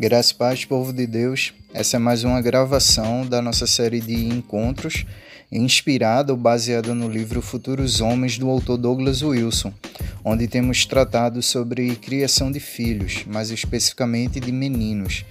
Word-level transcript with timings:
Graças 0.00 0.30
a 0.30 0.34
paz, 0.36 0.64
povo 0.64 0.92
de 0.92 1.08
Deus. 1.08 1.52
Essa 1.74 1.96
é 1.96 1.98
mais 1.98 2.22
uma 2.22 2.40
gravação 2.40 3.26
da 3.26 3.42
nossa 3.42 3.66
série 3.66 4.00
de 4.00 4.14
encontros, 4.14 5.04
inspirada 5.50 6.32
ou 6.32 6.38
baseada 6.38 6.94
no 6.94 7.08
livro 7.08 7.42
Futuros 7.42 8.00
Homens 8.00 8.38
do 8.38 8.48
autor 8.48 8.76
Douglas 8.76 9.22
Wilson, 9.22 9.74
onde 10.24 10.46
temos 10.46 10.86
tratado 10.86 11.42
sobre 11.42 11.96
criação 11.96 12.52
de 12.52 12.60
filhos, 12.60 13.24
mais 13.26 13.50
especificamente 13.50 14.38
de 14.38 14.52
meninos. 14.52 15.24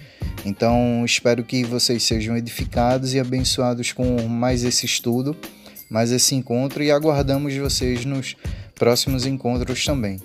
Então, 0.44 1.02
espero 1.06 1.46
que 1.46 1.64
vocês 1.64 2.04
sejam 2.04 2.36
edificados 2.36 3.14
e 3.14 3.22
abençoados 3.22 3.94
com 3.94 4.28
mais 4.28 4.66
esse 4.66 4.86
estudo, 4.86 5.34
mais 5.90 6.12
esse 6.12 6.36
encontro 6.36 6.84
e 6.84 6.92
aguardamos 6.92 7.56
vocês 7.56 8.04
nos 8.04 8.36
próximos 8.76 9.26
encontros 9.26 9.86
também. 9.86 10.20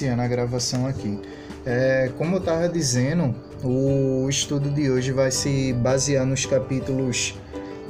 Iniciando 0.00 0.22
a 0.22 0.28
gravação 0.28 0.86
aqui. 0.86 1.18
É, 1.64 2.10
como 2.16 2.36
eu 2.36 2.40
estava 2.40 2.68
dizendo, 2.68 3.34
o 3.62 4.26
estudo 4.28 4.70
de 4.70 4.90
hoje 4.90 5.12
vai 5.12 5.30
se 5.30 5.74
basear 5.74 6.24
nos 6.24 6.46
capítulos 6.46 7.34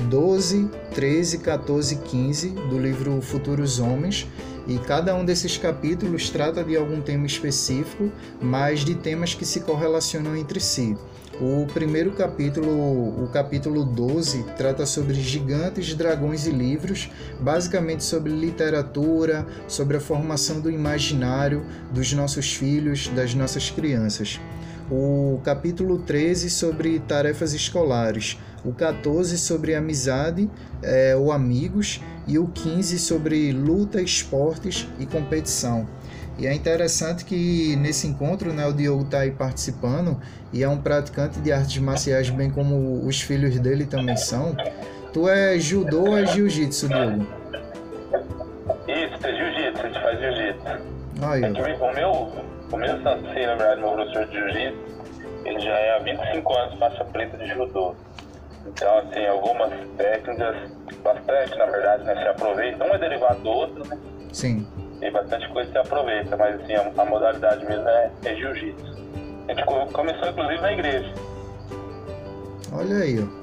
12, 0.09 0.69
13, 0.93 1.39
14 1.39 1.95
e 1.95 1.99
15 1.99 2.49
do 2.49 2.79
livro 2.79 3.21
Futuros 3.23 3.79
Homens. 3.79 4.27
E 4.67 4.79
cada 4.79 5.15
um 5.15 5.25
desses 5.25 5.57
capítulos 5.57 6.31
trata 6.31 6.63
de 6.63 6.77
algum 6.77 7.01
tema 7.01 7.27
específico, 7.27 8.11
mas 8.41 8.81
de 8.81 8.95
temas 8.95 9.35
que 9.35 9.45
se 9.45 9.61
correlacionam 9.61 10.37
entre 10.37 10.61
si. 10.61 10.97
O 11.41 11.67
primeiro 11.73 12.13
capítulo, 12.13 13.25
o 13.25 13.27
capítulo 13.33 13.83
12, 13.83 14.45
trata 14.59 14.85
sobre 14.85 15.15
gigantes, 15.15 15.95
dragões 15.95 16.47
e 16.47 16.51
livros, 16.51 17.11
basicamente 17.41 18.05
sobre 18.05 18.31
literatura, 18.31 19.47
sobre 19.67 19.97
a 19.97 20.01
formação 20.01 20.61
do 20.61 20.71
imaginário 20.71 21.65
dos 21.91 22.13
nossos 22.13 22.55
filhos, 22.55 23.09
das 23.09 23.35
nossas 23.35 23.71
crianças. 23.71 24.39
O 24.91 25.41
capítulo 25.43 26.01
13 26.01 26.51
sobre 26.51 26.99
tarefas 26.99 27.55
escolares, 27.55 28.37
o 28.63 28.75
14 28.75 29.39
sobre 29.39 29.75
amizade 29.75 30.51
é, 30.83 31.17
ou 31.17 31.33
amigos 31.33 32.03
e 32.27 32.39
o 32.39 32.49
15 32.49 32.99
sobre 32.99 33.51
luta, 33.51 34.03
esportes 34.03 34.87
e 34.99 35.07
competição. 35.07 35.89
E 36.41 36.47
é 36.47 36.55
interessante 36.55 37.27
que 37.27 37.77
nesse 37.77 38.07
encontro 38.07 38.51
né, 38.51 38.67
o 38.67 38.73
Diogo 38.73 39.03
está 39.03 39.19
aí 39.19 39.31
participando 39.31 40.19
e 40.51 40.63
é 40.63 40.69
um 40.69 40.81
praticante 40.81 41.39
de 41.39 41.53
artes 41.53 41.77
marciais, 41.77 42.31
bem 42.31 42.51
como 42.51 43.07
os 43.07 43.21
filhos 43.21 43.61
dele 43.61 43.85
também 43.85 44.17
são. 44.17 44.57
Tu 45.13 45.29
é 45.29 45.59
judô 45.59 46.09
ou 46.09 46.17
é 46.17 46.25
jiu-jitsu, 46.25 46.89
Diogo? 46.89 47.27
Isso, 48.89 49.27
é 49.27 49.37
jiu-jitsu, 49.37 49.83
a 49.83 49.87
gente 49.87 50.01
faz 50.01 50.19
jiu-jitsu. 50.19 50.67
Aí, 51.21 51.45
é 51.45 51.53
que 51.53 51.61
o 51.61 51.95
meu, 51.95 52.33
o 52.73 52.77
meu 52.79 53.03
sensei, 53.03 53.47
na 53.47 53.55
verdade, 53.57 53.81
meu 53.83 53.91
professor 53.91 54.27
de 54.27 54.33
jiu-jitsu, 54.33 54.79
ele 55.45 55.61
já 55.61 55.79
é 55.79 55.97
há 55.97 55.99
25 55.99 56.57
anos 56.57 56.79
faixa 56.79 57.05
preta 57.05 57.37
de 57.37 57.49
judô. 57.49 57.95
Então, 58.67 58.99
assim, 59.01 59.27
algumas 59.27 59.75
técnicas, 59.99 60.57
bastante, 61.05 61.59
na 61.59 61.67
verdade, 61.67 62.05
né, 62.05 62.15
se 62.15 62.29
aproveitam. 62.29 62.87
Um 62.87 62.95
é 62.95 62.99
derivado 62.99 63.41
do 63.41 63.51
outro, 63.51 63.87
né? 63.87 63.99
Sim 64.33 64.67
tem 65.01 65.11
bastante 65.11 65.49
coisa 65.49 65.67
que 65.67 65.73
se 65.73 65.79
aproveita, 65.79 66.37
mas 66.37 66.61
assim, 66.61 66.75
a, 66.75 66.93
a 66.97 67.05
modalidade 67.05 67.65
mesmo 67.65 67.89
é, 67.89 68.11
é 68.25 68.37
jiu-jitsu. 68.37 69.01
A 69.49 69.55
gente 69.55 69.65
começou 69.65 70.29
inclusive 70.29 70.61
na 70.61 70.73
igreja. 70.73 71.15
Olha 72.73 72.97
aí, 72.99 73.19
ó. 73.19 73.41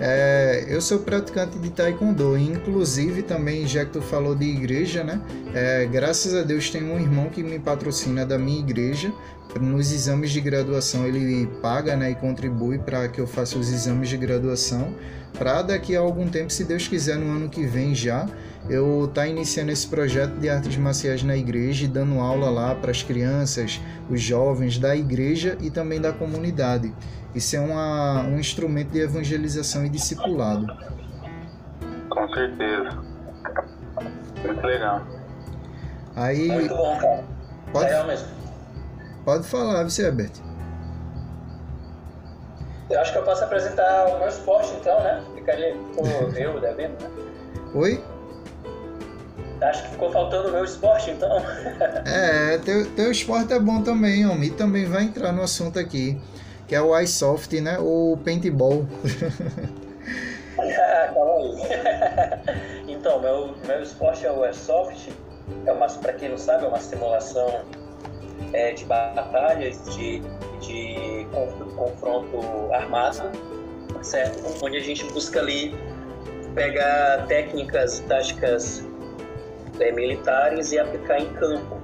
É, 0.00 0.64
eu 0.68 0.80
sou 0.80 1.00
praticante 1.00 1.58
de 1.58 1.70
taekwondo, 1.70 2.38
inclusive 2.38 3.22
também, 3.22 3.66
já 3.66 3.84
que 3.84 3.90
tu 3.90 4.00
falou 4.00 4.32
de 4.32 4.44
igreja, 4.44 5.02
né? 5.02 5.20
É, 5.52 5.86
graças 5.86 6.36
a 6.36 6.42
Deus 6.42 6.70
tem 6.70 6.84
um 6.84 7.00
irmão 7.00 7.28
que 7.28 7.42
me 7.42 7.58
patrocina 7.58 8.24
da 8.24 8.38
minha 8.38 8.60
igreja. 8.60 9.12
Nos 9.60 9.90
exames 9.90 10.30
de 10.30 10.40
graduação 10.40 11.04
ele 11.04 11.48
paga 11.60 11.96
né, 11.96 12.10
e 12.12 12.14
contribui 12.14 12.78
para 12.78 13.08
que 13.08 13.20
eu 13.20 13.26
faça 13.26 13.58
os 13.58 13.72
exames 13.72 14.08
de 14.08 14.16
graduação. 14.16 14.94
Para 15.36 15.62
daqui 15.62 15.96
a 15.96 16.00
algum 16.00 16.28
tempo, 16.28 16.50
se 16.50 16.64
Deus 16.64 16.86
quiser, 16.86 17.16
no 17.16 17.34
ano 17.34 17.48
que 17.48 17.66
vem 17.66 17.92
já, 17.92 18.28
eu 18.68 19.10
tá 19.12 19.26
iniciando 19.26 19.72
esse 19.72 19.86
projeto 19.88 20.32
de 20.34 20.48
artes 20.48 20.76
marciais 20.76 21.22
na 21.22 21.36
igreja 21.36 21.86
e 21.86 21.88
dando 21.88 22.20
aula 22.20 22.50
lá 22.50 22.74
para 22.74 22.90
as 22.90 23.02
crianças, 23.02 23.80
os 24.10 24.20
jovens 24.20 24.78
da 24.78 24.94
igreja 24.94 25.56
e 25.60 25.70
também 25.70 26.00
da 26.00 26.12
comunidade. 26.12 26.94
Isso 27.34 27.56
é 27.56 27.60
uma, 27.60 28.22
um 28.22 28.38
instrumento 28.38 28.90
de 28.90 29.00
evangelização 29.00 29.84
e 29.84 29.88
discipulado. 29.88 30.66
Com 32.10 32.28
certeza. 32.34 32.98
Muito 34.44 34.66
legal. 34.66 35.02
Aí. 36.16 36.48
Muito 36.48 36.74
bom, 36.74 36.98
cara. 36.98 37.24
Pode, 37.72 37.84
legal 37.86 38.06
mesmo. 38.06 38.28
Pode 39.24 39.46
falar, 39.46 39.84
você, 39.84 40.06
Herbert. 40.06 40.32
Eu 42.90 43.00
acho 43.00 43.12
que 43.12 43.18
eu 43.18 43.22
posso 43.22 43.44
apresentar 43.44 44.06
o 44.08 44.18
meu 44.18 44.28
esporte 44.28 44.72
então, 44.80 44.98
né? 45.02 45.22
Ficaria 45.34 45.76
com 45.94 46.06
eu 46.06 46.60
devendo, 46.60 47.02
né? 47.02 47.10
Oi? 47.74 48.02
Acho 49.68 49.82
que 49.82 49.90
ficou 49.90 50.10
faltando 50.10 50.48
o 50.48 50.52
meu 50.52 50.64
esporte, 50.64 51.10
então. 51.10 51.28
é, 52.06 52.56
teu, 52.58 52.90
teu 52.92 53.10
esporte 53.10 53.52
é 53.52 53.60
bom 53.60 53.82
também, 53.82 54.26
homem. 54.26 54.48
E 54.48 54.52
também 54.52 54.86
vai 54.86 55.04
entrar 55.04 55.30
no 55.30 55.42
assunto 55.42 55.78
aqui, 55.78 56.18
que 56.66 56.74
é 56.74 56.80
o 56.80 56.98
iSoft, 56.98 57.60
né? 57.60 57.78
O 57.78 58.18
paintball. 58.24 58.86
ah, 60.58 61.08
calma 61.12 61.34
aí. 61.34 62.88
então, 62.88 63.20
meu, 63.20 63.54
meu 63.66 63.82
esporte 63.82 64.24
é 64.24 64.32
o 64.32 64.42
airsoft. 64.42 65.12
É 65.66 65.72
uma, 65.72 65.86
pra 65.86 66.14
quem 66.14 66.30
não 66.30 66.38
sabe, 66.38 66.64
é 66.64 66.68
uma 66.68 66.80
simulação 66.80 67.62
é, 68.54 68.72
de 68.72 68.86
batalhas, 68.86 69.84
de, 69.94 70.22
de 70.60 71.26
confronto 71.76 72.72
armado, 72.72 73.30
certo? 74.02 74.64
Onde 74.64 74.78
a 74.78 74.82
gente 74.82 75.04
busca 75.12 75.40
ali 75.40 75.74
pegar 76.54 77.26
técnicas, 77.26 78.00
táticas 78.00 78.87
é, 79.80 79.92
militares 79.92 80.72
e 80.72 80.78
aplicar 80.78 81.20
em 81.20 81.32
campo. 81.34 81.80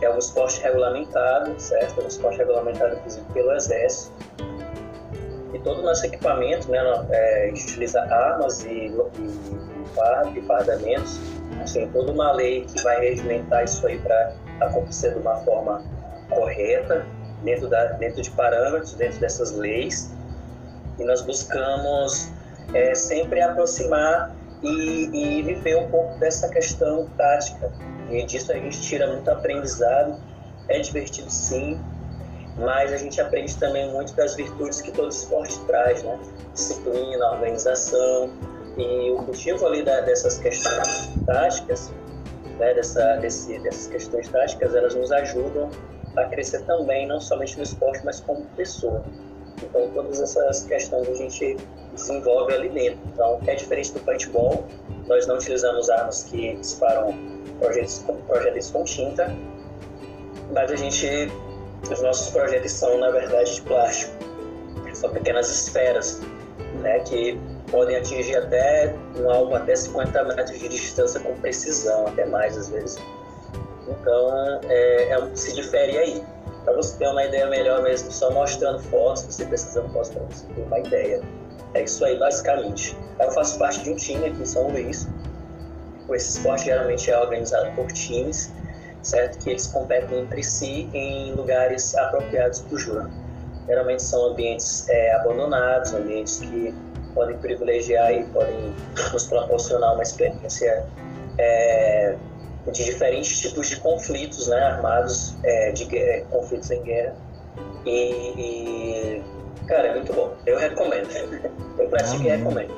É 0.00 0.10
um 0.10 0.18
esporte 0.18 0.62
regulamentado, 0.62 1.58
certo? 1.58 2.00
É 2.00 2.04
um 2.04 2.06
esporte 2.06 2.38
regulamentado, 2.38 2.96
inclusive, 2.96 3.24
pelo 3.32 3.52
Exército. 3.52 4.12
E 5.52 5.58
todo 5.60 5.80
o 5.80 5.82
nosso 5.82 6.06
equipamento, 6.06 6.70
né, 6.70 6.78
é, 7.10 7.50
utiliza 7.50 8.00
armas 8.02 8.64
e, 8.64 8.68
e, 8.68 10.38
e 10.38 10.42
fardamentos. 10.42 11.18
Assim, 11.62 11.88
toda 11.88 12.12
uma 12.12 12.32
lei 12.32 12.64
que 12.64 12.82
vai 12.82 13.00
regimentar 13.00 13.64
isso 13.64 13.84
aí 13.86 13.98
para 13.98 14.32
acontecer 14.60 15.14
de 15.14 15.18
uma 15.18 15.36
forma 15.38 15.82
correta, 16.30 17.04
dentro, 17.42 17.68
da, 17.68 17.86
dentro 17.92 18.22
de 18.22 18.30
parâmetros, 18.30 18.94
dentro 18.94 19.18
dessas 19.18 19.52
leis. 19.52 20.12
E 20.98 21.04
nós 21.04 21.22
buscamos 21.22 22.30
é, 22.74 22.94
sempre 22.94 23.40
aproximar 23.40 24.30
e, 24.62 25.38
e 25.38 25.42
viver 25.42 25.76
um 25.76 25.90
pouco 25.90 26.18
dessa 26.18 26.48
questão 26.48 27.08
tática. 27.16 27.72
E 28.10 28.22
disso 28.24 28.52
a 28.52 28.56
gente 28.56 28.80
tira 28.80 29.06
muito 29.06 29.28
aprendizado. 29.30 30.20
É 30.68 30.80
divertido 30.80 31.30
sim, 31.30 31.80
mas 32.58 32.92
a 32.92 32.96
gente 32.96 33.20
aprende 33.20 33.56
também 33.56 33.90
muito 33.92 34.14
das 34.14 34.34
virtudes 34.34 34.80
que 34.80 34.90
todo 34.90 35.10
esporte 35.10 35.58
traz, 35.66 36.02
né? 36.02 36.18
Disciplina, 36.52 37.30
organização. 37.30 38.30
E 38.76 39.10
o 39.10 39.22
motivo 39.22 39.66
ali 39.66 39.82
da, 39.82 40.00
dessas 40.02 40.38
questões 40.38 41.08
táticas, 41.24 41.92
né? 42.58 42.74
Dessa, 42.74 43.16
desse, 43.16 43.58
dessas 43.60 43.86
questões 43.86 44.28
táticas, 44.28 44.74
elas 44.74 44.94
nos 44.94 45.10
ajudam 45.12 45.70
a 46.16 46.24
crescer 46.24 46.62
também, 46.64 47.06
não 47.06 47.20
somente 47.20 47.56
no 47.56 47.62
esporte, 47.62 48.04
mas 48.04 48.20
como 48.20 48.44
pessoa. 48.56 49.02
Então, 49.62 49.90
todas 49.90 50.20
essas 50.20 50.64
questões 50.64 51.08
a 51.08 51.14
gente 51.14 51.56
desenvolve 51.92 52.54
ali 52.54 52.68
dentro. 52.68 53.00
Então, 53.12 53.40
é 53.46 53.54
diferente 53.54 53.92
do 53.92 54.00
paintball, 54.00 54.64
nós 55.06 55.26
não 55.26 55.36
utilizamos 55.36 55.88
armas 55.90 56.24
que 56.24 56.54
disparam 56.56 57.14
projéteis, 57.58 58.04
projéteis 58.26 58.70
com 58.70 58.84
tinta, 58.84 59.34
mas 60.52 60.70
a 60.70 60.76
gente, 60.76 61.32
os 61.90 62.02
nossos 62.02 62.30
projéteis 62.30 62.72
são, 62.72 62.98
na 62.98 63.10
verdade, 63.10 63.54
de 63.54 63.62
plástico. 63.62 64.12
São 64.94 65.10
pequenas 65.10 65.48
esferas, 65.48 66.20
né, 66.80 66.98
que 67.00 67.38
podem 67.70 67.96
atingir 67.96 68.36
até 68.36 68.94
um 69.16 69.30
alvo 69.30 69.54
até 69.54 69.76
50 69.76 70.24
metros 70.24 70.58
de 70.58 70.68
distância 70.68 71.20
com 71.20 71.34
precisão, 71.36 72.06
até 72.06 72.26
mais 72.26 72.56
às 72.56 72.68
vezes. 72.68 72.98
Então, 73.86 74.60
é, 74.68 75.10
é, 75.10 75.36
se 75.36 75.54
difere 75.54 75.96
aí. 75.96 76.22
Para 76.68 76.76
você 76.76 76.98
ter 76.98 77.08
uma 77.08 77.24
ideia 77.24 77.46
melhor 77.46 77.82
mesmo, 77.82 78.12
só 78.12 78.30
mostrando 78.30 78.78
fotos, 78.78 79.22
você 79.22 79.46
precisando 79.46 79.90
fotos 79.90 80.10
para 80.10 80.22
você 80.24 80.46
ter 80.48 80.60
uma 80.60 80.78
ideia. 80.78 81.22
É 81.72 81.82
isso 81.82 82.04
aí, 82.04 82.18
basicamente. 82.18 82.94
Eu 83.18 83.30
faço 83.30 83.58
parte 83.58 83.82
de 83.84 83.90
um 83.90 83.96
time 83.96 84.26
aqui 84.26 84.42
em 84.42 84.44
São 84.44 84.68
Luís. 84.68 85.08
Esse 86.12 86.36
esporte 86.36 86.66
geralmente 86.66 87.10
é 87.10 87.18
organizado 87.18 87.74
por 87.74 87.90
times, 87.92 88.52
certo? 89.00 89.42
Que 89.42 89.48
eles 89.48 89.66
competem 89.68 90.20
entre 90.20 90.42
si 90.42 90.90
em 90.92 91.32
lugares 91.32 91.96
apropriados 91.96 92.60
para 92.60 92.74
o 92.74 92.78
jogo. 92.78 93.10
Geralmente 93.66 94.02
são 94.02 94.26
ambientes 94.26 94.86
é, 94.90 95.14
abandonados, 95.14 95.94
ambientes 95.94 96.38
que 96.40 96.74
podem 97.14 97.38
privilegiar 97.38 98.12
e 98.12 98.24
podem 98.24 98.74
nos 99.10 99.26
proporcionar 99.26 99.94
uma 99.94 100.02
experiência 100.02 100.84
é, 101.38 102.14
de 102.72 102.84
diferentes 102.84 103.40
tipos 103.40 103.68
de 103.68 103.76
conflitos 103.76 104.48
né, 104.48 104.58
armados, 104.58 105.34
é, 105.44 105.72
de 105.72 105.84
guerra, 105.84 106.24
conflitos 106.30 106.70
em 106.70 106.82
guerra. 106.82 107.16
E, 107.84 107.90
e, 107.90 109.24
cara, 109.66 109.88
é 109.88 109.94
muito 109.94 110.12
bom. 110.12 110.34
Eu 110.46 110.58
recomendo. 110.58 111.08
Eu 111.78 111.88
pratico 111.88 112.22
e 112.22 112.28
recomendo. 112.28 112.74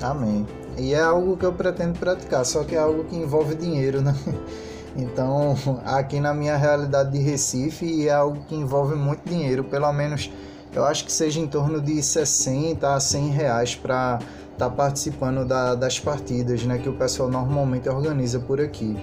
Amém. 0.00 0.46
E 0.78 0.94
é 0.94 1.00
algo 1.00 1.36
que 1.36 1.44
eu 1.44 1.52
pretendo 1.52 1.98
praticar, 1.98 2.44
só 2.44 2.64
que 2.64 2.74
é 2.74 2.78
algo 2.78 3.04
que 3.04 3.16
envolve 3.16 3.54
dinheiro, 3.54 4.00
né? 4.00 4.14
Então, 4.96 5.54
aqui 5.84 6.18
na 6.18 6.34
minha 6.34 6.56
realidade 6.56 7.12
de 7.12 7.18
Recife, 7.20 8.08
é 8.08 8.12
algo 8.12 8.42
que 8.48 8.56
envolve 8.56 8.96
muito 8.96 9.22
dinheiro, 9.24 9.62
pelo 9.62 9.92
menos 9.92 10.28
eu 10.72 10.84
acho 10.84 11.04
que 11.04 11.12
seja 11.12 11.40
em 11.40 11.48
torno 11.48 11.80
de 11.80 12.00
60 12.00 12.94
a 12.94 13.00
100 13.00 13.28
reais 13.30 13.74
para 13.74 14.20
estar 14.60 14.68
tá 14.68 14.76
participando 14.76 15.46
da, 15.46 15.74
das 15.74 15.98
partidas, 15.98 16.62
né, 16.64 16.78
que 16.78 16.88
o 16.88 16.92
pessoal 16.92 17.30
normalmente 17.30 17.88
organiza 17.88 18.38
por 18.38 18.60
aqui. 18.60 18.96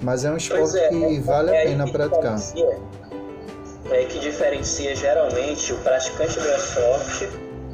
Mas 0.00 0.24
é 0.24 0.30
um 0.30 0.36
esporte 0.36 0.78
é, 0.78 0.88
que 0.88 1.16
é, 1.16 1.20
vale 1.20 1.50
é 1.50 1.62
a 1.62 1.66
pena 1.66 1.90
praticar. 1.90 2.38
É 3.90 4.04
que 4.04 4.20
diferencia 4.20 4.94
geralmente 4.94 5.72
o 5.72 5.78
praticante 5.78 6.38
do 6.38 6.48
airsoft 6.48 7.28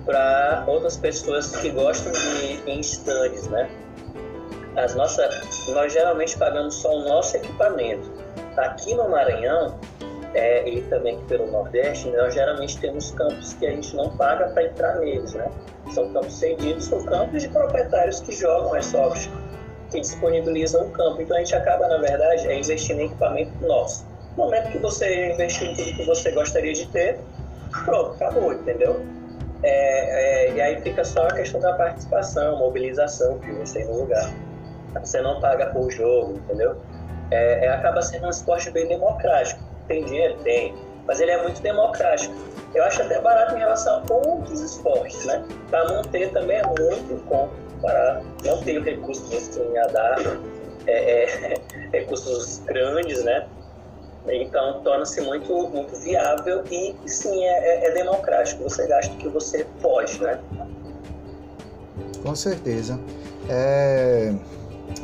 para 0.06 0.64
outras 0.66 0.96
pessoas 0.96 1.54
que 1.56 1.70
gostam 1.70 2.10
de 2.12 2.70
em 2.70 2.80
stands, 2.80 3.48
né? 3.48 3.68
As 4.76 4.94
nossas, 4.94 5.68
nós 5.68 5.92
geralmente 5.92 6.36
pagamos 6.38 6.74
só 6.74 6.90
o 6.90 7.08
nosso 7.08 7.36
equipamento. 7.36 8.10
Aqui 8.56 8.94
no 8.94 9.08
Maranhão, 9.10 9.78
é, 10.36 10.68
e 10.68 10.82
também 10.82 11.18
pelo 11.24 11.50
Nordeste, 11.50 12.10
nós 12.10 12.34
geralmente 12.34 12.78
temos 12.78 13.10
campos 13.12 13.54
que 13.54 13.66
a 13.66 13.70
gente 13.70 13.96
não 13.96 14.14
paga 14.16 14.48
para 14.48 14.64
entrar 14.64 14.96
neles, 14.96 15.32
né? 15.32 15.50
São 15.94 16.12
campos 16.12 16.38
cedidos, 16.38 16.84
são 16.84 17.02
campos 17.04 17.42
de 17.42 17.48
proprietários 17.48 18.20
que 18.20 18.32
jogam 18.32 18.74
airsoft, 18.74 19.30
que 19.90 20.00
disponibilizam 20.00 20.88
o 20.88 20.90
campo. 20.90 21.22
Então 21.22 21.36
a 21.36 21.40
gente 21.40 21.54
acaba, 21.54 21.88
na 21.88 21.96
verdade, 21.98 22.46
é 22.48 22.58
investindo 22.58 23.00
em 23.00 23.06
equipamento 23.06 23.50
nosso. 23.66 24.04
No 24.36 24.44
momento 24.44 24.70
que 24.72 24.78
você 24.78 25.32
investir 25.32 25.70
em 25.70 25.74
tudo 25.74 25.96
que 25.96 26.04
você 26.04 26.30
gostaria 26.32 26.74
de 26.74 26.86
ter, 26.88 27.18
pronto, 27.86 28.14
acabou, 28.14 28.52
entendeu? 28.52 29.00
É, 29.62 30.48
é, 30.48 30.52
e 30.52 30.60
aí 30.60 30.82
fica 30.82 31.02
só 31.02 31.28
a 31.28 31.32
questão 31.32 31.60
da 31.60 31.72
participação, 31.72 32.58
mobilização 32.58 33.38
que 33.38 33.50
você 33.52 33.78
tem 33.78 33.88
no 33.88 34.00
lugar. 34.00 34.30
Você 35.00 35.22
não 35.22 35.40
paga 35.40 35.66
por 35.66 35.90
jogo, 35.90 36.34
entendeu? 36.34 36.76
É, 37.30 37.64
é, 37.64 37.68
acaba 37.68 38.02
sendo 38.02 38.26
um 38.26 38.30
esporte 38.30 38.70
bem 38.70 38.86
democrático. 38.86 39.64
Tem 39.88 40.04
dinheiro? 40.04 40.36
Tem. 40.42 40.74
Mas 41.06 41.20
ele 41.20 41.30
é 41.30 41.42
muito 41.42 41.60
democrático. 41.62 42.34
Eu 42.74 42.84
acho 42.84 43.02
até 43.02 43.20
barato 43.20 43.54
em 43.54 43.58
relação 43.58 44.02
a 44.08 44.12
outros 44.12 44.60
esportes, 44.60 45.24
né? 45.24 45.44
Para 45.70 45.84
manter 45.88 46.30
também 46.32 46.58
é 46.58 46.66
muito 46.66 47.24
bom. 47.28 47.48
Para 47.80 48.22
não 48.44 48.60
ter 48.62 48.78
o 48.78 48.82
recurso 48.82 49.24
de 49.28 49.78
a 49.78 49.86
dar 49.86 50.18
é, 50.86 51.24
é, 51.24 51.60
recursos 51.92 52.60
grandes, 52.66 53.22
né? 53.24 53.46
Então 54.28 54.80
torna-se 54.82 55.20
muito, 55.20 55.52
muito 55.68 55.94
viável 55.96 56.64
e 56.70 56.96
sim 57.06 57.44
é, 57.44 57.48
é, 57.48 57.86
é, 57.86 57.90
democrático. 57.92 58.64
Você 58.64 58.86
gasta 58.86 59.14
o 59.14 59.16
que 59.16 59.28
você 59.28 59.64
pode, 59.80 60.20
né? 60.20 60.40
Com 62.22 62.34
certeza. 62.34 62.98
É, 63.48 64.34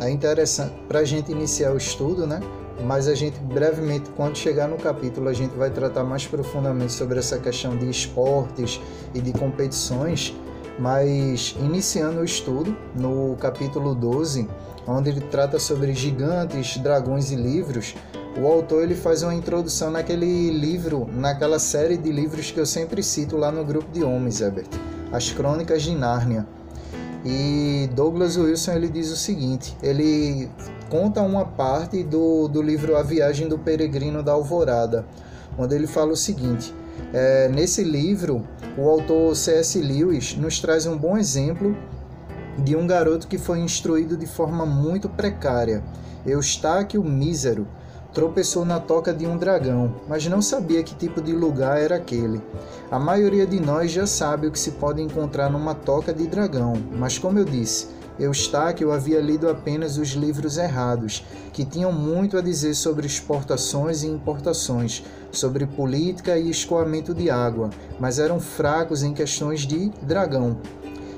é 0.01 0.11
interessante 0.11 0.75
para 0.89 1.01
a 1.01 1.05
gente 1.05 1.31
iniciar 1.31 1.71
o 1.73 1.77
estudo, 1.77 2.27
né? 2.27 2.41
Mas 2.85 3.09
a 3.09 3.15
gente 3.15 3.39
brevemente, 3.39 4.11
quando 4.17 4.37
chegar 4.37 4.69
no 4.69 4.77
capítulo, 4.77 5.29
a 5.29 5.33
gente 5.33 5.57
vai 5.57 5.71
tratar 5.71 6.05
mais 6.05 6.27
profundamente 6.27 6.93
sobre 6.93 7.19
essa 7.19 7.39
questão 7.39 7.77
de 7.77 7.89
esportes 7.89 8.81
e 9.15 9.21
de 9.21 9.33
competições. 9.33 10.35
Mas 10.79 11.55
iniciando 11.61 12.21
o 12.21 12.25
estudo, 12.25 12.77
no 12.95 13.37
capítulo 13.37 13.95
12, 13.95 14.49
onde 14.87 15.11
ele 15.11 15.21
trata 15.21 15.59
sobre 15.59 15.93
gigantes, 15.95 16.79
dragões 16.79 17.31
e 17.31 17.37
livros, 17.37 17.95
o 18.41 18.47
autor 18.47 18.83
ele 18.83 18.95
faz 18.95 19.23
uma 19.23 19.35
introdução 19.35 19.91
naquele 19.91 20.51
livro, 20.51 21.07
naquela 21.13 21.59
série 21.59 21.99
de 21.99 22.11
livros 22.11 22.51
que 22.51 22.59
eu 22.59 22.65
sempre 22.65 23.03
cito 23.03 23.37
lá 23.37 23.53
no 23.53 23.65
grupo 23.65 23.93
de 23.93 24.03
homens, 24.03 24.41
Herbert, 24.41 24.69
As 25.13 25.31
Crônicas 25.31 25.83
de 25.83 25.95
Nárnia. 25.95 26.47
E 27.25 27.89
Douglas 27.95 28.37
Wilson 28.37 28.73
ele 28.73 28.89
diz 28.89 29.11
o 29.11 29.17
seguinte: 29.17 29.77
ele 29.83 30.49
conta 30.93 31.23
uma 31.23 31.47
parte 31.47 32.03
do, 32.03 32.47
do 32.49 32.61
livro 32.61 32.99
A 32.99 33.03
Viagem 33.03 33.49
do 33.49 33.59
Peregrino 33.59 34.23
da 34.23 34.33
Alvorada, 34.33 35.07
onde 35.57 35.75
ele 35.75 35.87
fala 35.87 36.13
o 36.13 36.17
seguinte: 36.17 36.75
é, 37.15 37.49
nesse 37.49 37.83
livro, 37.83 38.47
o 38.77 38.87
autor 38.87 39.35
C.S. 39.35 39.81
Lewis 39.81 40.37
nos 40.37 40.61
traz 40.61 40.85
um 40.85 40.99
bom 40.99 41.17
exemplo 41.17 41.75
de 42.59 42.77
um 42.77 42.87
garoto 42.87 43.27
que 43.27 43.39
foi 43.39 43.61
instruído 43.61 44.19
de 44.19 44.27
forma 44.27 44.67
muito 44.67 45.09
precária, 45.09 45.83
Eustáquio 46.27 47.03
Mísero, 47.03 47.67
tropeçou 48.13 48.63
na 48.67 48.79
toca 48.79 49.15
de 49.15 49.27
um 49.27 49.39
dragão, 49.39 49.95
mas 50.07 50.27
não 50.27 50.43
sabia 50.43 50.83
que 50.83 50.95
tipo 50.95 51.23
de 51.23 51.33
lugar 51.33 51.81
era 51.81 51.97
aquele. 51.97 52.43
A 52.91 52.99
maioria 52.99 53.47
de 53.47 53.59
nós 53.59 53.91
já 53.91 54.07
sabe 54.07 54.47
o 54.47 54.53
que 54.53 54.59
se 54.59 54.73
pode 54.73 55.01
encontrar 55.01 55.49
numa 55.49 55.75
toca 55.75 56.13
de 56.13 56.27
dragão, 56.27 56.75
mas 56.93 57.17
como 57.17 57.39
eu 57.39 57.47
disse, 57.47 57.89
Eustáquio 58.19 58.93
havia 58.93 59.21
lido 59.21 59.49
apenas 59.49 59.97
os 59.97 60.11
livros 60.11 60.59
errados, 60.59 61.25
que 61.53 61.65
tinham 61.65 61.93
muito 61.93 62.37
a 62.37 62.43
dizer 62.43 62.75
sobre 62.75 63.07
exportações 63.07 64.03
e 64.03 64.07
importações, 64.07 65.03
sobre 65.31 65.67
política 65.67 66.37
e 66.37 66.51
escoamento 66.51 67.15
de 67.15 67.31
água, 67.31 67.71
mas 67.99 68.19
eram 68.19 68.39
fracos 68.39 69.03
em 69.03 69.13
questões 69.13 69.61
de 69.63 69.91
dragão. 70.03 70.59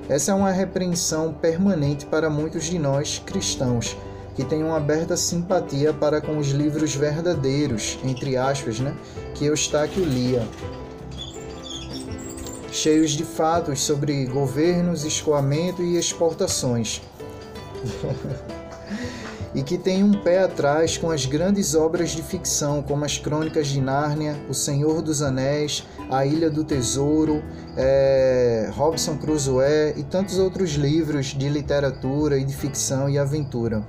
Essa 0.08 0.32
é 0.32 0.34
uma 0.34 0.50
repreensão 0.50 1.32
permanente 1.32 2.06
para 2.06 2.30
muitos 2.30 2.64
de 2.64 2.78
nós 2.78 3.22
cristãos 3.24 3.96
que 4.34 4.44
tem 4.44 4.62
uma 4.62 4.76
aberta 4.76 5.16
simpatia 5.16 5.92
para 5.92 6.20
com 6.20 6.38
os 6.38 6.48
livros 6.48 6.94
verdadeiros, 6.94 7.98
entre 8.04 8.36
aspas, 8.36 8.80
né, 8.80 8.94
que 9.34 9.44
Eustáquio 9.46 10.04
lia, 10.04 10.42
cheios 12.74 13.12
de 13.12 13.24
fatos 13.24 13.80
sobre 13.82 14.26
governos, 14.26 15.04
escoamento 15.04 15.82
e 15.82 15.96
exportações. 15.96 17.00
e 19.54 19.62
que 19.62 19.78
tem 19.78 20.02
um 20.02 20.12
pé 20.12 20.40
atrás 20.42 20.98
com 20.98 21.10
as 21.10 21.24
grandes 21.24 21.76
obras 21.76 22.10
de 22.10 22.22
ficção, 22.22 22.82
como 22.82 23.04
as 23.04 23.16
Crônicas 23.16 23.68
de 23.68 23.80
Nárnia, 23.80 24.36
O 24.48 24.54
Senhor 24.54 25.00
dos 25.00 25.22
Anéis, 25.22 25.84
A 26.10 26.26
Ilha 26.26 26.50
do 26.50 26.64
Tesouro, 26.64 27.44
é, 27.76 28.68
Robson 28.72 29.16
Crusoe 29.18 29.94
e 29.96 30.02
tantos 30.02 30.38
outros 30.38 30.72
livros 30.72 31.26
de 31.26 31.48
literatura 31.48 32.36
e 32.36 32.44
de 32.44 32.54
ficção 32.54 33.08
e 33.08 33.18
aventura 33.18 33.84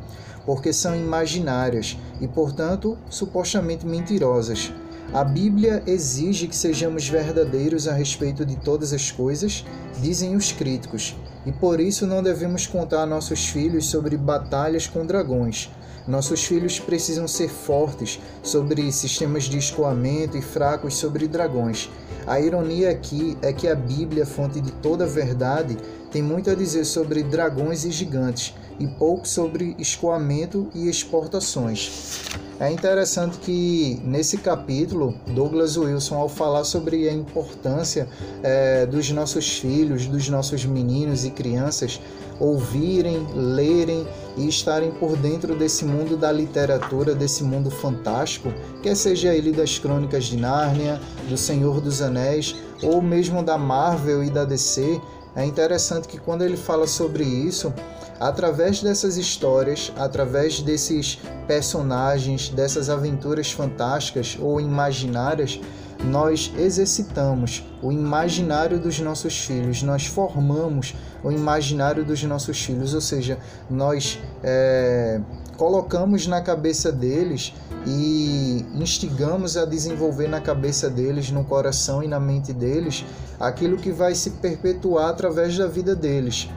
porque 0.45 0.71
são 0.71 0.95
imaginárias 0.95 1.97
e, 2.21 2.27
portanto, 2.27 2.97
supostamente 3.09 3.83
mentirosas. 3.83 4.71
A 5.13 5.23
Bíblia 5.23 5.81
exige 5.87 6.47
que 6.47 6.55
sejamos 6.55 7.07
verdadeiros 7.07 7.87
a 7.87 7.93
respeito 7.93 8.45
de 8.45 8.57
todas 8.57 8.91
as 8.91 9.11
coisas, 9.11 9.63
dizem 10.01 10.35
os 10.35 10.51
críticos, 10.51 11.15
e 11.45 11.51
por 11.51 11.79
isso 11.79 12.05
não 12.05 12.21
devemos 12.21 12.67
contar 12.67 13.03
a 13.03 13.05
nossos 13.05 13.47
filhos 13.47 13.85
sobre 13.85 14.17
batalhas 14.17 14.87
com 14.87 15.05
dragões. 15.05 15.69
Nossos 16.07 16.43
filhos 16.43 16.79
precisam 16.79 17.27
ser 17.27 17.49
fortes 17.49 18.19
sobre 18.43 18.91
sistemas 18.91 19.45
de 19.45 19.57
escoamento 19.57 20.37
e 20.37 20.41
fracos 20.41 20.97
sobre 20.97 21.27
dragões. 21.27 21.89
A 22.27 22.39
ironia 22.39 22.91
aqui 22.91 23.37
é 23.41 23.53
que 23.53 23.67
a 23.67 23.75
Bíblia, 23.75 24.25
fonte 24.25 24.59
de 24.59 24.71
toda 24.71 25.05
a 25.05 25.07
verdade, 25.07 25.77
tem 26.15 26.23
muito 26.23 26.49
a 26.49 26.55
dizer 26.55 26.85
sobre 26.85 27.23
dragões 27.23 27.83
e 27.83 27.91
gigantes, 27.91 28.53
e 28.79 28.87
pouco 28.87 29.27
sobre 29.27 29.75
escoamento 29.77 30.69
e 30.73 30.87
exportações. 30.87 32.21
É 32.57 32.71
interessante 32.71 33.37
que 33.39 33.99
nesse 34.01 34.37
capítulo, 34.37 35.13
Douglas 35.27 35.75
Wilson, 35.75 36.15
ao 36.15 36.29
falar 36.29 36.63
sobre 36.63 37.09
a 37.09 37.11
importância 37.11 38.07
é, 38.41 38.85
dos 38.85 39.11
nossos 39.11 39.57
filhos, 39.59 40.07
dos 40.07 40.29
nossos 40.29 40.63
meninos 40.63 41.25
e 41.25 41.31
crianças 41.31 41.99
ouvirem, 42.39 43.27
lerem 43.33 44.07
e 44.37 44.47
estarem 44.47 44.91
por 44.91 45.17
dentro 45.17 45.53
desse 45.53 45.83
mundo 45.83 46.15
da 46.15 46.31
literatura, 46.31 47.13
desse 47.13 47.43
mundo 47.43 47.69
fantástico, 47.69 48.53
quer 48.81 48.95
seja 48.95 49.33
ele 49.33 49.51
das 49.51 49.77
Crônicas 49.79 50.25
de 50.25 50.37
Nárnia, 50.37 50.99
do 51.27 51.37
Senhor 51.37 51.81
dos 51.81 52.01
Anéis 52.01 52.55
ou 52.83 53.01
mesmo 53.01 53.41
da 53.43 53.57
Marvel 53.57 54.23
e 54.23 54.29
da 54.29 54.43
DC, 54.43 54.99
é 55.35 55.45
interessante 55.45 56.07
que 56.07 56.17
quando 56.17 56.43
ele 56.43 56.57
fala 56.57 56.87
sobre 56.87 57.23
isso, 57.23 57.73
Através 58.19 58.81
dessas 58.81 59.17
histórias, 59.17 59.91
através 59.97 60.61
desses 60.61 61.19
personagens, 61.45 62.49
dessas 62.49 62.89
aventuras 62.89 63.51
fantásticas 63.51 64.37
ou 64.39 64.61
imaginárias, 64.61 65.59
nós 66.03 66.51
exercitamos 66.57 67.63
o 67.81 67.91
imaginário 67.91 68.79
dos 68.79 68.99
nossos 68.99 69.37
filhos, 69.37 69.81
nós 69.83 70.05
formamos 70.05 70.95
o 71.23 71.31
imaginário 71.31 72.05
dos 72.05 72.23
nossos 72.23 72.61
filhos, 72.61 72.93
ou 72.93 73.01
seja, 73.01 73.37
nós 73.69 74.19
é, 74.43 75.19
colocamos 75.57 76.27
na 76.27 76.41
cabeça 76.41 76.91
deles 76.91 77.53
e 77.85 78.65
instigamos 78.73 79.57
a 79.57 79.65
desenvolver 79.65 80.27
na 80.27 80.41
cabeça 80.41 80.89
deles, 80.89 81.31
no 81.31 81.43
coração 81.43 82.03
e 82.03 82.07
na 82.07 82.19
mente 82.19 82.51
deles, 82.51 83.05
aquilo 83.39 83.77
que 83.77 83.91
vai 83.91 84.15
se 84.15 84.31
perpetuar 84.31 85.09
através 85.09 85.57
da 85.57 85.67
vida 85.67 85.95
deles. 85.95 86.49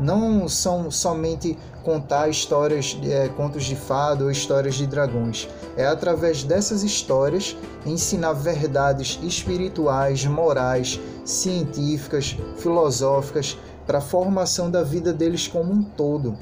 Não 0.00 0.48
são 0.48 0.90
somente 0.90 1.58
contar 1.82 2.28
histórias, 2.28 2.96
é, 3.02 3.28
contos 3.28 3.64
de 3.64 3.74
fado 3.74 4.24
ou 4.24 4.30
histórias 4.30 4.74
de 4.74 4.86
dragões. 4.86 5.48
É 5.76 5.86
através 5.86 6.44
dessas 6.44 6.82
histórias 6.82 7.56
ensinar 7.84 8.32
verdades 8.34 9.18
espirituais, 9.22 10.24
morais, 10.24 11.00
científicas, 11.24 12.36
filosóficas 12.58 13.58
para 13.86 13.98
a 13.98 14.02
formação 14.02 14.70
da 14.70 14.82
vida 14.82 15.12
deles 15.12 15.48
como 15.48 15.72
um 15.72 15.82
todo. 15.82 16.36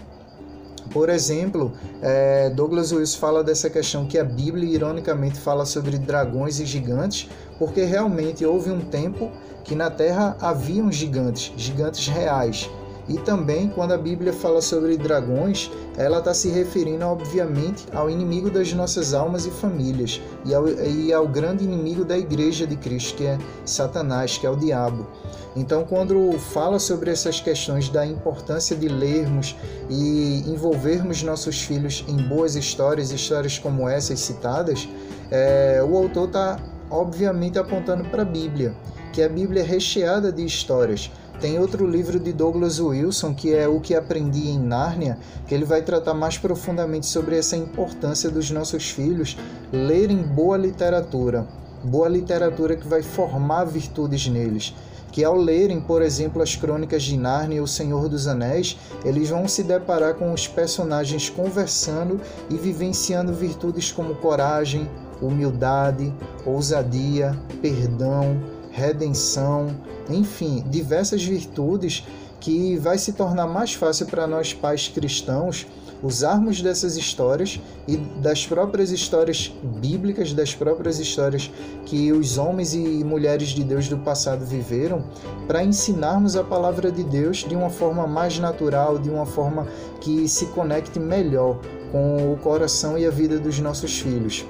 Por 0.90 1.08
exemplo, 1.08 1.72
é, 2.00 2.50
Douglas 2.50 2.92
Wilson 2.92 3.18
fala 3.18 3.44
dessa 3.44 3.68
questão 3.68 4.06
que 4.06 4.18
a 4.18 4.24
Bíblia, 4.24 4.74
ironicamente, 4.74 5.38
fala 5.38 5.66
sobre 5.66 5.98
dragões 5.98 6.60
e 6.60 6.66
gigantes, 6.66 7.28
porque 7.58 7.84
realmente 7.84 8.44
houve 8.44 8.70
um 8.70 8.80
tempo 8.80 9.30
que 9.64 9.74
na 9.74 9.90
Terra 9.90 10.36
haviam 10.40 10.90
gigantes, 10.92 11.52
gigantes 11.56 12.06
reais. 12.06 12.70
E 13.08 13.18
também, 13.18 13.68
quando 13.68 13.92
a 13.92 13.98
Bíblia 13.98 14.32
fala 14.32 14.60
sobre 14.60 14.96
dragões, 14.96 15.70
ela 15.96 16.18
está 16.18 16.34
se 16.34 16.48
referindo, 16.48 17.04
obviamente, 17.04 17.84
ao 17.92 18.10
inimigo 18.10 18.50
das 18.50 18.72
nossas 18.72 19.14
almas 19.14 19.46
e 19.46 19.50
famílias, 19.50 20.20
e 20.44 20.52
ao, 20.52 20.68
e 20.68 21.12
ao 21.12 21.28
grande 21.28 21.62
inimigo 21.62 22.04
da 22.04 22.18
igreja 22.18 22.66
de 22.66 22.76
Cristo, 22.76 23.16
que 23.16 23.26
é 23.26 23.38
Satanás, 23.64 24.38
que 24.38 24.46
é 24.46 24.50
o 24.50 24.56
diabo. 24.56 25.06
Então, 25.54 25.84
quando 25.84 26.32
fala 26.38 26.78
sobre 26.78 27.10
essas 27.10 27.40
questões 27.40 27.88
da 27.88 28.04
importância 28.04 28.76
de 28.76 28.88
lermos 28.88 29.56
e 29.88 30.44
envolvermos 30.46 31.22
nossos 31.22 31.62
filhos 31.62 32.04
em 32.08 32.16
boas 32.16 32.56
histórias, 32.56 33.10
histórias 33.10 33.58
como 33.58 33.88
essas 33.88 34.20
citadas, 34.20 34.86
é, 35.30 35.82
o 35.88 35.96
autor 35.96 36.26
está, 36.26 36.58
obviamente, 36.90 37.58
apontando 37.58 38.04
para 38.10 38.22
a 38.22 38.24
Bíblia, 38.24 38.74
que 39.12 39.22
a 39.22 39.28
Bíblia 39.28 39.62
é 39.62 39.64
recheada 39.64 40.30
de 40.30 40.44
histórias. 40.44 41.10
Tem 41.40 41.58
outro 41.58 41.86
livro 41.86 42.18
de 42.18 42.32
Douglas 42.32 42.80
Wilson, 42.80 43.34
que 43.34 43.54
é 43.54 43.68
O 43.68 43.78
que 43.78 43.94
Aprendi 43.94 44.48
em 44.48 44.58
Nárnia, 44.58 45.18
que 45.46 45.54
ele 45.54 45.66
vai 45.66 45.82
tratar 45.82 46.14
mais 46.14 46.38
profundamente 46.38 47.06
sobre 47.06 47.36
essa 47.36 47.56
importância 47.56 48.30
dos 48.30 48.50
nossos 48.50 48.88
filhos 48.90 49.36
lerem 49.70 50.22
boa 50.22 50.56
literatura, 50.56 51.46
boa 51.84 52.08
literatura 52.08 52.74
que 52.74 52.88
vai 52.88 53.02
formar 53.02 53.64
virtudes 53.64 54.26
neles 54.28 54.74
que 55.16 55.24
ao 55.24 55.34
lerem, 55.34 55.80
por 55.80 56.02
exemplo, 56.02 56.42
as 56.42 56.54
crônicas 56.56 57.02
de 57.02 57.16
Nárnia 57.16 57.56
e 57.56 57.60
O 57.62 57.66
Senhor 57.66 58.06
dos 58.06 58.26
Anéis, 58.26 58.76
eles 59.02 59.30
vão 59.30 59.48
se 59.48 59.62
deparar 59.62 60.12
com 60.12 60.30
os 60.30 60.46
personagens 60.46 61.30
conversando 61.30 62.20
e 62.50 62.56
vivenciando 62.58 63.32
virtudes 63.32 63.90
como 63.90 64.16
coragem, 64.16 64.86
humildade, 65.22 66.12
ousadia, 66.44 67.34
perdão, 67.62 68.38
redenção, 68.76 69.74
enfim, 70.10 70.62
diversas 70.68 71.24
virtudes 71.24 72.04
que 72.38 72.76
vai 72.76 72.98
se 72.98 73.14
tornar 73.14 73.46
mais 73.46 73.72
fácil 73.72 74.04
para 74.04 74.26
nós 74.26 74.52
pais 74.52 74.86
cristãos 74.86 75.66
usarmos 76.02 76.60
dessas 76.60 76.94
histórias 76.94 77.58
e 77.88 77.96
das 77.96 78.46
próprias 78.46 78.90
histórias 78.90 79.50
bíblicas, 79.80 80.34
das 80.34 80.54
próprias 80.54 80.98
histórias 80.98 81.50
que 81.86 82.12
os 82.12 82.36
homens 82.36 82.74
e 82.74 83.02
mulheres 83.02 83.48
de 83.48 83.64
Deus 83.64 83.88
do 83.88 83.96
passado 83.96 84.44
viveram, 84.44 85.02
para 85.46 85.64
ensinarmos 85.64 86.36
a 86.36 86.44
palavra 86.44 86.92
de 86.92 87.02
Deus 87.02 87.38
de 87.38 87.56
uma 87.56 87.70
forma 87.70 88.06
mais 88.06 88.38
natural, 88.38 88.98
de 88.98 89.08
uma 89.08 89.24
forma 89.24 89.66
que 90.02 90.28
se 90.28 90.46
conecte 90.48 91.00
melhor 91.00 91.58
com 91.90 92.30
o 92.30 92.36
coração 92.36 92.98
e 92.98 93.06
a 93.06 93.10
vida 93.10 93.38
dos 93.38 93.58
nossos 93.58 93.98
filhos. 93.98 94.44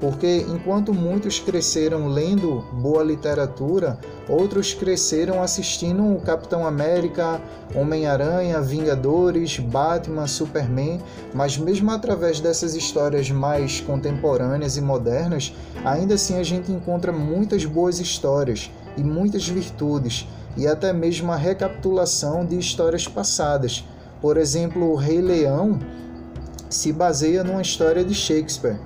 Porque 0.00 0.44
enquanto 0.48 0.92
muitos 0.92 1.38
cresceram 1.38 2.08
lendo 2.08 2.62
boa 2.72 3.02
literatura, 3.02 3.98
outros 4.28 4.74
cresceram 4.74 5.42
assistindo 5.42 6.04
o 6.14 6.20
Capitão 6.20 6.66
América, 6.66 7.40
Homem-Aranha, 7.74 8.60
Vingadores, 8.60 9.58
Batman, 9.58 10.26
Superman, 10.26 11.00
mas 11.32 11.56
mesmo 11.56 11.90
através 11.90 12.40
dessas 12.40 12.74
histórias 12.74 13.30
mais 13.30 13.80
contemporâneas 13.80 14.76
e 14.76 14.82
modernas, 14.82 15.54
ainda 15.82 16.14
assim 16.14 16.38
a 16.38 16.42
gente 16.42 16.70
encontra 16.70 17.10
muitas 17.10 17.64
boas 17.64 17.98
histórias 17.98 18.70
e 18.98 19.02
muitas 19.02 19.48
virtudes, 19.48 20.28
e 20.58 20.66
até 20.66 20.92
mesmo 20.92 21.32
a 21.32 21.36
recapitulação 21.36 22.44
de 22.44 22.58
histórias 22.58 23.08
passadas. 23.08 23.82
Por 24.20 24.36
exemplo, 24.36 24.90
o 24.90 24.94
Rei 24.94 25.22
Leão 25.22 25.78
se 26.68 26.92
baseia 26.92 27.42
numa 27.42 27.62
história 27.62 28.04
de 28.04 28.14
Shakespeare 28.14 28.78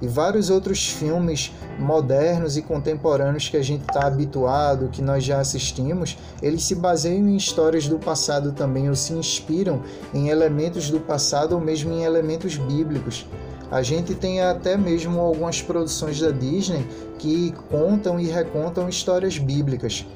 e 0.00 0.06
vários 0.06 0.50
outros 0.50 0.88
filmes 0.88 1.52
modernos 1.78 2.56
e 2.56 2.62
contemporâneos 2.62 3.48
que 3.48 3.56
a 3.56 3.62
gente 3.62 3.82
está 3.82 4.06
habituado, 4.06 4.88
que 4.88 5.02
nós 5.02 5.24
já 5.24 5.40
assistimos, 5.40 6.18
eles 6.42 6.64
se 6.64 6.74
baseiam 6.74 7.28
em 7.28 7.36
histórias 7.36 7.88
do 7.88 7.98
passado 7.98 8.52
também, 8.52 8.88
ou 8.88 8.94
se 8.94 9.12
inspiram 9.12 9.82
em 10.12 10.28
elementos 10.28 10.90
do 10.90 11.00
passado 11.00 11.54
ou 11.54 11.60
mesmo 11.60 11.92
em 11.92 12.02
elementos 12.02 12.56
bíblicos. 12.56 13.26
A 13.70 13.82
gente 13.82 14.14
tem 14.14 14.40
até 14.40 14.76
mesmo 14.76 15.20
algumas 15.20 15.60
produções 15.60 16.20
da 16.20 16.30
Disney 16.30 16.86
que 17.18 17.52
contam 17.70 18.20
e 18.20 18.26
recontam 18.26 18.88
histórias 18.88 19.38
bíblicas. 19.38 20.06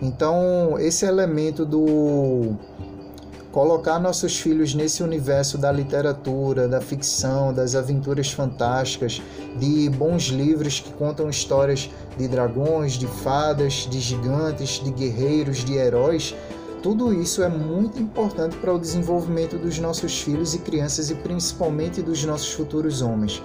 Então, 0.00 0.76
esse 0.78 1.04
elemento 1.04 1.66
do 1.66 2.54
colocar 3.58 3.98
nossos 3.98 4.38
filhos 4.38 4.72
nesse 4.72 5.02
universo 5.02 5.58
da 5.58 5.72
literatura, 5.72 6.68
da 6.68 6.80
ficção, 6.80 7.52
das 7.52 7.74
aventuras 7.74 8.30
fantásticas, 8.30 9.20
de 9.58 9.90
bons 9.90 10.26
livros 10.26 10.78
que 10.78 10.92
contam 10.92 11.28
histórias 11.28 11.90
de 12.16 12.28
dragões, 12.28 12.92
de 12.92 13.08
fadas, 13.08 13.88
de 13.90 13.98
gigantes, 13.98 14.80
de 14.80 14.92
guerreiros, 14.92 15.64
de 15.64 15.74
heróis, 15.74 16.36
tudo 16.84 17.12
isso 17.12 17.42
é 17.42 17.48
muito 17.48 18.00
importante 18.00 18.56
para 18.58 18.72
o 18.72 18.78
desenvolvimento 18.78 19.58
dos 19.58 19.76
nossos 19.80 20.20
filhos 20.22 20.54
e 20.54 20.60
crianças 20.60 21.10
e 21.10 21.16
principalmente 21.16 22.00
dos 22.00 22.24
nossos 22.24 22.52
futuros 22.52 23.02
homens. 23.02 23.42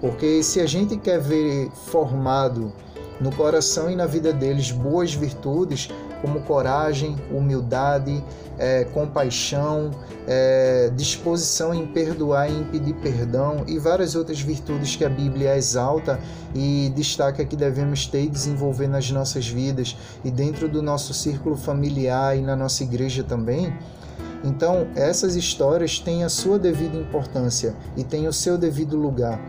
Porque 0.00 0.42
se 0.42 0.58
a 0.58 0.66
gente 0.66 0.96
quer 0.96 1.20
ver 1.20 1.70
formado 1.86 2.72
no 3.20 3.30
coração 3.30 3.88
e 3.88 3.94
na 3.94 4.06
vida 4.06 4.32
deles 4.32 4.72
boas 4.72 5.14
virtudes, 5.14 5.88
como 6.22 6.40
coragem, 6.42 7.16
humildade, 7.30 8.24
é, 8.58 8.84
compaixão, 8.84 9.90
é, 10.26 10.90
disposição 10.94 11.74
em 11.74 11.86
perdoar 11.86 12.48
e 12.48 12.60
em 12.60 12.64
pedir 12.64 12.94
perdão 12.94 13.64
e 13.66 13.78
várias 13.78 14.14
outras 14.14 14.40
virtudes 14.40 14.94
que 14.94 15.04
a 15.04 15.08
Bíblia 15.08 15.56
exalta 15.56 16.20
e 16.54 16.92
destaca 16.94 17.44
que 17.44 17.56
devemos 17.56 18.06
ter 18.06 18.22
e 18.22 18.28
desenvolver 18.28 18.86
nas 18.86 19.10
nossas 19.10 19.48
vidas 19.48 19.96
e 20.24 20.30
dentro 20.30 20.68
do 20.68 20.80
nosso 20.80 21.12
círculo 21.12 21.56
familiar 21.56 22.38
e 22.38 22.40
na 22.40 22.54
nossa 22.54 22.84
igreja 22.84 23.24
também. 23.24 23.76
Então, 24.44 24.88
essas 24.96 25.36
histórias 25.36 25.98
têm 25.98 26.24
a 26.24 26.28
sua 26.28 26.58
devida 26.58 26.96
importância 26.96 27.74
e 27.96 28.02
têm 28.02 28.26
o 28.26 28.32
seu 28.32 28.56
devido 28.56 28.96
lugar. 28.96 29.40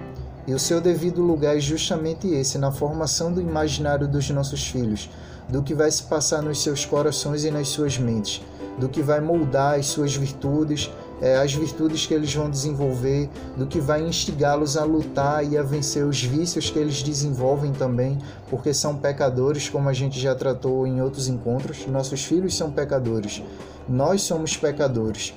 E 0.45 0.53
o 0.53 0.59
seu 0.59 0.81
devido 0.81 1.21
lugar 1.21 1.55
é 1.55 1.59
justamente 1.59 2.27
esse, 2.27 2.57
na 2.57 2.71
formação 2.71 3.31
do 3.31 3.39
imaginário 3.39 4.07
dos 4.07 4.29
nossos 4.29 4.67
filhos, 4.67 5.09
do 5.49 5.61
que 5.61 5.73
vai 5.73 5.91
se 5.91 6.03
passar 6.03 6.41
nos 6.41 6.61
seus 6.61 6.85
corações 6.85 7.43
e 7.43 7.51
nas 7.51 7.69
suas 7.69 7.97
mentes, 7.97 8.41
do 8.77 8.89
que 8.89 9.01
vai 9.01 9.19
moldar 9.19 9.79
as 9.79 9.87
suas 9.87 10.15
virtudes, 10.15 10.91
é, 11.21 11.37
as 11.37 11.53
virtudes 11.53 12.05
que 12.05 12.13
eles 12.13 12.33
vão 12.33 12.49
desenvolver, 12.49 13.29
do 13.55 13.65
que 13.65 13.79
vai 13.79 14.01
instigá-los 14.01 14.75
a 14.75 14.83
lutar 14.83 15.45
e 15.45 15.57
a 15.57 15.63
vencer 15.63 16.05
os 16.05 16.21
vícios 16.21 16.69
que 16.69 16.79
eles 16.79 17.01
desenvolvem 17.01 17.71
também, 17.71 18.17
porque 18.49 18.73
são 18.73 18.95
pecadores, 18.95 19.69
como 19.69 19.87
a 19.89 19.93
gente 19.93 20.19
já 20.19 20.35
tratou 20.35 20.85
em 20.85 21.01
outros 21.01 21.27
encontros. 21.27 21.85
Nossos 21.87 22.23
filhos 22.25 22.57
são 22.57 22.71
pecadores, 22.71 23.41
nós 23.87 24.21
somos 24.21 24.57
pecadores. 24.57 25.33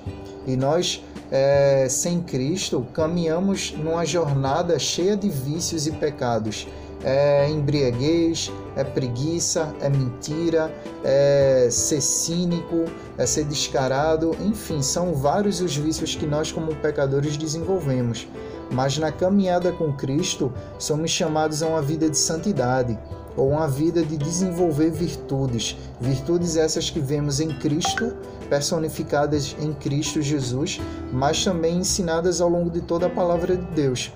E 0.46 0.56
nós 0.56 1.02
é, 1.30 1.88
sem 1.88 2.20
Cristo, 2.20 2.86
caminhamos 2.92 3.74
numa 3.76 4.04
jornada 4.04 4.78
cheia 4.78 5.16
de 5.16 5.28
vícios 5.28 5.86
e 5.86 5.92
pecados 5.92 6.66
é 7.06 7.48
embriaguez, 7.48 8.52
é 8.74 8.82
preguiça, 8.82 9.72
é 9.80 9.88
mentira, 9.88 10.74
é 11.04 11.68
ser 11.70 12.00
cínico, 12.00 12.84
é 13.16 13.24
ser 13.24 13.44
descarado, 13.44 14.36
enfim, 14.40 14.82
são 14.82 15.14
vários 15.14 15.60
os 15.60 15.76
vícios 15.76 16.16
que 16.16 16.26
nós, 16.26 16.50
como 16.50 16.74
pecadores, 16.74 17.36
desenvolvemos. 17.36 18.26
Mas 18.72 18.98
na 18.98 19.12
caminhada 19.12 19.70
com 19.70 19.92
Cristo, 19.92 20.52
somos 20.80 21.12
chamados 21.12 21.62
a 21.62 21.68
uma 21.68 21.80
vida 21.80 22.10
de 22.10 22.18
santidade, 22.18 22.98
ou 23.36 23.50
uma 23.50 23.68
vida 23.68 24.02
de 24.02 24.16
desenvolver 24.16 24.90
virtudes, 24.90 25.76
virtudes 26.00 26.56
essas 26.56 26.90
que 26.90 26.98
vemos 26.98 27.38
em 27.38 27.50
Cristo, 27.58 28.16
personificadas 28.48 29.54
em 29.60 29.72
Cristo 29.74 30.20
Jesus, 30.20 30.80
mas 31.12 31.44
também 31.44 31.76
ensinadas 31.76 32.40
ao 32.40 32.48
longo 32.48 32.70
de 32.70 32.80
toda 32.80 33.06
a 33.06 33.10
palavra 33.10 33.56
de 33.56 33.66
Deus. 33.66 34.10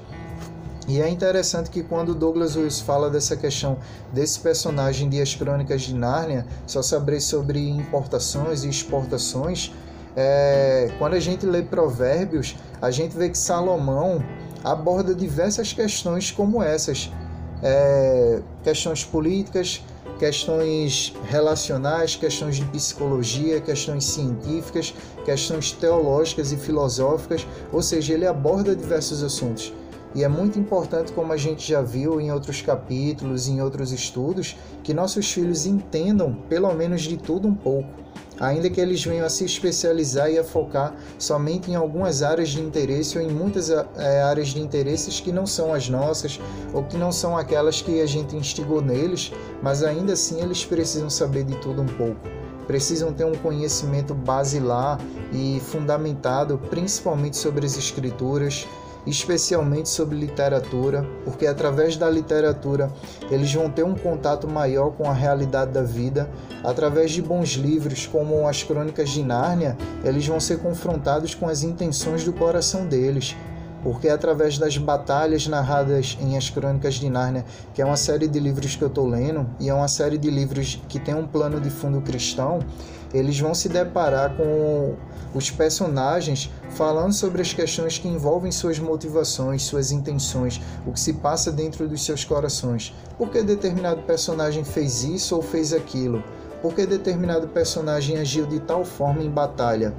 E 0.91 1.01
é 1.01 1.09
interessante 1.09 1.71
que 1.71 1.85
quando 1.85 2.17
Douglas 2.17 2.57
Lewis 2.57 2.81
fala 2.81 3.09
dessa 3.09 3.37
questão 3.37 3.79
desse 4.13 4.41
personagem 4.41 5.09
de 5.09 5.23
As 5.23 5.37
Crônicas 5.37 5.83
de 5.83 5.95
Nárnia, 5.95 6.45
só 6.67 6.83
saber 6.83 7.21
sobre 7.21 7.61
importações 7.69 8.65
e 8.65 8.69
exportações, 8.69 9.73
É, 10.17 10.91
quando 10.99 11.15
a 11.15 11.21
gente 11.21 11.47
lê 11.47 11.63
Provérbios, 11.63 12.57
a 12.83 12.91
gente 12.91 13.17
vê 13.17 13.29
que 13.29 13.39
Salomão 13.39 14.21
aborda 14.65 15.15
diversas 15.15 15.73
questões 15.73 16.33
como 16.33 16.61
essas, 16.61 17.13
é, 17.63 18.41
questões 18.65 19.05
políticas, 19.05 19.81
questões 20.19 21.15
relacionais, 21.29 22.17
questões 22.17 22.57
de 22.57 22.65
psicologia, 22.65 23.61
questões 23.61 24.05
científicas, 24.05 24.93
questões 25.25 25.71
teológicas 25.71 26.51
e 26.51 26.57
filosóficas, 26.57 27.47
ou 27.73 27.81
seja, 27.81 28.13
ele 28.13 28.27
aborda 28.27 28.75
diversos 28.75 29.23
assuntos. 29.23 29.73
E 30.15 30.25
é 30.25 30.29
muito 30.29 30.59
importante, 30.59 31.13
como 31.13 31.33
a 31.33 31.37
gente 31.37 31.69
já 31.69 31.81
viu 31.81 32.21
em 32.21 32.33
outros 32.33 32.61
capítulos, 32.61 33.47
em 33.47 33.63
outros 33.63 33.93
estudos, 33.93 34.57
que 34.83 34.93
nossos 34.93 35.31
filhos 35.31 35.67
entendam 35.67 36.35
pelo 36.49 36.73
menos 36.75 37.03
de 37.03 37.17
tudo 37.17 37.47
um 37.47 37.55
pouco, 37.55 37.89
ainda 38.41 38.69
que 38.69 38.81
eles 38.81 39.05
venham 39.05 39.25
a 39.25 39.29
se 39.29 39.45
especializar 39.45 40.29
e 40.29 40.39
a 40.39 40.43
focar 40.43 40.95
somente 41.17 41.71
em 41.71 41.77
algumas 41.77 42.23
áreas 42.25 42.49
de 42.49 42.61
interesse 42.61 43.17
ou 43.19 43.25
em 43.25 43.31
muitas 43.31 43.71
é, 43.71 44.23
áreas 44.23 44.49
de 44.49 44.61
interesses 44.61 45.21
que 45.21 45.31
não 45.31 45.47
são 45.47 45.73
as 45.73 45.89
nossas 45.89 46.41
ou 46.73 46.83
que 46.83 46.97
não 46.97 47.13
são 47.13 47.37
aquelas 47.37 47.81
que 47.81 48.01
a 48.01 48.07
gente 48.07 48.35
instigou 48.35 48.83
neles, 48.83 49.31
mas 49.63 49.85
ainda 49.85 50.15
assim 50.15 50.41
eles 50.41 50.65
precisam 50.65 51.09
saber 51.09 51.45
de 51.45 51.57
tudo 51.59 51.83
um 51.83 51.87
pouco. 51.87 52.21
Precisam 52.67 53.13
ter 53.13 53.25
um 53.25 53.35
conhecimento 53.35 54.15
basilar 54.15 54.99
e 55.33 55.61
fundamentado 55.61 56.59
principalmente 56.71 57.37
sobre 57.37 57.67
as 57.67 57.77
escrituras, 57.77 58.67
especialmente 59.07 59.89
sobre 59.89 60.17
literatura, 60.17 61.07
porque 61.25 61.47
através 61.47 61.97
da 61.97 62.09
literatura 62.09 62.91
eles 63.31 63.53
vão 63.53 63.71
ter 63.71 63.85
um 63.85 63.95
contato 63.95 64.47
maior 64.47 64.91
com 64.91 65.09
a 65.09 65.13
realidade 65.13 65.73
da 65.73 65.83
vida. 65.83 66.29
Através 66.63 67.11
de 67.13 67.23
bons 67.23 67.51
livros 67.51 68.07
como 68.07 68.47
as 68.47 68.63
Crônicas 68.63 69.11
de 69.11 69.23
Nárnia, 69.23 69.77
eles 70.05 70.27
vão 70.27 70.39
ser 70.39 70.59
confrontados 70.59 71.35
com 71.35 71.49
as 71.49 71.63
intenções 71.63 72.25
do 72.25 72.33
coração 72.33 72.87
deles. 72.87 73.37
Porque 73.83 74.11
através 74.11 74.59
das 74.59 74.77
batalhas 74.77 75.47
narradas 75.47 76.19
em 76.21 76.37
As 76.37 76.51
Crônicas 76.51 76.97
de 76.97 77.09
Nárnia, 77.09 77.47
que 77.73 77.81
é 77.81 77.85
uma 77.85 77.97
série 77.97 78.29
de 78.29 78.39
livros 78.39 78.77
que 78.77 78.83
eu 78.83 78.89
estou 78.89 79.07
lendo, 79.07 79.49
e 79.59 79.71
é 79.71 79.75
uma 79.75 79.89
série 79.89 80.19
de 80.19 80.31
livros 80.31 80.83
que 80.87 80.99
tem 80.99 81.15
um 81.15 81.27
plano 81.27 81.59
de 81.59 81.71
fundo 81.71 82.03
cristão, 82.03 82.59
eles 83.13 83.39
vão 83.39 83.55
se 83.55 83.69
deparar 83.69 84.37
com 84.37 84.95
os 85.35 85.51
personagens 85.51 86.51
falando 86.71 87.13
sobre 87.13 87.43
as 87.43 87.53
questões 87.53 87.99
que 87.99 88.09
envolvem 88.09 88.51
suas 88.51 88.79
motivações, 88.79 89.63
suas 89.63 89.93
intenções, 89.93 90.61
o 90.87 90.93
que 90.93 91.01
se 91.01 91.15
passa 91.15 91.51
dentro 91.51 91.89
dos 91.89 92.05
seus 92.05 92.25
corações. 92.25 92.95
Por 93.17 93.31
que 93.31 93.43
determinado 93.43 94.03
personagem 94.03 94.65
fez 94.65 95.05
isso 95.05 95.37
ou 95.37 95.43
fez 95.43 95.73
aquilo? 95.73 96.23
Por 96.63 96.75
que 96.75 96.87
determinado 96.87 97.49
personagem 97.49 98.19
agiu 98.19 98.47
de 98.47 98.61
tal 98.61 98.85
forma 98.85 99.23
em 99.23 99.31
batalha? 99.31 99.95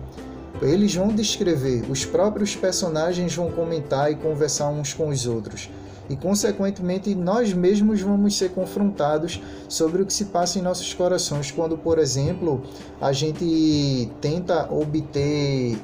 Eles 0.62 0.94
vão 0.94 1.08
descrever, 1.08 1.90
os 1.90 2.06
próprios 2.06 2.56
personagens 2.56 3.36
vão 3.36 3.50
comentar 3.50 4.12
e 4.12 4.16
conversar 4.16 4.70
uns 4.70 4.94
com 4.94 5.10
os 5.10 5.26
outros 5.26 5.70
e, 6.10 6.16
consequentemente, 6.16 7.16
nós 7.16 7.54
mesmos 7.54 8.02
vamos 8.02 8.38
ser 8.38 8.50
confrontados 8.50 9.42
sobre 9.68 10.02
o 10.02 10.06
que 10.06 10.14
se 10.14 10.26
passa 10.26 10.60
em 10.60 10.62
nossos 10.62 10.94
corações 10.94 11.52
quando, 11.52 11.78
por 11.78 12.00
exemplo, 12.00 12.62
a 13.00 13.12
gente 13.14 14.12
tenta 14.20 14.72
obter 14.72 15.78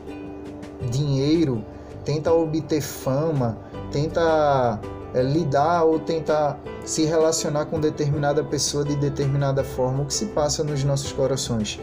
dinheiro, 0.90 1.64
tenta 2.04 2.32
obter 2.34 2.82
fama, 2.82 3.58
tenta 3.92 4.80
é, 5.14 5.24
lidar 5.24 5.84
ou 5.84 6.00
tentar 6.00 6.60
se 6.86 7.06
relacionar 7.06 7.66
com 7.66 7.80
determinada 7.80 8.44
pessoa 8.44 8.84
de 8.84 8.96
determinada 8.96 9.64
forma, 9.64 10.04
o 10.04 10.06
que 10.06 10.14
se 10.14 10.28
passa 10.28 10.64
nos 10.64 10.84
nossos 10.84 11.12
corações. 11.12 11.80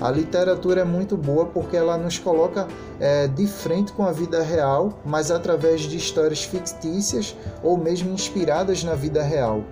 A 0.00 0.10
literatura 0.10 0.80
é 0.80 0.84
muito 0.84 1.16
boa 1.16 1.46
porque 1.46 1.76
ela 1.76 1.98
nos 1.98 2.18
coloca 2.18 2.66
é, 2.98 3.28
de 3.28 3.46
frente 3.46 3.92
com 3.92 4.04
a 4.04 4.12
vida 4.12 4.42
real, 4.42 4.98
mas 5.04 5.30
através 5.30 5.82
de 5.82 5.96
histórias 5.96 6.42
fictícias 6.42 7.36
ou 7.62 7.76
mesmo 7.76 8.10
inspiradas 8.10 8.82
na 8.82 8.94
vida 8.94 9.22
real. 9.22 9.62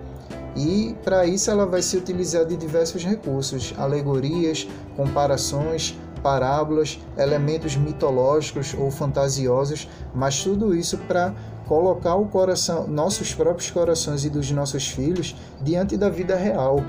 E 0.55 0.95
para 1.03 1.25
isso 1.25 1.49
ela 1.49 1.65
vai 1.65 1.81
se 1.81 1.97
utilizar 1.97 2.45
de 2.45 2.55
diversos 2.55 3.03
recursos, 3.03 3.73
alegorias, 3.77 4.67
comparações, 4.95 5.97
parábolas, 6.21 6.99
elementos 7.17 7.75
mitológicos 7.75 8.75
ou 8.77 8.91
fantasiosos, 8.91 9.87
mas 10.13 10.43
tudo 10.43 10.75
isso 10.75 10.97
para 10.97 11.33
colocar 11.67 12.15
o 12.15 12.25
coração, 12.25 12.87
nossos 12.87 13.33
próprios 13.33 13.71
corações 13.71 14.25
e 14.25 14.29
dos 14.29 14.51
nossos 14.51 14.87
filhos 14.87 15.35
diante 15.61 15.95
da 15.95 16.09
vida 16.09 16.35
real. 16.35 16.83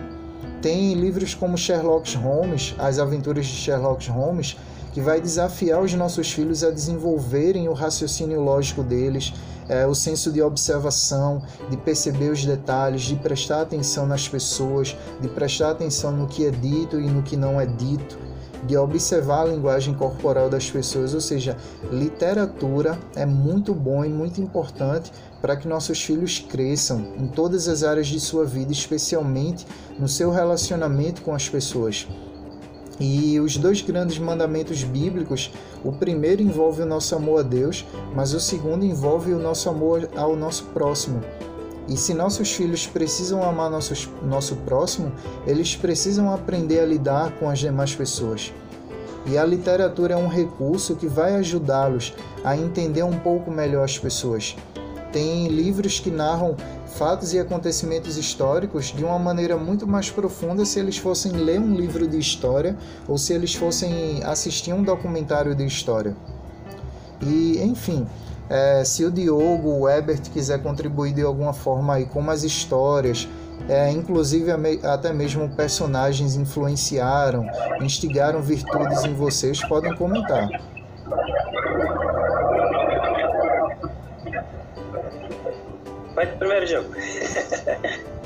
Tem 0.63 0.93
livros 0.93 1.35
como 1.35 1.57
Sherlock 1.57 2.15
Holmes, 2.19 2.75
As 2.79 2.99
Aventuras 2.99 3.47
de 3.47 3.53
Sherlock 3.53 4.11
Holmes, 4.11 4.59
que 4.93 5.01
vai 5.01 5.19
desafiar 5.19 5.81
os 5.81 5.95
nossos 5.95 6.31
filhos 6.31 6.63
a 6.63 6.71
desenvolverem 6.71 7.67
o 7.69 7.73
raciocínio 7.73 8.43
lógico 8.43 8.83
deles, 8.83 9.33
é, 9.69 9.87
o 9.87 9.95
senso 9.95 10.31
de 10.31 10.43
observação, 10.43 11.43
de 11.71 11.77
perceber 11.79 12.31
os 12.31 12.45
detalhes, 12.45 13.03
de 13.03 13.17
prestar 13.17 13.63
atenção 13.63 14.07
nas 14.07 14.29
pessoas, 14.29 14.95
de 15.21 15.29
prestar 15.29 15.71
atenção 15.71 16.13
no 16.13 16.27
que 16.27 16.45
é 16.45 16.51
dito 16.51 17.01
e 17.01 17.07
no 17.07 17.23
que 17.23 17.37
não 17.37 17.59
é 17.59 17.65
dito, 17.65 18.19
de 18.65 18.77
observar 18.77 19.43
a 19.43 19.47
linguagem 19.47 19.95
corporal 19.95 20.51
das 20.51 20.71
pessoas. 20.71 21.15
Ou 21.15 21.21
seja, 21.21 21.57
literatura 21.91 22.99
é 23.15 23.25
muito 23.25 23.73
bom 23.73 24.05
e 24.05 24.09
muito 24.09 24.43
importante 24.43 25.11
para 25.41 25.57
que 25.57 25.67
nossos 25.67 26.03
filhos 26.03 26.39
cresçam 26.39 27.15
em 27.19 27.27
todas 27.27 27.69
as 27.69 27.83
áreas 27.83 28.07
de 28.07 28.21
sua 28.21 28.45
vida, 28.45 28.73
especialmente 28.73 29.67
no 29.99 30.09
seu 30.09 30.31
relacionamento 30.31 31.23
com 31.23 31.35
as 31.35 31.49
pessoas. 31.49 32.07
E 32.99 33.41
os 33.41 33.57
dois 33.57 33.81
grandes 33.81 34.19
mandamentos 34.19 34.85
bíblicos, 34.85 35.51
o 35.83 35.91
primeiro 35.91 36.43
envolve 36.43 36.83
o 36.83 36.87
nosso 36.87 37.17
amor 37.17 37.41
a 37.41 37.43
Deus, 37.43 37.87
mas 38.15 38.35
o 38.35 38.41
segundo 38.41 38.85
envolve 38.85 39.33
o 39.33 39.39
nosso 39.39 39.71
amor 39.71 40.07
ao 40.15 40.37
nosso 40.37 40.65
próximo. 40.67 41.23
E 41.89 41.97
se 41.97 42.13
nossos 42.13 42.53
filhos 42.53 42.87
precisam 42.87 43.43
amar 43.43 43.71
nossos, 43.71 44.09
nosso 44.23 44.55
próximo, 44.57 45.11
eles 45.47 45.75
precisam 45.75 46.33
aprender 46.33 46.81
a 46.81 46.87
lidar 46.87 47.33
com 47.39 47.49
as 47.49 47.59
demais 47.59 47.95
pessoas. 47.95 48.53
E 49.27 49.37
a 49.37 49.45
literatura 49.45 50.15
é 50.15 50.17
um 50.17 50.29
recurso 50.29 50.95
que 50.95 51.07
vai 51.07 51.35
ajudá-los 51.37 52.15
a 52.45 52.57
entender 52.57 53.03
um 53.03 53.19
pouco 53.19 53.51
melhor 53.51 53.85
as 53.85 53.99
pessoas 53.99 54.57
tem 55.13 55.49
livros 55.49 56.01
que 56.01 56.11
narram 56.11 56.57
fatos 56.87 57.33
e 57.33 57.39
acontecimentos 57.39 58.17
históricos 58.17 58.87
de 58.87 59.05
uma 59.05 59.19
maneira 59.19 59.57
muito 59.57 59.87
mais 59.87 60.11
profunda 60.11 60.65
se 60.65 60.79
eles 60.79 60.99
fossem 60.99 61.33
ler 61.33 61.61
um 61.61 61.75
livro 61.75 62.07
de 62.07 62.19
história 62.19 62.77
ou 63.09 63.17
se 63.17 63.33
eles 63.33 63.55
fossem 63.55 64.23
assistir 64.25 64.73
um 64.73 64.83
documentário 64.83 65.55
de 65.55 65.65
história. 65.65 66.17
E, 67.23 67.61
enfim, 67.63 68.07
é, 68.49 68.83
se 68.85 69.05
o 69.05 69.11
Diogo, 69.11 69.71
o 69.71 69.89
Ebert 69.89 70.23
quiser 70.31 70.63
contribuir 70.63 71.13
de 71.13 71.23
alguma 71.23 71.53
forma 71.53 71.95
aí 71.95 72.07
com 72.07 72.29
as 72.31 72.43
histórias, 72.43 73.29
é, 73.69 73.91
inclusive 73.91 74.51
até 74.83 75.13
mesmo 75.13 75.49
personagens 75.51 76.35
influenciaram, 76.35 77.47
instigaram 77.81 78.43
virtudes 78.43 79.05
em 79.05 79.15
vocês, 79.15 79.61
podem 79.69 79.95
comentar. 79.95 80.49
Vai 86.21 86.27
primeiro, 86.37 86.67
jogo. 86.67 86.91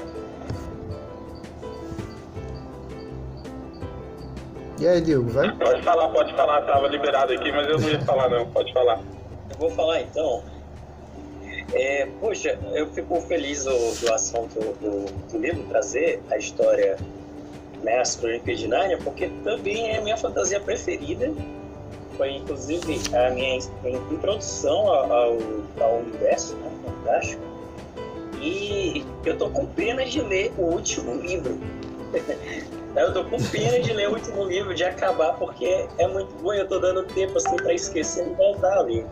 E 4.81 4.89
aí, 4.89 5.01
Diogo, 5.01 5.31
vai? 5.31 5.57
Pode 5.57 5.83
falar, 5.83 6.09
pode 6.09 6.35
falar. 6.35 6.63
Tava 6.63 6.89
liberado 6.89 7.33
aqui, 7.33 7.53
mas 7.53 7.69
eu 7.69 7.79
não 7.79 7.89
ia 7.89 8.01
falar, 8.01 8.29
não. 8.29 8.51
Pode 8.51 8.73
falar. 8.73 9.01
Eu 9.51 9.57
vou 9.57 9.71
falar 9.71 10.03
então. 10.03 10.43
É, 11.73 12.09
poxa, 12.21 12.59
eu 12.73 12.89
fico 12.89 13.21
feliz 13.21 13.65
do, 13.65 13.71
do 13.71 14.13
assunto 14.13 14.59
do, 14.59 15.31
do, 15.31 15.39
livro 15.39 15.63
trazer 15.69 16.21
a 16.29 16.37
história 16.37 16.99
né, 17.85 18.01
As 18.01 18.17
Crônicas 18.17 18.59
de 18.59 18.67
Nárnia, 18.67 18.99
porque 18.99 19.31
também 19.45 19.93
é 19.93 19.99
a 19.99 20.01
minha 20.01 20.17
fantasia 20.17 20.59
preferida. 20.59 21.33
Foi 22.17 22.33
inclusive 22.33 23.01
a 23.17 23.31
minha 23.31 23.59
introdução 24.11 24.89
ao, 24.89 25.39
ao 25.81 25.99
universo 26.01 26.57
né, 26.57 26.71
fantástico. 26.85 27.54
E 28.45 29.03
eu 29.25 29.39
tô 29.39 29.49
com 29.49 29.65
pena 29.65 30.05
de 30.05 30.21
ler 30.21 30.53
o 30.59 30.65
último 30.65 31.15
livro. 31.15 31.59
eu 32.95 33.15
tô 33.15 33.25
com 33.25 33.43
pena 33.51 33.81
de 33.81 33.91
ler 33.95 34.11
o 34.11 34.13
último 34.13 34.45
livro, 34.45 34.75
de 34.75 34.85
acabar, 34.85 35.33
porque 35.39 35.89
é 35.97 36.07
muito 36.07 36.35
bom 36.43 36.53
eu 36.53 36.69
tô 36.69 36.79
dando 36.79 37.05
tempo 37.05 37.39
assim 37.39 37.57
para 37.57 37.73
esquecer 37.73 38.29
e 38.29 38.35
voltar 38.35 38.81
ali. 38.81 39.07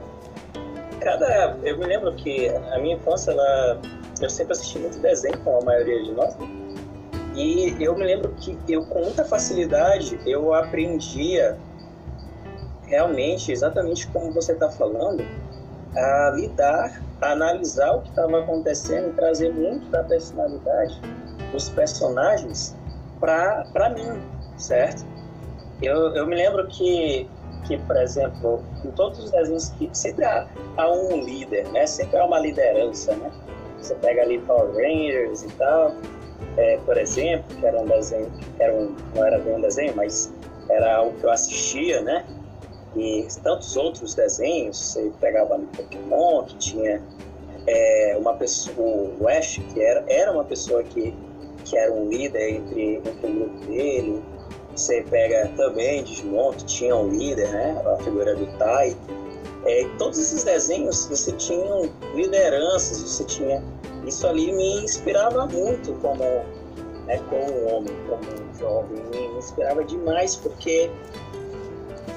Cada. 1.01 1.57
Eu 1.65 1.79
me 1.79 1.87
lembro 1.87 2.13
que 2.15 2.49
a 2.49 2.79
minha 2.79 2.97
infância, 2.97 3.31
ela, 3.31 3.81
eu 4.21 4.29
sempre 4.29 4.53
assisti 4.53 4.79
muito 4.79 4.99
desenho, 4.99 5.39
como 5.39 5.63
a 5.63 5.65
maioria 5.65 6.03
de 6.03 6.13
nós. 6.13 6.37
E 7.35 7.75
eu 7.81 7.97
me 7.97 8.05
lembro 8.05 8.35
que 8.39 8.59
eu, 8.69 8.85
com 8.85 9.01
muita 9.01 9.25
facilidade, 9.25 10.21
eu 10.27 10.53
aprendia 10.53 11.57
realmente, 12.83 13.51
exatamente 13.51 14.07
como 14.09 14.31
você 14.31 14.53
está 14.53 14.69
falando, 14.69 15.25
a 15.97 16.31
lidar 16.35 17.03
analisar 17.23 17.95
o 17.95 18.03
que 18.03 18.09
estava 18.11 18.41
acontecendo 18.41 19.11
e 19.11 19.13
trazer 19.13 19.53
muito 19.53 19.89
da 19.91 20.03
personalidade 20.05 21.01
dos 21.53 21.69
personagens 21.69 22.77
para 23.21 23.91
mim, 23.95 24.21
certo? 24.57 25.07
Eu, 25.81 26.15
eu 26.15 26.27
me 26.27 26.35
lembro 26.35 26.67
que 26.67 27.29
que, 27.65 27.79
por 27.79 27.97
exemplo, 27.97 28.61
em 28.85 28.91
todos 28.91 29.21
os 29.21 29.31
desenhos 29.31 29.69
que 29.71 29.89
sempre 29.93 30.25
há, 30.25 30.49
há 30.77 30.91
um 30.91 31.23
líder, 31.23 31.69
né? 31.69 31.87
Sempre 31.87 32.19
há 32.19 32.25
uma 32.25 32.41
liderança, 32.41 33.15
né? 33.15 33.31
Você 33.79 33.95
pega 33.97 34.23
ali 34.23 34.41
Power 34.41 34.75
Rangers 34.75 35.45
e 35.45 35.49
tal, 35.53 35.95
é, 36.57 36.79
por 36.79 36.97
exemplo, 36.97 37.45
que 37.57 37.65
era 37.65 37.81
um 37.81 37.87
desenho, 37.87 38.33
era 38.59 38.75
um, 38.75 38.97
não 39.15 39.25
era 39.25 39.39
bem 39.39 39.55
um 39.55 39.61
desenho, 39.61 39.95
mas 39.95 40.33
era 40.69 40.97
algo 40.97 41.17
que 41.19 41.25
eu 41.25 41.31
assistia, 41.31 42.01
né? 42.01 42.25
E 42.97 43.27
tantos 43.43 43.77
outros 43.77 44.15
desenhos, 44.15 44.79
você 44.79 45.11
pegava 45.21 45.55
ali 45.55 45.67
Pokémon, 45.75 46.45
que 46.45 46.57
tinha 46.57 47.03
é, 47.67 48.17
uma 48.19 48.35
pessoa, 48.35 49.11
o 49.19 49.29
Ash, 49.29 49.61
que 49.73 49.83
era, 49.83 50.05
era 50.09 50.33
uma 50.33 50.45
pessoa 50.45 50.83
que, 50.83 51.15
que 51.65 51.77
era 51.77 51.93
um 51.93 52.09
líder 52.09 52.57
entre, 52.57 52.97
entre 52.97 53.27
o 53.27 53.35
grupo 53.35 53.67
dele. 53.67 54.23
Você 54.75 55.03
pega 55.03 55.51
também 55.57 56.03
Digimon, 56.03 56.53
que 56.53 56.65
tinha 56.65 56.97
um 56.97 57.09
líder, 57.09 57.51
né? 57.51 57.83
A 57.87 57.97
figura 58.03 58.35
do 58.35 58.47
Tai. 58.59 58.97
É, 59.65 59.87
todos 59.99 60.19
esses 60.19 60.45
desenhos 60.45 61.07
você 61.07 61.33
tinha 61.33 61.91
lideranças, 62.15 62.99
você 62.99 63.25
tinha. 63.25 63.63
Isso 64.07 64.27
ali 64.27 64.53
me 64.53 64.83
inspirava 64.83 65.47
muito 65.47 65.93
como, 66.01 66.25
né, 67.07 67.21
como 67.31 67.67
homem, 67.67 67.95
como 68.09 68.59
jovem, 68.59 69.03
me 69.11 69.39
inspirava 69.39 69.85
demais 69.85 70.35
porque 70.37 70.91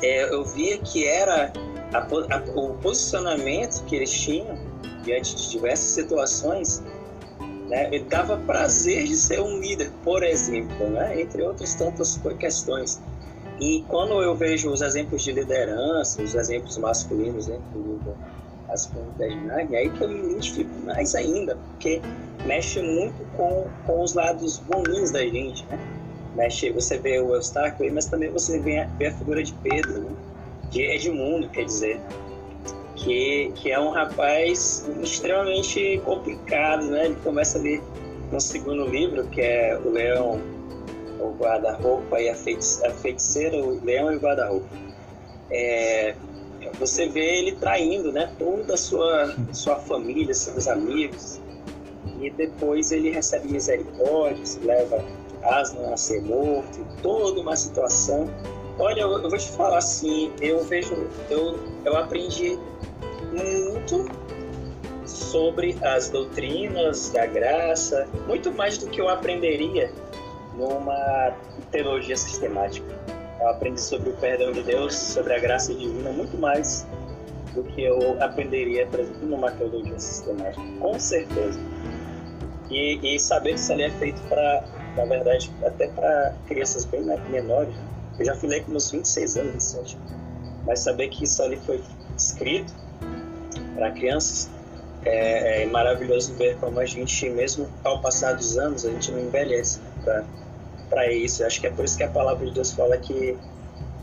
é, 0.02 0.34
eu 0.34 0.44
via 0.44 0.78
que 0.78 1.08
era 1.08 1.52
a, 1.94 2.00
a, 2.00 2.60
o 2.60 2.76
posicionamento 2.76 3.84
que 3.86 3.96
eles 3.96 4.12
tinham 4.12 4.58
diante 5.04 5.36
de 5.36 5.50
diversas 5.50 5.92
situações, 5.92 6.84
né, 7.68 7.88
ele 7.92 8.06
dava 8.06 8.38
prazer 8.38 9.06
de 9.06 9.16
ser 9.16 9.40
um 9.42 9.60
líder, 9.60 9.92
por 10.04 10.24
exemplo, 10.24 10.90
né, 10.90 11.22
entre 11.22 11.42
outras 11.44 11.76
tantas 11.76 12.20
questões. 12.40 13.02
E 13.60 13.86
quando 13.88 14.22
eu 14.22 14.36
vejo 14.36 14.70
os 14.70 14.82
exemplos 14.82 15.24
de 15.24 15.32
liderança, 15.32 16.22
os 16.22 16.36
exemplos 16.36 16.78
masculinos 16.78 17.48
dentro 17.48 18.00
né, 18.06 18.14
das 18.68 18.88
comunidades 18.88 19.70
de 19.70 19.76
aí 19.76 19.90
que 19.90 20.04
eu 20.04 20.10
me 20.10 20.32
identifico 20.32 20.72
mais 20.84 21.16
ainda, 21.16 21.56
porque 21.56 22.02
mexe 22.46 22.82
muito 22.82 23.26
com, 23.38 23.68
com 23.86 24.04
os 24.04 24.14
lados 24.14 24.58
bons 24.58 25.12
da 25.12 25.22
gente, 25.22 25.66
né? 25.68 25.80
Mexe, 26.36 26.72
você 26.72 26.98
vê 26.98 27.20
o 27.20 27.34
Eustáquio 27.34 27.86
aí, 27.86 27.92
mas 27.92 28.06
também 28.06 28.30
você 28.30 28.60
vê 28.60 28.80
a, 28.80 28.88
vê 28.98 29.08
a 29.08 29.12
figura 29.12 29.42
de 29.42 29.54
Pedro, 29.54 30.02
né? 30.02 30.16
de 30.70 30.82
Edmundo, 30.82 31.48
quer 31.50 31.64
dizer, 31.64 32.02
que, 32.96 33.52
que 33.56 33.72
é 33.72 33.80
um 33.80 33.90
rapaz 33.90 34.90
extremamente 35.02 36.02
complicado, 36.04 36.86
né? 36.88 37.06
Ele 37.06 37.16
começa 37.24 37.58
ali 37.58 37.82
no 38.32 38.40
segundo 38.40 38.86
livro, 38.86 39.26
que 39.28 39.42
é 39.42 39.78
o 39.78 39.90
Leão, 39.90 40.42
o 41.20 41.32
Guarda-Roupa 41.38 42.20
e 42.20 42.30
a, 42.30 42.34
a 42.34 42.90
feiticeira, 42.92 43.58
o 43.58 43.84
Leão 43.84 44.12
e 44.12 44.18
o 44.18 44.20
Guarda-Roupa. 44.20 44.68
É, 45.52 46.16
você 46.80 47.08
vê 47.08 47.40
ele 47.40 47.54
traindo, 47.54 48.12
né? 48.12 48.34
Toda 48.40 48.74
a 48.74 48.78
sua, 48.78 49.36
sua 49.54 49.76
família, 49.76 50.34
seus 50.34 50.68
amigos. 50.68 51.40
E 52.20 52.30
depois 52.30 52.92
ele 52.92 53.12
recebe 53.12 53.48
misericórdia, 53.50 54.46
se 54.46 54.60
leva 54.60 55.04
Aslan 55.46 55.94
a 55.94 55.98
ser 55.98 56.22
morto, 56.22 56.86
toda 57.02 57.42
uma 57.42 57.56
situação. 57.56 58.30
Olha, 58.78 59.02
eu, 59.02 59.12
eu 59.12 59.30
vou 59.30 59.38
te 59.38 59.50
falar 59.52 59.78
assim, 59.78 60.32
eu 60.42 60.64
vejo, 60.64 61.08
eu, 61.30 61.60
eu 61.86 61.96
aprendi 61.96 62.60
muito 63.32 64.06
sobre 65.06 65.78
as 65.82 66.10
doutrinas 66.10 67.10
da 67.10 67.26
graça, 67.26 68.08
muito 68.28 68.52
mais 68.52 68.78
do 68.78 68.88
que 68.88 69.00
eu 69.00 69.08
aprenderia 69.08 69.92
numa 70.56 71.34
teologia 71.72 72.18
sistemática. 72.18 72.86
Eu 73.40 73.50
aprendi 73.50 73.80
sobre 73.82 74.10
o 74.10 74.14
perdão 74.14 74.52
de 74.52 74.64
Deus, 74.64 74.96
sobre 74.96 75.34
a 75.34 75.40
graça 75.40 75.74
divina, 75.74 76.12
muito 76.12 76.38
mais 76.38 76.88
do 77.54 77.64
que 77.64 77.84
eu 77.84 78.22
aprenderia, 78.22 78.86
por 78.88 79.00
exemplo, 79.00 79.28
numa 79.28 79.52
teologia 79.52 80.00
sistemática, 80.00 80.64
com 80.80 81.00
certeza. 81.00 81.60
E, 82.70 83.16
e 83.16 83.20
saber 83.20 83.54
que 83.54 83.60
isso 83.60 83.72
ali 83.72 83.84
é 83.84 83.92
feito 83.92 84.22
para, 84.28 84.64
na 84.96 85.06
verdade, 85.06 85.52
até 85.64 85.88
para 85.88 86.34
crianças 86.48 86.86
bem 86.86 87.02
menores. 87.30 87.76
Eu 88.18 88.26
já 88.26 88.36
falei 88.36 88.62
com 88.62 88.72
meus 88.72 88.92
26 88.92 89.38
anos, 89.38 89.74
27, 89.74 89.98
mas 90.66 90.80
saber 90.80 91.10
que 91.10 91.24
isso 91.24 91.42
ali 91.44 91.58
foi 91.58 91.82
escrito 92.18 92.74
para 93.76 93.92
crianças, 93.92 94.50
é, 95.04 95.64
é, 95.64 95.66
maravilhoso 95.68 96.34
ver 96.34 96.58
como 96.58 96.80
a 96.80 96.86
gente, 96.86 97.30
mesmo 97.30 97.68
ao 97.84 98.02
passar 98.02 98.34
dos 98.34 98.58
anos, 98.58 98.86
a 98.86 98.90
gente 98.90 99.12
não 99.12 99.20
envelhece 99.20 99.80
para 100.90 101.12
isso. 101.12 101.44
Eu 101.44 101.48
acho 101.48 101.62
que 101.62 101.68
é 101.68 101.70
por 101.70 101.86
isso 101.86 101.98
que 101.98 102.04
a 102.04 102.10
palavra 102.10 102.46
de 102.46 102.54
Deus 102.54 102.72
fala 102.72 102.98
que, 102.98 103.38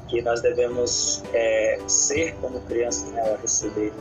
que 0.09 0.23
nós 0.23 0.41
devemos 0.43 1.23
é, 1.33 1.79
ser 1.89 2.35
como 2.37 2.61
crianças 2.61 3.11
né, 3.11 3.21
ao 3.29 3.37
receber 3.39 3.93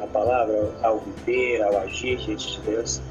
a 0.00 0.06
palavra, 0.06 0.72
ao 0.82 1.00
viver, 1.00 1.62
ao 1.62 1.76
agir 1.78 2.16
diante 2.16 2.52
de 2.52 2.60
Deus. 2.62 3.02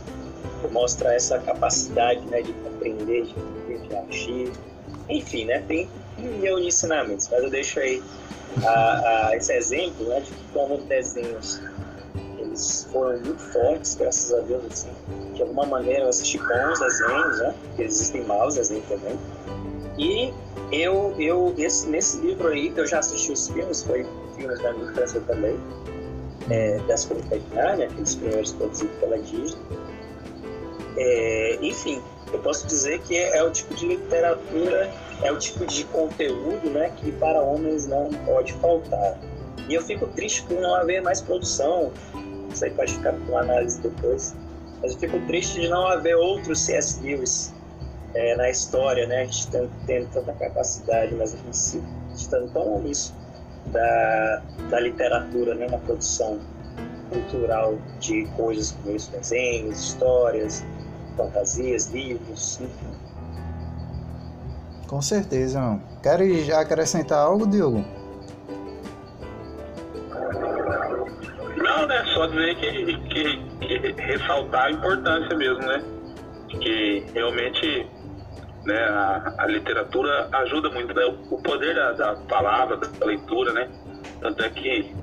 Mostra 0.71 1.13
essa 1.13 1.39
capacidade 1.39 2.21
né, 2.27 2.41
de 2.41 2.53
compreender, 2.53 3.25
de 3.25 3.33
viver, 3.33 3.87
de 3.87 3.95
agir. 3.95 4.51
Enfim, 5.09 5.45
né, 5.45 5.63
tem 5.67 5.89
mil 6.17 6.59
ensinamentos, 6.59 7.27
mas 7.31 7.43
eu 7.43 7.49
deixo 7.49 7.79
aí 7.79 8.01
a, 8.63 9.27
a, 9.27 9.35
esse 9.35 9.53
exemplo 9.53 10.05
né, 10.07 10.21
de 10.21 10.31
como 10.53 10.77
desenhos 10.77 11.61
eles 12.55 12.87
foram 12.91 13.19
muito 13.19 13.41
fortes, 13.51 13.95
graças 13.95 14.33
a 14.33 14.39
Deus, 14.41 14.63
assim. 14.71 14.89
De 15.33 15.41
alguma 15.41 15.65
maneira 15.65 16.03
eu 16.03 16.09
assisti 16.09 16.37
bons 16.37 16.79
desenhos, 16.79 17.39
né? 17.39 17.55
Porque 17.61 17.83
existem 17.83 18.23
maus 18.23 18.55
desenhos 18.55 18.85
também. 18.87 19.19
E 19.97 20.33
eu, 20.71 21.13
eu 21.19 21.53
esse, 21.57 21.87
nesse 21.89 22.17
livro 22.19 22.47
aí, 22.47 22.73
eu 22.75 22.87
já 22.87 22.99
assisti 22.99 23.31
os 23.31 23.49
filmes, 23.49 23.83
foi 23.83 24.05
filmes 24.35 24.61
da 24.61 24.73
minha 24.73 24.91
infância 24.91 25.21
também, 25.21 25.57
é, 26.49 26.79
das 26.87 27.05
de 27.05 27.55
Narnia, 27.55 27.87
aqueles 27.87 28.15
primeiros 28.15 28.53
produzidos 28.53 28.95
pela 28.99 29.19
Disney. 29.19 29.61
É, 30.97 31.57
enfim, 31.61 32.01
eu 32.31 32.39
posso 32.39 32.65
dizer 32.67 32.99
que 33.01 33.17
é, 33.17 33.37
é, 33.37 33.43
o 33.43 33.51
tipo 33.51 33.73
de 33.73 33.87
literatura, 33.87 34.91
é 35.23 35.31
o 35.31 35.37
tipo 35.37 35.65
de 35.65 35.83
conteúdo 35.85 36.69
né, 36.69 36.91
que 36.97 37.11
para 37.13 37.41
homens 37.41 37.87
não 37.87 38.09
pode 38.25 38.53
faltar. 38.53 39.19
E 39.67 39.73
eu 39.73 39.81
fico 39.81 40.07
triste 40.07 40.43
por 40.43 40.59
não 40.59 40.75
haver 40.75 41.01
mais 41.01 41.21
produção 41.21 41.91
isso 42.55 42.63
aí 42.63 42.71
pode 42.71 42.93
ficar 42.93 43.13
com 43.13 43.37
análise 43.37 43.81
depois. 43.81 44.33
Mas 44.81 44.93
eu 44.93 44.99
fico 44.99 45.19
triste 45.27 45.59
de 45.59 45.67
não 45.67 45.85
haver 45.87 46.15
outros 46.15 46.61
C.S. 46.61 47.01
Lewis 47.03 47.53
é, 48.13 48.35
na 48.37 48.49
história, 48.49 49.05
né? 49.07 49.21
A 49.21 49.25
gente 49.25 49.47
tendo, 49.51 49.69
tendo 49.85 50.07
tanta 50.11 50.33
capacidade, 50.33 51.13
mas 51.15 51.33
a 51.33 51.37
gente 51.37 51.57
se 51.57 51.83
estando 52.13 52.49
tão 52.51 52.75
omisso 52.75 53.13
da, 53.67 54.41
da 54.69 54.79
literatura, 54.79 55.53
né? 55.53 55.67
Na 55.67 55.77
produção 55.79 56.39
cultural 57.09 57.77
de 57.99 58.25
coisas 58.37 58.71
como 58.71 58.95
isso, 58.95 59.11
desenhos, 59.11 59.79
histórias, 59.79 60.63
fantasias, 61.15 61.87
livros, 61.91 62.59
enfim. 62.61 63.05
Com 64.87 65.01
certeza. 65.01 65.79
Quer 66.03 66.21
acrescentar 66.53 67.19
algo, 67.19 67.47
Diogo? 67.47 67.83
Não, 71.57 71.87
né? 71.87 72.05
Só 72.13 72.27
dizer 72.27 72.55
que, 72.55 72.97
que, 73.09 73.37
que 73.59 74.01
ressaltar 74.01 74.65
a 74.65 74.71
importância 74.71 75.35
mesmo, 75.35 75.61
né? 75.61 75.83
Que 76.61 77.05
realmente 77.13 77.87
né, 78.65 78.83
a, 78.83 79.35
a 79.39 79.47
literatura 79.47 80.29
ajuda 80.31 80.69
muito, 80.69 80.93
né? 80.93 81.05
O 81.31 81.41
poder 81.41 81.75
da, 81.75 81.91
da, 81.93 82.15
palavra, 82.27 82.77
da 82.77 83.05
leitura, 83.05 83.53
né? 83.53 83.69
Tanto 84.21 84.43
é 84.43 84.49
que, 84.49 84.95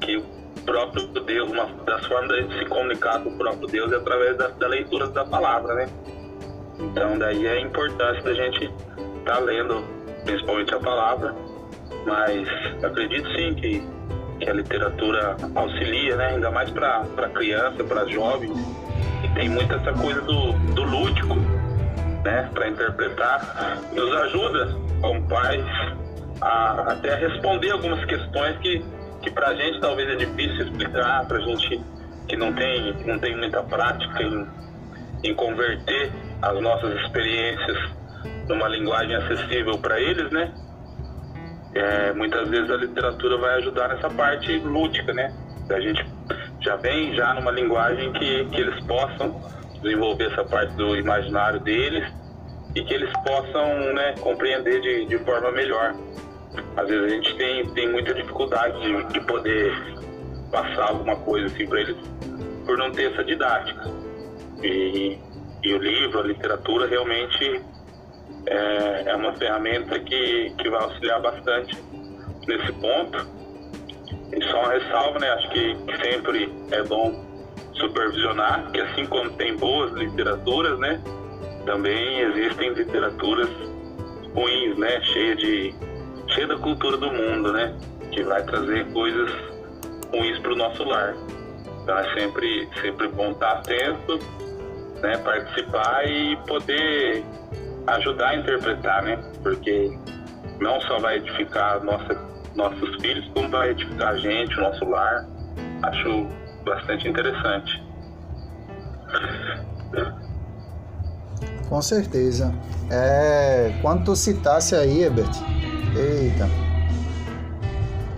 que 0.00 0.16
o 0.16 0.39
próprio 0.64 1.06
Deus, 1.06 1.50
uma 1.50 1.66
das 1.84 2.04
formas 2.06 2.48
de 2.48 2.58
se 2.58 2.64
comunicar 2.66 3.22
com 3.22 3.30
o 3.30 3.38
próprio 3.38 3.66
Deus 3.68 3.92
é 3.92 3.96
através 3.96 4.36
da, 4.36 4.48
da 4.48 4.68
leitura 4.68 5.08
da 5.08 5.24
palavra, 5.24 5.74
né? 5.74 5.88
Então 6.78 7.18
daí 7.18 7.46
é 7.46 7.52
a 7.52 7.60
importância 7.60 8.22
da 8.22 8.34
gente 8.34 8.64
estar 8.64 9.34
tá 9.34 9.38
lendo 9.38 9.84
principalmente 10.24 10.74
a 10.74 10.80
palavra, 10.80 11.34
mas 12.06 12.48
acredito 12.82 13.28
sim 13.34 13.54
que 13.54 14.00
que 14.40 14.48
a 14.48 14.54
literatura 14.54 15.36
auxilia, 15.54 16.16
né? 16.16 16.26
ainda 16.28 16.50
mais 16.50 16.70
para 16.70 17.28
criança, 17.34 17.84
para 17.84 18.06
jovens, 18.06 18.58
e 19.22 19.28
tem 19.34 19.48
muito 19.48 19.72
essa 19.74 19.92
coisa 19.92 20.20
do, 20.22 20.52
do 20.74 20.82
lúdico, 20.82 21.34
né? 22.24 22.48
para 22.52 22.68
interpretar, 22.68 23.78
nos 23.92 24.16
ajuda 24.22 24.76
como 25.02 25.22
pais 25.28 25.64
a 26.40 26.92
até 26.92 27.14
responder 27.16 27.70
algumas 27.70 28.02
questões 28.06 28.56
que, 28.58 28.82
que 29.22 29.30
para 29.30 29.48
a 29.48 29.54
gente 29.54 29.80
talvez 29.80 30.08
é 30.10 30.16
difícil 30.16 30.66
explicar, 30.66 31.26
para 31.26 31.38
a 31.38 31.40
gente 31.40 31.80
que 32.28 32.36
não 32.36 32.52
tem, 32.52 32.94
não 33.04 33.18
tem 33.18 33.36
muita 33.36 33.62
prática 33.62 34.22
em, 34.22 34.46
em 35.24 35.34
converter 35.34 36.12
as 36.42 36.60
nossas 36.60 36.94
experiências 37.02 37.78
numa 38.48 38.68
linguagem 38.68 39.14
acessível 39.16 39.78
para 39.78 40.00
eles, 40.00 40.30
né? 40.30 40.52
é, 41.74 42.12
muitas 42.12 42.48
vezes 42.48 42.70
a 42.70 42.76
literatura 42.76 43.38
vai 43.38 43.58
ajudar 43.58 43.88
nessa 43.88 44.10
parte 44.10 44.58
lúdica, 44.58 45.12
né? 45.12 45.32
A 45.70 45.80
gente 45.80 46.04
já 46.60 46.76
vem 46.76 47.14
já 47.14 47.32
numa 47.34 47.52
linguagem 47.52 48.12
que, 48.12 48.44
que 48.46 48.60
eles 48.60 48.84
possam 48.86 49.40
desenvolver 49.80 50.32
essa 50.32 50.44
parte 50.44 50.74
do 50.74 50.96
imaginário 50.96 51.60
deles 51.60 52.04
e 52.74 52.82
que 52.82 52.92
eles 52.92 53.10
possam 53.24 53.94
né, 53.94 54.14
compreender 54.20 54.80
de, 54.80 55.06
de 55.06 55.18
forma 55.24 55.52
melhor. 55.52 55.94
Às 56.76 56.88
vezes 56.88 57.04
a 57.04 57.08
gente 57.08 57.36
tem, 57.36 57.68
tem 57.70 57.88
muita 57.90 58.14
dificuldade 58.14 58.80
de, 58.80 59.04
de 59.12 59.20
poder 59.20 59.72
passar 60.50 60.88
alguma 60.88 61.16
coisa 61.16 61.46
assim 61.46 61.66
para 61.66 61.80
eles 61.80 61.96
por 62.66 62.76
não 62.76 62.90
ter 62.90 63.12
essa 63.12 63.24
didática. 63.24 63.90
E, 64.62 65.18
e 65.62 65.74
o 65.74 65.78
livro, 65.78 66.20
a 66.20 66.22
literatura 66.22 66.86
realmente 66.86 67.62
é, 68.46 69.02
é 69.06 69.16
uma 69.16 69.32
ferramenta 69.34 69.98
que, 69.98 70.52
que 70.58 70.68
vai 70.68 70.82
auxiliar 70.82 71.20
bastante 71.20 71.76
nesse 72.46 72.72
ponto. 72.72 73.26
E 74.32 74.44
só 74.44 74.60
uma 74.60 74.72
ressalva, 74.72 75.18
né? 75.18 75.30
Acho 75.30 75.50
que, 75.50 75.74
que 75.74 76.04
sempre 76.04 76.52
é 76.70 76.82
bom 76.84 77.24
supervisionar, 77.74 78.70
que 78.70 78.80
assim 78.80 79.06
como 79.06 79.30
tem 79.32 79.56
boas 79.56 79.92
literaturas, 79.92 80.78
né? 80.78 81.00
Também 81.64 82.20
existem 82.20 82.72
literaturas 82.72 83.48
ruins, 84.34 84.78
né? 84.78 85.00
Cheia 85.02 85.36
de 85.36 85.74
cheia 86.30 86.46
da 86.46 86.58
cultura 86.58 86.96
do 86.96 87.10
mundo, 87.12 87.52
né? 87.52 87.74
Que 88.12 88.22
vai 88.22 88.42
trazer 88.44 88.86
coisas 88.92 89.30
ruins 90.12 90.38
para 90.40 90.52
o 90.52 90.56
nosso 90.56 90.84
lar. 90.84 91.14
Então 91.82 91.98
é 91.98 92.14
sempre 92.14 92.68
sempre 92.80 93.08
bom 93.08 93.30
estar 93.32 93.52
atento, 93.52 94.18
né? 95.02 95.16
Participar 95.18 96.06
e 96.06 96.36
poder 96.46 97.24
ajudar 97.86 98.28
a 98.28 98.36
interpretar, 98.36 99.02
né? 99.02 99.18
Porque 99.42 99.96
não 100.60 100.80
só 100.82 100.98
vai 100.98 101.16
edificar 101.16 101.82
nossa, 101.82 102.18
nossos 102.54 103.00
filhos, 103.00 103.26
como 103.34 103.48
vai 103.48 103.70
edificar 103.70 104.08
a 104.08 104.18
gente, 104.18 104.56
o 104.58 104.60
nosso 104.60 104.84
lar. 104.84 105.26
Acho 105.82 106.26
bastante 106.64 107.08
interessante. 107.08 107.82
Com 111.68 111.80
certeza. 111.80 112.52
É, 112.90 113.72
quando 113.80 114.04
tu 114.04 114.16
citasse 114.16 114.74
aí, 114.74 115.04
Ebert, 115.04 115.30
eita. 115.96 116.48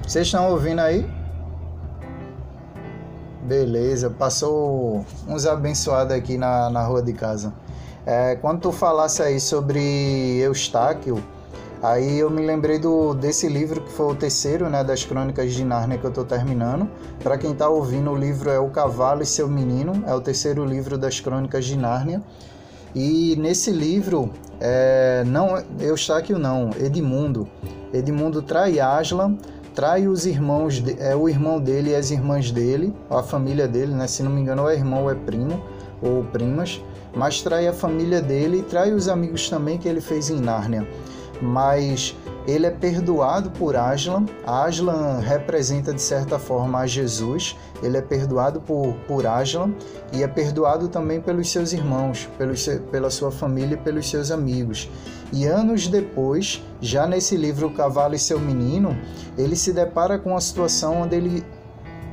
Vocês 0.06 0.26
estão 0.26 0.50
ouvindo 0.50 0.80
aí? 0.80 1.08
Beleza, 3.42 4.10
passou 4.10 5.04
uns 5.26 5.46
abençoados 5.46 6.14
aqui 6.14 6.38
na, 6.38 6.70
na 6.70 6.84
rua 6.84 7.02
de 7.02 7.12
casa. 7.12 7.52
É, 8.04 8.36
quando 8.36 8.60
tu 8.60 8.72
falasse 8.72 9.22
aí 9.22 9.40
sobre 9.40 10.38
Eustáquio, 10.40 11.22
aí 11.82 12.18
eu 12.18 12.30
me 12.30 12.44
lembrei 12.44 12.78
do, 12.78 13.14
desse 13.14 13.48
livro 13.48 13.80
que 13.80 13.90
foi 13.90 14.06
o 14.06 14.14
terceiro, 14.14 14.68
né, 14.68 14.84
das 14.84 15.04
Crônicas 15.04 15.52
de 15.52 15.64
Nárnia 15.64 15.98
que 15.98 16.04
eu 16.04 16.10
estou 16.10 16.24
terminando. 16.24 16.88
Para 17.22 17.38
quem 17.38 17.52
está 17.52 17.68
ouvindo, 17.68 18.10
o 18.10 18.16
livro 18.16 18.50
é 18.50 18.58
O 18.58 18.70
Cavalo 18.70 19.22
e 19.22 19.26
Seu 19.26 19.48
Menino, 19.48 20.04
é 20.06 20.14
o 20.14 20.20
terceiro 20.20 20.64
livro 20.64 20.98
das 20.98 21.20
Crônicas 21.20 21.64
de 21.64 21.76
Nárnia. 21.76 22.22
E 22.94 23.36
nesse 23.36 23.70
livro, 23.70 24.30
é, 24.60 25.24
não 25.26 25.62
Eustáquio 25.80 26.38
não, 26.38 26.70
Edmundo. 26.78 27.48
Edmundo 27.92 28.42
trai 28.42 28.80
Aslan, 28.80 29.36
trai 29.74 30.06
os 30.08 30.26
irmãos, 30.26 30.80
de, 30.80 31.00
é 31.00 31.14
o 31.16 31.28
irmão 31.28 31.60
dele 31.60 31.90
e 31.90 31.94
as 31.94 32.10
irmãs 32.10 32.50
dele, 32.50 32.92
a 33.10 33.22
família 33.22 33.66
dele, 33.66 33.92
né? 33.92 34.06
Se 34.06 34.22
não 34.22 34.30
me 34.30 34.40
engano, 34.40 34.68
é 34.68 34.74
irmão 34.74 35.04
ou 35.04 35.10
é 35.10 35.14
primo 35.14 35.62
ou 36.02 36.24
primas 36.24 36.80
mas 37.14 37.42
trai 37.42 37.68
a 37.68 37.72
família 37.72 38.20
dele 38.20 38.58
e 38.58 38.62
trai 38.62 38.92
os 38.92 39.08
amigos 39.08 39.48
também 39.48 39.78
que 39.78 39.88
ele 39.88 40.00
fez 40.00 40.30
em 40.30 40.40
Nárnia. 40.40 40.86
Mas 41.42 42.16
ele 42.46 42.66
é 42.66 42.70
perdoado 42.70 43.50
por 43.50 43.76
Aslan. 43.76 44.26
Aslan 44.46 45.18
representa 45.18 45.92
de 45.92 46.00
certa 46.00 46.38
forma 46.38 46.78
a 46.78 46.86
Jesus. 46.86 47.56
Ele 47.82 47.96
é 47.96 48.00
perdoado 48.00 48.60
por, 48.60 48.94
por 49.08 49.26
Aslan 49.26 49.72
e 50.12 50.22
é 50.22 50.28
perdoado 50.28 50.88
também 50.88 51.20
pelos 51.20 51.50
seus 51.50 51.72
irmãos, 51.72 52.28
pelos, 52.38 52.66
pela 52.90 53.10
sua 53.10 53.32
família 53.32 53.74
e 53.74 53.78
pelos 53.78 54.08
seus 54.08 54.30
amigos. 54.30 54.88
E 55.32 55.46
anos 55.46 55.88
depois, 55.88 56.62
já 56.80 57.06
nesse 57.06 57.36
livro 57.36 57.68
O 57.68 57.74
Cavalo 57.74 58.14
e 58.14 58.18
Seu 58.18 58.38
Menino, 58.38 58.96
ele 59.36 59.56
se 59.56 59.72
depara 59.72 60.18
com 60.18 60.30
uma 60.30 60.40
situação 60.40 61.02
onde 61.02 61.16
ele 61.16 61.44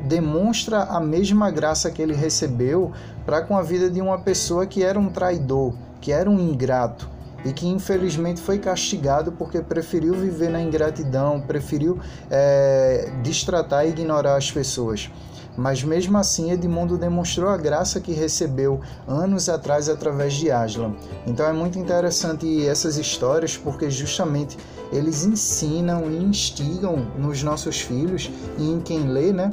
demonstra 0.07 0.83
a 0.83 0.99
mesma 0.99 1.51
graça 1.51 1.91
que 1.91 2.01
ele 2.01 2.13
recebeu 2.13 2.91
para 3.25 3.41
com 3.41 3.57
a 3.57 3.61
vida 3.61 3.89
de 3.89 3.99
uma 3.99 4.19
pessoa 4.19 4.65
que 4.65 4.83
era 4.83 4.97
um 4.97 5.09
traidor, 5.09 5.73
que 5.99 6.11
era 6.11 6.29
um 6.29 6.39
ingrato 6.39 7.18
e 7.45 7.53
que 7.53 7.67
infelizmente 7.67 8.41
foi 8.41 8.57
castigado 8.57 9.31
porque 9.31 9.61
preferiu 9.61 10.13
viver 10.13 10.49
na 10.49 10.61
ingratidão, 10.61 11.41
preferiu 11.41 11.99
é, 12.29 13.11
distratar 13.23 13.85
e 13.85 13.89
ignorar 13.89 14.35
as 14.35 14.51
pessoas. 14.51 15.09
Mas 15.57 15.83
mesmo 15.83 16.17
assim, 16.17 16.51
Edmundo 16.51 16.97
demonstrou 16.97 17.49
a 17.49 17.57
graça 17.57 17.99
que 17.99 18.13
recebeu 18.13 18.79
anos 19.05 19.49
atrás 19.49 19.89
através 19.89 20.33
de 20.33 20.49
Aslan. 20.49 20.93
Então 21.27 21.45
é 21.45 21.51
muito 21.51 21.77
interessante 21.77 22.65
essas 22.65 22.97
histórias 22.97 23.57
porque 23.57 23.89
justamente 23.89 24.57
eles 24.91 25.25
ensinam 25.25 26.09
e 26.09 26.15
instigam 26.23 27.05
nos 27.17 27.43
nossos 27.43 27.81
filhos 27.81 28.31
e 28.57 28.71
em 28.71 28.79
quem 28.79 29.09
lê, 29.09 29.33
né? 29.33 29.51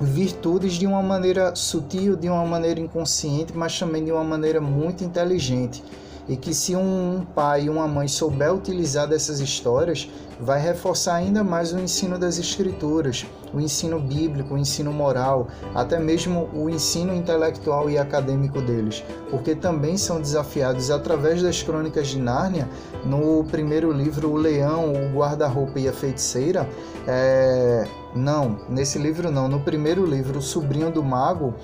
virtudes 0.00 0.72
de 0.72 0.86
uma 0.86 1.00
maneira 1.00 1.54
sutil, 1.54 2.16
de 2.16 2.28
uma 2.28 2.44
maneira 2.44 2.80
inconsciente, 2.80 3.56
mas 3.56 3.78
também 3.78 4.04
de 4.04 4.10
uma 4.10 4.24
maneira 4.24 4.60
muito 4.60 5.04
inteligente 5.04 5.84
e 6.28 6.36
que 6.36 6.54
se 6.54 6.76
um 6.76 7.26
pai 7.34 7.64
e 7.64 7.70
uma 7.70 7.88
mãe 7.88 8.06
souber 8.06 8.54
utilizar 8.54 9.08
dessas 9.08 9.40
histórias, 9.40 10.08
vai 10.40 10.60
reforçar 10.60 11.14
ainda 11.14 11.44
mais 11.44 11.72
o 11.72 11.78
ensino 11.78 12.18
das 12.18 12.38
escrituras, 12.38 13.26
o 13.54 13.60
ensino 13.60 14.00
bíblico, 14.00 14.54
o 14.54 14.58
ensino 14.58 14.92
moral, 14.92 15.48
até 15.74 15.98
mesmo 15.98 16.48
o 16.52 16.68
ensino 16.68 17.14
intelectual 17.14 17.88
e 17.88 17.98
acadêmico 17.98 18.60
deles, 18.60 19.04
porque 19.30 19.54
também 19.54 19.96
são 19.96 20.20
desafiados 20.20 20.90
através 20.90 21.42
das 21.42 21.62
crônicas 21.62 22.08
de 22.08 22.18
Nárnia, 22.18 22.68
no 23.04 23.44
primeiro 23.44 23.92
livro 23.92 24.30
O 24.30 24.36
Leão, 24.36 24.92
o 24.92 25.16
Guarda-roupa 25.16 25.78
e 25.78 25.88
a 25.88 25.92
Feiticeira, 25.92 26.68
é... 27.06 27.86
não, 28.14 28.58
nesse 28.68 28.98
livro 28.98 29.30
não, 29.30 29.48
no 29.48 29.60
primeiro 29.60 30.04
livro, 30.04 30.38
O 30.38 30.42
Sobrinho 30.42 30.90
do 30.90 31.02
Mago, 31.02 31.54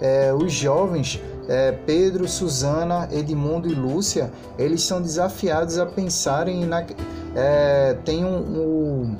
é, 0.00 0.32
os 0.32 0.52
jovens 0.52 1.20
é, 1.48 1.72
Pedro, 1.72 2.28
Susana, 2.28 3.08
Edmundo 3.10 3.68
e 3.68 3.74
Lúcia, 3.74 4.30
eles 4.58 4.82
são 4.82 5.00
desafiados 5.00 5.78
a 5.78 5.86
pensarem 5.86 6.66
na. 6.66 6.84
É, 7.34 7.96
tem 8.04 8.24
um, 8.24 8.36
um, 8.36 9.16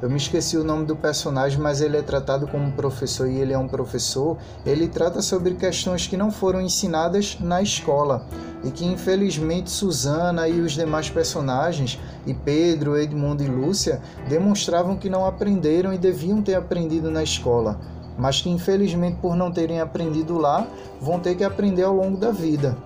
Eu 0.00 0.08
me 0.08 0.16
esqueci 0.16 0.56
o 0.56 0.62
nome 0.62 0.86
do 0.86 0.94
personagem, 0.94 1.58
mas 1.58 1.80
ele 1.80 1.96
é 1.96 2.02
tratado 2.02 2.46
como 2.46 2.70
professor 2.72 3.28
e 3.28 3.38
ele 3.38 3.52
é 3.52 3.58
um 3.58 3.66
professor. 3.66 4.38
Ele 4.64 4.86
trata 4.86 5.20
sobre 5.20 5.54
questões 5.54 6.06
que 6.06 6.16
não 6.16 6.30
foram 6.30 6.60
ensinadas 6.60 7.36
na 7.40 7.60
escola 7.60 8.24
e 8.62 8.70
que 8.70 8.84
infelizmente 8.84 9.70
Susana 9.70 10.46
e 10.46 10.60
os 10.60 10.72
demais 10.72 11.10
personagens, 11.10 11.98
e 12.26 12.34
Pedro, 12.34 12.96
Edmundo 12.96 13.42
e 13.42 13.48
Lúcia, 13.48 14.00
demonstravam 14.28 14.96
que 14.96 15.08
não 15.08 15.26
aprenderam 15.26 15.92
e 15.92 15.98
deviam 15.98 16.40
ter 16.42 16.54
aprendido 16.54 17.10
na 17.10 17.22
escola 17.22 17.80
mas 18.20 18.42
que 18.42 18.50
infelizmente 18.50 19.16
por 19.20 19.34
não 19.34 19.50
terem 19.50 19.80
aprendido 19.80 20.36
lá, 20.36 20.66
vão 21.00 21.18
ter 21.18 21.34
que 21.34 21.42
aprender 21.42 21.82
ao 21.82 21.94
longo 21.94 22.18
da 22.18 22.30
vida. 22.30 22.76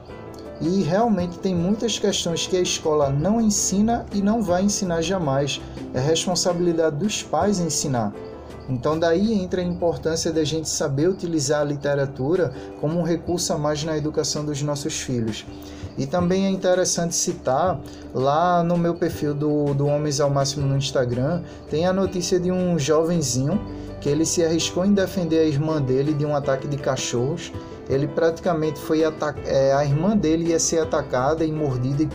E 0.61 0.83
realmente 0.83 1.39
tem 1.41 1.55
muitas 1.55 1.99
questões 1.99 2.47
que 2.47 2.57
a 2.57 2.61
escola 2.61 3.11
não 3.11 3.41
ensina 3.41 4.07
e 4.15 4.23
não 4.23 4.41
vai 4.41 4.63
ensinar 4.63 5.03
jamais. 5.03 5.61
É 5.93 5.99
responsabilidade 5.99 6.97
dos 6.97 7.23
pais 7.23 7.59
ensinar. 7.59 8.13
Então 8.69 8.99
daí 8.99 9.35
entra 9.35 9.61
a 9.61 9.65
importância 9.65 10.33
da 10.33 10.45
gente 10.45 10.69
saber 10.69 11.09
utilizar 11.09 11.61
a 11.61 11.65
literatura 11.65 12.55
como 12.81 12.99
um 12.99 13.03
recurso 13.03 13.53
a 13.53 13.59
mais 13.59 13.83
na 13.83 13.97
educação 13.97 14.45
dos 14.45 14.63
nossos 14.63 14.95
filhos. 14.95 15.45
E 15.99 16.07
também 16.07 16.47
é 16.47 16.51
interessante 16.51 17.15
citar, 17.15 17.79
lá 18.13 18.63
no 18.63 18.77
meu 18.77 18.95
perfil 18.95 19.35
do, 19.35 19.75
do 19.75 19.87
Homens 19.87 20.21
ao 20.21 20.31
Máximo 20.31 20.67
no 20.67 20.77
Instagram, 20.77 21.43
tem 21.69 21.87
a 21.87 21.93
notícia 21.93 22.41
de 22.41 22.51
um 22.51 22.79
jovenzinho 22.79 23.61
que 24.05 24.11
ele 24.11 24.27
se 24.27 24.45
arriscou 24.45 24.85
em 24.85 24.93
defender 24.93 25.39
a 25.39 25.45
irmã 25.45 25.81
dele 25.81 26.13
de 26.13 26.27
um 26.27 26.37
ataque 26.37 26.69
de 26.69 26.77
cachorros. 26.77 27.51
Ele 27.89 28.07
praticamente 28.07 28.79
foi 28.79 29.01
é, 29.01 29.73
a 29.73 29.83
irmã 29.83 30.15
dele 30.15 30.51
ia 30.51 30.59
ser 30.59 30.81
atacada 30.81 31.43
e 31.43 31.51
mordida 31.51 32.03
e 32.03 32.09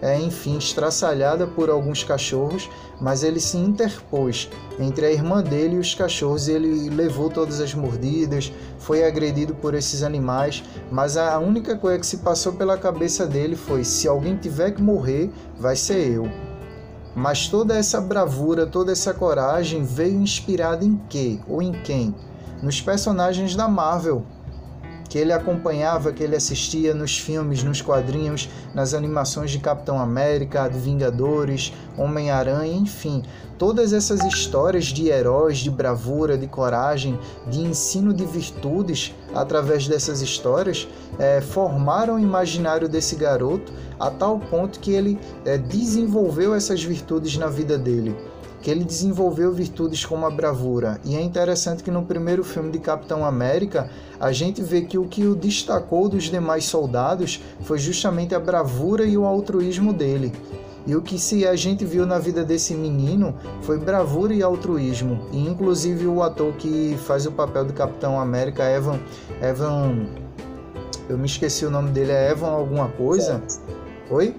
é, 0.00 0.18
enfim, 0.18 0.56
estraçalhada 0.56 1.46
por 1.46 1.68
alguns 1.68 2.02
cachorros, 2.02 2.70
mas 2.98 3.22
ele 3.22 3.38
se 3.38 3.58
interpôs 3.58 4.48
entre 4.78 5.04
a 5.04 5.12
irmã 5.12 5.42
dele 5.42 5.76
e 5.76 5.78
os 5.78 5.94
cachorros. 5.94 6.48
Ele 6.48 6.88
levou 6.88 7.28
todas 7.28 7.60
as 7.60 7.74
mordidas, 7.74 8.50
foi 8.78 9.04
agredido 9.04 9.54
por 9.54 9.74
esses 9.74 10.02
animais, 10.02 10.64
mas 10.90 11.18
a 11.18 11.38
única 11.38 11.76
coisa 11.76 11.98
que 11.98 12.06
se 12.06 12.16
passou 12.16 12.54
pela 12.54 12.78
cabeça 12.78 13.26
dele 13.26 13.54
foi: 13.54 13.84
se 13.84 14.08
alguém 14.08 14.34
tiver 14.34 14.70
que 14.70 14.80
morrer, 14.80 15.30
vai 15.58 15.76
ser 15.76 16.10
eu. 16.10 16.49
Mas 17.14 17.48
toda 17.48 17.76
essa 17.76 18.00
bravura, 18.00 18.66
toda 18.66 18.92
essa 18.92 19.12
coragem 19.12 19.82
veio 19.82 20.20
inspirada 20.20 20.84
em 20.84 21.00
quê 21.08 21.40
ou 21.48 21.60
em 21.60 21.72
quem? 21.72 22.14
Nos 22.62 22.80
personagens 22.80 23.56
da 23.56 23.66
Marvel. 23.68 24.24
que 25.08 25.18
ele 25.18 25.32
acompanhava, 25.32 26.12
que 26.12 26.22
ele 26.22 26.36
assistia 26.36 26.94
nos 26.94 27.18
filmes, 27.18 27.64
nos 27.64 27.82
quadrinhos, 27.82 28.48
nas 28.72 28.94
animações 28.94 29.50
de 29.50 29.58
Capitão 29.58 29.98
América, 29.98 30.68
de 30.68 30.78
Vingadores, 30.78 31.72
Homem-Aranha, 31.98 32.76
enfim, 32.76 33.24
todas 33.60 33.92
essas 33.92 34.24
histórias 34.24 34.86
de 34.86 35.08
heróis, 35.08 35.58
de 35.58 35.70
bravura, 35.70 36.38
de 36.38 36.46
coragem, 36.46 37.18
de 37.46 37.60
ensino 37.60 38.14
de 38.14 38.24
virtudes 38.24 39.14
através 39.34 39.86
dessas 39.86 40.22
histórias 40.22 40.88
é, 41.18 41.42
formaram 41.42 42.14
o 42.14 42.18
imaginário 42.18 42.88
desse 42.88 43.16
garoto 43.16 43.70
a 43.98 44.10
tal 44.10 44.40
ponto 44.40 44.80
que 44.80 44.92
ele 44.92 45.18
é, 45.44 45.58
desenvolveu 45.58 46.54
essas 46.54 46.82
virtudes 46.82 47.36
na 47.36 47.48
vida 47.48 47.76
dele 47.76 48.16
que 48.62 48.70
ele 48.70 48.84
desenvolveu 48.84 49.50
virtudes 49.54 50.04
como 50.04 50.26
a 50.26 50.30
bravura. 50.30 51.00
E 51.02 51.16
é 51.16 51.22
interessante 51.22 51.82
que 51.82 51.90
no 51.90 52.04
primeiro 52.04 52.44
filme 52.44 52.70
de 52.70 52.78
Capitão 52.78 53.24
América, 53.24 53.90
a 54.20 54.32
gente 54.32 54.60
vê 54.60 54.82
que 54.82 54.98
o 54.98 55.06
que 55.06 55.26
o 55.26 55.34
destacou 55.34 56.10
dos 56.10 56.24
demais 56.24 56.66
soldados 56.66 57.42
foi 57.62 57.78
justamente 57.78 58.34
a 58.34 58.38
bravura 58.38 59.06
e 59.06 59.16
o 59.16 59.24
altruísmo 59.24 59.94
dele. 59.94 60.30
E 60.86 60.96
o 60.96 61.02
que 61.02 61.18
se 61.18 61.46
a 61.46 61.54
gente 61.54 61.84
viu 61.84 62.06
na 62.06 62.18
vida 62.18 62.42
desse 62.42 62.74
menino 62.74 63.34
foi 63.62 63.78
bravura 63.78 64.32
e 64.32 64.42
altruísmo. 64.42 65.26
E 65.30 65.46
inclusive 65.46 66.06
o 66.06 66.22
ator 66.22 66.52
que 66.54 66.96
faz 67.06 67.26
o 67.26 67.32
papel 67.32 67.64
do 67.64 67.72
Capitão 67.72 68.18
América, 68.18 68.64
Evan, 68.64 68.98
Evan, 69.42 70.06
eu 71.08 71.18
me 71.18 71.26
esqueci 71.26 71.66
o 71.66 71.70
nome 71.70 71.90
dele, 71.90 72.12
é 72.12 72.30
Evan 72.30 72.50
alguma 72.50 72.88
coisa? 72.88 73.42
Oi? 74.10 74.34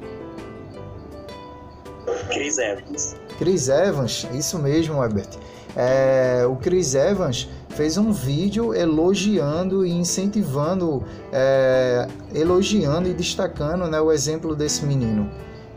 Chris 2.32 2.58
Evans. 2.58 3.16
Chris 3.38 3.70
Evans, 3.70 4.28
isso 4.34 4.58
mesmo, 4.58 5.04
Herbert. 5.04 5.30
É, 5.76 6.46
o 6.50 6.56
Chris 6.56 6.96
Evans 6.96 7.50
fez 7.70 7.98
um 7.98 8.12
vídeo 8.12 8.74
elogiando 8.74 9.86
e 9.86 9.92
incentivando, 9.92 11.04
é, 11.32 12.08
elogiando 12.34 13.08
e 13.08 13.14
destacando 13.14 13.88
né, 13.88 14.00
o 14.02 14.12
exemplo 14.12 14.56
desse 14.56 14.86
menino. 14.86 15.30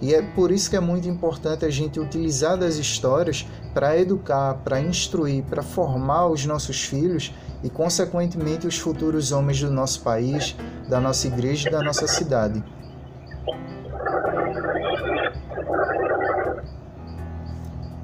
E 0.05 0.15
é 0.15 0.21
por 0.21 0.53
isso 0.53 0.69
que 0.69 0.77
é 0.77 0.81
muito 0.81 1.09
importante 1.09 1.65
a 1.65 1.71
gente 1.71 1.99
utilizar 1.99 2.59
das 2.59 2.77
histórias 2.77 3.47
para 3.73 3.97
educar, 3.97 4.53
para 4.63 4.79
instruir, 4.79 5.43
para 5.45 5.63
formar 5.63 6.27
os 6.27 6.45
nossos 6.45 6.85
filhos 6.85 7.33
e, 7.63 7.71
consequentemente, 7.71 8.67
os 8.67 8.79
futuros 8.79 9.33
homens 9.33 9.63
do 9.63 9.71
nosso 9.71 10.03
país, 10.03 10.55
da 10.91 11.01
nossa 11.01 11.27
igreja 11.27 11.71
e 11.71 11.73
da 11.73 11.81
nossa 11.81 12.07
cidade. 12.07 12.63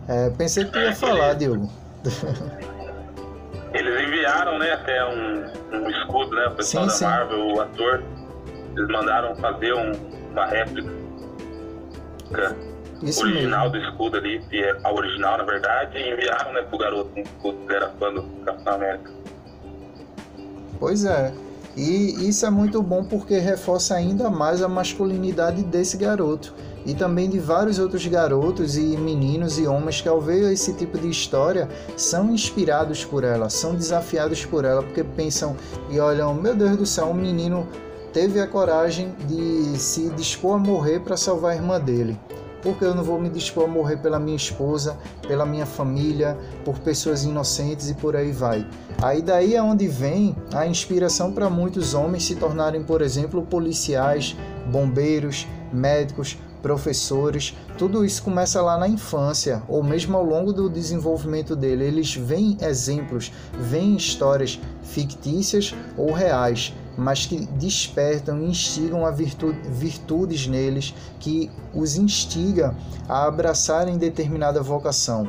É, 0.09 0.31
pensei 0.31 0.65
que 0.65 0.73
tu 0.73 0.79
ia 0.79 0.95
falar, 0.95 1.35
Diogo. 1.35 1.71
Eles 3.75 4.09
enviaram, 4.09 4.59
né, 4.59 4.73
até 4.73 5.05
um, 5.05 5.45
um 5.77 5.91
escudo, 5.91 6.35
né, 6.35 6.47
o 6.47 6.53
pessoal 6.53 6.85
sim, 6.85 6.89
da 6.89 6.95
sim. 6.95 7.05
Marvel, 7.05 7.47
o 7.47 7.61
ator. 7.61 8.03
Eles 8.75 8.89
mandaram 8.89 9.37
fazer 9.37 9.75
um, 9.75 9.93
uma 10.33 10.47
réplica 10.47 11.00
Isso 13.03 13.23
original 13.23 13.71
mesmo. 13.71 13.87
do 13.87 13.91
escudo 13.91 14.17
ali, 14.19 14.41
que 14.41 14.63
é 14.63 14.77
a 14.83 14.93
original, 14.93 15.39
na 15.39 15.45
verdade, 15.45 15.97
e 15.97 16.13
enviaram, 16.13 16.53
né, 16.53 16.63
pro 16.63 16.79
garoto, 16.79 17.11
um 17.17 17.23
escudo 17.23 17.59
que 17.67 17.73
era 17.73 17.89
fã 17.91 18.13
do 18.13 18.23
Capitão 18.45 18.75
América. 18.75 19.11
Pois 20.79 21.05
é. 21.05 21.33
E 21.77 22.29
isso 22.29 22.45
é 22.45 22.51
muito 22.51 22.83
bom 22.83 23.05
porque 23.05 23.39
reforça 23.39 23.95
ainda 23.95 24.29
mais 24.29 24.61
a 24.61 24.69
masculinidade 24.69 25.63
desse 25.63 25.97
garoto 25.97 26.53
e 26.85 26.95
também 26.95 27.29
de 27.29 27.39
vários 27.39 27.79
outros 27.79 28.07
garotos 28.07 28.77
e 28.77 28.97
meninos 28.97 29.59
e 29.59 29.67
homens 29.67 30.01
que 30.01 30.09
ao 30.09 30.21
ver 30.21 30.53
esse 30.53 30.73
tipo 30.75 30.99
de 30.99 31.09
história 31.09 31.69
são 31.97 32.33
inspirados 32.33 33.05
por 33.05 33.23
ela, 33.23 33.49
são 33.51 33.75
desafiados 33.75 34.45
por 34.45 34.65
ela, 34.65 34.83
porque 34.83 35.05
pensam 35.05 35.57
e 35.91 36.01
olham, 36.01 36.35
meu 36.35 36.55
Deus 36.55 36.77
do 36.77 36.87
céu, 36.87 37.07
um 37.07 37.15
menino 37.15 37.69
teve 38.13 38.41
a 38.41 38.47
coragem 38.47 39.15
de 39.27 39.79
se 39.79 40.09
dispor 40.11 40.57
a 40.57 40.59
morrer 40.59 41.01
para 41.01 41.17
salvar 41.17 41.53
a 41.53 41.55
irmã 41.55 41.81
dele. 41.81 42.19
Porque 42.63 42.85
eu 42.85 42.95
não 42.95 43.03
vou 43.03 43.19
me 43.19 43.31
dispor 43.31 43.65
a 43.65 43.69
morrer 43.69 43.97
pela 43.97 44.19
minha 44.19 44.37
esposa, 44.37 44.99
pela 45.27 45.47
minha 45.47 45.65
família, 45.65 46.37
por 46.65 46.79
pessoas 46.79 47.25
inocentes 47.25 47.89
e 47.89 47.95
por 47.95 48.15
aí 48.15 48.33
vai. 48.33 48.67
Aí 49.01 49.23
daí 49.23 49.55
é 49.55 49.63
onde 49.63 49.89
vem 49.89 50.37
a 50.53 50.67
inspiração 50.67 51.33
para 51.33 51.49
muitos 51.49 51.95
homens 51.95 52.25
se 52.25 52.37
tornarem, 52.37 52.83
por 52.83 53.01
exemplo, 53.01 53.43
policiais, 53.43 54.37
bombeiros, 54.71 55.47
médicos, 55.73 56.37
professores, 56.61 57.57
tudo 57.79 58.05
isso 58.05 58.23
começa 58.23 58.61
lá 58.61 58.79
na 58.79 58.87
infância, 58.87 59.63
ou 59.69 59.83
mesmo 59.83 60.17
ao 60.17 60.25
longo 60.25 60.53
do 60.53 60.69
desenvolvimento 60.69 61.57
dele. 61.57 61.85
Eles 61.85 62.15
veem 62.15 62.57
exemplos, 62.61 63.33
veem 63.59 63.97
histórias 63.97 64.61
fictícias 64.83 65.75
ou 65.97 66.13
reais, 66.13 66.75
mas 67.01 67.25
que 67.25 67.47
despertam 67.47 68.39
e 68.41 68.51
instigam 68.51 69.07
a 69.07 69.11
virtude, 69.11 69.59
virtudes 69.71 70.47
neles, 70.47 70.95
que 71.19 71.51
os 71.75 71.97
instiga 71.97 72.75
a 73.09 73.27
abraçarem 73.27 73.97
determinada 73.97 74.63
vocação. 74.63 75.27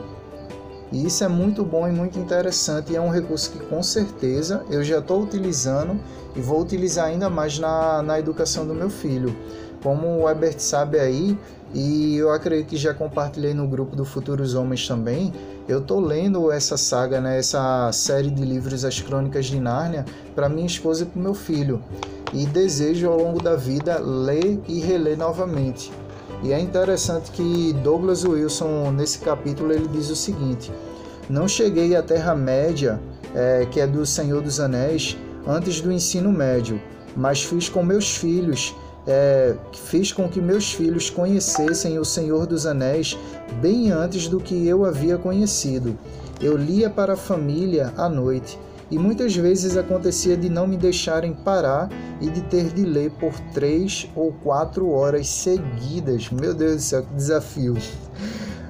E 0.91 1.05
isso 1.05 1.23
é 1.23 1.27
muito 1.29 1.63
bom 1.63 1.87
e 1.87 1.91
muito 1.91 2.19
interessante 2.19 2.91
e 2.91 2.97
é 2.97 3.01
um 3.01 3.09
recurso 3.09 3.51
que 3.51 3.59
com 3.65 3.81
certeza 3.81 4.65
eu 4.69 4.83
já 4.83 4.99
estou 4.99 5.23
utilizando 5.23 5.97
e 6.35 6.41
vou 6.41 6.61
utilizar 6.61 7.05
ainda 7.05 7.29
mais 7.29 7.57
na, 7.57 8.01
na 8.01 8.19
educação 8.19 8.67
do 8.67 8.75
meu 8.75 8.89
filho. 8.89 9.33
Como 9.81 10.19
o 10.19 10.29
Herbert 10.29 10.59
sabe 10.59 10.99
aí, 10.99 11.37
e 11.73 12.17
eu 12.17 12.31
acredito 12.31 12.67
que 12.67 12.77
já 12.77 12.93
compartilhei 12.93 13.53
no 13.53 13.65
grupo 13.65 13.95
do 13.95 14.03
Futuros 14.03 14.53
Homens 14.53 14.85
também, 14.85 15.33
eu 15.71 15.79
tô 15.79 16.01
lendo 16.01 16.51
essa 16.51 16.75
saga, 16.75 17.21
né, 17.21 17.39
essa 17.39 17.89
série 17.93 18.29
de 18.29 18.43
livros 18.43 18.83
As 18.83 18.99
Crônicas 18.99 19.45
de 19.45 19.57
Nárnia 19.57 20.05
para 20.35 20.49
minha 20.49 20.67
esposa 20.67 21.03
e 21.03 21.05
para 21.05 21.21
meu 21.21 21.33
filho. 21.33 21.81
E 22.33 22.45
desejo 22.45 23.09
ao 23.09 23.17
longo 23.17 23.41
da 23.41 23.55
vida 23.55 23.97
ler 23.97 24.59
e 24.67 24.79
reler 24.81 25.17
novamente. 25.17 25.91
E 26.43 26.51
é 26.51 26.59
interessante 26.59 27.31
que 27.31 27.73
Douglas 27.83 28.25
Wilson 28.25 28.91
nesse 28.91 29.19
capítulo 29.19 29.71
ele 29.71 29.87
diz 29.87 30.09
o 30.09 30.15
seguinte: 30.15 30.71
Não 31.29 31.47
cheguei 31.47 31.95
à 31.95 32.01
Terra 32.01 32.35
Média, 32.35 32.99
é, 33.33 33.65
que 33.69 33.79
é 33.79 33.87
do 33.87 34.05
Senhor 34.05 34.41
dos 34.41 34.59
Anéis, 34.59 35.17
antes 35.47 35.79
do 35.79 35.91
ensino 35.91 36.31
médio, 36.31 36.81
mas 37.15 37.43
fiz 37.43 37.69
com 37.69 37.81
meus 37.81 38.17
filhos 38.17 38.75
é, 39.07 39.55
fiz 39.73 40.11
com 40.11 40.29
que 40.29 40.39
meus 40.39 40.73
filhos 40.73 41.09
conhecessem 41.09 41.97
o 41.97 42.05
Senhor 42.05 42.45
dos 42.45 42.65
Anéis 42.65 43.17
bem 43.61 43.91
antes 43.91 44.27
do 44.27 44.39
que 44.39 44.67
eu 44.67 44.85
havia 44.85 45.17
conhecido. 45.17 45.97
Eu 46.39 46.57
lia 46.57 46.89
para 46.89 47.13
a 47.13 47.17
família 47.17 47.93
à 47.97 48.07
noite 48.07 48.57
e 48.89 48.99
muitas 48.99 49.35
vezes 49.35 49.77
acontecia 49.77 50.35
de 50.35 50.49
não 50.49 50.67
me 50.67 50.75
deixarem 50.75 51.33
parar 51.33 51.89
e 52.19 52.29
de 52.29 52.41
ter 52.41 52.73
de 52.73 52.83
ler 52.83 53.11
por 53.11 53.33
três 53.53 54.07
ou 54.15 54.33
quatro 54.43 54.89
horas 54.89 55.29
seguidas. 55.29 56.29
Meu 56.29 56.53
Deus 56.53 56.75
do 56.75 56.81
céu, 56.81 57.03
que 57.03 57.13
desafio! 57.13 57.77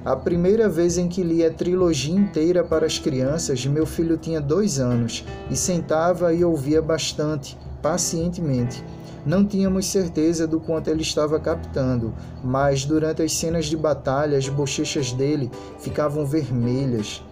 A 0.04 0.16
primeira 0.16 0.68
vez 0.68 0.98
em 0.98 1.08
que 1.08 1.22
li 1.22 1.44
a 1.44 1.52
trilogia 1.52 2.14
inteira 2.14 2.64
para 2.64 2.86
as 2.86 2.98
crianças, 2.98 3.64
meu 3.66 3.86
filho 3.86 4.16
tinha 4.16 4.40
dois 4.40 4.80
anos 4.80 5.24
e 5.48 5.56
sentava 5.56 6.34
e 6.34 6.44
ouvia 6.44 6.82
bastante, 6.82 7.56
pacientemente. 7.80 8.82
Não 9.24 9.44
tínhamos 9.44 9.86
certeza 9.86 10.46
do 10.46 10.58
quanto 10.58 10.88
ele 10.88 11.02
estava 11.02 11.38
captando, 11.38 12.12
mas 12.42 12.84
durante 12.84 13.22
as 13.22 13.32
cenas 13.32 13.66
de 13.66 13.76
batalha 13.76 14.36
as 14.36 14.48
bochechas 14.48 15.12
dele 15.12 15.50
ficavam 15.78 16.26
vermelhas. 16.26 17.22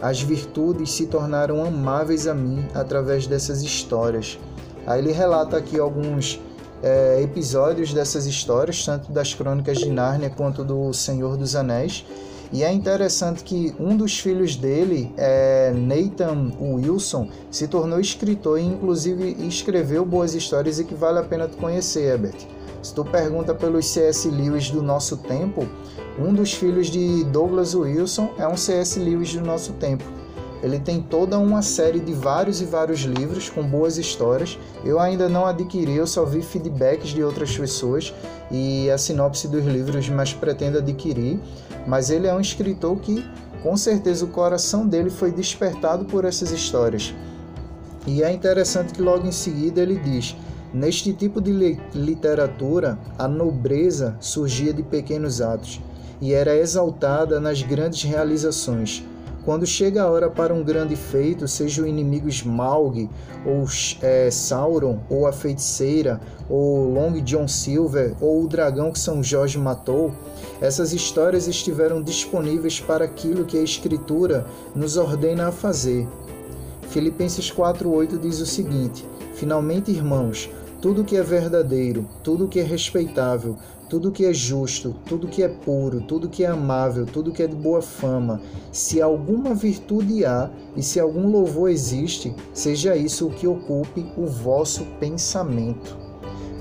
As 0.00 0.22
virtudes 0.22 0.92
se 0.92 1.06
tornaram 1.06 1.64
amáveis 1.64 2.26
a 2.26 2.34
mim 2.34 2.66
através 2.74 3.26
dessas 3.26 3.62
histórias. 3.62 4.38
Aí 4.86 5.00
ele 5.00 5.12
relata 5.12 5.56
aqui 5.56 5.78
alguns 5.78 6.40
é, 6.82 7.20
episódios 7.22 7.92
dessas 7.92 8.26
histórias, 8.26 8.84
tanto 8.84 9.12
das 9.12 9.34
Crônicas 9.34 9.78
de 9.78 9.90
Nárnia 9.90 10.30
quanto 10.30 10.64
do 10.64 10.92
Senhor 10.92 11.36
dos 11.36 11.54
Anéis, 11.54 12.04
e 12.52 12.64
é 12.64 12.72
interessante 12.72 13.44
que 13.44 13.74
um 13.78 13.96
dos 13.96 14.18
filhos 14.18 14.56
dele, 14.56 15.12
é 15.16 15.72
Nathan 15.72 16.52
Wilson, 16.60 17.28
se 17.50 17.68
tornou 17.68 18.00
escritor 18.00 18.58
e 18.58 18.64
inclusive 18.64 19.36
escreveu 19.46 20.04
boas 20.04 20.34
histórias 20.34 20.80
e 20.80 20.84
que 20.84 20.94
vale 20.94 21.20
a 21.20 21.22
pena 21.22 21.46
tu 21.46 21.56
conhecer, 21.56 22.02
Herbert. 22.02 22.46
Se 22.82 22.92
tu 22.92 23.04
pergunta 23.04 23.54
pelos 23.54 23.86
C.S. 23.86 24.28
Lewis 24.28 24.70
do 24.70 24.82
nosso 24.82 25.18
tempo, 25.18 25.66
um 26.18 26.32
dos 26.34 26.52
filhos 26.52 26.88
de 26.88 27.22
Douglas 27.24 27.74
Wilson 27.74 28.30
é 28.36 28.48
um 28.48 28.56
C.S. 28.56 28.98
Lewis 28.98 29.32
do 29.34 29.42
nosso 29.42 29.74
tempo. 29.74 30.04
Ele 30.62 30.78
tem 30.78 31.00
toda 31.00 31.38
uma 31.38 31.62
série 31.62 32.00
de 32.00 32.12
vários 32.12 32.60
e 32.60 32.64
vários 32.64 33.00
livros 33.00 33.48
com 33.48 33.62
boas 33.62 33.96
histórias. 33.96 34.58
Eu 34.84 34.98
ainda 34.98 35.28
não 35.28 35.46
adquiri, 35.46 35.96
eu 35.96 36.06
só 36.06 36.24
vi 36.24 36.42
feedbacks 36.42 37.10
de 37.10 37.22
outras 37.22 37.56
pessoas 37.56 38.12
e 38.50 38.90
a 38.90 38.98
sinopse 38.98 39.48
dos 39.48 39.64
livros, 39.64 40.08
mas 40.08 40.34
pretendo 40.34 40.78
adquirir. 40.78 41.38
Mas 41.86 42.10
ele 42.10 42.26
é 42.26 42.34
um 42.34 42.40
escritor 42.40 42.98
que, 42.98 43.24
com 43.62 43.76
certeza, 43.76 44.24
o 44.24 44.28
coração 44.28 44.86
dele 44.86 45.10
foi 45.10 45.30
despertado 45.30 46.04
por 46.04 46.24
essas 46.24 46.50
histórias. 46.50 47.14
E 48.06 48.22
é 48.22 48.32
interessante 48.32 48.92
que 48.92 49.02
logo 49.02 49.26
em 49.26 49.32
seguida 49.32 49.80
ele 49.80 49.96
diz: 49.96 50.36
Neste 50.72 51.12
tipo 51.12 51.40
de 51.40 51.78
literatura, 51.94 52.98
a 53.18 53.26
nobreza 53.26 54.16
surgia 54.20 54.72
de 54.72 54.82
pequenos 54.82 55.40
atos 55.40 55.80
e 56.20 56.32
era 56.32 56.54
exaltada 56.54 57.40
nas 57.40 57.62
grandes 57.62 58.02
realizações 58.02 59.02
Quando 59.44 59.66
chega 59.66 60.02
a 60.02 60.10
hora 60.10 60.28
para 60.28 60.52
um 60.52 60.62
grande 60.62 60.94
feito, 60.94 61.48
seja 61.48 61.82
o 61.82 61.86
inimigo 61.86 62.28
Smaug, 62.28 63.08
ou 63.44 63.64
é, 64.02 64.30
Sauron, 64.30 64.98
ou 65.08 65.26
a 65.26 65.32
feiticeira, 65.32 66.20
ou 66.48 66.92
Long 66.92 67.12
John 67.22 67.48
Silver, 67.48 68.14
ou 68.20 68.44
o 68.44 68.46
dragão 68.46 68.92
que 68.92 68.98
São 68.98 69.22
Jorge 69.22 69.56
matou, 69.56 70.12
essas 70.60 70.92
histórias 70.92 71.48
estiveram 71.48 72.02
disponíveis 72.02 72.78
para 72.78 73.04
aquilo 73.04 73.44
que 73.44 73.56
a 73.56 73.62
Escritura 73.62 74.46
nos 74.74 74.96
ordena 74.96 75.48
a 75.48 75.52
fazer. 75.52 76.06
Filipenses 76.88 77.50
4,8 77.50 78.18
diz 78.18 78.40
o 78.40 78.46
seguinte: 78.46 79.06
Finalmente, 79.34 79.90
irmãos, 79.90 80.50
tudo 80.80 81.04
que 81.04 81.16
é 81.16 81.22
verdadeiro, 81.22 82.06
tudo 82.22 82.48
que 82.48 82.58
é 82.60 82.62
respeitável, 82.62 83.56
tudo 83.88 84.12
que 84.12 84.24
é 84.24 84.32
justo, 84.32 84.94
tudo 85.06 85.28
que 85.28 85.42
é 85.42 85.48
puro, 85.48 86.00
tudo 86.00 86.28
que 86.28 86.44
é 86.44 86.46
amável, 86.46 87.04
tudo 87.04 87.32
que 87.32 87.42
é 87.42 87.46
de 87.46 87.56
boa 87.56 87.82
fama, 87.82 88.40
se 88.70 89.00
alguma 89.02 89.54
virtude 89.54 90.24
há 90.24 90.48
e 90.76 90.82
se 90.82 91.00
algum 91.00 91.28
louvor 91.28 91.70
existe, 91.70 92.34
seja 92.54 92.96
isso 92.96 93.26
o 93.26 93.30
que 93.30 93.46
ocupe 93.46 94.06
o 94.16 94.26
vosso 94.26 94.84
pensamento. 94.98 95.99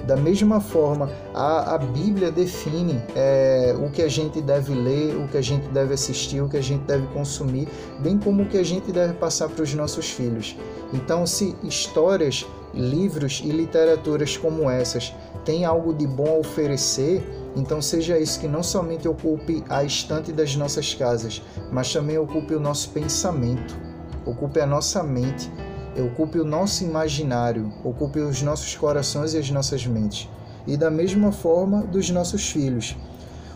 Da 0.09 0.15
mesma 0.15 0.59
forma, 0.59 1.07
a, 1.35 1.75
a 1.75 1.77
Bíblia 1.77 2.31
define 2.31 2.99
é, 3.15 3.75
o 3.79 3.91
que 3.91 4.01
a 4.01 4.07
gente 4.07 4.41
deve 4.41 4.73
ler, 4.73 5.15
o 5.15 5.27
que 5.27 5.37
a 5.37 5.41
gente 5.41 5.67
deve 5.67 5.93
assistir, 5.93 6.41
o 6.41 6.49
que 6.49 6.57
a 6.57 6.63
gente 6.63 6.81
deve 6.85 7.05
consumir, 7.13 7.67
bem 7.99 8.17
como 8.17 8.41
o 8.41 8.45
que 8.47 8.57
a 8.57 8.65
gente 8.65 8.91
deve 8.91 9.13
passar 9.13 9.47
para 9.49 9.61
os 9.61 9.71
nossos 9.75 10.09
filhos. 10.09 10.57
Então, 10.91 11.27
se 11.27 11.55
histórias, 11.61 12.43
livros 12.73 13.43
e 13.45 13.51
literaturas 13.51 14.35
como 14.35 14.67
essas 14.67 15.13
têm 15.45 15.63
algo 15.63 15.93
de 15.93 16.07
bom 16.07 16.37
a 16.37 16.39
oferecer, 16.39 17.23
então 17.55 17.79
seja 17.79 18.17
isso 18.17 18.39
que 18.39 18.47
não 18.47 18.63
somente 18.63 19.07
ocupe 19.07 19.63
a 19.69 19.83
estante 19.83 20.31
das 20.31 20.55
nossas 20.55 20.91
casas, 20.91 21.39
mas 21.71 21.93
também 21.93 22.17
ocupe 22.17 22.55
o 22.55 22.59
nosso 22.59 22.89
pensamento, 22.89 23.77
ocupe 24.25 24.59
a 24.59 24.65
nossa 24.65 25.03
mente 25.03 25.51
ocupe 25.97 26.39
o 26.39 26.45
nosso 26.45 26.83
imaginário, 26.83 27.71
ocupe 27.83 28.19
os 28.19 28.41
nossos 28.41 28.75
corações 28.75 29.33
e 29.33 29.37
as 29.37 29.49
nossas 29.49 29.85
mentes. 29.85 30.29
E 30.67 30.77
da 30.77 30.91
mesma 30.91 31.31
forma 31.31 31.81
dos 31.81 32.09
nossos 32.09 32.49
filhos. 32.49 32.95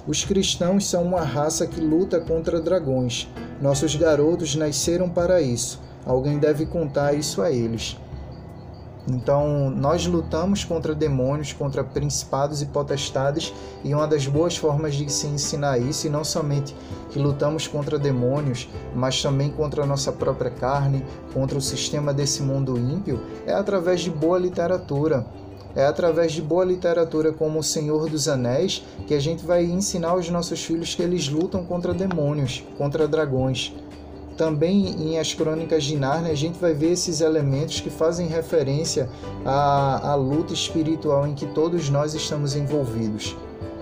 Os 0.08 0.26
cristãos 0.26 0.86
são 0.88 1.04
uma 1.04 1.22
raça 1.22 1.66
que 1.66 1.80
luta 1.80 2.20
contra 2.20 2.60
dragões. 2.60 3.28
Nossos 3.62 3.96
garotos 3.96 4.56
nasceram 4.56 5.10
para 5.10 5.42
isso. 5.42 5.80
Alguém 6.06 6.40
deve 6.40 6.66
contar 6.66 7.14
isso 7.14 7.42
a 7.42 7.52
eles. 7.52 7.98
Então, 9.08 9.70
nós 9.70 10.06
lutamos 10.06 10.64
contra 10.64 10.96
demônios, 10.96 11.52
contra 11.52 11.84
principados 11.84 12.62
e 12.62 12.68
potestades, 12.68 13.54
e 13.84 13.94
uma 13.94 14.08
das 14.08 14.26
boas 14.28 14.56
formas 14.56 14.96
de 14.96 15.12
se 15.12 15.28
ensinar 15.28 15.78
isso, 15.78 16.08
e 16.08 16.10
não 16.10 16.24
somente 16.24 16.74
que 17.12 17.20
lutamos 17.20 17.68
contra 17.68 18.00
demônios, 18.00 18.70
mas 18.96 19.22
também 19.22 19.52
contra 19.52 19.84
a 19.84 19.86
nossa 19.86 20.12
própria 20.12 20.50
carne, 20.50 21.06
contra 21.34 21.58
o 21.58 21.62
sistema 21.62 22.14
desse 22.14 22.42
mundo 22.42 22.78
ímpio, 22.78 23.20
é 23.46 23.54
através 23.54 24.02
de 24.02 24.10
boa 24.10 24.40
literatura. 24.40 25.26
É 25.76 25.88
através 25.88 26.32
de 26.32 26.42
boa 26.42 26.64
literatura 26.64 27.34
como 27.34 27.58
O 27.58 27.64
Senhor 27.64 28.08
dos 28.08 28.28
Anéis 28.28 28.84
que 29.08 29.14
a 29.16 29.20
gente 29.20 29.44
vai 29.44 29.66
ensinar 29.66 30.10
aos 30.10 30.30
nossos 30.30 30.64
filhos 30.64 30.94
que 30.94 31.02
eles 31.02 31.28
lutam 31.28 31.66
contra 31.66 31.96
demônios, 31.96 32.64
contra 32.78 33.08
dragões. 33.08 33.74
Também 34.38 34.88
em 34.88 35.20
As 35.20 35.34
Crônicas 35.34 35.84
de 35.84 35.96
Nárnia 35.96 36.32
a 36.32 36.36
gente 36.36 36.60
vai 36.60 36.74
ver 36.74 36.92
esses 36.92 37.22
elementos 37.22 37.80
que 37.80 37.90
fazem 37.90 38.28
referência 38.28 39.10
à, 39.46 40.12
à 40.12 40.16
luta 40.16 40.54
espiritual 40.54 41.28
em 41.28 41.36
que 41.36 41.46
todos 41.48 41.90
nós 41.90 42.14
estamos 42.14 42.56
envolvidos. 42.56 43.36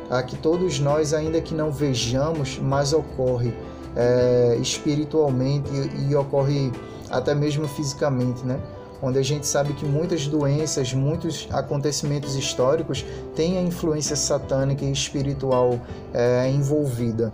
A 0.09 0.21
que 0.21 0.35
todos 0.35 0.79
nós, 0.79 1.13
ainda 1.13 1.39
que 1.39 1.53
não 1.53 1.71
vejamos, 1.71 2.59
mas 2.59 2.91
ocorre 2.91 3.53
é, 3.95 4.57
espiritualmente 4.61 5.69
e, 5.71 6.11
e 6.11 6.15
ocorre 6.15 6.71
até 7.09 7.33
mesmo 7.33 7.65
fisicamente, 7.67 8.45
né? 8.45 8.59
onde 9.01 9.17
a 9.17 9.23
gente 9.23 9.47
sabe 9.47 9.73
que 9.73 9.85
muitas 9.85 10.27
doenças, 10.27 10.93
muitos 10.93 11.47
acontecimentos 11.51 12.35
históricos 12.35 13.03
têm 13.35 13.57
a 13.57 13.61
influência 13.61 14.15
satânica 14.15 14.85
e 14.85 14.91
espiritual 14.91 15.79
é, 16.13 16.49
envolvida. 16.49 17.33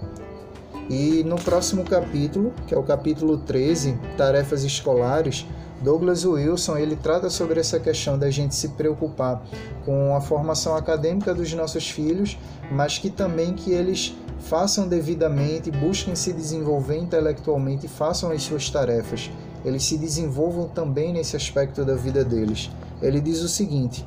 E 0.89 1.21
no 1.23 1.35
próximo 1.35 1.83
capítulo, 1.83 2.53
que 2.65 2.73
é 2.73 2.77
o 2.77 2.83
capítulo 2.83 3.38
13, 3.39 3.97
Tarefas 4.15 4.63
Escolares, 4.63 5.45
Douglas 5.81 6.25
Wilson 6.25 6.77
ele 6.77 6.95
trata 6.95 7.29
sobre 7.29 7.59
essa 7.59 7.79
questão 7.79 8.17
da 8.17 8.31
gente 8.31 8.55
se 8.55 8.69
preocupar 8.69 9.43
com 9.85 10.15
a 10.15 10.21
formação 10.21 10.75
acadêmica 10.75 11.33
dos 11.33 11.53
nossos 11.53 11.89
filhos, 11.89 12.38
mas 12.71 12.97
que 12.97 13.09
também 13.09 13.53
que 13.53 13.71
eles 13.71 14.15
façam 14.39 14.88
devidamente, 14.88 15.69
busquem 15.69 16.15
se 16.15 16.31
desenvolver 16.31 16.97
intelectualmente 16.97 17.85
e 17.85 17.89
façam 17.89 18.31
as 18.31 18.43
suas 18.43 18.69
tarefas. 18.69 19.29
Eles 19.65 19.83
se 19.83 19.97
desenvolvam 19.97 20.67
também 20.69 21.11
nesse 21.11 21.35
aspecto 21.35 21.83
da 21.83 21.95
vida 21.95 22.23
deles. 22.23 22.71
Ele 23.01 23.19
diz 23.19 23.41
o 23.41 23.49
seguinte: 23.49 24.05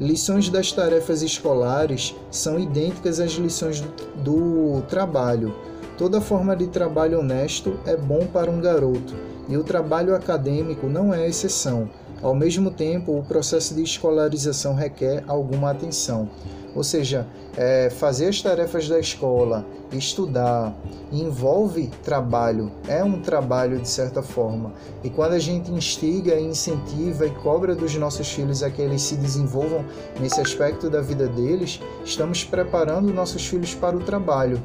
lições 0.00 0.48
das 0.48 0.72
tarefas 0.72 1.22
escolares 1.22 2.14
são 2.30 2.58
idênticas 2.58 3.20
às 3.20 3.32
lições 3.32 3.84
do, 4.24 4.82
trabalho 4.88 5.54
Toda 5.98 6.20
forma 6.20 6.56
de 6.56 6.66
trabalho 6.68 7.20
honesto 7.20 7.78
é 7.86 7.96
bom 7.96 8.26
para 8.26 8.50
um 8.50 8.60
garoto, 8.60 9.14
e 9.48 9.56
o 9.56 9.64
trabalho 9.64 10.14
acadêmico 10.14 10.86
não 10.86 11.12
é 11.12 11.28
exceção. 11.28 11.88
Ao 12.22 12.34
mesmo 12.34 12.70
tempo, 12.70 13.18
o 13.18 13.24
processo 13.24 13.74
de 13.74 13.82
escolarização 13.82 14.74
requer 14.74 15.24
alguma 15.26 15.70
atenção. 15.70 16.28
Ou 16.74 16.82
seja, 16.82 17.26
é, 17.56 17.90
fazer 17.90 18.28
as 18.28 18.40
tarefas 18.40 18.88
da 18.88 18.98
escola, 18.98 19.66
estudar, 19.92 20.74
envolve 21.12 21.90
trabalho, 22.02 22.72
é 22.88 23.04
um 23.04 23.20
trabalho 23.20 23.78
de 23.78 23.88
certa 23.88 24.22
forma. 24.22 24.72
E 25.04 25.10
quando 25.10 25.32
a 25.32 25.38
gente 25.38 25.70
instiga, 25.70 26.40
incentiva 26.40 27.26
e 27.26 27.30
cobra 27.30 27.74
dos 27.74 27.94
nossos 27.96 28.30
filhos 28.32 28.62
a 28.62 28.70
que 28.70 28.80
eles 28.80 29.02
se 29.02 29.16
desenvolvam 29.16 29.84
nesse 30.18 30.40
aspecto 30.40 30.88
da 30.88 31.02
vida 31.02 31.26
deles, 31.26 31.78
estamos 32.04 32.42
preparando 32.42 33.12
nossos 33.12 33.46
filhos 33.46 33.74
para 33.74 33.96
o 33.96 34.00
trabalho. 34.00 34.58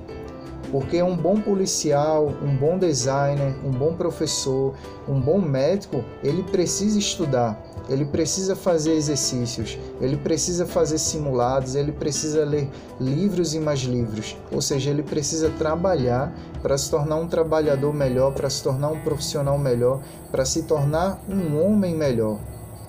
Porque 0.71 1.01
um 1.01 1.15
bom 1.15 1.39
policial, 1.39 2.33
um 2.41 2.55
bom 2.55 2.77
designer, 2.77 3.55
um 3.63 3.71
bom 3.71 3.93
professor, 3.93 4.73
um 5.07 5.19
bom 5.19 5.39
médico, 5.39 6.03
ele 6.21 6.43
precisa 6.43 6.99
estudar, 6.99 7.61
ele 7.87 8.03
precisa 8.05 8.55
fazer 8.55 8.93
exercícios, 8.93 9.79
ele 10.01 10.17
precisa 10.17 10.65
fazer 10.65 10.97
simulados, 10.97 11.75
ele 11.75 11.91
precisa 11.91 12.43
ler 12.43 12.69
livros 12.99 13.53
e 13.53 13.59
mais 13.59 13.79
livros. 13.79 14.35
Ou 14.51 14.61
seja, 14.61 14.89
ele 14.89 15.03
precisa 15.03 15.49
trabalhar 15.51 16.33
para 16.61 16.77
se 16.77 16.89
tornar 16.89 17.15
um 17.15 17.27
trabalhador 17.27 17.93
melhor, 17.93 18.33
para 18.33 18.49
se 18.49 18.61
tornar 18.61 18.89
um 18.89 18.99
profissional 18.99 19.57
melhor, 19.57 20.01
para 20.31 20.43
se 20.43 20.63
tornar 20.63 21.21
um 21.29 21.63
homem 21.63 21.95
melhor. 21.95 22.39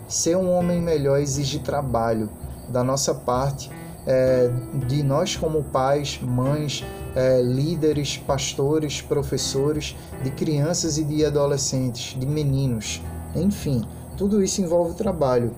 Ser 0.09 0.37
um 0.37 0.51
homem 0.51 0.81
melhor 0.81 1.21
exige 1.21 1.61
trabalho 1.61 2.29
da 2.69 2.83
nossa 2.83 3.15
parte, 3.15 3.71
é, 4.09 4.51
de 4.87 5.03
nós 5.03 5.37
como 5.37 5.63
pais, 5.65 6.19
mães, 6.23 6.83
é, 7.15 7.43
líderes, 7.43 8.17
pastores, 8.17 9.03
professores, 9.03 9.95
de 10.25 10.31
crianças 10.31 10.97
e 10.97 11.05
de 11.05 11.27
adolescentes, 11.27 12.19
de 12.19 12.27
meninos, 12.27 13.03
enfim, 13.37 13.85
tudo 14.17 14.43
isso 14.43 14.63
envolve 14.63 14.95
trabalho. 14.95 15.53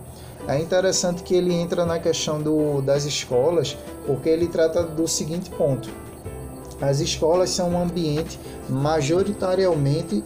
É 0.48 0.58
interessante 0.58 1.22
que 1.22 1.34
ele 1.34 1.54
entra 1.54 1.86
na 1.86 2.00
questão 2.00 2.42
do, 2.42 2.82
das 2.82 3.04
escolas, 3.04 3.76
porque 4.04 4.28
ele 4.28 4.48
trata 4.48 4.82
do 4.82 5.06
seguinte 5.06 5.48
ponto: 5.50 5.88
as 6.80 6.98
escolas 6.98 7.50
são 7.50 7.70
um 7.70 7.80
ambiente 7.80 8.38
majoritariamente, 8.68 10.24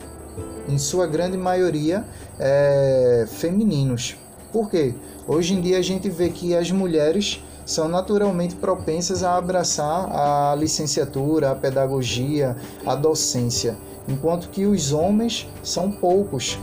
em 0.66 0.79
sua 0.79 1.07
grande 1.07 1.37
maioria, 1.37 2.05
é, 2.39 3.27
femininos. 3.29 4.16
Por 4.51 4.70
quê? 4.70 4.95
Hoje 5.27 5.53
em 5.53 5.61
dia 5.61 5.79
a 5.79 5.83
gente 5.83 6.09
vê 6.09 6.31
que 6.31 6.55
as 6.55 6.70
mulheres 6.70 7.43
são 7.65 7.89
naturalmente 7.89 8.55
propensas 8.57 9.23
a 9.23 9.37
abraçar 9.37 10.11
a 10.11 10.55
licenciatura, 10.55 11.51
a 11.51 11.55
pedagogia, 11.55 12.57
a 12.85 12.95
docência, 12.95 13.77
enquanto 14.09 14.49
que 14.51 14.67
os 14.67 14.93
homens 14.93 15.49
são 15.62 15.91
poucos 15.91 16.59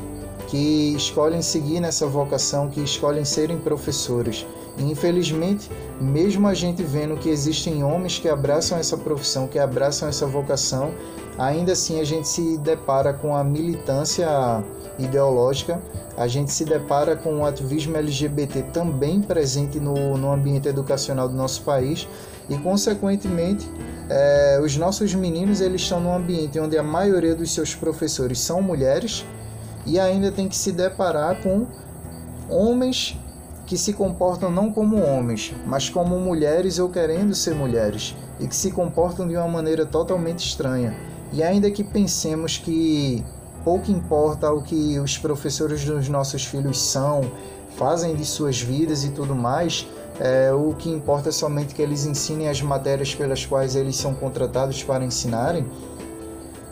que 0.47 0.93
escolhem 0.95 1.41
seguir 1.41 1.79
nessa 1.79 2.05
vocação, 2.05 2.69
que 2.69 2.81
escolhem 2.81 3.23
serem 3.23 3.57
professores. 3.57 4.45
E, 4.77 4.83
infelizmente, 4.83 5.69
mesmo 5.99 6.47
a 6.47 6.53
gente 6.53 6.83
vendo 6.83 7.15
que 7.15 7.29
existem 7.29 7.83
homens 7.83 8.19
que 8.19 8.27
abraçam 8.27 8.77
essa 8.77 8.97
profissão, 8.97 9.47
que 9.47 9.57
abraçam 9.57 10.09
essa 10.09 10.25
vocação, 10.25 10.91
ainda 11.45 11.73
assim 11.73 11.99
a 11.99 12.03
gente 12.03 12.27
se 12.27 12.57
depara 12.57 13.13
com 13.13 13.35
a 13.35 13.43
militância 13.43 14.27
ideológica 14.99 15.81
a 16.17 16.27
gente 16.27 16.51
se 16.51 16.65
depara 16.65 17.15
com 17.15 17.39
o 17.39 17.45
ativismo 17.45 17.97
LGBT 17.97 18.63
também 18.73 19.21
presente 19.21 19.79
no, 19.79 20.17
no 20.17 20.31
ambiente 20.31 20.67
educacional 20.67 21.27
do 21.27 21.35
nosso 21.35 21.63
país 21.63 22.07
e, 22.49 22.57
consequentemente, 22.57 23.67
é, 24.09 24.59
os 24.61 24.75
nossos 24.77 25.15
meninos 25.15 25.61
eles 25.61 25.81
estão 25.81 25.99
num 25.99 26.13
ambiente 26.13 26.59
onde 26.59 26.77
a 26.77 26.83
maioria 26.83 27.33
dos 27.33 27.53
seus 27.53 27.73
professores 27.73 28.39
são 28.39 28.61
mulheres 28.61 29.25
e 29.85 29.99
ainda 29.99 30.31
tem 30.31 30.47
que 30.47 30.55
se 30.55 30.71
deparar 30.71 31.41
com 31.41 31.65
homens 32.49 33.17
que 33.65 33.77
se 33.77 33.93
comportam 33.93 34.51
não 34.51 34.71
como 34.71 35.01
homens, 35.01 35.55
mas 35.65 35.89
como 35.89 36.19
mulheres 36.19 36.77
ou 36.77 36.89
querendo 36.89 37.33
ser 37.33 37.55
mulheres 37.55 38.15
e 38.39 38.47
que 38.47 38.55
se 38.55 38.71
comportam 38.71 39.27
de 39.27 39.37
uma 39.37 39.47
maneira 39.47 39.85
totalmente 39.85 40.45
estranha. 40.45 40.93
E 41.31 41.41
ainda 41.41 41.71
que 41.71 41.83
pensemos 41.83 42.57
que 42.57 43.23
pouco 43.63 43.91
importa 43.91 44.51
o 44.51 44.61
que 44.61 44.99
os 44.99 45.17
professores 45.17 45.85
dos 45.85 46.09
nossos 46.09 46.45
filhos 46.45 46.81
são, 46.81 47.31
fazem 47.77 48.15
de 48.15 48.25
suas 48.25 48.61
vidas 48.61 49.05
e 49.05 49.11
tudo 49.11 49.33
mais, 49.33 49.87
é, 50.19 50.51
o 50.53 50.73
que 50.73 50.89
importa 50.89 51.29
é 51.29 51.31
somente 51.31 51.73
que 51.73 51.81
eles 51.81 52.05
ensinem 52.05 52.49
as 52.49 52.61
matérias 52.61 53.15
pelas 53.15 53.45
quais 53.45 53.75
eles 53.75 53.95
são 53.95 54.13
contratados 54.13 54.83
para 54.83 55.03
ensinarem. 55.03 55.65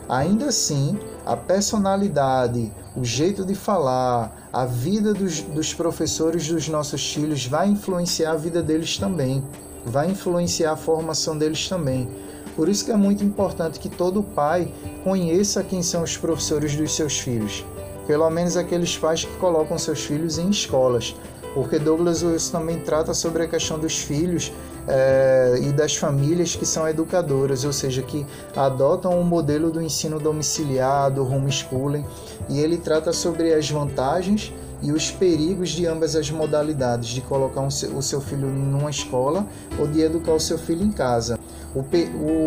Ainda 0.08 0.46
assim, 0.46 0.98
a 1.24 1.36
personalidade, 1.36 2.72
o 2.96 3.04
jeito 3.04 3.44
de 3.44 3.54
falar, 3.54 4.48
a 4.52 4.66
vida 4.66 5.14
dos, 5.14 5.40
dos 5.40 5.72
professores 5.72 6.48
dos 6.48 6.68
nossos 6.68 7.12
filhos 7.12 7.46
vai 7.46 7.68
influenciar 7.68 8.32
a 8.32 8.36
vida 8.36 8.62
deles 8.62 8.98
também, 8.98 9.44
vai 9.84 10.10
influenciar 10.10 10.72
a 10.72 10.76
formação 10.76 11.38
deles 11.38 11.68
também. 11.68 12.08
Por 12.56 12.68
isso 12.68 12.84
que 12.84 12.90
é 12.90 12.96
muito 12.96 13.24
importante 13.24 13.78
que 13.78 13.88
todo 13.88 14.22
pai 14.22 14.72
conheça 15.02 15.62
quem 15.62 15.82
são 15.82 16.02
os 16.02 16.16
professores 16.16 16.74
dos 16.76 16.94
seus 16.94 17.18
filhos, 17.18 17.64
pelo 18.06 18.28
menos 18.30 18.56
aqueles 18.56 18.96
pais 18.96 19.24
que 19.24 19.36
colocam 19.36 19.78
seus 19.78 20.04
filhos 20.04 20.38
em 20.38 20.50
escolas, 20.50 21.14
porque 21.54 21.78
Douglas 21.78 22.22
Wilson 22.22 22.58
também 22.58 22.78
trata 22.80 23.12
sobre 23.12 23.42
a 23.42 23.48
questão 23.48 23.78
dos 23.78 23.98
filhos 23.98 24.52
é, 24.86 25.58
e 25.62 25.72
das 25.72 25.96
famílias 25.96 26.54
que 26.54 26.64
são 26.64 26.88
educadoras, 26.88 27.64
ou 27.64 27.72
seja, 27.72 28.02
que 28.02 28.26
adotam 28.54 29.20
o 29.20 29.24
modelo 29.24 29.70
do 29.70 29.82
ensino 29.82 30.18
domiciliar, 30.18 31.10
do 31.10 31.26
homeschooling, 31.26 32.04
e 32.48 32.60
ele 32.60 32.76
trata 32.76 33.12
sobre 33.12 33.52
as 33.52 33.68
vantagens 33.68 34.52
e 34.82 34.92
os 34.92 35.10
perigos 35.10 35.70
de 35.70 35.86
ambas 35.86 36.16
as 36.16 36.30
modalidades, 36.30 37.10
de 37.10 37.20
colocar 37.20 37.60
um, 37.60 37.68
o 37.68 38.02
seu 38.02 38.20
filho 38.20 38.48
numa 38.48 38.90
escola 38.90 39.46
ou 39.78 39.86
de 39.86 40.00
educar 40.00 40.32
o 40.32 40.40
seu 40.40 40.56
filho 40.56 40.84
em 40.84 40.92
casa. 40.92 41.38
O, 41.74 41.84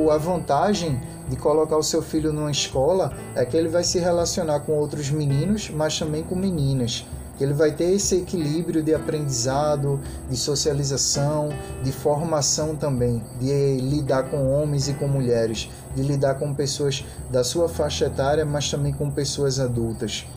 o, 0.06 0.12
a 0.12 0.18
vantagem 0.18 1.02
de 1.30 1.36
colocar 1.38 1.78
o 1.78 1.84
seu 1.84 2.02
filho 2.02 2.34
numa 2.34 2.52
escola 2.52 3.14
é 3.36 3.46
que 3.46 3.56
ele 3.56 3.70
vai 3.70 3.84
se 3.84 4.00
relacionar 4.00 4.62
com 4.62 4.74
outros 4.74 5.10
meninos, 5.10 5.70
mas 5.70 5.98
também 5.98 6.24
com 6.24 6.36
meninas. 6.36 7.06
Ele 7.40 7.54
vai 7.54 7.72
ter 7.72 7.86
esse 7.86 8.18
equilíbrio 8.18 8.84
de 8.84 8.94
aprendizado, 8.94 10.00
de 10.30 10.38
socialização, 10.38 11.50
de 11.84 11.92
formação 11.92 12.76
também, 12.76 13.24
de 13.40 13.78
lidar 13.78 14.30
com 14.30 14.52
homens 14.52 14.88
e 14.88 14.94
com 14.94 15.08
mulheres, 15.08 15.70
de 15.96 16.04
lidar 16.04 16.36
com 16.36 16.54
pessoas 16.54 17.04
da 17.32 17.44
sua 17.44 17.68
faixa 17.68 18.06
etária, 18.06 18.46
mas 18.46 18.70
também 18.70 18.94
com 18.94 19.10
pessoas 19.10 19.60
adultas. 19.60 20.28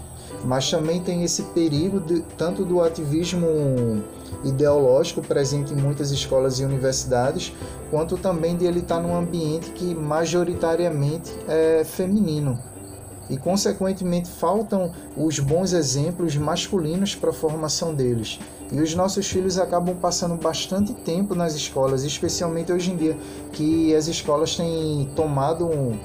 Mas 0.47 0.71
também 0.71 1.01
tem 1.01 1.25
esse 1.25 1.43
perigo 1.43 1.99
de, 1.99 2.21
tanto 2.39 2.65
do 2.65 2.81
ativismo 2.81 4.03
ideológico 4.45 5.21
presente 5.21 5.75
em 5.75 5.77
muitas 5.77 6.13
escolas 6.13 6.61
e 6.61 6.65
universidades, 6.65 7.53
quanto 7.91 8.17
também 8.17 8.57
de 8.57 8.65
ele 8.65 8.79
estar 8.79 9.01
num 9.01 9.17
ambiente 9.17 9.71
que 9.73 9.93
majoritariamente 9.93 11.33
é 11.49 11.83
feminino 11.85 12.57
e, 13.29 13.37
consequentemente, 13.37 14.31
faltam 14.31 14.93
os 15.17 15.41
bons 15.41 15.73
exemplos 15.73 16.37
masculinos 16.37 17.15
para 17.17 17.31
a 17.31 17.33
formação 17.33 17.93
deles. 17.93 18.39
E 18.71 18.81
os 18.81 18.95
nossos 18.95 19.27
filhos 19.27 19.59
acabam 19.59 19.97
passando 19.97 20.37
bastante 20.37 20.93
tempo 20.93 21.35
nas 21.35 21.55
escolas, 21.55 22.05
especialmente 22.05 22.73
hoje 22.73 22.93
em 22.93 22.97
dia, 22.97 23.17
que 23.53 23.95
as 23.97 24.07
escolas 24.07 24.57
têm 24.57 25.11
tomado 25.17 25.67
um, 25.67 25.99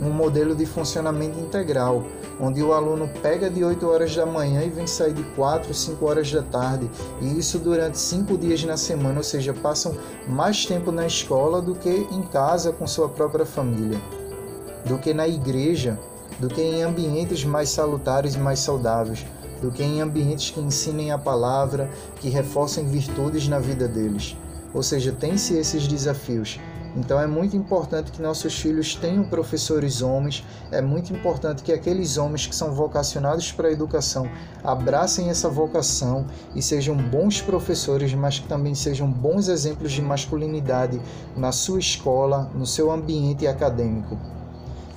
um 0.00 0.10
modelo 0.10 0.54
de 0.54 0.66
funcionamento 0.66 1.38
integral, 1.40 2.04
onde 2.40 2.62
o 2.62 2.72
aluno 2.72 3.08
pega 3.22 3.50
de 3.50 3.62
8 3.62 3.86
horas 3.86 4.16
da 4.16 4.24
manhã 4.24 4.62
e 4.62 4.70
vem 4.70 4.86
sair 4.86 5.12
de 5.12 5.22
4, 5.34 5.72
5 5.72 6.04
horas 6.06 6.32
da 6.32 6.42
tarde, 6.42 6.90
e 7.20 7.38
isso 7.38 7.58
durante 7.58 7.98
5 7.98 8.38
dias 8.38 8.64
na 8.64 8.76
semana, 8.76 9.18
ou 9.18 9.24
seja, 9.24 9.52
passam 9.52 9.94
mais 10.26 10.64
tempo 10.64 10.90
na 10.90 11.06
escola 11.06 11.60
do 11.60 11.74
que 11.74 12.06
em 12.10 12.22
casa 12.22 12.72
com 12.72 12.86
sua 12.86 13.08
própria 13.08 13.44
família, 13.44 14.00
do 14.86 14.98
que 14.98 15.12
na 15.12 15.28
igreja 15.28 15.98
do 16.40 16.48
que 16.48 16.62
em 16.62 16.82
ambientes 16.82 17.44
mais 17.44 17.68
salutares 17.68 18.34
e 18.34 18.38
mais 18.38 18.60
saudáveis, 18.60 19.26
do 19.60 19.70
que 19.70 19.82
em 19.82 20.00
ambientes 20.00 20.50
que 20.50 20.58
ensinem 20.58 21.12
a 21.12 21.18
palavra, 21.18 21.90
que 22.18 22.30
reforcem 22.30 22.86
virtudes 22.86 23.46
na 23.46 23.58
vida 23.58 23.86
deles. 23.86 24.36
Ou 24.72 24.82
seja, 24.82 25.12
tem-se 25.12 25.54
esses 25.54 25.86
desafios. 25.86 26.58
Então 26.96 27.20
é 27.20 27.26
muito 27.26 27.56
importante 27.56 28.10
que 28.10 28.20
nossos 28.20 28.58
filhos 28.58 28.94
tenham 28.94 29.24
professores 29.24 30.02
homens, 30.02 30.44
é 30.72 30.80
muito 30.80 31.12
importante 31.12 31.62
que 31.62 31.72
aqueles 31.72 32.18
homens 32.18 32.46
que 32.46 32.54
são 32.54 32.72
vocacionados 32.72 33.52
para 33.52 33.68
a 33.68 33.72
educação 33.72 34.28
abracem 34.64 35.30
essa 35.30 35.48
vocação 35.48 36.26
e 36.54 36.60
sejam 36.60 36.96
bons 36.96 37.40
professores, 37.40 38.12
mas 38.14 38.38
que 38.38 38.48
também 38.48 38.74
sejam 38.74 39.10
bons 39.10 39.48
exemplos 39.48 39.92
de 39.92 40.02
masculinidade 40.02 41.00
na 41.36 41.52
sua 41.52 41.78
escola, 41.78 42.50
no 42.54 42.66
seu 42.66 42.90
ambiente 42.90 43.46
acadêmico. 43.46 44.18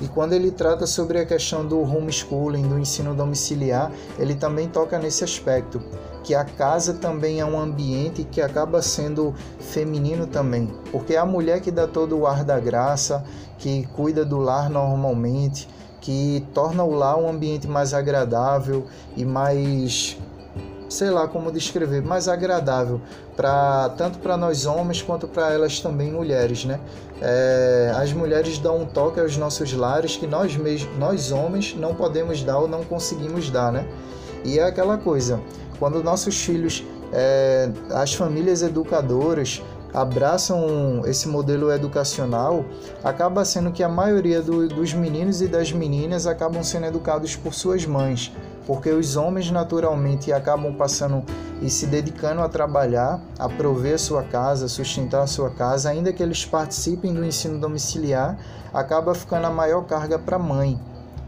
E 0.02 0.08
quando 0.08 0.34
ele 0.34 0.52
trata 0.52 0.86
sobre 0.86 1.20
a 1.20 1.26
questão 1.26 1.66
do 1.66 1.80
homeschooling, 1.80 2.68
do 2.68 2.78
ensino 2.78 3.14
domiciliar, 3.14 3.92
ele 4.18 4.36
também 4.36 4.68
toca 4.68 5.00
nesse 5.00 5.24
aspecto, 5.24 5.82
que 6.24 6.34
a 6.34 6.44
casa 6.44 6.94
também 6.94 7.40
é 7.40 7.46
um 7.46 7.60
ambiente 7.60 8.24
que 8.24 8.42
acaba 8.42 8.82
sendo 8.82 9.36
feminino 9.60 10.26
também, 10.26 10.74
porque 10.92 11.14
é 11.14 11.18
a 11.18 11.26
mulher 11.26 11.60
que 11.62 11.70
dá 11.70 11.86
todo 11.86 12.18
o 12.18 12.26
ar 12.26 12.44
da 12.44 12.60
graça, 12.60 13.24
que 13.58 13.86
cuida 13.96 14.24
do 14.24 14.38
lar 14.38 14.70
normalmente, 14.70 15.68
que 16.00 16.46
torna 16.54 16.84
o 16.84 16.94
lar 16.94 17.18
um 17.18 17.30
ambiente 17.30 17.68
mais 17.68 17.94
agradável 17.94 18.86
e 19.16 19.24
mais 19.24 20.18
sei 20.90 21.10
lá 21.10 21.28
como 21.28 21.52
descrever, 21.52 22.04
mais 22.04 22.28
agradável 22.28 23.02
para 23.36 23.90
tanto 23.98 24.20
para 24.20 24.38
nós 24.38 24.66
homens 24.66 25.02
quanto 25.02 25.28
para 25.28 25.52
elas 25.52 25.80
também 25.80 26.12
mulheres, 26.12 26.66
né? 26.66 26.80
É, 27.20 27.92
as 27.96 28.14
mulheres 28.14 28.60
dão 28.60 28.82
um 28.82 28.86
toque 28.86 29.20
aos 29.20 29.36
nossos 29.38 29.74
lares 29.74 30.18
que 30.18 30.28
nós 30.28 30.56
mesmos, 30.56 30.96
nós 30.98 31.32
homens 31.32 31.76
não 31.76 31.96
podemos 31.96 32.44
dar 32.44 32.60
ou 32.60 32.68
não 32.68 32.84
conseguimos 32.84 33.50
dar, 33.50 33.72
né? 33.72 33.88
E 34.46 34.60
é 34.60 34.64
aquela 34.64 34.98
coisa, 34.98 35.40
quando 35.84 36.02
nossos 36.02 36.42
filhos, 36.42 36.82
é, 37.12 37.70
as 37.92 38.14
famílias 38.14 38.62
educadoras 38.62 39.62
abraçam 39.94 41.02
esse 41.06 41.28
modelo 41.28 41.70
educacional, 41.70 42.64
acaba 43.04 43.44
sendo 43.44 43.70
que 43.70 43.84
a 43.84 43.90
maioria 43.90 44.42
do, 44.42 44.70
dos 44.70 44.94
meninos 44.94 45.42
e 45.42 45.48
das 45.50 45.74
meninas 45.74 46.26
acabam 46.26 46.64
sendo 46.64 46.86
educados 46.86 47.36
por 47.36 47.54
suas 47.54 47.86
mães 47.86 48.32
porque 48.66 48.90
os 48.92 49.18
homens 49.18 49.52
naturalmente 49.52 50.32
acabam 50.32 50.74
passando 50.74 51.22
e 51.62 51.70
se 51.70 51.86
dedicando 51.86 52.40
a 52.40 52.48
trabalhar, 52.48 53.20
a 53.38 53.50
prover 53.50 53.96
a 53.96 53.98
sua 53.98 54.24
casa, 54.24 54.70
sustentar 54.70 55.24
a 55.24 55.28
sua 55.28 55.50
casa, 55.50 55.90
ainda 55.90 56.14
que 56.14 56.24
eles 56.24 56.46
participem 56.46 57.14
do 57.14 57.26
ensino 57.26 57.60
domiciliar, 57.60 58.38
acaba 58.74 59.14
ficando 59.14 59.48
a 59.48 59.50
maior 59.50 59.84
carga 59.84 60.18
para 60.18 60.38
a 60.38 60.40
mãe. 60.40 60.80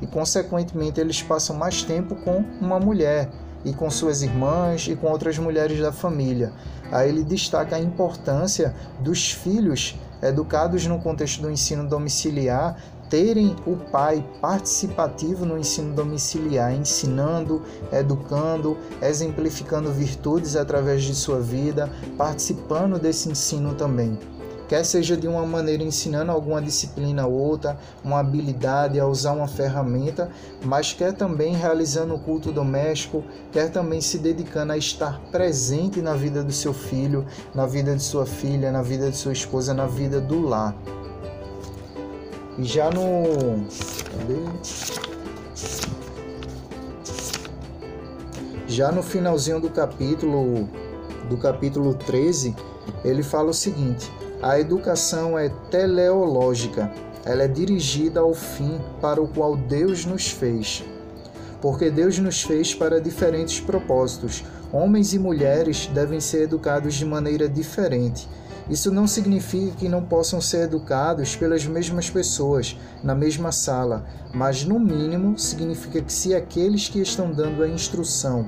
E 0.01 0.08
consequentemente 0.08 0.97
eles 1.01 1.22
passam 1.22 1.58
mais 1.58 1.84
tempo 1.84 2.16
com 2.16 2.41
uma 2.62 2.80
mulher 2.80 3.30
e 3.66 3.74
com 3.74 3.89
suas 3.89 4.22
irmãs 4.22 4.88
e 4.88 4.95
com 4.95 5.07
outras 5.07 5.38
mulheres 5.38 5.80
da 5.82 5.91
família. 5.91 6.53
Aí 6.91 7.09
ele 7.09 7.24
destaca 7.24 7.76
a 7.76 7.82
importância 7.82 8.74
dos 8.99 9.32
filhos 9.32 9.97
educados 10.22 10.86
no 10.86 10.99
contexto 10.99 11.41
do 11.41 11.51
ensino 11.51 11.88
domiciliar 11.88 12.78
terem 13.09 13.55
o 13.66 13.76
pai 13.76 14.26
participativo 14.41 15.45
no 15.45 15.57
ensino 15.57 15.93
domiciliar, 15.93 16.74
ensinando, 16.74 17.61
educando, 17.91 18.78
exemplificando 19.01 19.91
virtudes 19.91 20.55
através 20.55 21.03
de 21.03 21.13
sua 21.13 21.39
vida, 21.39 21.89
participando 22.18 22.99
desse 22.99 23.30
ensino 23.30 23.76
também. 23.76 24.18
Quer 24.68 24.84
seja 24.84 25.16
de 25.16 25.28
uma 25.28 25.45
maneira 25.45 25.84
ensinando 25.84 26.32
alguma 26.32 26.59
disciplina 26.59 27.28
ou 27.28 27.34
outra, 27.34 27.78
uma 28.03 28.20
habilidade 28.20 28.99
a 28.99 29.05
usar 29.05 29.34
uma 29.34 29.47
ferramenta, 29.47 30.30
mas 30.63 30.91
quer 30.91 31.13
também 31.13 31.53
realizando 31.53 32.16
o 32.16 32.20
culto 32.20 32.51
doméstico, 32.51 33.24
quer 33.51 33.70
também 33.70 34.01
se 34.01 34.18
dedicando 34.18 34.74
a 34.74 34.78
estar 34.78 35.20
presente 35.32 36.01
na 36.01 36.16
vida 36.16 36.43
do 36.43 36.51
seu 36.51 36.74
filho, 36.74 37.26
na 37.53 37.68
vida 37.68 37.95
de 37.95 38.01
sua 38.01 38.26
filha, 38.26 38.72
na 38.72 38.82
vida 38.82 39.11
de 39.11 39.18
sua 39.18 39.34
esposa, 39.34 39.72
na 39.74 39.86
vida 39.86 40.20
do 40.20 40.41
lar. 40.41 40.76
E 42.57 42.63
já 42.63 42.89
no. 42.89 43.66
Já 48.68 48.91
no 48.91 49.03
finalzinho 49.03 49.59
do 49.59 49.70
capítulo 49.70 50.68
do 51.30 51.38
capítulo 51.38 51.93
13, 51.93 52.55
ele 53.03 53.24
fala 53.24 53.49
o 53.49 53.53
seguinte: 53.53 54.11
a 54.46 54.60
educação 54.60 55.39
é 55.39 55.50
teleológica, 55.72 56.91
ela 57.26 57.41
é 57.41 57.48
dirigida 57.48 58.20
ao 58.20 58.32
fim 58.36 58.80
para 59.02 59.20
o 59.20 59.28
qual 59.28 59.58
Deus 59.58 60.06
nos 60.06 60.30
fez. 60.30 60.86
Porque 61.60 61.89
Deus 61.89 62.20
nos 62.20 62.43
fez 62.43 62.72
para 62.76 63.02
diferentes 63.02 63.60
propósitos. 63.60 64.43
Homens 64.72 65.16
e 65.16 65.18
mulheres 65.18 65.88
devem 65.88 66.20
ser 66.20 66.43
educados 66.43 66.93
de 66.93 67.06
maneira 67.06 67.50
diferente 67.50 68.30
isso 68.68 68.91
não 68.91 69.06
significa 69.06 69.76
que 69.76 69.88
não 69.88 70.04
possam 70.04 70.41
ser 70.41 70.64
educados 70.64 71.36
pelas 71.36 71.66
mesmas 71.68 72.10
pessoas, 72.10 72.76
na 73.04 73.14
mesma 73.14 73.52
sala, 73.52 74.08
mas 74.34 74.66
no 74.66 74.80
mínimo 74.80 75.38
significa 75.38 76.02
que 76.02 76.12
se 76.12 76.34
aqueles 76.34 76.89
que 76.89 77.00
estão 77.00 77.32
dando 77.32 77.62
a 77.62 77.68
instrução 77.68 78.48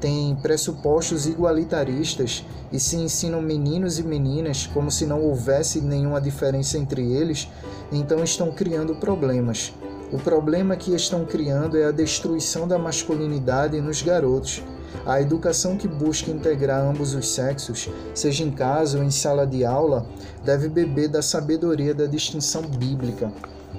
têm 0.00 0.36
pressupostos 0.36 1.26
igualitaristas 1.26 2.44
e 2.72 2.78
se 2.78 2.96
ensinam 2.96 3.40
meninos 3.40 3.98
e 3.98 4.02
meninas 4.02 4.66
como 4.66 4.90
se 4.90 5.06
não 5.06 5.22
houvesse 5.22 5.80
nenhuma 5.80 6.20
diferença 6.20 6.78
entre 6.78 7.12
eles, 7.12 7.48
então 7.92 8.22
estão 8.22 8.52
criando 8.52 8.96
problemas. 8.96 9.72
O 10.12 10.18
problema 10.18 10.76
que 10.76 10.94
estão 10.94 11.24
criando 11.24 11.76
é 11.76 11.84
a 11.84 11.90
destruição 11.90 12.66
da 12.66 12.78
masculinidade 12.78 13.80
nos 13.80 14.00
garotos. 14.00 14.62
A 15.04 15.20
educação 15.20 15.76
que 15.76 15.86
busca 15.86 16.30
integrar 16.30 16.82
ambos 16.82 17.14
os 17.14 17.28
sexos, 17.28 17.90
seja 18.14 18.42
em 18.42 18.50
casa 18.50 18.98
ou 18.98 19.04
em 19.04 19.10
sala 19.10 19.46
de 19.46 19.66
aula, 19.66 20.06
deve 20.42 20.68
beber 20.68 21.08
da 21.08 21.20
sabedoria 21.20 21.94
da 21.94 22.06
distinção 22.06 22.62
bíblica. 22.62 23.30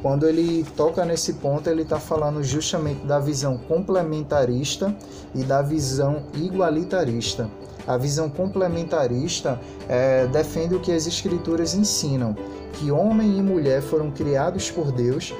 Quando 0.01 0.27
ele 0.27 0.65
toca 0.77 1.03
nesse 1.03 1.33
ponto, 1.33 1.69
ele 1.69 1.81
está 1.81 1.99
falando 1.99 2.41
justamente 2.43 3.05
da 3.05 3.19
visão 3.19 3.57
complementarista 3.57 4.95
e 5.35 5.43
da 5.43 5.61
visão 5.61 6.23
igualitarista. 6.33 7.49
A 7.85 7.97
visão 7.97 8.29
complementarista 8.29 9.59
é, 9.89 10.27
defende 10.27 10.75
o 10.75 10.79
que 10.79 10.91
as 10.91 11.07
escrituras 11.07 11.73
ensinam, 11.73 12.35
que 12.73 12.91
homem 12.91 13.37
e 13.37 13.41
mulher 13.41 13.81
foram 13.81 14.11
criados 14.11 14.69
por 14.71 14.91
Deus, 14.91 15.33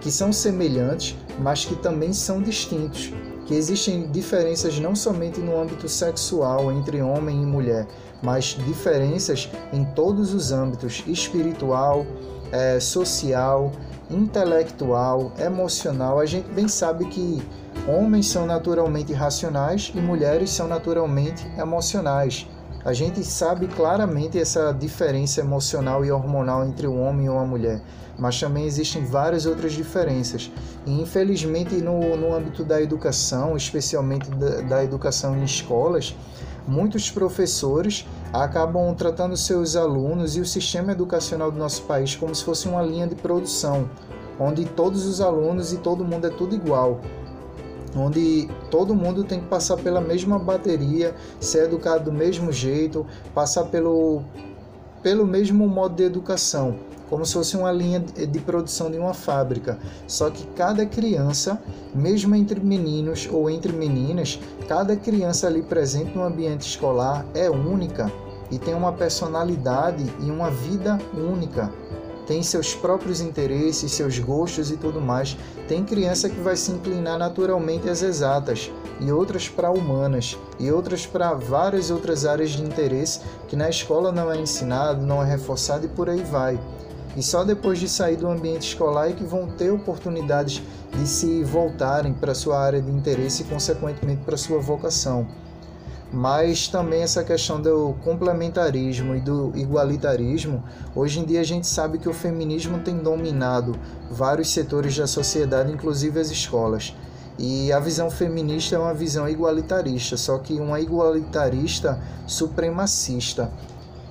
que 0.00 0.10
são 0.10 0.32
semelhantes, 0.32 1.16
mas 1.40 1.64
que 1.64 1.74
também 1.74 2.12
são 2.12 2.40
distintos, 2.40 3.12
que 3.44 3.54
existem 3.54 4.10
diferenças 4.10 4.78
não 4.78 4.94
somente 4.94 5.40
no 5.40 5.60
âmbito 5.60 5.88
sexual 5.88 6.72
entre 6.72 7.02
homem 7.02 7.42
e 7.42 7.46
mulher, 7.46 7.86
mas 8.22 8.56
diferenças 8.66 9.50
em 9.72 9.84
todos 9.84 10.32
os 10.32 10.52
âmbitos 10.52 11.02
espiritual, 11.06 12.06
é, 12.52 12.78
social, 12.78 13.72
intelectual, 14.10 15.32
emocional. 15.38 16.18
A 16.20 16.26
gente 16.26 16.48
bem 16.50 16.68
sabe 16.68 17.06
que 17.06 17.42
homens 17.86 18.26
são 18.28 18.46
naturalmente 18.46 19.12
racionais 19.12 19.92
e 19.94 20.00
mulheres 20.00 20.50
são 20.50 20.68
naturalmente 20.68 21.46
emocionais. 21.58 22.46
A 22.84 22.92
gente 22.92 23.24
sabe 23.24 23.66
claramente 23.66 24.38
essa 24.38 24.72
diferença 24.72 25.40
emocional 25.40 26.04
e 26.04 26.12
hormonal 26.12 26.64
entre 26.64 26.86
o 26.86 26.96
homem 26.96 27.26
e 27.26 27.28
a 27.28 27.44
mulher, 27.44 27.82
mas 28.16 28.38
também 28.38 28.64
existem 28.64 29.04
várias 29.04 29.44
outras 29.44 29.72
diferenças. 29.72 30.52
E 30.86 31.00
infelizmente, 31.00 31.74
no, 31.78 32.16
no 32.16 32.32
âmbito 32.32 32.62
da 32.62 32.80
educação, 32.80 33.56
especialmente 33.56 34.30
da, 34.30 34.60
da 34.60 34.84
educação 34.84 35.36
em 35.36 35.42
escolas, 35.42 36.14
muitos 36.66 37.10
professores 37.10 38.06
acabam 38.44 38.94
tratando 38.94 39.36
seus 39.36 39.76
alunos 39.76 40.36
e 40.36 40.40
o 40.40 40.46
sistema 40.46 40.92
educacional 40.92 41.50
do 41.50 41.58
nosso 41.58 41.82
país 41.82 42.14
como 42.14 42.34
se 42.34 42.44
fosse 42.44 42.68
uma 42.68 42.82
linha 42.82 43.06
de 43.06 43.14
produção, 43.14 43.88
onde 44.38 44.64
todos 44.64 45.06
os 45.06 45.20
alunos 45.20 45.72
e 45.72 45.78
todo 45.78 46.04
mundo 46.04 46.26
é 46.26 46.30
tudo 46.30 46.54
igual 46.54 47.00
onde 47.96 48.48
todo 48.70 48.94
mundo 48.94 49.24
tem 49.24 49.40
que 49.40 49.46
passar 49.46 49.76
pela 49.78 50.00
mesma 50.00 50.38
bateria, 50.38 51.14
ser 51.40 51.64
educado 51.64 52.10
do 52.10 52.12
mesmo 52.12 52.52
jeito, 52.52 53.06
passar 53.34 53.64
pelo, 53.64 54.22
pelo 55.02 55.26
mesmo 55.26 55.66
modo 55.66 55.94
de 55.94 56.04
educação, 56.04 56.76
como 57.08 57.24
se 57.24 57.32
fosse 57.32 57.56
uma 57.56 57.72
linha 57.72 58.00
de 58.00 58.38
produção 58.40 58.90
de 58.90 58.98
uma 58.98 59.14
fábrica. 59.14 59.78
Só 60.06 60.28
que 60.28 60.46
cada 60.48 60.84
criança, 60.84 61.58
mesmo 61.94 62.34
entre 62.34 62.60
meninos 62.60 63.26
ou 63.32 63.48
entre 63.48 63.72
meninas, 63.72 64.38
cada 64.68 64.94
criança 64.94 65.46
ali 65.46 65.62
presente 65.62 66.14
no 66.14 66.22
ambiente 66.22 66.68
escolar 66.68 67.24
é 67.34 67.48
única 67.48 68.12
e 68.50 68.58
tem 68.58 68.74
uma 68.74 68.92
personalidade 68.92 70.04
e 70.20 70.30
uma 70.30 70.50
vida 70.50 70.98
única 71.14 71.72
tem 72.26 72.42
seus 72.42 72.74
próprios 72.74 73.20
interesses, 73.20 73.92
seus 73.92 74.18
gostos 74.18 74.70
e 74.70 74.76
tudo 74.76 75.00
mais. 75.00 75.36
Tem 75.68 75.84
criança 75.84 76.28
que 76.28 76.40
vai 76.40 76.56
se 76.56 76.72
inclinar 76.72 77.18
naturalmente 77.18 77.88
às 77.88 78.02
exatas 78.02 78.70
e 79.00 79.12
outras 79.12 79.48
para 79.48 79.70
humanas 79.70 80.36
e 80.58 80.70
outras 80.70 81.06
para 81.06 81.34
várias 81.34 81.90
outras 81.90 82.26
áreas 82.26 82.50
de 82.50 82.62
interesse 82.62 83.20
que 83.46 83.54
na 83.54 83.70
escola 83.70 84.10
não 84.10 84.30
é 84.30 84.38
ensinado, 84.38 85.06
não 85.06 85.22
é 85.22 85.26
reforçado 85.26 85.86
e 85.86 85.88
por 85.88 86.10
aí 86.10 86.22
vai. 86.22 86.58
E 87.16 87.22
só 87.22 87.44
depois 87.44 87.78
de 87.78 87.88
sair 87.88 88.16
do 88.16 88.28
ambiente 88.28 88.68
escolar 88.68 89.08
é 89.08 89.12
que 89.12 89.24
vão 89.24 89.46
ter 89.46 89.70
oportunidades 89.70 90.62
de 90.92 91.06
se 91.06 91.42
voltarem 91.44 92.12
para 92.12 92.34
sua 92.34 92.58
área 92.58 92.82
de 92.82 92.90
interesse 92.90 93.42
e 93.42 93.46
consequentemente 93.46 94.22
para 94.22 94.36
sua 94.36 94.58
vocação 94.58 95.26
mas 96.12 96.68
também 96.68 97.02
essa 97.02 97.24
questão 97.24 97.60
do 97.60 97.94
complementarismo 98.04 99.14
e 99.14 99.20
do 99.20 99.52
igualitarismo. 99.54 100.62
Hoje 100.94 101.20
em 101.20 101.24
dia 101.24 101.40
a 101.40 101.44
gente 101.44 101.66
sabe 101.66 101.98
que 101.98 102.08
o 102.08 102.14
feminismo 102.14 102.78
tem 102.78 102.96
dominado 102.96 103.76
vários 104.10 104.50
setores 104.50 104.96
da 104.96 105.06
sociedade, 105.06 105.72
inclusive 105.72 106.20
as 106.20 106.30
escolas. 106.30 106.94
E 107.38 107.70
a 107.70 107.78
visão 107.78 108.10
feminista 108.10 108.76
é 108.76 108.78
uma 108.78 108.94
visão 108.94 109.28
igualitarista, 109.28 110.16
só 110.16 110.38
que 110.38 110.54
uma 110.54 110.80
igualitarista 110.80 112.00
supremacista, 112.26 113.50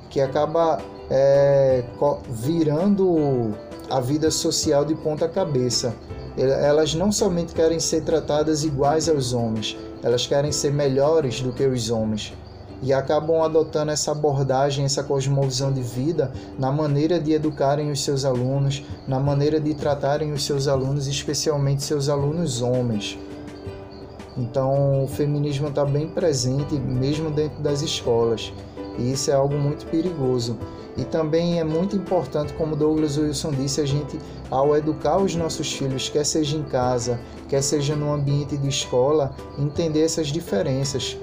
que 0.10 0.22
acaba 0.22 0.80
é, 1.10 1.84
virando 2.30 3.54
a 3.90 4.00
vida 4.00 4.30
social 4.30 4.86
de 4.86 4.94
ponta 4.96 5.28
cabeça. 5.28 5.96
Elas 6.38 6.94
não 6.94 7.12
somente 7.12 7.54
querem 7.54 7.80
ser 7.80 8.02
tratadas 8.02 8.64
iguais 8.64 9.08
aos 9.08 9.34
homens, 9.34 9.78
elas 10.04 10.28
querem 10.28 10.52
ser 10.52 10.72
melhores 10.72 11.42
do 11.42 11.52
que 11.52 11.66
os 11.66 11.90
homens 11.90 12.34
e 12.82 12.94
acabam 12.94 13.42
adotando 13.42 13.92
essa 13.92 14.12
abordagem, 14.12 14.86
essa 14.86 15.04
cosmovisão 15.04 15.72
de 15.72 15.82
vida 15.82 16.32
na 16.58 16.72
maneira 16.72 17.20
de 17.20 17.34
educarem 17.34 17.92
os 17.92 18.04
seus 18.04 18.26
alunos, 18.26 18.84
na 19.08 19.20
maneira 19.20 19.60
de 19.60 19.74
tratarem 19.74 20.32
os 20.32 20.44
seus 20.44 20.68
alunos, 20.68 21.08
especialmente 21.08 21.84
seus 21.84 22.10
alunos 22.10 22.62
homens. 22.62 23.18
Então, 24.38 25.04
o 25.04 25.08
feminismo 25.08 25.70
está 25.70 25.86
bem 25.86 26.08
presente 26.10 26.76
mesmo 26.76 27.32
dentro 27.32 27.62
das 27.64 27.82
escolas, 27.82 28.52
e 28.98 29.12
isso 29.12 29.32
é 29.32 29.34
algo 29.34 29.56
muito 29.56 29.86
perigoso. 29.88 30.58
E 30.98 31.04
também 31.04 31.60
é 31.60 31.64
muito 31.64 31.96
importante, 31.96 32.54
como 32.54 32.76
Douglas 32.76 33.18
Wilson 33.18 33.52
disse, 33.52 33.82
a 33.82 33.86
gente, 33.86 34.18
ao 34.50 34.76
educar 34.78 35.18
os 35.18 35.36
nossos 35.36 35.74
filhos, 35.74 36.08
quer 36.08 36.26
seja 36.26 36.56
em 36.56 36.64
casa, 36.64 37.20
quer 37.50 37.62
seja 37.62 37.96
no 37.96 38.14
ambiente 38.14 38.56
de 38.56 38.70
escola, 38.70 39.36
entender 39.58 40.04
essas 40.04 40.28
diferenças. 40.28 41.18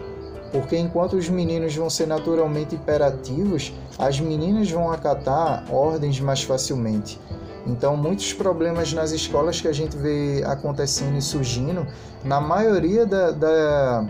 Porque 0.53 0.77
enquanto 0.77 1.15
os 1.17 1.31
meninos 1.31 1.75
vão 1.75 1.89
ser 1.89 2.07
naturalmente 2.07 2.75
imperativos, 2.75 3.73
as 3.99 4.21
meninas 4.21 4.71
vão 4.71 4.93
acatar 4.93 5.65
ordens 5.73 6.21
mais 6.21 6.43
facilmente. 6.43 7.19
Então, 7.67 7.97
muitos 7.97 8.35
problemas 8.35 8.93
nas 8.93 9.13
escolas 9.13 9.61
que 9.61 9.69
a 9.69 9.73
gente 9.73 9.97
vê 9.97 10.43
acontecendo 10.45 11.17
e 11.17 11.23
surgindo, 11.23 11.87
na 12.25 12.41
maioria 12.41 13.07
da, 13.07 13.31
da 13.31 14.07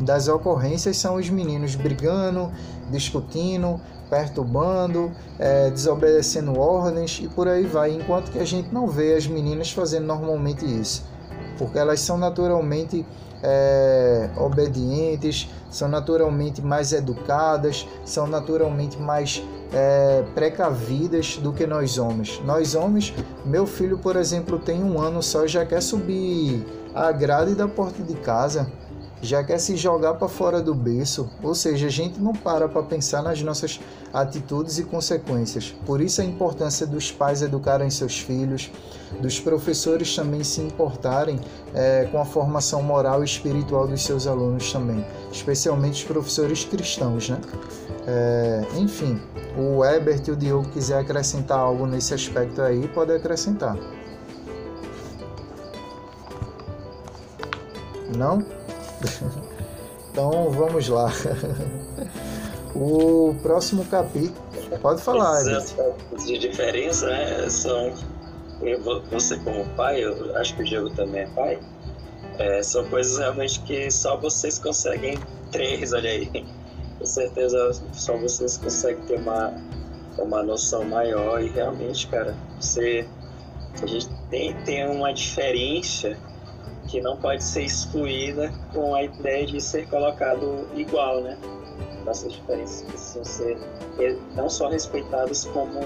das 0.00 0.28
ocorrências 0.28 0.96
são 0.96 1.16
os 1.16 1.28
meninos 1.28 1.74
brigando, 1.74 2.50
discutindo, 2.90 3.80
perturbando, 4.08 5.12
é, 5.38 5.70
desobedecendo 5.70 6.58
ordens 6.58 7.20
e 7.22 7.28
por 7.28 7.46
aí 7.46 7.64
vai, 7.64 7.92
enquanto 7.92 8.32
que 8.32 8.38
a 8.38 8.44
gente 8.44 8.72
não 8.72 8.88
vê 8.88 9.14
as 9.14 9.26
meninas 9.26 9.70
fazendo 9.70 10.06
normalmente 10.06 10.64
isso, 10.64 11.04
porque 11.56 11.78
elas 11.78 12.00
são 12.00 12.18
naturalmente 12.18 13.06
é, 13.42 14.28
obedientes, 14.36 15.48
são 15.70 15.88
naturalmente 15.88 16.60
mais 16.60 16.92
educadas, 16.92 17.86
são 18.04 18.26
naturalmente 18.26 18.98
mais 18.98 19.42
é, 19.72 20.24
precavidas 20.34 21.36
do 21.36 21.52
que 21.52 21.66
nós 21.66 21.96
homens. 21.96 22.40
Nós 22.44 22.74
homens, 22.74 23.14
meu 23.44 23.66
filho, 23.66 23.98
por 23.98 24.16
exemplo, 24.16 24.58
tem 24.58 24.82
um 24.82 25.00
ano 25.00 25.22
só 25.22 25.46
já 25.46 25.64
quer 25.64 25.80
subir 25.80 26.66
a 26.92 27.12
grade 27.12 27.54
da 27.54 27.68
porta 27.68 28.02
de 28.02 28.14
casa 28.14 28.70
já 29.22 29.44
quer 29.44 29.58
se 29.58 29.76
jogar 29.76 30.14
para 30.14 30.28
fora 30.28 30.62
do 30.62 30.74
berço, 30.74 31.28
ou 31.42 31.54
seja, 31.54 31.86
a 31.86 31.90
gente 31.90 32.18
não 32.18 32.32
para 32.32 32.68
para 32.68 32.82
pensar 32.82 33.22
nas 33.22 33.42
nossas 33.42 33.80
atitudes 34.12 34.78
e 34.78 34.84
consequências. 34.84 35.74
Por 35.84 36.00
isso 36.00 36.20
a 36.20 36.24
importância 36.24 36.86
dos 36.86 37.12
pais 37.12 37.42
educarem 37.42 37.90
seus 37.90 38.18
filhos, 38.18 38.70
dos 39.20 39.38
professores 39.38 40.14
também 40.14 40.42
se 40.42 40.60
importarem 40.60 41.38
é, 41.74 42.08
com 42.10 42.20
a 42.20 42.24
formação 42.24 42.82
moral 42.82 43.22
e 43.22 43.26
espiritual 43.26 43.86
dos 43.86 44.02
seus 44.02 44.26
alunos 44.26 44.72
também, 44.72 45.04
especialmente 45.30 46.02
os 46.02 46.04
professores 46.04 46.64
cristãos, 46.64 47.28
né? 47.28 47.38
É, 48.06 48.62
enfim, 48.76 49.20
o 49.56 49.84
Ebert 49.84 50.26
e 50.28 50.30
o 50.30 50.36
Diogo 50.36 50.68
quiser 50.70 50.98
acrescentar 50.98 51.58
algo 51.58 51.86
nesse 51.86 52.14
aspecto 52.14 52.62
aí, 52.62 52.88
pode 52.88 53.12
acrescentar. 53.12 53.76
Não? 58.16 58.44
então 60.10 60.50
vamos 60.50 60.88
lá. 60.88 61.12
o 62.74 63.34
próximo 63.42 63.84
capítulo. 63.84 64.34
Pode 64.80 65.02
falar. 65.02 65.38
As 65.38 65.74
de 66.26 66.38
diferença 66.38 67.06
né, 67.06 67.48
são. 67.48 67.92
Você, 69.10 69.38
como 69.38 69.64
pai, 69.74 70.04
eu 70.04 70.36
acho 70.36 70.54
que 70.54 70.62
o 70.62 70.64
Diego 70.64 70.90
também 70.90 71.22
é 71.22 71.26
pai. 71.28 71.58
É, 72.38 72.62
são 72.62 72.84
coisas 72.88 73.18
realmente 73.18 73.60
que 73.60 73.90
só 73.90 74.16
vocês 74.16 74.58
conseguem. 74.58 75.18
Três, 75.50 75.92
olha 75.92 76.10
aí. 76.10 76.26
Com 76.98 77.06
certeza 77.06 77.72
só 77.94 78.14
vocês 78.18 78.58
conseguem 78.58 79.02
ter 79.06 79.18
uma, 79.18 79.54
uma 80.18 80.42
noção 80.42 80.84
maior. 80.84 81.42
E 81.42 81.48
realmente, 81.48 82.06
cara, 82.08 82.36
você. 82.60 83.06
A 83.82 83.86
gente 83.86 84.08
tem, 84.28 84.52
tem 84.64 84.86
uma 84.88 85.12
diferença 85.12 86.16
que 86.90 87.00
não 87.00 87.16
pode 87.16 87.42
ser 87.42 87.62
excluída 87.62 88.52
com 88.74 88.94
a 88.94 89.04
ideia 89.04 89.46
de 89.46 89.60
ser 89.60 89.88
colocado 89.88 90.66
igual, 90.74 91.22
né? 91.22 91.38
Nossas 92.04 92.32
diferenças 92.32 92.82
precisam 92.82 93.24
ser 93.24 93.58
não 94.34 94.48
só 94.50 94.68
respeitadas 94.68 95.44
como 95.44 95.80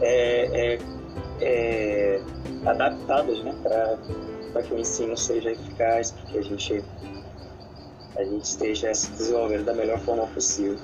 é, 0.00 0.74
é, 0.74 0.78
é, 1.40 2.22
adaptadas 2.66 3.38
né, 3.44 3.54
para 3.62 4.62
que 4.62 4.74
o 4.74 4.78
ensino 4.78 5.16
seja 5.16 5.52
eficaz, 5.52 6.10
para 6.10 6.32
que 6.32 6.38
a 6.38 6.42
gente, 6.42 6.84
a 8.16 8.24
gente 8.24 8.44
esteja 8.44 8.92
se 8.94 9.10
desenvolvendo 9.12 9.64
da 9.64 9.74
melhor 9.74 10.00
forma 10.00 10.26
possível. 10.28 10.78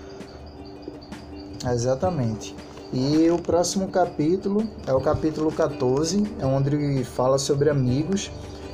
Exatamente. 1.66 2.54
E 2.92 3.28
o 3.30 3.38
próximo 3.38 3.88
capítulo 3.88 4.66
é 4.86 4.92
o 4.92 5.00
capítulo 5.00 5.50
14, 5.50 6.22
é 6.38 6.46
onde 6.46 7.02
fala 7.04 7.38
sobre 7.38 7.68
amigos. 7.68 8.30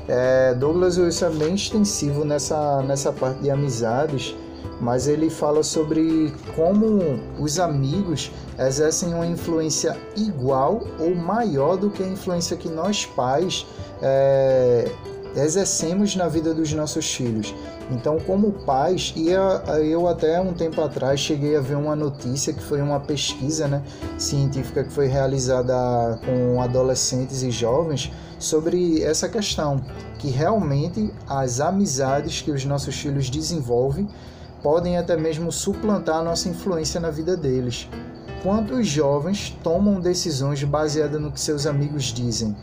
É, 0.06 0.54
Douglas 0.54 0.98
Wilson 0.98 1.26
é 1.26 1.30
bem 1.30 1.54
extensivo 1.54 2.24
nessa, 2.24 2.82
nessa 2.82 3.12
parte 3.12 3.40
de 3.40 3.50
amizades, 3.50 4.36
mas 4.80 5.08
ele 5.08 5.30
fala 5.30 5.62
sobre 5.62 6.32
como 6.54 6.98
os 7.38 7.58
amigos 7.58 8.30
exercem 8.58 9.14
uma 9.14 9.26
influência 9.26 9.96
igual 10.16 10.82
ou 10.98 11.14
maior 11.14 11.76
do 11.76 11.90
que 11.90 12.02
a 12.02 12.06
influência 12.06 12.56
que 12.56 12.68
nós 12.68 13.06
pais 13.06 13.66
é, 14.02 14.90
exercemos 15.36 16.14
na 16.16 16.28
vida 16.28 16.52
dos 16.52 16.72
nossos 16.72 17.12
filhos. 17.14 17.54
Então, 17.90 18.18
como 18.18 18.50
pais, 18.50 19.12
e 19.14 19.28
eu 19.28 20.08
até 20.08 20.40
um 20.40 20.54
tempo 20.54 20.80
atrás 20.80 21.20
cheguei 21.20 21.56
a 21.56 21.60
ver 21.60 21.76
uma 21.76 21.94
notícia 21.94 22.52
que 22.52 22.62
foi 22.62 22.80
uma 22.80 22.98
pesquisa 22.98 23.68
né, 23.68 23.82
científica 24.16 24.84
que 24.84 24.90
foi 24.90 25.06
realizada 25.06 26.18
com 26.24 26.62
adolescentes 26.62 27.42
e 27.42 27.50
jovens 27.50 28.10
sobre 28.38 29.02
essa 29.02 29.28
questão, 29.28 29.84
que 30.18 30.28
realmente 30.28 31.12
as 31.28 31.60
amizades 31.60 32.40
que 32.40 32.50
os 32.50 32.64
nossos 32.64 32.96
filhos 32.96 33.28
desenvolvem 33.28 34.08
podem 34.62 34.96
até 34.96 35.14
mesmo 35.14 35.52
suplantar 35.52 36.16
a 36.16 36.24
nossa 36.24 36.48
influência 36.48 36.98
na 36.98 37.10
vida 37.10 37.36
deles. 37.36 37.86
Quantos 38.42 38.86
jovens 38.86 39.56
tomam 39.62 40.00
decisões 40.00 40.62
baseadas 40.64 41.20
no 41.20 41.30
que 41.30 41.40
seus 41.40 41.66
amigos 41.66 42.04
dizem? 42.04 42.56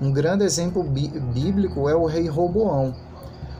Um 0.00 0.12
grande 0.12 0.44
exemplo 0.44 0.82
bíblico 0.82 1.88
é 1.88 1.94
o 1.94 2.06
rei 2.06 2.28
Roboão. 2.28 2.94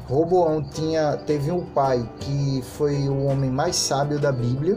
Roboão 0.08 0.62
tinha, 0.62 1.16
teve 1.16 1.50
um 1.50 1.64
pai 1.64 2.06
que 2.20 2.62
foi 2.76 3.08
o 3.08 3.24
homem 3.24 3.50
mais 3.50 3.76
sábio 3.76 4.18
da 4.18 4.30
Bíblia, 4.30 4.76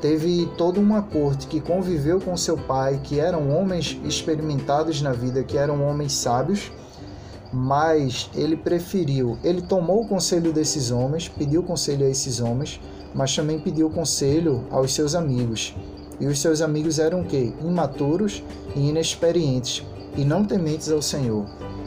teve 0.00 0.48
toda 0.56 0.80
uma 0.80 1.02
corte 1.02 1.46
que 1.46 1.60
conviveu 1.60 2.20
com 2.20 2.36
seu 2.36 2.56
pai, 2.56 2.98
que 3.02 3.20
eram 3.20 3.50
homens 3.50 4.00
experimentados 4.04 5.02
na 5.02 5.12
vida, 5.12 5.42
que 5.42 5.58
eram 5.58 5.86
homens 5.86 6.14
sábios, 6.14 6.72
mas 7.52 8.30
ele 8.34 8.56
preferiu, 8.56 9.38
ele 9.44 9.60
tomou 9.60 10.02
o 10.02 10.08
conselho 10.08 10.52
desses 10.52 10.90
homens, 10.90 11.28
pediu 11.28 11.62
conselho 11.62 12.06
a 12.06 12.10
esses 12.10 12.40
homens, 12.40 12.80
mas 13.14 13.34
também 13.34 13.58
pediu 13.58 13.90
conselho 13.90 14.64
aos 14.70 14.94
seus 14.94 15.14
amigos. 15.14 15.74
E 16.18 16.26
os 16.26 16.38
seus 16.38 16.62
amigos 16.62 16.98
eram 16.98 17.20
o 17.20 17.24
quê? 17.24 17.52
Imaturos 17.60 18.42
e 18.74 18.88
inexperientes, 18.88 19.84
e 20.16 20.24
não 20.24 20.44
tementes 20.44 20.90
ao 20.90 21.02
Senhor. 21.02 21.44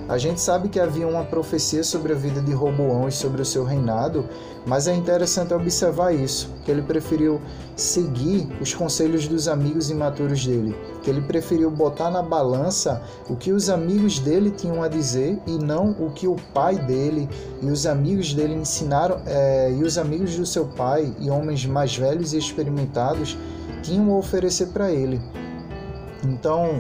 A 0.10 0.18
gente 0.18 0.42
sabe 0.42 0.70
que 0.70 0.80
havia 0.80 1.08
uma 1.08 1.24
profecia 1.24 1.84
sobre 1.84 2.14
a 2.14 2.16
vida 2.16 2.42
de 2.42 2.52
Roboão 2.52 3.08
e 3.08 3.12
sobre 3.12 3.44
o 3.44 3.46
seu 3.46 3.64
reinado, 3.64 4.28
mas 4.66 4.88
é 4.88 4.96
interessante 4.96 5.54
observar 5.54 6.12
isso, 6.12 6.52
que 6.66 6.72
ele 6.72 6.82
preferiu 6.82 7.40
seguir 7.76 8.48
os 8.60 8.74
conselhos 8.74 9.28
dos 9.28 9.48
amigos 9.48 9.92
imaturos 9.92 10.44
dele, 10.44 10.76
que 11.04 11.12
ele 11.12 11.22
preferiu 11.22 11.70
botar 11.70 12.10
na 12.10 12.24
balança 12.24 13.04
o 13.30 13.36
que 13.36 13.52
os 13.52 13.70
amigos 13.70 14.18
dele 14.18 14.50
tinham 14.50 14.82
a 14.82 14.88
dizer 14.88 15.40
e 15.46 15.60
não 15.60 15.92
o 15.92 16.10
que 16.10 16.28
o 16.28 16.36
pai 16.56 16.80
dele 16.88 17.30
e 17.62 17.68
os 17.68 17.86
amigos 17.86 18.34
dele 18.34 18.56
ensinaram, 18.56 19.22
é, 19.28 19.72
e 19.72 19.84
os 19.84 19.96
amigos 20.00 20.36
do 20.36 20.46
seu 20.46 20.66
pai 20.66 21.14
e 21.20 21.30
homens 21.30 21.68
mais 21.68 21.96
velhos 21.96 22.34
e 22.34 22.40
experimentados 22.40 23.38
tinham 23.84 24.12
a 24.12 24.18
oferecer 24.18 24.70
para 24.70 24.92
ele. 24.92 25.22
Então, 26.24 26.80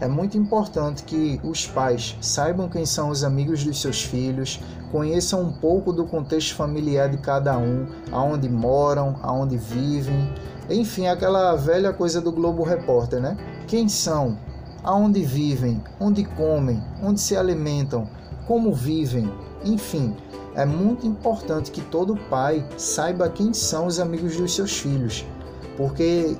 é 0.00 0.06
muito 0.06 0.36
importante 0.36 1.02
que 1.04 1.40
os 1.42 1.66
pais 1.66 2.16
saibam 2.20 2.68
quem 2.68 2.84
são 2.84 3.08
os 3.08 3.24
amigos 3.24 3.64
dos 3.64 3.80
seus 3.80 4.02
filhos, 4.02 4.60
conheçam 4.92 5.42
um 5.42 5.52
pouco 5.52 5.92
do 5.92 6.04
contexto 6.04 6.54
familiar 6.54 7.08
de 7.08 7.16
cada 7.18 7.56
um, 7.56 7.86
aonde 8.12 8.48
moram, 8.48 9.16
aonde 9.22 9.56
vivem, 9.56 10.32
enfim, 10.68 11.06
aquela 11.06 11.54
velha 11.56 11.92
coisa 11.92 12.20
do 12.20 12.32
Globo 12.32 12.62
Repórter, 12.62 13.20
né? 13.20 13.36
Quem 13.66 13.88
são? 13.88 14.36
Aonde 14.82 15.22
vivem? 15.22 15.82
Onde 15.98 16.24
comem? 16.24 16.82
Onde 17.02 17.20
se 17.20 17.36
alimentam? 17.36 18.08
Como 18.46 18.74
vivem? 18.74 19.32
Enfim, 19.64 20.14
é 20.54 20.64
muito 20.64 21.06
importante 21.06 21.70
que 21.70 21.80
todo 21.80 22.16
pai 22.28 22.66
saiba 22.76 23.28
quem 23.28 23.52
são 23.54 23.86
os 23.86 23.98
amigos 23.98 24.36
dos 24.36 24.54
seus 24.54 24.78
filhos 24.78 25.24
porque 25.76 26.36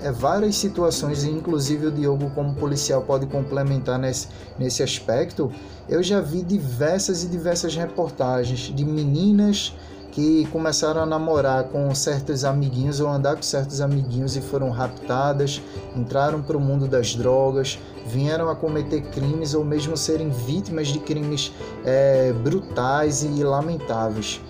é, 0.00 0.12
várias 0.12 0.56
situações, 0.56 1.24
inclusive 1.24 1.86
o 1.86 1.90
Diogo 1.90 2.30
como 2.30 2.54
policial 2.54 3.02
pode 3.02 3.26
complementar 3.26 3.98
nesse, 3.98 4.28
nesse 4.58 4.82
aspecto, 4.82 5.50
eu 5.88 6.02
já 6.02 6.20
vi 6.20 6.42
diversas 6.42 7.24
e 7.24 7.28
diversas 7.28 7.74
reportagens 7.74 8.72
de 8.74 8.84
meninas 8.84 9.74
que 10.12 10.46
começaram 10.46 11.02
a 11.02 11.06
namorar 11.06 11.64
com 11.64 11.94
certos 11.94 12.42
amiguinhos 12.42 13.00
ou 13.00 13.08
andar 13.08 13.36
com 13.36 13.42
certos 13.42 13.82
amiguinhos 13.82 14.34
e 14.34 14.40
foram 14.40 14.70
raptadas, 14.70 15.60
entraram 15.94 16.40
para 16.40 16.56
o 16.56 16.60
mundo 16.60 16.88
das 16.88 17.14
drogas, 17.14 17.78
vieram 18.06 18.48
a 18.48 18.56
cometer 18.56 19.02
crimes 19.02 19.52
ou 19.52 19.62
mesmo 19.62 19.94
serem 19.94 20.30
vítimas 20.30 20.88
de 20.88 21.00
crimes 21.00 21.52
é, 21.84 22.32
brutais 22.32 23.24
e 23.24 23.44
lamentáveis 23.44 24.40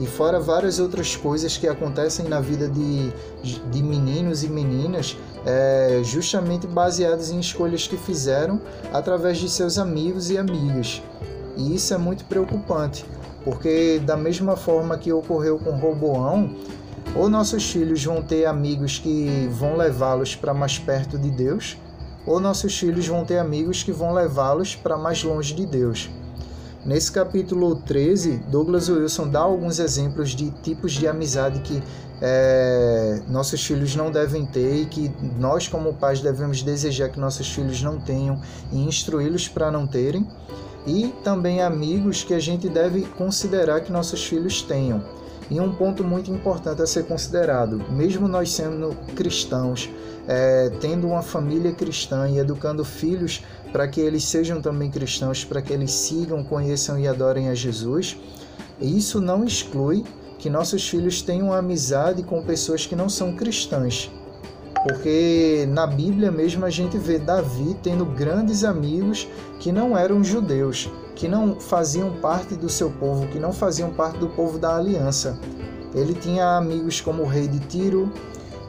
e 0.00 0.06
fora 0.06 0.40
várias 0.40 0.78
outras 0.78 1.14
coisas 1.16 1.56
que 1.56 1.68
acontecem 1.68 2.26
na 2.26 2.40
vida 2.40 2.68
de, 2.68 3.12
de 3.70 3.82
meninos 3.82 4.42
e 4.42 4.48
meninas, 4.48 5.16
é, 5.46 6.00
justamente 6.02 6.66
baseadas 6.66 7.30
em 7.30 7.38
escolhas 7.38 7.86
que 7.86 7.96
fizeram 7.96 8.60
através 8.92 9.38
de 9.38 9.48
seus 9.48 9.78
amigos 9.78 10.30
e 10.30 10.38
amigas. 10.38 11.02
E 11.56 11.74
isso 11.74 11.94
é 11.94 11.98
muito 11.98 12.24
preocupante, 12.24 13.04
porque 13.44 14.00
da 14.04 14.16
mesma 14.16 14.56
forma 14.56 14.98
que 14.98 15.12
ocorreu 15.12 15.58
com 15.58 15.70
Roboão, 15.70 16.50
ou 17.14 17.28
nossos 17.28 17.70
filhos 17.70 18.02
vão 18.04 18.20
ter 18.22 18.46
amigos 18.46 18.98
que 18.98 19.48
vão 19.52 19.76
levá-los 19.76 20.34
para 20.34 20.52
mais 20.52 20.78
perto 20.78 21.16
de 21.16 21.30
Deus, 21.30 21.76
ou 22.26 22.40
nossos 22.40 22.76
filhos 22.76 23.06
vão 23.06 23.24
ter 23.24 23.38
amigos 23.38 23.82
que 23.82 23.92
vão 23.92 24.12
levá-los 24.12 24.74
para 24.74 24.96
mais 24.96 25.22
longe 25.22 25.54
de 25.54 25.64
Deus. 25.66 26.10
Nesse 26.84 27.10
capítulo 27.10 27.76
13, 27.76 28.42
Douglas 28.50 28.90
Wilson 28.90 29.28
dá 29.30 29.40
alguns 29.40 29.78
exemplos 29.78 30.30
de 30.30 30.50
tipos 30.50 30.92
de 30.92 31.08
amizade 31.08 31.60
que 31.60 31.82
é, 32.20 33.22
nossos 33.26 33.64
filhos 33.64 33.96
não 33.96 34.10
devem 34.10 34.44
ter 34.44 34.82
e 34.82 34.84
que 34.84 35.10
nós, 35.38 35.66
como 35.66 35.94
pais, 35.94 36.20
devemos 36.20 36.62
desejar 36.62 37.08
que 37.08 37.18
nossos 37.18 37.48
filhos 37.48 37.82
não 37.82 37.98
tenham 37.98 38.38
e 38.70 38.84
instruí-los 38.84 39.48
para 39.48 39.70
não 39.70 39.86
terem, 39.86 40.28
e 40.86 41.08
também 41.24 41.62
amigos 41.62 42.22
que 42.22 42.34
a 42.34 42.38
gente 42.38 42.68
deve 42.68 43.00
considerar 43.16 43.80
que 43.80 43.90
nossos 43.90 44.22
filhos 44.22 44.60
tenham. 44.60 45.02
E 45.50 45.60
um 45.60 45.74
ponto 45.74 46.02
muito 46.02 46.30
importante 46.30 46.82
a 46.82 46.86
ser 46.86 47.04
considerado: 47.04 47.84
mesmo 47.90 48.26
nós 48.26 48.50
sendo 48.50 48.94
cristãos, 49.14 49.90
é, 50.26 50.70
tendo 50.80 51.06
uma 51.06 51.22
família 51.22 51.72
cristã 51.72 52.28
e 52.28 52.38
educando 52.38 52.84
filhos 52.84 53.42
para 53.72 53.86
que 53.86 54.00
eles 54.00 54.24
sejam 54.24 54.60
também 54.60 54.90
cristãos, 54.90 55.44
para 55.44 55.60
que 55.60 55.72
eles 55.72 55.92
sigam, 55.92 56.42
conheçam 56.42 56.98
e 56.98 57.06
adorem 57.06 57.48
a 57.48 57.54
Jesus. 57.54 58.16
Isso 58.80 59.20
não 59.20 59.44
exclui 59.44 60.04
que 60.38 60.50
nossos 60.50 60.88
filhos 60.88 61.22
tenham 61.22 61.52
amizade 61.52 62.22
com 62.22 62.42
pessoas 62.42 62.86
que 62.86 62.96
não 62.96 63.08
são 63.08 63.34
cristãs. 63.34 64.10
Porque 64.84 65.66
na 65.70 65.86
Bíblia 65.86 66.30
mesmo 66.30 66.66
a 66.66 66.70
gente 66.70 66.98
vê 66.98 67.18
Davi 67.18 67.74
tendo 67.82 68.04
grandes 68.04 68.64
amigos 68.64 69.26
que 69.58 69.72
não 69.72 69.96
eram 69.96 70.22
judeus, 70.22 70.90
que 71.16 71.26
não 71.26 71.58
faziam 71.58 72.12
parte 72.20 72.54
do 72.54 72.68
seu 72.68 72.90
povo, 72.90 73.26
que 73.28 73.38
não 73.38 73.50
faziam 73.50 73.90
parte 73.90 74.18
do 74.18 74.28
povo 74.28 74.58
da 74.58 74.76
aliança. 74.76 75.38
Ele 75.94 76.12
tinha 76.12 76.58
amigos 76.58 77.00
como 77.00 77.22
o 77.22 77.26
rei 77.26 77.48
de 77.48 77.60
Tiro, 77.60 78.12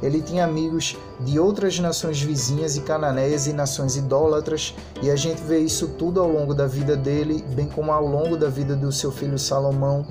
ele 0.02 0.22
tinha 0.22 0.46
amigos 0.46 0.96
de 1.20 1.38
outras 1.38 1.80
nações 1.80 2.22
vizinhas 2.22 2.78
e 2.78 2.82
cananeias 2.82 3.46
e 3.46 3.52
nações 3.52 3.98
idólatras, 3.98 4.74
e 5.02 5.12
a 5.12 5.18
gente 5.18 5.42
vê 5.42 5.60
isso 5.60 5.90
tudo 5.98 6.22
ao 6.22 6.32
longo 6.32 6.54
da 6.54 6.66
vida 6.66 6.96
dele, 6.96 7.44
bem 7.56 7.68
como 7.68 7.92
ao 7.92 8.06
longo 8.06 8.38
da 8.38 8.48
vida 8.48 8.74
do 8.74 8.90
seu 8.90 9.12
filho 9.12 9.38
Salomão. 9.38 10.06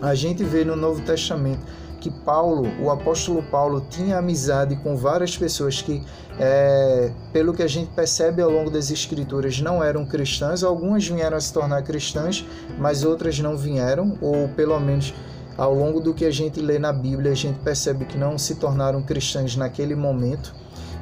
A 0.00 0.14
gente 0.14 0.42
vê 0.44 0.64
no 0.64 0.76
Novo 0.76 1.02
Testamento 1.02 1.60
que 2.04 2.10
Paulo, 2.10 2.68
o 2.82 2.90
apóstolo 2.90 3.42
Paulo, 3.44 3.80
tinha 3.88 4.18
amizade 4.18 4.76
com 4.76 4.94
várias 4.94 5.38
pessoas 5.38 5.80
que, 5.80 6.02
é, 6.38 7.10
pelo 7.32 7.54
que 7.54 7.62
a 7.62 7.66
gente 7.66 7.90
percebe 7.92 8.42
ao 8.42 8.50
longo 8.50 8.70
das 8.70 8.90
Escrituras, 8.90 9.58
não 9.62 9.82
eram 9.82 10.04
cristãs. 10.04 10.62
Algumas 10.62 11.08
vieram 11.08 11.38
a 11.38 11.40
se 11.40 11.50
tornar 11.50 11.82
cristãs, 11.82 12.44
mas 12.76 13.06
outras 13.06 13.38
não 13.38 13.56
vieram, 13.56 14.18
ou 14.20 14.50
pelo 14.50 14.78
menos 14.78 15.14
ao 15.56 15.72
longo 15.72 15.98
do 15.98 16.12
que 16.12 16.26
a 16.26 16.30
gente 16.30 16.60
lê 16.60 16.78
na 16.78 16.92
Bíblia, 16.92 17.32
a 17.32 17.34
gente 17.34 17.58
percebe 17.60 18.04
que 18.04 18.18
não 18.18 18.36
se 18.36 18.56
tornaram 18.56 19.02
cristãos 19.02 19.56
naquele 19.56 19.94
momento, 19.94 20.54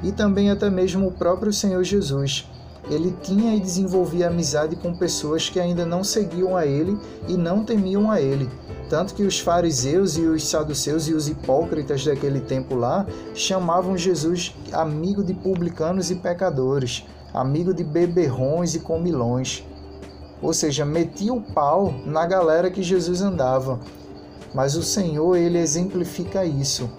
e 0.04 0.12
também 0.12 0.52
até 0.52 0.70
mesmo 0.70 1.08
o 1.08 1.12
próprio 1.12 1.52
Senhor 1.52 1.82
Jesus. 1.82 2.48
Ele 2.90 3.14
tinha 3.22 3.54
e 3.54 3.60
desenvolvia 3.60 4.28
amizade 4.28 4.76
com 4.76 4.94
pessoas 4.94 5.48
que 5.48 5.60
ainda 5.60 5.86
não 5.86 6.02
seguiam 6.02 6.56
a 6.56 6.66
ele 6.66 6.98
e 7.28 7.36
não 7.36 7.64
temiam 7.64 8.10
a 8.10 8.20
ele. 8.20 8.48
Tanto 8.88 9.14
que 9.14 9.22
os 9.22 9.38
fariseus 9.38 10.16
e 10.16 10.22
os 10.22 10.46
saduceus 10.46 11.08
e 11.08 11.14
os 11.14 11.28
hipócritas 11.28 12.04
daquele 12.04 12.40
tempo 12.40 12.74
lá 12.74 13.06
chamavam 13.34 13.96
Jesus 13.96 14.54
amigo 14.72 15.24
de 15.24 15.32
publicanos 15.32 16.10
e 16.10 16.16
pecadores, 16.16 17.06
amigo 17.32 17.72
de 17.72 17.84
beberrões 17.84 18.74
e 18.74 18.80
comilões. 18.80 19.64
Ou 20.42 20.52
seja, 20.52 20.84
metia 20.84 21.32
o 21.32 21.40
pau 21.40 21.94
na 22.04 22.26
galera 22.26 22.70
que 22.70 22.82
Jesus 22.82 23.22
andava. 23.22 23.78
Mas 24.52 24.74
o 24.76 24.82
Senhor, 24.82 25.36
ele 25.36 25.58
exemplifica 25.58 26.44
isso. 26.44 26.90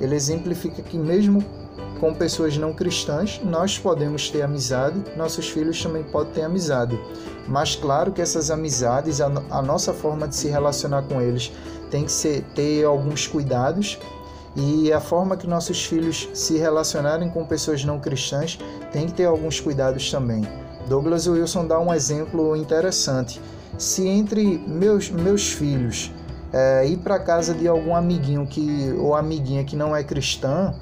Ele 0.00 0.14
exemplifica 0.14 0.80
que 0.82 0.96
mesmo 0.96 1.44
com 2.00 2.12
pessoas 2.12 2.56
não 2.56 2.72
cristãs, 2.72 3.40
nós 3.44 3.78
podemos 3.78 4.28
ter 4.28 4.42
amizade, 4.42 5.00
nossos 5.16 5.48
filhos 5.48 5.80
também 5.82 6.02
podem 6.02 6.32
ter 6.32 6.42
amizade. 6.42 6.98
Mas 7.46 7.76
claro 7.76 8.12
que 8.12 8.20
essas 8.20 8.50
amizades, 8.50 9.20
a, 9.20 9.26
a 9.50 9.62
nossa 9.62 9.92
forma 9.92 10.26
de 10.26 10.34
se 10.34 10.48
relacionar 10.48 11.02
com 11.02 11.20
eles 11.20 11.52
tem 11.90 12.04
que 12.04 12.12
ser, 12.12 12.42
ter 12.54 12.84
alguns 12.84 13.26
cuidados 13.26 13.98
e 14.56 14.92
a 14.92 15.00
forma 15.00 15.36
que 15.36 15.46
nossos 15.46 15.84
filhos 15.84 16.28
se 16.34 16.58
relacionarem 16.58 17.30
com 17.30 17.44
pessoas 17.44 17.84
não 17.84 17.98
cristãs 17.98 18.58
tem 18.90 19.06
que 19.06 19.14
ter 19.14 19.24
alguns 19.24 19.60
cuidados 19.60 20.10
também. 20.10 20.46
Douglas 20.88 21.26
Wilson 21.26 21.66
dá 21.66 21.78
um 21.78 21.92
exemplo 21.92 22.56
interessante. 22.56 23.40
Se 23.78 24.06
entre 24.06 24.58
meus, 24.66 25.10
meus 25.10 25.52
filhos 25.52 26.12
é, 26.52 26.86
ir 26.86 26.98
para 26.98 27.18
casa 27.18 27.54
de 27.54 27.66
algum 27.66 27.94
amiguinho 27.94 28.46
que 28.46 28.92
ou 28.98 29.14
amiguinha 29.14 29.64
que 29.64 29.74
não 29.74 29.96
é 29.96 30.04
cristã, 30.04 30.74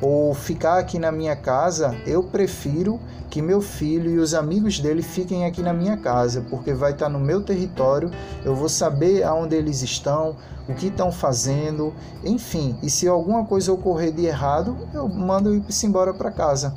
ou 0.00 0.34
ficar 0.34 0.78
aqui 0.78 0.98
na 0.98 1.12
minha 1.12 1.36
casa, 1.36 1.94
eu 2.06 2.22
prefiro 2.22 2.98
que 3.28 3.40
meu 3.40 3.60
filho 3.60 4.10
e 4.10 4.18
os 4.18 4.34
amigos 4.34 4.80
dele 4.80 5.02
fiquem 5.02 5.44
aqui 5.44 5.62
na 5.62 5.72
minha 5.72 5.96
casa, 5.96 6.44
porque 6.50 6.72
vai 6.72 6.92
estar 6.92 7.08
no 7.08 7.20
meu 7.20 7.42
território, 7.42 8.10
eu 8.44 8.54
vou 8.54 8.68
saber 8.68 9.22
aonde 9.22 9.54
eles 9.54 9.82
estão, 9.82 10.36
o 10.68 10.74
que 10.74 10.86
estão 10.86 11.12
fazendo, 11.12 11.94
enfim. 12.24 12.76
E 12.82 12.90
se 12.90 13.06
alguma 13.06 13.44
coisa 13.44 13.72
ocorrer 13.72 14.12
de 14.12 14.24
errado, 14.24 14.76
eu 14.92 15.08
mando 15.08 15.54
ir-se 15.54 15.86
embora 15.86 16.12
para 16.12 16.30
casa. 16.30 16.74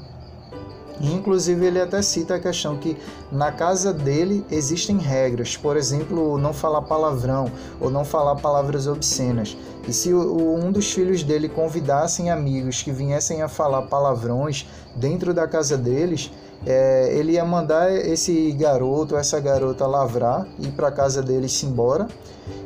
Inclusive, 1.01 1.65
ele 1.65 1.81
até 1.81 2.01
cita 2.01 2.35
a 2.35 2.39
questão 2.39 2.77
que 2.77 2.97
na 3.31 3.51
casa 3.51 3.93
dele 3.93 4.45
existem 4.51 4.97
regras, 4.97 5.57
por 5.57 5.75
exemplo, 5.75 6.37
não 6.37 6.53
falar 6.53 6.83
palavrão 6.83 7.51
ou 7.81 7.89
não 7.89 8.05
falar 8.05 8.35
palavras 8.35 8.87
obscenas. 8.87 9.57
E 9.87 9.91
se 9.91 10.13
um 10.13 10.71
dos 10.71 10.91
filhos 10.91 11.23
dele 11.23 11.49
convidassem 11.49 12.29
amigos 12.29 12.83
que 12.83 12.91
viessem 12.91 13.41
a 13.41 13.47
falar 13.47 13.83
palavrões 13.83 14.67
dentro 14.95 15.33
da 15.33 15.47
casa 15.47 15.77
deles, 15.77 16.31
é, 16.65 17.13
ele 17.17 17.33
ia 17.33 17.43
mandar 17.43 17.91
esse 17.91 18.51
garoto, 18.53 19.17
essa 19.17 19.39
garota 19.39 19.85
lavrar, 19.85 20.47
ir 20.59 20.71
para 20.71 20.87
a 20.87 20.91
casa 20.91 21.21
deles 21.21 21.51
se 21.51 21.65
embora. 21.65 22.07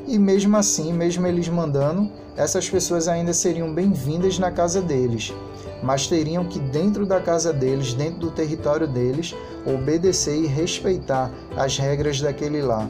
E 0.06 0.20
mesmo 0.20 0.56
assim, 0.58 0.94
mesmo 0.94 1.26
eles 1.26 1.48
mandando, 1.48 2.12
essas 2.36 2.70
pessoas 2.70 3.08
ainda 3.08 3.34
seriam 3.34 3.74
bem-vindas 3.74 4.38
na 4.38 4.52
casa 4.52 4.82
deles 4.82 5.34
mas 5.82 6.08
teriam 6.08 6.46
que, 6.46 6.60
dentro 6.60 7.06
da 7.06 7.20
casa 7.20 7.54
deles, 7.54 7.94
dentro 7.94 8.20
do 8.20 8.32
território 8.32 8.88
deles, 8.88 9.36
obedecer 9.66 10.36
e 10.36 10.48
respeitar 10.48 11.32
as 11.56 11.78
regras 11.78 12.22
daquele 12.22 12.62
lá. 12.62 12.90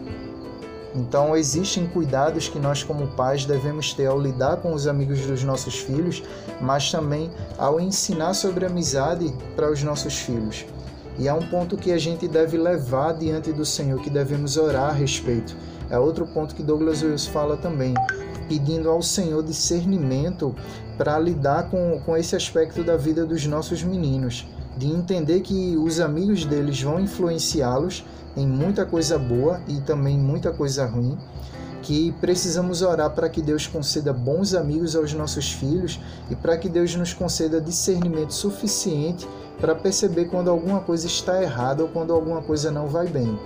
Então, 0.95 1.35
existem 1.35 1.85
cuidados 1.85 2.49
que 2.49 2.57
nós, 2.57 2.81
como 2.81 3.07
pais, 3.09 3.45
devemos 3.45 3.93
ter 3.93 4.07
ao 4.07 4.19
lidar 4.19 4.57
com 4.57 4.73
os 4.73 4.87
amigos 4.87 5.19
dos 5.27 5.43
nossos 5.43 5.77
filhos, 5.77 6.23
mas 6.59 6.89
também 6.89 7.29
ao 7.57 7.79
ensinar 7.79 8.33
sobre 8.33 8.65
amizade 8.65 9.31
para 9.55 9.71
os 9.71 9.83
nossos 9.83 10.17
filhos. 10.17 10.65
E 11.19 11.27
é 11.27 11.33
um 11.33 11.47
ponto 11.49 11.77
que 11.77 11.91
a 11.91 11.97
gente 11.97 12.27
deve 12.27 12.57
levar 12.57 13.13
diante 13.13 13.51
do 13.51 13.65
Senhor, 13.65 13.99
que 14.01 14.09
devemos 14.09 14.57
orar 14.57 14.89
a 14.89 14.93
respeito. 14.93 15.55
É 15.89 15.99
outro 15.99 16.25
ponto 16.25 16.55
que 16.55 16.63
Douglas 16.63 17.01
Wills 17.01 17.27
fala 17.27 17.57
também, 17.57 17.93
pedindo 18.47 18.89
ao 18.89 19.01
Senhor 19.01 19.43
discernimento 19.43 20.55
para 20.97 21.17
lidar 21.19 21.69
com, 21.69 22.01
com 22.05 22.17
esse 22.17 22.35
aspecto 22.35 22.83
da 22.83 22.97
vida 22.97 23.25
dos 23.25 23.45
nossos 23.45 23.83
meninos, 23.83 24.47
de 24.77 24.87
entender 24.87 25.41
que 25.41 25.75
os 25.77 25.99
amigos 25.99 26.45
deles 26.45 26.81
vão 26.81 26.99
influenciá-los 26.99 28.03
em 28.35 28.45
muita 28.45 28.85
coisa 28.85 29.17
boa 29.17 29.59
e 29.67 29.81
também 29.81 30.17
muita 30.17 30.51
coisa 30.51 30.85
ruim, 30.85 31.17
que 31.81 32.11
precisamos 32.19 32.81
orar 32.81 33.11
para 33.11 33.29
que 33.29 33.41
Deus 33.41 33.65
conceda 33.65 34.11
bons 34.11 34.53
amigos 34.53 34.95
aos 34.95 35.13
nossos 35.13 35.51
filhos 35.51 35.99
e 36.29 36.35
para 36.35 36.57
que 36.57 36.67
Deus 36.67 36.95
nos 36.95 37.13
conceda 37.13 37.61
discernimento 37.61 38.33
suficiente 38.33 39.27
para 39.59 39.73
perceber 39.73 40.25
quando 40.25 40.49
alguma 40.49 40.81
coisa 40.81 41.07
está 41.07 41.41
errada 41.41 41.83
ou 41.83 41.89
quando 41.89 42.13
alguma 42.13 42.41
coisa 42.41 42.71
não 42.71 42.87
vai 42.87 43.07
bem. 43.07 43.39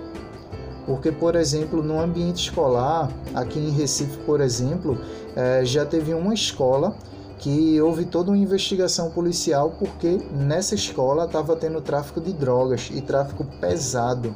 Porque, 0.86 1.12
por 1.12 1.36
exemplo, 1.36 1.84
no 1.84 2.00
ambiente 2.00 2.44
escolar, 2.44 3.12
aqui 3.34 3.60
em 3.60 3.70
Recife, 3.70 4.18
por 4.20 4.42
exemplo, 4.42 4.98
eh, 5.36 5.62
já 5.64 5.86
teve 5.86 6.14
uma 6.14 6.34
escola 6.34 6.96
que 7.38 7.82
houve 7.82 8.06
toda 8.06 8.30
uma 8.30 8.38
investigação 8.38 9.10
policial 9.10 9.74
porque 9.80 10.20
nessa 10.32 10.76
escola 10.76 11.26
estava 11.26 11.56
tendo 11.56 11.82
tráfico 11.82 12.22
de 12.22 12.32
drogas 12.34 12.90
e 12.94 13.02
tráfico 13.02 13.44
pesado 13.60 14.36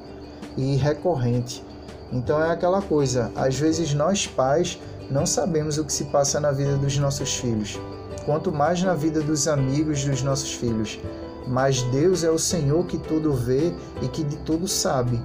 e 0.58 0.76
recorrente. 0.76 1.64
Então 2.12 2.41
é 2.43 2.50
aquela 2.50 2.82
coisa, 2.82 3.32
às 3.36 3.56
vezes 3.56 3.93
nós 3.93 4.26
pais 4.26 4.80
não 5.10 5.26
sabemos 5.26 5.78
o 5.78 5.86
que 5.86 5.93
se 5.93 6.06
passa 6.06 6.39
na 6.39 6.52
vida 6.52 6.78
dos 6.78 6.98
nossos 6.98 7.36
filhos, 7.36 7.80
quanto 8.26 8.52
mais 8.52 8.82
na 8.82 8.96
vida 8.96 9.22
dos 9.22 9.48
amigos 9.48 10.04
dos 10.04 10.24
nossos 10.24 10.54
filhos. 10.54 11.00
Mas 11.48 11.84
Deus 11.84 12.24
é 12.24 12.32
o 12.32 12.39
Senhor 12.39 12.88
que 12.88 12.98
tudo 12.98 13.32
vê 13.34 13.72
e 14.02 14.08
que 14.08 14.24
de 14.24 14.38
tudo 14.38 14.68
sabe 14.68 15.22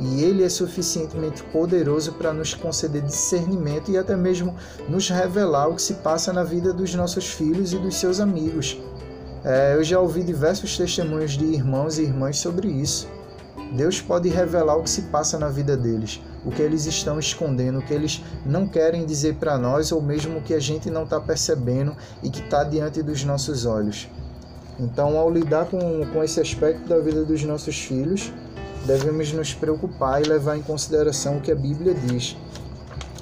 e 0.00 0.24
Ele 0.24 0.42
é 0.42 0.48
suficientemente 0.48 1.42
poderoso 1.44 2.12
para 2.12 2.32
nos 2.32 2.54
conceder 2.54 3.02
discernimento 3.02 3.90
e 3.90 3.98
até 3.98 4.16
mesmo 4.16 4.56
nos 4.88 5.08
revelar 5.10 5.68
o 5.68 5.74
que 5.74 5.82
se 5.82 5.94
passa 5.94 6.32
na 6.32 6.42
vida 6.42 6.72
dos 6.72 6.94
nossos 6.94 7.26
filhos 7.26 7.74
e 7.74 7.78
dos 7.78 7.96
seus 7.96 8.18
amigos. 8.18 8.80
É, 9.44 9.74
eu 9.74 9.84
já 9.84 10.00
ouvi 10.00 10.22
diversos 10.22 10.76
testemunhos 10.76 11.32
de 11.32 11.44
irmãos 11.44 11.98
e 11.98 12.02
irmãs 12.02 12.38
sobre 12.38 12.68
isso. 12.68 13.08
Deus 13.72 14.00
pode 14.00 14.28
revelar 14.28 14.76
o 14.76 14.82
que 14.82 14.90
se 14.90 15.02
passa 15.02 15.38
na 15.38 15.48
vida 15.48 15.76
deles, 15.76 16.20
o 16.44 16.50
que 16.50 16.60
eles 16.60 16.86
estão 16.86 17.18
escondendo, 17.18 17.78
o 17.78 17.82
que 17.82 17.94
eles 17.94 18.22
não 18.44 18.66
querem 18.66 19.06
dizer 19.06 19.36
para 19.36 19.56
nós, 19.56 19.92
ou 19.92 20.02
mesmo 20.02 20.38
o 20.38 20.42
que 20.42 20.54
a 20.54 20.58
gente 20.58 20.90
não 20.90 21.04
está 21.04 21.20
percebendo 21.20 21.94
e 22.22 22.30
que 22.30 22.40
está 22.40 22.64
diante 22.64 23.02
dos 23.02 23.22
nossos 23.22 23.66
olhos. 23.66 24.08
Então, 24.78 25.16
ao 25.18 25.30
lidar 25.30 25.66
com, 25.66 25.78
com 26.06 26.24
esse 26.24 26.40
aspecto 26.40 26.88
da 26.88 26.98
vida 26.98 27.22
dos 27.22 27.44
nossos 27.44 27.78
filhos, 27.78 28.32
devemos 28.86 29.32
nos 29.32 29.54
preocupar 29.54 30.22
e 30.22 30.28
levar 30.28 30.56
em 30.56 30.62
consideração 30.62 31.38
o 31.38 31.40
que 31.40 31.50
a 31.50 31.54
Bíblia 31.54 31.94
diz. 31.94 32.36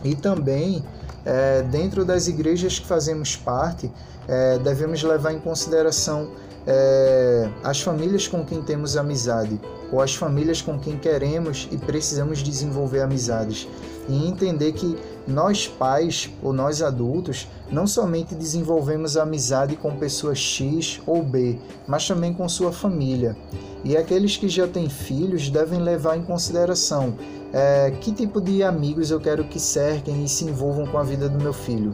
E 0.04 0.14
também, 0.14 0.84
é, 1.24 1.62
dentro 1.62 2.04
das 2.04 2.28
igrejas 2.28 2.78
que 2.78 2.86
fazemos 2.86 3.36
parte, 3.36 3.90
é, 4.26 4.58
devemos 4.58 5.02
levar 5.02 5.32
em 5.32 5.40
consideração 5.40 6.30
é, 6.66 7.48
as 7.64 7.80
famílias 7.80 8.28
com 8.28 8.44
quem 8.44 8.62
temos 8.62 8.96
amizade, 8.96 9.58
ou 9.90 10.02
as 10.02 10.14
famílias 10.14 10.60
com 10.60 10.78
quem 10.78 10.98
queremos 10.98 11.68
e 11.72 11.78
precisamos 11.78 12.42
desenvolver 12.42 13.00
amizades. 13.00 13.66
E 14.08 14.28
entender 14.28 14.72
que 14.72 14.96
nós 15.28 15.68
pais 15.68 16.30
ou 16.42 16.52
nós 16.52 16.80
adultos 16.80 17.46
não 17.70 17.86
somente 17.86 18.34
desenvolvemos 18.34 19.16
amizade 19.16 19.76
com 19.76 19.94
pessoas 19.96 20.38
X 20.38 21.00
ou 21.06 21.22
B, 21.22 21.58
mas 21.86 22.08
também 22.08 22.32
com 22.32 22.48
sua 22.48 22.72
família. 22.72 23.36
E 23.84 23.96
aqueles 23.96 24.36
que 24.36 24.48
já 24.48 24.66
têm 24.66 24.88
filhos 24.88 25.50
devem 25.50 25.80
levar 25.80 26.16
em 26.16 26.22
consideração 26.22 27.14
é, 27.52 27.92
que 28.00 28.12
tipo 28.12 28.40
de 28.40 28.62
amigos 28.62 29.10
eu 29.10 29.20
quero 29.20 29.44
que 29.44 29.60
cerquem 29.60 30.24
e 30.24 30.28
se 30.28 30.44
envolvam 30.44 30.86
com 30.86 30.98
a 30.98 31.02
vida 31.02 31.28
do 31.28 31.42
meu 31.42 31.52
filho. 31.52 31.90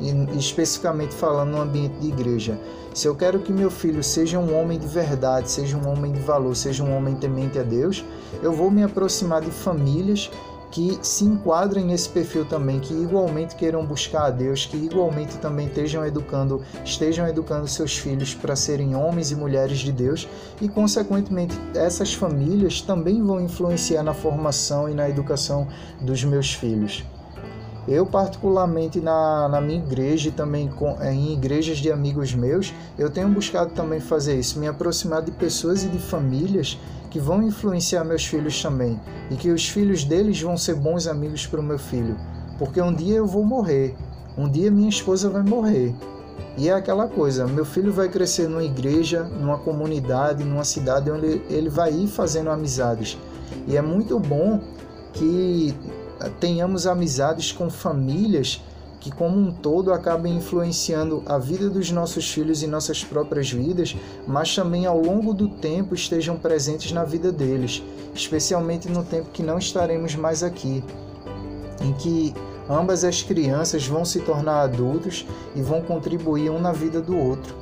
E, 0.00 0.10
especificamente 0.38 1.14
falando 1.14 1.50
no 1.50 1.60
ambiente 1.60 1.94
de 2.00 2.08
igreja. 2.08 2.58
Se 2.92 3.06
eu 3.06 3.14
quero 3.14 3.38
que 3.38 3.52
meu 3.52 3.70
filho 3.70 4.02
seja 4.02 4.38
um 4.38 4.58
homem 4.60 4.78
de 4.78 4.86
verdade, 4.86 5.50
seja 5.50 5.76
um 5.78 5.88
homem 5.88 6.12
de 6.12 6.20
valor, 6.20 6.54
seja 6.54 6.84
um 6.84 6.94
homem 6.94 7.14
temente 7.14 7.58
a 7.58 7.62
Deus, 7.62 8.04
eu 8.42 8.52
vou 8.52 8.70
me 8.70 8.82
aproximar 8.82 9.40
de 9.40 9.50
famílias 9.50 10.30
que 10.72 10.98
se 11.02 11.24
enquadrem 11.24 11.84
nesse 11.84 12.08
perfil 12.08 12.46
também, 12.46 12.80
que 12.80 12.94
igualmente 12.94 13.54
queiram 13.54 13.84
buscar 13.84 14.24
a 14.24 14.30
Deus, 14.30 14.64
que 14.64 14.76
igualmente 14.76 15.36
também 15.36 15.66
estejam 15.66 16.04
educando, 16.04 16.62
estejam 16.82 17.28
educando 17.28 17.68
seus 17.68 17.96
filhos 17.96 18.34
para 18.34 18.56
serem 18.56 18.96
homens 18.96 19.30
e 19.30 19.36
mulheres 19.36 19.78
de 19.78 19.92
Deus, 19.92 20.26
e 20.62 20.68
consequentemente 20.68 21.54
essas 21.74 22.14
famílias 22.14 22.80
também 22.80 23.22
vão 23.22 23.38
influenciar 23.38 24.02
na 24.02 24.14
formação 24.14 24.88
e 24.88 24.94
na 24.94 25.08
educação 25.08 25.68
dos 26.00 26.24
meus 26.24 26.54
filhos. 26.54 27.04
Eu, 27.86 28.06
particularmente 28.06 29.00
na, 29.00 29.48
na 29.48 29.60
minha 29.60 29.78
igreja 29.78 30.28
e 30.28 30.32
também 30.32 30.68
com, 30.68 30.96
em 31.02 31.32
igrejas 31.32 31.78
de 31.78 31.90
amigos 31.90 32.32
meus, 32.32 32.72
eu 32.96 33.10
tenho 33.10 33.28
buscado 33.28 33.72
também 33.72 33.98
fazer 33.98 34.38
isso, 34.38 34.58
me 34.58 34.68
aproximar 34.68 35.22
de 35.22 35.32
pessoas 35.32 35.82
e 35.82 35.88
de 35.88 35.98
famílias 35.98 36.78
que 37.10 37.18
vão 37.18 37.42
influenciar 37.42 38.04
meus 38.04 38.24
filhos 38.24 38.60
também 38.62 38.98
e 39.30 39.34
que 39.34 39.50
os 39.50 39.68
filhos 39.68 40.04
deles 40.04 40.40
vão 40.40 40.56
ser 40.56 40.76
bons 40.76 41.06
amigos 41.06 41.46
para 41.46 41.60
o 41.60 41.62
meu 41.62 41.78
filho, 41.78 42.16
porque 42.58 42.80
um 42.80 42.94
dia 42.94 43.16
eu 43.16 43.26
vou 43.26 43.44
morrer, 43.44 43.96
um 44.38 44.48
dia 44.48 44.70
minha 44.70 44.88
esposa 44.88 45.28
vai 45.28 45.42
morrer. 45.42 45.94
E 46.56 46.68
é 46.68 46.72
aquela 46.72 47.08
coisa, 47.08 47.46
meu 47.46 47.64
filho 47.64 47.92
vai 47.92 48.08
crescer 48.08 48.48
numa 48.48 48.62
igreja, 48.62 49.24
numa 49.24 49.58
comunidade, 49.58 50.44
numa 50.44 50.64
cidade 50.64 51.10
onde 51.10 51.42
ele 51.48 51.68
vai 51.68 51.92
ir 51.92 52.06
fazendo 52.06 52.50
amizades. 52.50 53.18
E 53.66 53.76
é 53.76 53.82
muito 53.82 54.18
bom 54.18 54.60
que 55.12 55.74
tenhamos 56.28 56.86
amizades 56.86 57.52
com 57.52 57.70
famílias 57.70 58.62
que, 59.02 59.10
como 59.10 59.36
um 59.36 59.50
todo, 59.50 59.92
acabem 59.92 60.36
influenciando 60.36 61.24
a 61.26 61.36
vida 61.36 61.68
dos 61.68 61.90
nossos 61.90 62.30
filhos 62.30 62.62
e 62.62 62.68
nossas 62.68 63.02
próprias 63.02 63.50
vidas, 63.50 63.96
mas 64.28 64.54
também 64.54 64.86
ao 64.86 65.00
longo 65.00 65.34
do 65.34 65.48
tempo 65.48 65.92
estejam 65.92 66.36
presentes 66.36 66.92
na 66.92 67.02
vida 67.02 67.32
deles, 67.32 67.82
especialmente 68.14 68.88
no 68.88 69.02
tempo 69.02 69.30
que 69.32 69.42
não 69.42 69.58
estaremos 69.58 70.14
mais 70.14 70.44
aqui, 70.44 70.84
em 71.80 71.92
que 71.94 72.32
ambas 72.70 73.02
as 73.02 73.22
crianças 73.22 73.84
vão 73.88 74.04
se 74.04 74.20
tornar 74.20 74.60
adultos 74.62 75.26
e 75.56 75.60
vão 75.60 75.82
contribuir 75.82 76.50
um 76.50 76.60
na 76.60 76.70
vida 76.70 77.00
do 77.00 77.18
outro. 77.18 77.56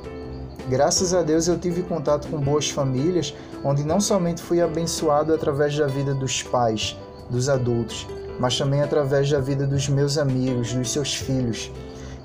Graças 0.69 1.11
a 1.11 1.23
Deus 1.23 1.47
eu 1.47 1.57
tive 1.57 1.81
contato 1.81 2.27
com 2.27 2.37
boas 2.37 2.69
famílias, 2.69 3.33
onde 3.63 3.83
não 3.83 3.99
somente 3.99 4.43
fui 4.43 4.61
abençoado 4.61 5.33
através 5.33 5.75
da 5.75 5.87
vida 5.87 6.13
dos 6.13 6.43
pais, 6.43 6.95
dos 7.31 7.49
adultos, 7.49 8.07
mas 8.41 8.57
também 8.57 8.81
através 8.81 9.29
da 9.29 9.39
vida 9.39 9.67
dos 9.67 9.87
meus 9.87 10.17
amigos, 10.17 10.73
dos 10.73 10.91
seus 10.91 11.13
filhos. 11.13 11.71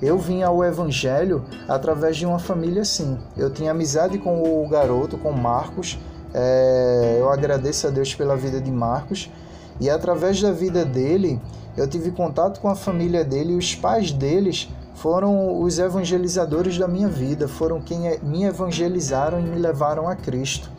Eu 0.01 0.17
vim 0.17 0.41
ao 0.41 0.63
Evangelho 0.63 1.45
através 1.69 2.17
de 2.17 2.25
uma 2.25 2.39
família 2.39 2.81
assim. 2.81 3.19
Eu 3.37 3.51
tinha 3.51 3.69
amizade 3.69 4.17
com 4.17 4.41
o 4.41 4.67
garoto, 4.67 5.15
com 5.19 5.31
Marcos. 5.31 5.99
É, 6.33 7.17
eu 7.19 7.29
agradeço 7.29 7.85
a 7.85 7.91
Deus 7.91 8.15
pela 8.15 8.35
vida 8.35 8.59
de 8.59 8.71
Marcos. 8.71 9.31
E 9.79 9.91
através 9.91 10.41
da 10.41 10.51
vida 10.51 10.83
dele, 10.83 11.39
eu 11.77 11.87
tive 11.87 12.09
contato 12.09 12.59
com 12.61 12.67
a 12.67 12.75
família 12.75 13.23
dele 13.23 13.53
e 13.53 13.57
os 13.57 13.75
pais 13.75 14.11
deles 14.11 14.67
foram 14.95 15.61
os 15.61 15.77
evangelizadores 15.77 16.79
da 16.79 16.87
minha 16.87 17.07
vida, 17.07 17.47
foram 17.47 17.79
quem 17.79 18.19
me 18.23 18.43
evangelizaram 18.43 19.39
e 19.39 19.43
me 19.43 19.59
levaram 19.59 20.09
a 20.09 20.15
Cristo. 20.15 20.71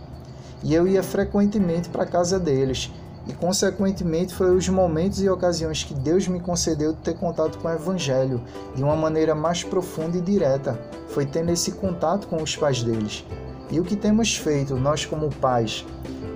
E 0.65 0.75
eu 0.75 0.89
ia 0.89 1.05
frequentemente 1.05 1.89
para 1.89 2.03
a 2.03 2.07
casa 2.07 2.41
deles 2.41 2.91
e 3.29 3.33
consequentemente 3.35 4.35
foi 4.35 4.57
os 4.57 4.67
momentos 4.69 5.23
e 5.23 5.29
ocasiões 5.29 5.85
que 5.85 5.93
Deus 5.93 6.27
me 6.27 6.41
concedeu 6.41 6.95
de 6.95 7.01
ter 7.01 7.15
contato 7.15 7.59
com 7.59 7.69
o 7.69 7.71
evangelho 7.71 8.41
de 8.75 8.83
uma 8.83 8.97
maneira 8.97 9.35
mais 9.35 9.63
profunda 9.63 10.17
e 10.17 10.21
direta. 10.21 10.81
Foi 11.09 11.27
tendo 11.27 11.51
esse 11.51 11.73
contato 11.73 12.27
com 12.27 12.43
os 12.43 12.57
pais 12.57 12.83
deles. 12.83 13.25
E 13.71 13.79
o 13.79 13.85
que 13.85 13.95
temos 13.95 14.35
feito 14.35 14.75
nós 14.77 15.05
como 15.05 15.29
pais 15.29 15.85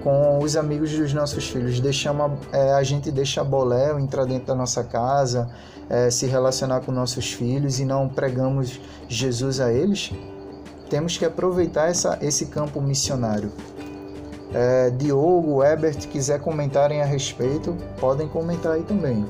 com 0.03 0.41
os 0.41 0.57
amigos 0.57 0.93
dos 0.93 1.15
nossos 1.15 1.49
filhos, 1.49 1.81
deixamos 1.81 2.33
é, 2.53 2.73
a 2.73 2.83
gente 2.83 3.11
deixa 3.11 3.43
bolé 3.43 3.93
entrar 3.99 4.27
dentro 4.27 4.49
da 4.49 4.55
nossa 4.55 4.83
casa, 4.83 5.49
é, 5.89 6.11
se 6.11 6.27
relacionar 6.27 6.81
com 6.81 6.93
nossos 6.93 7.33
filhos 7.33 7.79
e 7.79 7.85
não 7.85 8.09
pregamos 8.09 8.81
Jesus 9.09 9.61
a 9.61 9.73
eles? 9.73 10.13
Temos 10.91 11.17
que 11.17 11.25
aproveitar 11.25 11.89
essa, 11.89 12.19
esse 12.21 12.47
campo 12.47 12.81
missionário 12.83 13.51
é, 14.55 14.91
Diogo, 14.91 15.65
Ebert 15.65 16.09
quiser 16.09 16.41
comentarem 16.41 17.01
a 17.01 17.05
respeito, 17.05 17.77
podem 17.99 18.29
comentar 18.29 18.73
aí 18.73 18.83
também. 18.83 19.25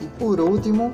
E 0.00 0.06
por 0.18 0.40
último, 0.40 0.92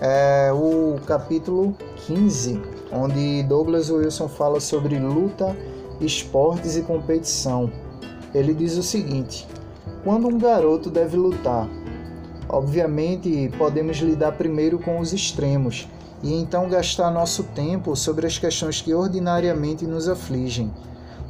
é, 0.00 0.50
o 0.52 0.98
capítulo 1.06 1.74
15, 2.06 2.60
onde 2.92 3.42
Douglas 3.44 3.88
Wilson 3.90 4.28
fala 4.28 4.60
sobre 4.60 4.98
luta, 4.98 5.56
esportes 5.98 6.76
e 6.76 6.82
competição. 6.82 7.70
Ele 8.34 8.52
diz 8.52 8.76
o 8.76 8.82
seguinte: 8.82 9.48
quando 10.04 10.28
um 10.28 10.38
garoto 10.38 10.90
deve 10.90 11.16
lutar, 11.16 11.66
Obviamente, 12.52 13.48
podemos 13.56 13.98
lidar 13.98 14.32
primeiro 14.32 14.76
com 14.76 14.98
os 14.98 15.12
extremos 15.12 15.88
e 16.20 16.34
então 16.34 16.68
gastar 16.68 17.08
nosso 17.08 17.44
tempo 17.44 17.94
sobre 17.94 18.26
as 18.26 18.38
questões 18.38 18.80
que 18.80 18.92
ordinariamente 18.92 19.86
nos 19.86 20.08
afligem. 20.08 20.68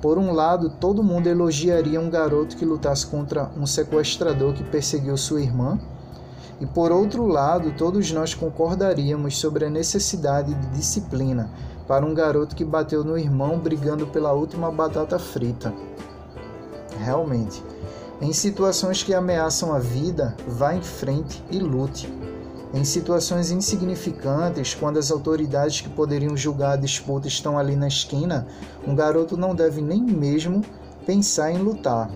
Por 0.01 0.16
um 0.16 0.33
lado, 0.33 0.71
todo 0.71 1.03
mundo 1.03 1.27
elogiaria 1.27 2.01
um 2.01 2.09
garoto 2.09 2.57
que 2.57 2.64
lutasse 2.64 3.07
contra 3.07 3.51
um 3.55 3.66
sequestrador 3.66 4.55
que 4.55 4.64
perseguiu 4.64 5.14
sua 5.18 5.43
irmã, 5.43 5.79
e 6.59 6.64
por 6.64 6.91
outro 6.91 7.27
lado, 7.27 7.75
todos 7.77 8.11
nós 8.12 8.33
concordaríamos 8.33 9.39
sobre 9.39 9.66
a 9.66 9.71
necessidade 9.71 10.55
de 10.55 10.68
disciplina 10.68 11.51
para 11.87 12.05
um 12.05 12.14
garoto 12.14 12.57
que 12.57 12.64
bateu 12.64 13.05
no 13.05 13.18
irmão 13.18 13.59
brigando 13.59 14.07
pela 14.07 14.33
última 14.33 14.71
batata 14.71 15.18
frita. 15.18 15.71
Realmente. 16.99 17.62
Em 18.21 18.35
situações 18.35 19.03
que 19.03 19.14
ameaçam 19.14 19.73
a 19.73 19.79
vida, 19.79 20.37
vá 20.47 20.75
em 20.75 20.83
frente 20.83 21.43
e 21.51 21.59
lute. 21.59 22.07
Em 22.75 22.85
situações 22.85 23.51
insignificantes, 23.51 24.75
quando 24.75 24.99
as 24.99 25.11
autoridades 25.11 25.81
que 25.81 25.89
poderiam 25.89 26.37
julgar 26.37 26.73
a 26.73 26.77
disputa 26.77 27.29
estão 27.29 27.59
ali 27.59 27.75
na 27.75 27.89
esquina, 27.89 28.47
um 28.87 28.95
garoto 28.95 29.39
não 29.39 29.55
deve 29.55 29.81
nem 29.81 30.03
mesmo 30.03 30.62
pensar 31.07 31.51
em 31.51 31.62
lutar. 31.62 32.11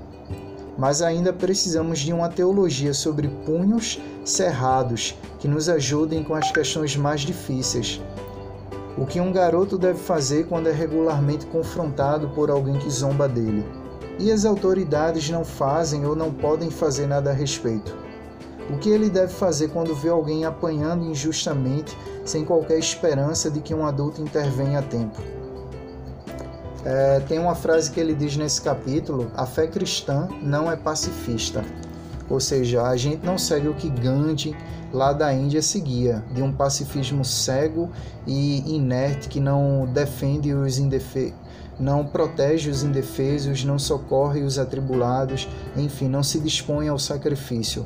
Mas 0.77 1.01
ainda 1.01 1.33
precisamos 1.33 2.01
de 2.01 2.13
uma 2.13 2.29
teologia 2.29 2.93
sobre 2.93 3.29
punhos 3.47 3.99
cerrados 4.27 5.17
que 5.39 5.49
nos 5.49 5.71
ajudem 5.71 6.23
com 6.23 6.35
as 6.35 6.53
questões 6.53 6.95
mais 6.99 7.23
difíceis. 7.23 7.99
O 8.99 9.07
que 9.07 9.21
um 9.21 9.33
garoto 9.33 9.79
deve 9.79 9.99
fazer 9.99 10.49
quando 10.49 10.69
é 10.69 10.73
regularmente 10.73 11.47
confrontado 11.47 12.29
por 12.29 12.51
alguém 12.51 12.79
que 12.79 12.91
zomba 12.91 13.27
dele? 13.27 13.65
E 14.19 14.31
as 14.31 14.45
autoridades 14.45 15.29
não 15.31 15.45
fazem 15.45 16.05
ou 16.07 16.15
não 16.15 16.33
podem 16.33 16.71
fazer 16.71 17.07
nada 17.07 17.31
a 17.31 17.33
respeito. 17.33 17.97
O 18.71 18.79
que 18.79 18.89
ele 18.89 19.11
deve 19.11 19.33
fazer 19.33 19.69
quando 19.69 19.95
vê 19.95 20.09
alguém 20.09 20.45
apanhando 20.45 21.05
injustamente, 21.05 21.97
sem 22.25 22.45
qualquer 22.45 22.79
esperança 22.79 23.51
de 23.51 23.61
que 23.61 23.75
um 23.75 23.87
adulto 23.87 24.23
intervenha 24.23 24.79
a 24.79 24.83
tempo? 24.83 25.21
É, 26.85 27.21
tem 27.21 27.39
uma 27.39 27.55
frase 27.55 27.91
que 27.91 28.01
ele 28.01 28.15
diz 28.15 28.37
nesse 28.37 28.61
capítulo: 28.63 29.31
a 29.37 29.45
fé 29.45 29.67
cristã 29.67 30.29
não 30.43 30.71
é 30.71 30.77
pacifista. 30.77 31.65
Ou 32.29 32.41
seja, 32.41 32.83
a 32.83 32.97
gente 32.97 33.25
não 33.25 33.37
segue 33.37 33.69
o 33.69 33.75
que 33.75 33.91
Gandhi 33.91 34.57
lá 34.91 35.13
da 35.13 35.33
Índia 35.33 35.61
seguia, 35.61 36.25
de 36.33 36.41
um 36.43 36.51
pacifismo 36.51 37.23
cego 37.23 37.91
e 38.27 38.75
inerte 38.75 39.29
que 39.29 39.41
não 39.41 39.87
defende 39.93 40.55
os 40.55 40.79
indefesos 40.79 41.44
não 41.79 42.05
protege 42.05 42.71
os 42.71 42.83
indefesos, 42.83 43.65
não 43.65 43.79
socorre 43.79 44.43
os 44.43 44.59
atribulados, 44.59 45.49
enfim, 45.77 46.09
não 46.09 46.23
se 46.23 46.39
dispõe 46.41 46.89
ao 46.89 46.99
sacrifício. 46.99 47.85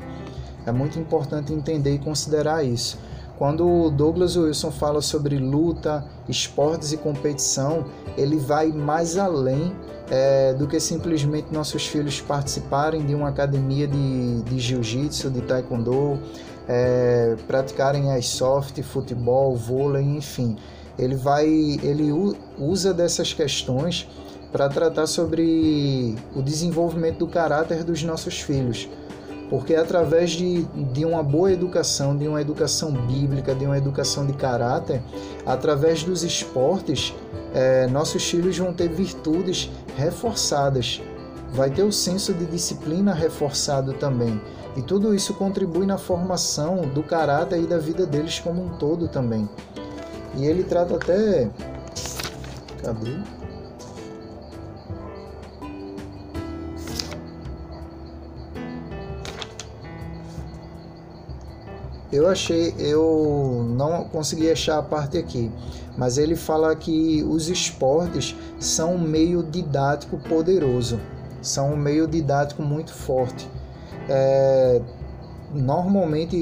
É 0.65 0.71
muito 0.71 0.99
importante 0.99 1.53
entender 1.53 1.95
e 1.95 1.99
considerar 1.99 2.63
isso. 2.63 2.97
Quando 3.37 3.89
Douglas 3.91 4.35
Wilson 4.35 4.69
fala 4.69 5.01
sobre 5.01 5.37
luta, 5.37 6.03
esportes 6.27 6.91
e 6.91 6.97
competição, 6.97 7.85
ele 8.17 8.35
vai 8.35 8.67
mais 8.67 9.17
além 9.17 9.73
é, 10.11 10.53
do 10.53 10.67
que 10.67 10.77
simplesmente 10.79 11.47
nossos 11.51 11.87
filhos 11.87 12.19
participarem 12.19 13.05
de 13.05 13.15
uma 13.15 13.29
academia 13.29 13.87
de, 13.87 14.41
de 14.41 14.59
jiu-jitsu, 14.59 15.29
de 15.29 15.41
taekwondo, 15.41 16.19
é, 16.67 17.37
praticarem 17.47 18.11
airsoft, 18.11 18.83
futebol, 18.83 19.55
vôlei, 19.55 20.03
enfim 20.03 20.57
ele 20.99 21.15
vai 21.15 21.47
ele 21.47 22.11
usa 22.57 22.93
dessas 22.93 23.33
questões 23.33 24.07
para 24.51 24.67
tratar 24.67 25.07
sobre 25.07 26.15
o 26.35 26.41
desenvolvimento 26.41 27.19
do 27.19 27.27
caráter 27.27 27.83
dos 27.83 28.03
nossos 28.03 28.39
filhos. 28.39 28.89
Porque 29.49 29.73
através 29.73 30.31
de, 30.31 30.63
de 30.93 31.05
uma 31.05 31.23
boa 31.23 31.51
educação, 31.51 32.15
de 32.15 32.27
uma 32.27 32.39
educação 32.39 32.91
bíblica, 32.91 33.55
de 33.55 33.65
uma 33.65 33.77
educação 33.77 34.25
de 34.25 34.33
caráter, 34.33 35.01
através 35.45 36.03
dos 36.03 36.23
esportes, 36.23 37.15
é, 37.53 37.87
nossos 37.87 38.23
filhos 38.29 38.57
vão 38.57 38.73
ter 38.73 38.89
virtudes 38.89 39.71
reforçadas. 39.97 41.01
Vai 41.51 41.71
ter 41.71 41.81
o 41.81 41.91
senso 41.91 42.31
de 42.31 42.45
disciplina 42.45 43.11
reforçado 43.11 43.93
também. 43.93 44.39
E 44.77 44.83
tudo 44.83 45.15
isso 45.15 45.33
contribui 45.33 45.85
na 45.85 45.97
formação 45.97 46.81
do 46.81 47.01
caráter 47.01 47.59
e 47.59 47.65
da 47.65 47.79
vida 47.79 48.05
deles 48.05 48.39
como 48.39 48.63
um 48.63 48.69
todo 48.77 49.07
também. 49.07 49.49
E 50.35 50.45
ele 50.45 50.63
trata 50.63 50.95
até. 50.95 51.49
Cadê? 52.83 53.17
Eu 62.11 62.27
achei, 62.27 62.73
eu 62.79 63.67
não 63.69 64.03
consegui 64.05 64.49
achar 64.49 64.79
a 64.79 64.81
parte 64.81 65.15
aqui, 65.15 65.51
mas 65.95 66.17
ele 66.17 66.35
fala 66.35 66.75
que 66.75 67.23
os 67.23 67.49
esportes 67.49 68.35
são 68.59 68.95
um 68.95 68.99
meio 68.99 69.43
didático 69.43 70.17
poderoso, 70.17 70.99
são 71.39 71.73
um 71.73 71.77
meio 71.77 72.07
didático 72.07 72.63
muito 72.63 72.91
forte. 72.91 73.47
É, 74.09 74.81
normalmente 75.53 76.35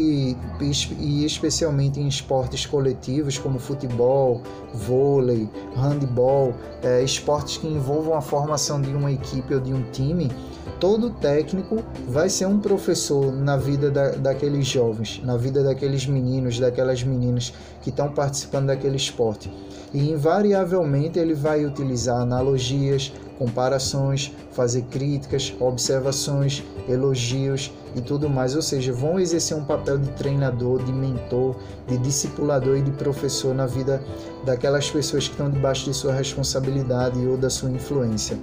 e 0.99 1.26
especialmente 1.26 1.99
em 1.99 2.08
esportes 2.08 2.66
coletivos 2.66 3.38
como 3.38 3.60
futebol, 3.60 4.41
vôlei, 4.74 5.49
handebol, 5.76 6.53
é, 6.84 7.01
esportes 7.01 7.58
que 7.58 7.68
envolvam 7.68 8.16
a 8.16 8.22
formação 8.22 8.82
de 8.82 8.89
uma 8.89 9.12
equipe 9.12 9.53
ou 9.53 9.60
de 9.60 9.74
um 9.74 9.84
time, 9.91 10.32
todo 10.80 11.10
técnico 11.10 11.84
vai 12.08 12.30
ser 12.30 12.45
um 12.45 12.60
professor 12.60 13.32
na 13.32 13.58
vida 13.58 13.89
da, 13.89 14.12
daqueles 14.12 14.68
jovens, 14.68 15.22
na 15.24 15.38
vida 15.38 15.64
daqueles 15.64 16.05
meninos, 16.05 16.60
daquelas 16.60 17.03
meninas 17.03 17.53
que 17.82 17.89
estão 17.89 18.10
participando 18.10 18.68
daquele 18.68 18.97
esporte. 18.97 19.51
E 19.93 20.12
invariavelmente 20.12 21.18
ele 21.18 21.34
vai 21.34 21.66
utilizar 21.66 22.22
analogias, 22.22 23.12
comparações, 23.38 24.32
fazer 24.52 24.84
críticas, 24.84 25.54
observações, 25.60 26.64
elogios 26.88 27.72
e 27.96 28.02
tudo 28.02 28.30
mais. 28.30 28.56
Ou 28.56 28.62
seja, 28.62 28.92
vão 28.92 29.20
exercer 29.20 29.56
um 29.56 29.64
papel 29.64 29.98
de 29.98 30.10
treinador, 30.12 30.84
de 30.84 30.92
mentor, 30.92 31.56
de 31.88 31.98
discipulador 31.98 32.78
e 32.78 32.82
de 32.82 32.92
professor 32.92 33.54
na 33.54 33.66
vida 33.66 34.04
daquelas 34.46 34.90
pessoas 34.90 35.26
que 35.28 35.34
estão 35.34 35.50
debaixo 35.50 35.86
de 35.86 35.94
sua 35.94 36.14
responsabilidade 36.14 37.26
ou 37.26 37.38
da 37.38 37.50
sua 37.50 37.70
influência. 37.70 38.38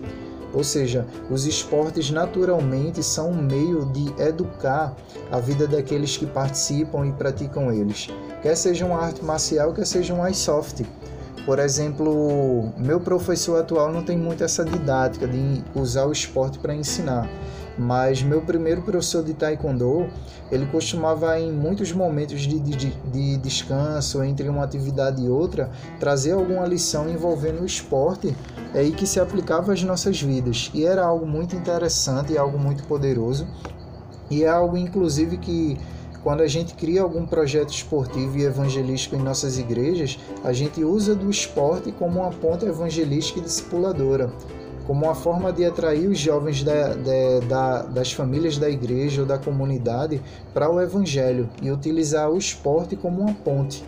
Ou 0.54 0.62
seja, 0.62 1.04
os 1.28 1.46
esportes 1.46 2.12
naturalmente 2.12 3.02
são 3.02 3.30
um 3.30 3.42
meio 3.42 3.86
de 3.86 4.22
educar 4.22 4.94
a 5.30 5.40
vida 5.40 5.66
daqueles 5.66 6.16
que 6.16 6.26
participam 6.26 7.06
e 7.08 7.12
praticam 7.12 7.72
eles. 7.72 8.08
Quer 8.40 8.56
seja 8.56 8.86
uma 8.86 9.00
arte 9.00 9.24
marcial, 9.24 9.72
quer 9.72 9.84
seja 9.84 10.14
um 10.14 10.22
airsoft. 10.22 10.86
Por 11.44 11.58
exemplo, 11.58 12.72
meu 12.78 12.98
professor 13.00 13.60
atual 13.60 13.92
não 13.92 14.02
tem 14.02 14.16
muito 14.16 14.42
essa 14.42 14.64
didática 14.64 15.28
de 15.28 15.62
usar 15.74 16.06
o 16.06 16.12
esporte 16.12 16.58
para 16.58 16.74
ensinar, 16.74 17.28
mas 17.76 18.22
meu 18.22 18.40
primeiro 18.40 18.80
professor 18.80 19.22
de 19.22 19.34
taekwondo, 19.34 20.06
ele 20.50 20.64
costumava 20.66 21.38
em 21.38 21.52
muitos 21.52 21.92
momentos 21.92 22.40
de, 22.40 22.58
de, 22.58 22.90
de 22.90 23.36
descanso 23.36 24.22
entre 24.22 24.48
uma 24.48 24.64
atividade 24.64 25.22
e 25.22 25.28
outra 25.28 25.70
trazer 26.00 26.32
alguma 26.32 26.64
lição 26.66 27.10
envolvendo 27.10 27.60
o 27.60 27.66
esporte 27.66 28.34
aí 28.72 28.92
que 28.92 29.06
se 29.06 29.20
aplicava 29.20 29.72
às 29.72 29.82
nossas 29.82 30.20
vidas. 30.22 30.70
E 30.72 30.86
era 30.86 31.04
algo 31.04 31.26
muito 31.26 31.54
interessante 31.54 32.32
e 32.32 32.38
algo 32.38 32.58
muito 32.58 32.84
poderoso. 32.84 33.46
E 34.30 34.44
é 34.44 34.48
algo 34.48 34.78
inclusive 34.78 35.36
que 35.36 35.76
quando 36.24 36.40
a 36.40 36.48
gente 36.48 36.74
cria 36.74 37.02
algum 37.02 37.26
projeto 37.26 37.68
esportivo 37.68 38.38
e 38.38 38.44
evangelístico 38.44 39.14
em 39.14 39.22
nossas 39.22 39.58
igrejas, 39.58 40.18
a 40.42 40.54
gente 40.54 40.82
usa 40.82 41.14
do 41.14 41.28
esporte 41.28 41.92
como 41.92 42.20
uma 42.20 42.30
ponta 42.30 42.64
evangelística 42.64 43.40
e 43.40 43.42
discipuladora, 43.42 44.32
como 44.86 45.04
uma 45.04 45.14
forma 45.14 45.52
de 45.52 45.66
atrair 45.66 46.08
os 46.08 46.18
jovens 46.18 46.64
da, 46.64 46.94
da, 46.94 47.40
da, 47.46 47.82
das 47.82 48.10
famílias 48.10 48.56
da 48.56 48.70
igreja 48.70 49.20
ou 49.20 49.26
da 49.26 49.36
comunidade 49.36 50.20
para 50.54 50.70
o 50.70 50.80
evangelho 50.80 51.46
e 51.60 51.70
utilizar 51.70 52.30
o 52.30 52.38
esporte 52.38 52.96
como 52.96 53.20
uma 53.20 53.34
ponte. 53.34 53.84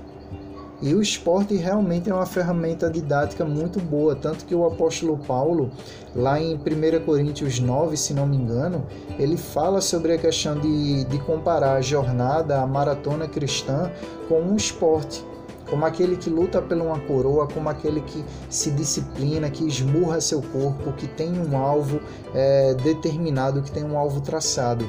E 0.82 0.94
o 0.94 1.00
esporte 1.00 1.56
realmente 1.56 2.10
é 2.10 2.14
uma 2.14 2.26
ferramenta 2.26 2.90
didática 2.90 3.46
muito 3.46 3.80
boa, 3.80 4.14
tanto 4.14 4.44
que 4.44 4.54
o 4.54 4.66
apóstolo 4.66 5.16
Paulo, 5.16 5.70
lá 6.14 6.38
em 6.38 6.54
1 6.54 7.04
Coríntios 7.04 7.58
9, 7.58 7.96
se 7.96 8.12
não 8.12 8.26
me 8.26 8.36
engano, 8.36 8.84
ele 9.18 9.38
fala 9.38 9.80
sobre 9.80 10.12
a 10.12 10.18
questão 10.18 10.58
de, 10.58 11.04
de 11.04 11.18
comparar 11.20 11.76
a 11.76 11.80
jornada, 11.80 12.60
a 12.60 12.66
maratona 12.66 13.26
cristã, 13.26 13.90
com 14.28 14.40
um 14.40 14.54
esporte. 14.54 15.24
Como 15.70 15.84
aquele 15.84 16.16
que 16.16 16.30
luta 16.30 16.62
por 16.62 16.76
uma 16.76 17.00
coroa, 17.00 17.48
como 17.48 17.68
aquele 17.68 18.00
que 18.02 18.24
se 18.48 18.70
disciplina, 18.70 19.50
que 19.50 19.66
esmurra 19.66 20.20
seu 20.20 20.40
corpo, 20.40 20.92
que 20.92 21.08
tem 21.08 21.32
um 21.40 21.56
alvo 21.56 22.00
é, 22.32 22.74
determinado, 22.74 23.62
que 23.62 23.72
tem 23.72 23.82
um 23.82 23.98
alvo 23.98 24.20
traçado. 24.20 24.88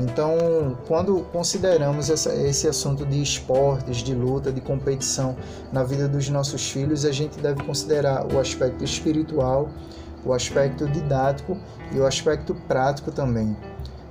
Então, 0.00 0.78
quando 0.88 1.26
consideramos 1.30 2.08
essa, 2.08 2.34
esse 2.34 2.66
assunto 2.66 3.04
de 3.04 3.20
esportes, 3.20 3.98
de 3.98 4.14
luta, 4.14 4.50
de 4.50 4.60
competição 4.60 5.36
na 5.70 5.84
vida 5.84 6.08
dos 6.08 6.26
nossos 6.30 6.70
filhos, 6.70 7.04
a 7.04 7.12
gente 7.12 7.38
deve 7.38 7.62
considerar 7.64 8.26
o 8.32 8.38
aspecto 8.38 8.82
espiritual, 8.82 9.68
o 10.24 10.32
aspecto 10.32 10.88
didático 10.88 11.54
e 11.92 11.98
o 11.98 12.06
aspecto 12.06 12.54
prático 12.66 13.12
também. 13.12 13.54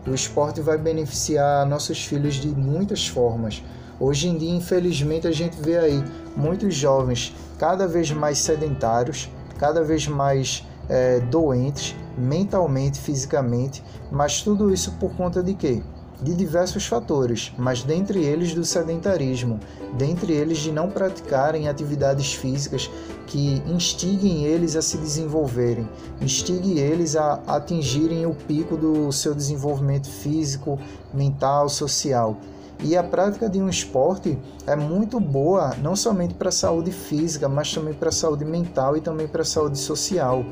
O 0.06 0.14
esporte 0.14 0.62
vai 0.62 0.78
beneficiar 0.78 1.66
nossos 1.66 2.06
filhos 2.06 2.36
de 2.36 2.50
muitas 2.50 3.08
formas. 3.08 3.64
Hoje 4.00 4.30
em 4.30 4.38
dia, 4.38 4.54
infelizmente, 4.56 5.28
a 5.28 5.32
gente 5.32 5.60
vê 5.60 5.78
aí 5.80 6.04
muitos 6.38 6.76
jovens 6.76 7.36
cada 7.58 7.88
vez 7.88 8.12
mais 8.12 8.38
sedentários, 8.38 9.28
cada 9.58 9.84
vez 9.84 10.08
mais 10.08 10.64
é, 10.90 11.20
doentes 11.20 11.96
mentalmente, 12.18 13.00
fisicamente, 13.00 13.84
mas 14.12 14.42
tudo 14.42 14.74
isso 14.74 14.92
por 15.00 15.16
conta 15.16 15.42
de 15.42 15.54
quê? 15.54 15.82
De 16.22 16.34
diversos 16.34 16.86
fatores, 16.86 17.54
mas 17.58 17.82
dentre 17.82 18.22
eles 18.22 18.54
do 18.54 18.66
sedentarismo, 18.66 19.58
dentre 19.98 20.34
eles 20.34 20.58
de 20.58 20.70
não 20.70 20.90
praticarem 20.90 21.70
atividades 21.70 22.34
físicas 22.34 22.92
que 23.26 23.64
instiguem 23.66 24.44
eles 24.44 24.76
a 24.76 24.82
se 24.82 24.98
desenvolverem, 24.98 25.88
instiguem 26.20 26.80
eles 26.80 27.16
a 27.16 27.40
atingirem 27.48 28.26
o 28.26 28.34
pico 28.34 28.76
do 28.76 29.10
seu 29.14 29.34
desenvolvimento 29.34 30.10
físico, 30.10 30.78
mental, 31.14 31.70
social. 31.70 32.36
E 32.82 32.96
a 32.98 33.04
prática 33.04 33.50
de 33.50 33.62
um 33.62 33.70
esporte 33.70 34.38
é 34.66 34.76
muito 34.76 35.20
boa, 35.20 35.76
não 35.82 35.96
somente 35.98 36.34
para 36.34 36.48
a 36.50 36.52
saúde 36.52 36.92
física, 36.92 37.48
mas 37.48 37.74
também 37.74 37.94
para 37.94 38.10
a 38.10 38.12
saúde 38.12 38.46
mental 38.46 38.96
e 38.96 39.02
também 39.02 39.28
para 39.28 39.42
a 39.42 39.46
saúde 39.46 39.78
social 39.78 40.46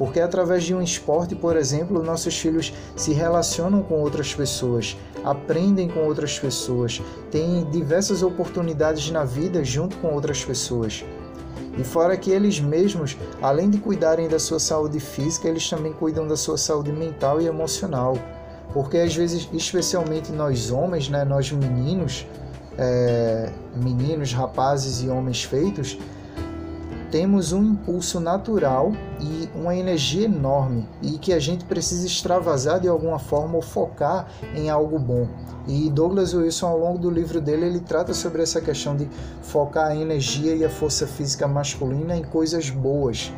porque 0.00 0.18
através 0.18 0.64
de 0.64 0.74
um 0.74 0.80
esporte, 0.80 1.34
por 1.34 1.58
exemplo, 1.58 2.02
nossos 2.02 2.34
filhos 2.34 2.72
se 2.96 3.12
relacionam 3.12 3.82
com 3.82 3.96
outras 3.96 4.34
pessoas, 4.34 4.96
aprendem 5.22 5.90
com 5.90 6.00
outras 6.00 6.38
pessoas, 6.38 7.02
têm 7.30 7.68
diversas 7.70 8.22
oportunidades 8.22 9.10
na 9.10 9.24
vida 9.24 9.62
junto 9.62 9.98
com 9.98 10.14
outras 10.14 10.42
pessoas. 10.42 11.04
E 11.76 11.84
fora 11.84 12.16
que 12.16 12.30
eles 12.30 12.58
mesmos, 12.58 13.14
além 13.42 13.68
de 13.68 13.76
cuidarem 13.76 14.26
da 14.26 14.38
sua 14.38 14.58
saúde 14.58 14.98
física, 14.98 15.46
eles 15.46 15.68
também 15.68 15.92
cuidam 15.92 16.26
da 16.26 16.34
sua 16.34 16.56
saúde 16.56 16.90
mental 16.90 17.38
e 17.38 17.46
emocional. 17.46 18.16
Porque 18.72 18.96
às 18.96 19.14
vezes, 19.14 19.50
especialmente 19.52 20.32
nós 20.32 20.70
homens, 20.70 21.10
né, 21.10 21.26
nós 21.26 21.52
meninos, 21.52 22.26
é, 22.78 23.50
meninos, 23.76 24.32
rapazes 24.32 25.02
e 25.02 25.10
homens 25.10 25.44
feitos, 25.44 25.98
temos 27.10 27.52
um 27.52 27.62
impulso 27.64 28.20
natural 28.20 28.92
e 29.20 29.48
uma 29.54 29.74
energia 29.74 30.26
enorme 30.26 30.88
e 31.02 31.18
que 31.18 31.32
a 31.32 31.40
gente 31.40 31.64
precisa 31.64 32.06
extravasar 32.06 32.80
de 32.80 32.88
alguma 32.88 33.18
forma 33.18 33.56
ou 33.56 33.62
focar 33.62 34.28
em 34.54 34.70
algo 34.70 34.98
bom. 34.98 35.26
E 35.66 35.90
Douglas 35.90 36.32
Wilson, 36.32 36.66
ao 36.68 36.78
longo 36.78 36.98
do 36.98 37.10
livro 37.10 37.40
dele, 37.40 37.66
ele 37.66 37.80
trata 37.80 38.14
sobre 38.14 38.42
essa 38.42 38.60
questão 38.60 38.96
de 38.96 39.08
focar 39.42 39.88
a 39.88 39.96
energia 39.96 40.54
e 40.54 40.64
a 40.64 40.70
força 40.70 41.06
física 41.06 41.48
masculina 41.48 42.16
em 42.16 42.22
coisas 42.22 42.70
boas. 42.70 43.32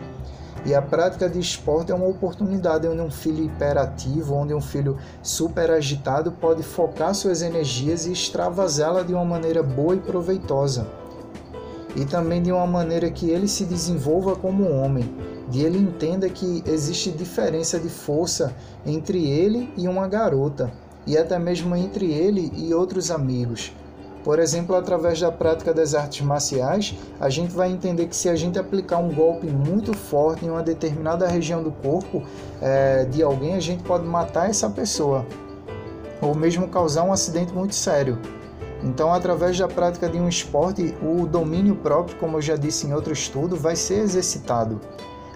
E 0.64 0.74
a 0.74 0.82
prática 0.82 1.28
de 1.28 1.40
esporte 1.40 1.90
é 1.90 1.94
uma 1.94 2.06
oportunidade 2.06 2.86
onde 2.86 3.00
um 3.00 3.10
filho 3.10 3.44
hiperativo, 3.44 4.34
onde 4.34 4.54
um 4.54 4.60
filho 4.60 4.96
super 5.20 5.70
agitado 5.72 6.30
pode 6.30 6.62
focar 6.62 7.14
suas 7.14 7.42
energias 7.42 8.06
e 8.06 8.12
extravasá-la 8.12 9.02
de 9.02 9.12
uma 9.12 9.24
maneira 9.24 9.62
boa 9.62 9.96
e 9.96 10.00
proveitosa 10.00 11.01
e 11.94 12.04
também 12.04 12.42
de 12.42 12.50
uma 12.50 12.66
maneira 12.66 13.10
que 13.10 13.30
ele 13.30 13.48
se 13.48 13.64
desenvolva 13.64 14.34
como 14.34 14.70
homem, 14.70 15.04
de 15.48 15.62
ele 15.62 15.78
entenda 15.78 16.28
que 16.28 16.62
existe 16.66 17.10
diferença 17.10 17.78
de 17.78 17.88
força 17.88 18.54
entre 18.86 19.28
ele 19.28 19.72
e 19.76 19.86
uma 19.86 20.08
garota, 20.08 20.72
e 21.06 21.16
até 21.18 21.38
mesmo 21.38 21.74
entre 21.76 22.10
ele 22.10 22.52
e 22.56 22.72
outros 22.72 23.10
amigos. 23.10 23.72
Por 24.24 24.38
exemplo, 24.38 24.76
através 24.76 25.20
da 25.20 25.32
prática 25.32 25.74
das 25.74 25.94
artes 25.94 26.24
marciais, 26.24 26.94
a 27.18 27.28
gente 27.28 27.52
vai 27.52 27.72
entender 27.72 28.06
que 28.06 28.14
se 28.14 28.28
a 28.28 28.36
gente 28.36 28.56
aplicar 28.56 28.98
um 28.98 29.12
golpe 29.12 29.48
muito 29.48 29.92
forte 29.96 30.44
em 30.44 30.50
uma 30.50 30.62
determinada 30.62 31.26
região 31.26 31.60
do 31.60 31.72
corpo 31.72 32.22
é, 32.60 33.04
de 33.04 33.20
alguém, 33.20 33.54
a 33.54 33.60
gente 33.60 33.82
pode 33.82 34.06
matar 34.06 34.48
essa 34.48 34.70
pessoa, 34.70 35.26
ou 36.20 36.36
mesmo 36.36 36.68
causar 36.68 37.02
um 37.02 37.12
acidente 37.12 37.52
muito 37.52 37.74
sério. 37.74 38.16
Então, 38.82 39.12
através 39.12 39.56
da 39.58 39.68
prática 39.68 40.08
de 40.08 40.18
um 40.18 40.28
esporte, 40.28 40.94
o 41.02 41.26
domínio 41.26 41.76
próprio, 41.76 42.16
como 42.16 42.38
eu 42.38 42.42
já 42.42 42.56
disse 42.56 42.86
em 42.86 42.92
outro 42.92 43.12
estudo, 43.12 43.56
vai 43.56 43.76
ser 43.76 44.00
exercitado. 44.00 44.80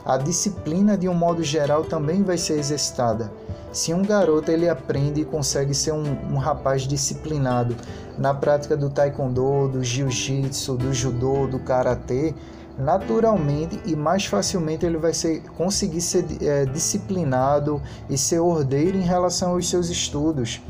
A 0.04 0.16
disciplina, 0.16 0.96
de 0.96 1.08
um 1.08 1.14
modo 1.14 1.42
geral, 1.42 1.84
também 1.84 2.22
vai 2.22 2.38
ser 2.38 2.58
exercitada. 2.58 3.32
Se 3.72 3.92
um 3.92 4.02
garoto 4.02 4.50
ele 4.50 4.68
aprende 4.68 5.20
e 5.20 5.24
consegue 5.24 5.74
ser 5.74 5.92
um, 5.92 6.04
um 6.32 6.38
rapaz 6.38 6.82
disciplinado 6.82 7.76
na 8.18 8.32
prática 8.32 8.76
do 8.76 8.88
taekwondo, 8.88 9.68
do 9.68 9.84
jiu-jitsu, 9.84 10.76
do 10.76 10.92
judô, 10.92 11.46
do 11.46 11.58
karatê, 11.58 12.34
naturalmente 12.78 13.80
e 13.84 13.96
mais 13.96 14.26
facilmente 14.26 14.84
ele 14.84 14.96
vai 14.96 15.12
ser, 15.12 15.42
conseguir 15.56 16.00
ser 16.00 16.24
é, 16.40 16.64
disciplinado 16.66 17.82
e 18.08 18.16
ser 18.16 18.38
ordeiro 18.38 18.96
em 18.96 19.02
relação 19.02 19.52
aos 19.52 19.68
seus 19.68 19.88
estudos 19.88 20.60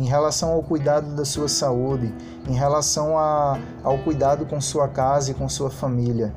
em 0.00 0.06
relação 0.06 0.52
ao 0.52 0.62
cuidado 0.62 1.14
da 1.14 1.26
sua 1.26 1.46
saúde, 1.46 2.12
em 2.48 2.54
relação 2.54 3.18
a, 3.18 3.58
ao 3.84 3.98
cuidado 3.98 4.46
com 4.46 4.58
sua 4.58 4.88
casa 4.88 5.30
e 5.30 5.34
com 5.34 5.46
sua 5.46 5.70
família. 5.70 6.32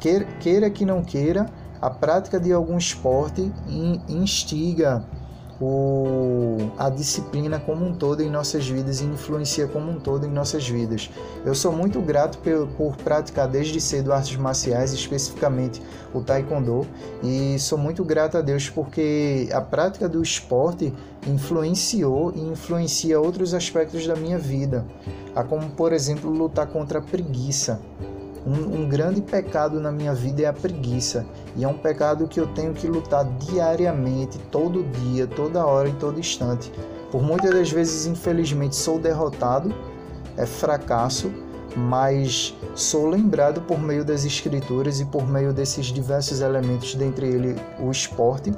Queira, 0.00 0.24
queira 0.40 0.68
que 0.68 0.84
não 0.84 1.04
queira, 1.04 1.46
a 1.80 1.88
prática 1.88 2.40
de 2.40 2.52
algum 2.52 2.76
esporte 2.76 3.52
instiga 4.08 5.04
o, 5.60 6.70
a 6.78 6.88
disciplina 6.88 7.58
como 7.58 7.84
um 7.84 7.92
todo 7.92 8.22
em 8.22 8.30
nossas 8.30 8.68
vidas 8.68 9.00
e 9.00 9.04
influencia 9.04 9.66
como 9.66 9.90
um 9.90 9.98
todo 9.98 10.26
em 10.26 10.30
nossas 10.30 10.68
vidas. 10.68 11.10
Eu 11.44 11.54
sou 11.54 11.72
muito 11.72 12.00
grato 12.00 12.38
por, 12.38 12.68
por 12.76 12.96
praticar 12.96 13.48
desde 13.48 13.80
cedo 13.80 14.12
artes 14.12 14.36
marciais, 14.36 14.92
especificamente 14.92 15.82
o 16.14 16.20
taekwondo, 16.20 16.86
e 17.22 17.58
sou 17.58 17.76
muito 17.76 18.04
grato 18.04 18.38
a 18.38 18.40
Deus 18.40 18.70
porque 18.70 19.48
a 19.52 19.60
prática 19.60 20.08
do 20.08 20.22
esporte 20.22 20.92
influenciou 21.26 22.32
e 22.34 22.40
influencia 22.40 23.20
outros 23.20 23.52
aspectos 23.52 24.06
da 24.06 24.14
minha 24.14 24.38
vida, 24.38 24.86
a 25.34 25.42
como 25.42 25.68
por 25.70 25.92
exemplo 25.92 26.30
lutar 26.30 26.66
contra 26.68 27.00
a 27.00 27.02
preguiça. 27.02 27.80
Um, 28.46 28.82
um, 28.82 28.88
grande 28.88 29.20
pecado 29.20 29.80
na 29.80 29.90
minha 29.90 30.14
vida 30.14 30.42
é 30.42 30.46
a 30.46 30.52
preguiça. 30.52 31.26
E 31.56 31.64
é 31.64 31.68
um 31.68 31.76
pecado 31.76 32.26
que 32.26 32.40
eu 32.40 32.46
tenho 32.48 32.72
que 32.72 32.86
lutar 32.86 33.24
diariamente, 33.38 34.38
todo 34.50 34.84
dia, 34.84 35.26
toda 35.26 35.64
hora, 35.64 35.88
em 35.88 35.94
todo 35.94 36.18
instante. 36.18 36.72
Por 37.10 37.22
muitas 37.22 37.50
das 37.50 37.70
vezes, 37.70 38.06
infelizmente, 38.06 38.76
sou 38.76 38.98
derrotado, 38.98 39.74
é 40.36 40.46
fracasso, 40.46 41.32
mas 41.76 42.54
sou 42.74 43.08
lembrado 43.08 43.60
por 43.62 43.78
meio 43.78 44.04
das 44.04 44.24
escrituras 44.24 45.00
e 45.00 45.04
por 45.04 45.26
meio 45.28 45.52
desses 45.52 45.86
diversos 45.86 46.40
elementos, 46.40 46.94
dentre 46.94 47.26
ele 47.26 47.56
o 47.80 47.90
esporte, 47.90 48.52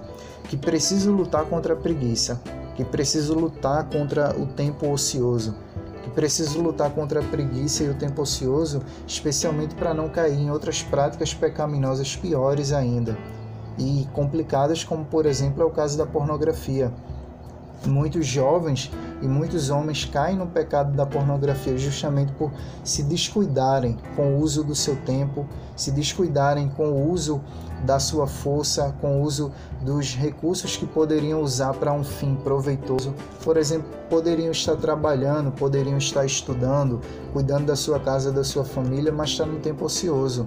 que 0.44 0.56
preciso 0.56 1.12
lutar 1.12 1.44
contra 1.44 1.74
a 1.74 1.76
preguiça, 1.76 2.40
que 2.76 2.84
preciso 2.84 3.34
lutar 3.34 3.88
contra 3.88 4.34
o 4.36 4.46
tempo 4.46 4.90
ocioso, 4.90 5.54
preciso 6.10 6.60
lutar 6.60 6.90
contra 6.90 7.20
a 7.20 7.24
preguiça 7.24 7.84
e 7.84 7.88
o 7.88 7.94
tempo 7.94 8.22
ocioso, 8.22 8.82
especialmente 9.06 9.74
para 9.74 9.94
não 9.94 10.08
cair 10.08 10.38
em 10.38 10.50
outras 10.50 10.82
práticas 10.82 11.32
pecaminosas 11.32 12.16
piores 12.16 12.72
ainda 12.72 13.16
e 13.78 14.06
complicadas, 14.12 14.84
como 14.84 15.04
por 15.04 15.26
exemplo 15.26 15.62
é 15.62 15.66
o 15.66 15.70
caso 15.70 15.96
da 15.96 16.06
pornografia. 16.06 16.92
Muitos 17.86 18.26
jovens 18.26 18.90
e 19.22 19.26
muitos 19.26 19.70
homens 19.70 20.04
caem 20.04 20.36
no 20.36 20.46
pecado 20.46 20.94
da 20.94 21.06
pornografia 21.06 21.78
justamente 21.78 22.30
por 22.32 22.52
se 22.84 23.02
descuidarem 23.02 23.96
com 24.14 24.34
o 24.34 24.38
uso 24.38 24.62
do 24.62 24.74
seu 24.74 24.96
tempo, 24.96 25.46
se 25.74 25.90
descuidarem 25.90 26.68
com 26.68 26.88
o 26.88 27.10
uso 27.10 27.40
da 27.84 27.98
sua 27.98 28.26
força, 28.26 28.94
com 29.00 29.20
o 29.20 29.22
uso 29.22 29.52
dos 29.80 30.14
recursos 30.14 30.76
que 30.76 30.86
poderiam 30.86 31.40
usar 31.40 31.74
para 31.74 31.92
um 31.92 32.04
fim 32.04 32.34
proveitoso. 32.34 33.14
Por 33.42 33.56
exemplo, 33.56 33.88
poderiam 34.08 34.50
estar 34.50 34.76
trabalhando, 34.76 35.50
poderiam 35.52 35.98
estar 35.98 36.24
estudando, 36.24 37.00
cuidando 37.32 37.66
da 37.66 37.76
sua 37.76 37.98
casa, 37.98 38.32
da 38.32 38.44
sua 38.44 38.64
família, 38.64 39.12
mas 39.12 39.30
está 39.30 39.46
no 39.46 39.58
tempo 39.60 39.84
ocioso. 39.84 40.46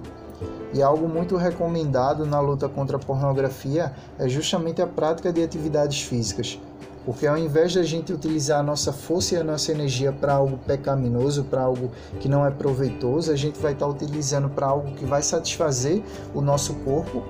E 0.72 0.82
algo 0.82 1.08
muito 1.08 1.36
recomendado 1.36 2.26
na 2.26 2.40
luta 2.40 2.68
contra 2.68 2.96
a 2.96 3.00
pornografia 3.00 3.92
é 4.18 4.28
justamente 4.28 4.82
a 4.82 4.86
prática 4.86 5.32
de 5.32 5.42
atividades 5.42 6.02
físicas. 6.02 6.60
Porque 7.04 7.26
ao 7.26 7.36
invés 7.36 7.72
de 7.72 7.78
a 7.78 7.82
gente 7.82 8.12
utilizar 8.12 8.60
a 8.60 8.62
nossa 8.62 8.92
força 8.92 9.34
e 9.34 9.38
a 9.38 9.44
nossa 9.44 9.70
energia 9.70 10.10
para 10.12 10.34
algo 10.34 10.56
pecaminoso, 10.58 11.44
para 11.44 11.62
algo 11.62 11.90
que 12.18 12.28
não 12.28 12.46
é 12.46 12.50
proveitoso, 12.50 13.30
a 13.30 13.36
gente 13.36 13.58
vai 13.58 13.72
estar 13.72 13.86
tá 13.86 13.92
utilizando 13.92 14.48
para 14.48 14.66
algo 14.66 14.92
que 14.92 15.04
vai 15.04 15.22
satisfazer 15.22 16.02
o 16.34 16.40
nosso 16.40 16.74
corpo 16.76 17.22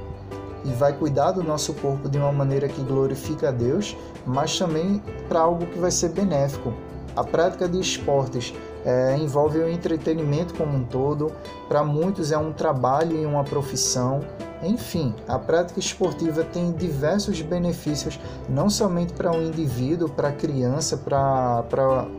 e 0.65 0.69
vai 0.69 0.93
cuidar 0.93 1.33
do 1.33 1.43
nosso 1.43 1.75
corpo 1.75 2.09
de 2.09 2.19
uma 2.19 2.33
maneira 2.33 2.69
que 2.69 2.83
glorifica 2.83 3.49
a 3.49 3.53
Deus, 3.53 3.97
mas 4.25 4.59
também 4.59 5.03
para 5.29 5.41
algo 5.41 5.67
que 5.67 5.79
vai 5.79 5.91
ser 5.91 6.11
benéfico. 6.11 6.73
A 7.15 7.23
prática 7.23 7.69
de 7.69 7.79
esportes 7.79 8.55
é, 8.85 9.17
envolve 9.17 9.59
o 9.59 9.69
entretenimento 9.69 10.55
como 10.55 10.77
um 10.77 10.85
todo, 10.85 11.33
para 11.69 11.83
muitos 11.83 12.31
é 12.31 12.39
um 12.39 12.53
trabalho 12.53 13.17
e 13.17 13.25
uma 13.25 13.45
profissão, 13.45 14.21
enfim, 14.65 15.15
a 15.29 15.39
prática 15.39 15.79
esportiva 15.79 16.43
tem 16.43 16.73
diversos 16.73 17.43
benefícios, 17.43 18.19
não 18.49 18.71
somente 18.71 19.13
para 19.13 19.31
o 19.31 19.37
um 19.37 19.43
indivíduo, 19.43 20.09
para 20.09 20.29
a 20.29 20.33
criança, 20.33 20.97
para 20.97 21.65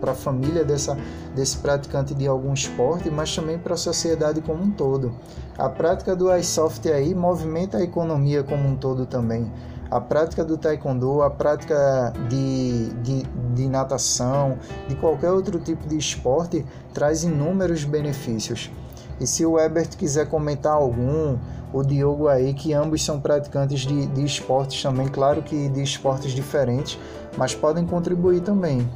a 0.01 0.13
família 0.13 0.63
dessa, 0.63 0.97
desse 1.33 1.57
praticante 1.57 2.13
de 2.13 2.27
algum 2.27 2.53
esporte, 2.53 3.09
mas 3.09 3.35
também 3.35 3.57
para 3.57 3.73
a 3.73 3.77
sociedade 3.77 4.41
como 4.41 4.63
um 4.63 4.69
todo. 4.69 5.11
A 5.57 5.69
prática 5.69 6.15
do 6.15 6.33
iSoft 6.35 6.87
aí 6.91 7.15
movimenta 7.15 7.77
a 7.77 7.83
economia 7.83 8.43
como 8.43 8.67
um 8.67 8.75
todo 8.75 9.05
também. 9.05 9.51
A 9.89 10.01
prática 10.01 10.43
do 10.43 10.57
taekwondo, 10.57 11.21
a 11.21 11.29
prática 11.29 12.11
de, 12.27 12.89
de, 13.01 13.23
de 13.53 13.67
natação, 13.69 14.57
de 14.87 14.95
qualquer 14.95 15.31
outro 15.31 15.59
tipo 15.59 15.87
de 15.87 15.97
esporte, 15.97 16.65
traz 16.93 17.23
inúmeros 17.23 17.83
benefícios. 17.83 18.71
E 19.19 19.27
se 19.27 19.45
o 19.45 19.59
Ebert 19.59 19.95
quiser 19.95 20.27
comentar 20.27 20.73
algum, 20.73 21.37
o 21.71 21.83
Diogo 21.83 22.27
aí, 22.27 22.53
que 22.53 22.73
ambos 22.73 23.03
são 23.03 23.19
praticantes 23.19 23.81
de, 23.81 24.07
de 24.07 24.25
esportes 24.25 24.81
também, 24.81 25.07
claro 25.07 25.41
que 25.41 25.69
de 25.69 25.81
esportes 25.81 26.31
diferentes, 26.31 26.99
mas 27.37 27.55
podem 27.55 27.85
contribuir 27.85 28.41
também. 28.41 28.89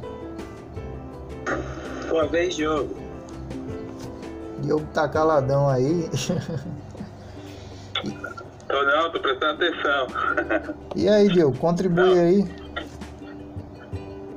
Uma 2.10 2.26
vez, 2.26 2.56
Diogo. 2.56 2.94
Diogo 4.60 4.84
tá 4.92 5.08
caladão 5.08 5.68
aí. 5.68 6.08
tô 8.70 8.82
não, 8.82 9.10
tô 9.10 9.20
prestando 9.20 9.64
atenção. 9.64 10.06
e 10.96 11.08
aí, 11.08 11.28
Diogo, 11.28 11.56
contribui 11.58 12.14
não. 12.14 12.22
aí. 12.22 12.44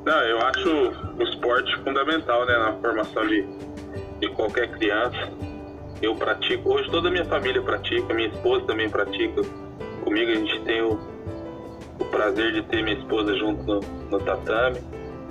Não, 0.05 0.21
eu 0.21 0.39
acho 0.41 0.69
o 1.17 1.23
esporte 1.23 1.75
fundamental, 1.83 2.45
né, 2.45 2.57
na 2.57 2.73
formação 2.73 3.25
de, 3.25 3.45
de 4.19 4.29
qualquer 4.29 4.69
criança 4.71 5.31
eu 6.03 6.13
pratico, 6.15 6.73
hoje 6.73 6.89
toda 6.91 7.07
a 7.07 7.11
minha 7.11 7.23
família 7.23 7.61
pratica, 7.61 8.13
minha 8.13 8.27
esposa 8.27 8.65
também 8.65 8.89
pratica. 8.89 9.41
Comigo 10.03 10.31
a 10.31 10.35
gente 10.35 10.59
tem 10.63 10.81
o, 10.81 10.99
o 11.97 12.05
prazer 12.05 12.51
de 12.51 12.61
ter 12.63 12.83
minha 12.83 12.97
esposa 12.97 13.33
junto 13.37 13.63
no, 13.63 13.79
no 14.11 14.19
tatame. 14.19 14.81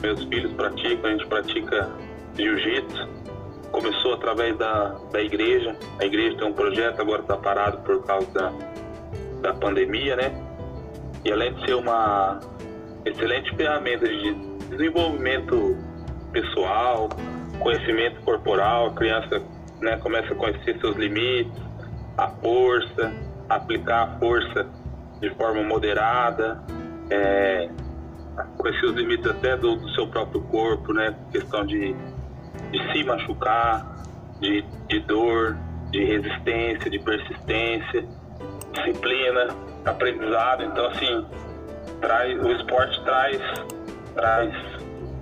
Meus 0.00 0.24
filhos 0.24 0.50
praticam, 0.54 1.10
a 1.10 1.12
gente 1.12 1.26
pratica 1.26 1.90
jiu-jitsu. 2.36 3.06
Começou 3.70 4.14
através 4.14 4.56
da, 4.56 4.96
da 5.12 5.20
igreja. 5.20 5.76
A 5.98 6.06
igreja 6.06 6.38
tem 6.38 6.48
um 6.48 6.54
projeto, 6.54 7.00
agora 7.00 7.20
está 7.20 7.36
parado 7.36 7.76
por 7.82 8.02
causa 8.04 8.30
da, 8.32 8.50
da 9.42 9.52
pandemia, 9.52 10.16
né? 10.16 10.32
E 11.24 11.32
além 11.32 11.52
de 11.54 11.66
ser 11.66 11.74
uma 11.74 12.40
excelente 13.04 13.54
ferramenta 13.56 14.08
de 14.08 14.34
desenvolvimento 14.70 15.76
pessoal, 16.32 17.08
conhecimento 17.58 18.20
corporal, 18.22 18.86
a 18.86 18.94
criança 18.94 19.42
né, 19.80 19.96
começa 19.98 20.32
a 20.32 20.36
conhecer 20.36 20.78
seus 20.80 20.96
limites, 20.96 21.52
a 22.16 22.28
força, 22.28 23.12
aplicar 23.48 24.02
a 24.02 24.18
força 24.18 24.66
de 25.20 25.30
forma 25.34 25.62
moderada, 25.62 26.62
é, 27.10 27.68
conhecer 28.56 28.86
os 28.86 28.94
limites 28.94 29.26
até 29.26 29.56
do, 29.56 29.76
do, 29.76 29.88
seu 29.90 30.06
próprio 30.06 30.40
corpo, 30.42 30.92
né, 30.92 31.14
questão 31.30 31.64
de, 31.66 31.94
de 32.70 32.92
se 32.92 33.04
machucar, 33.04 34.02
de, 34.40 34.64
de 34.88 35.00
dor, 35.00 35.56
de 35.90 36.04
resistência, 36.04 36.90
de 36.90 36.98
persistência, 36.98 38.08
disciplina, 38.72 39.48
aprendizado. 39.84 40.64
Então, 40.64 40.86
assim, 40.86 41.26
traz, 42.00 42.42
o 42.42 42.50
esporte 42.52 43.04
traz, 43.04 43.40
traz 44.14 44.54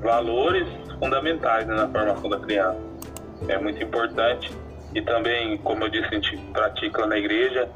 valores 0.00 0.66
fundamentais 0.98 1.66
né, 1.66 1.74
na 1.74 1.88
formação 1.88 2.28
da 2.30 2.38
criança 2.38 2.90
é 3.48 3.58
muito 3.58 3.82
importante. 3.82 4.50
E 4.94 5.00
também, 5.02 5.56
como 5.58 5.84
eu 5.84 5.88
disse, 5.88 6.06
a 6.06 6.14
gente 6.14 6.36
pratica 6.52 7.06
na 7.06 7.16
igreja, 7.16 7.68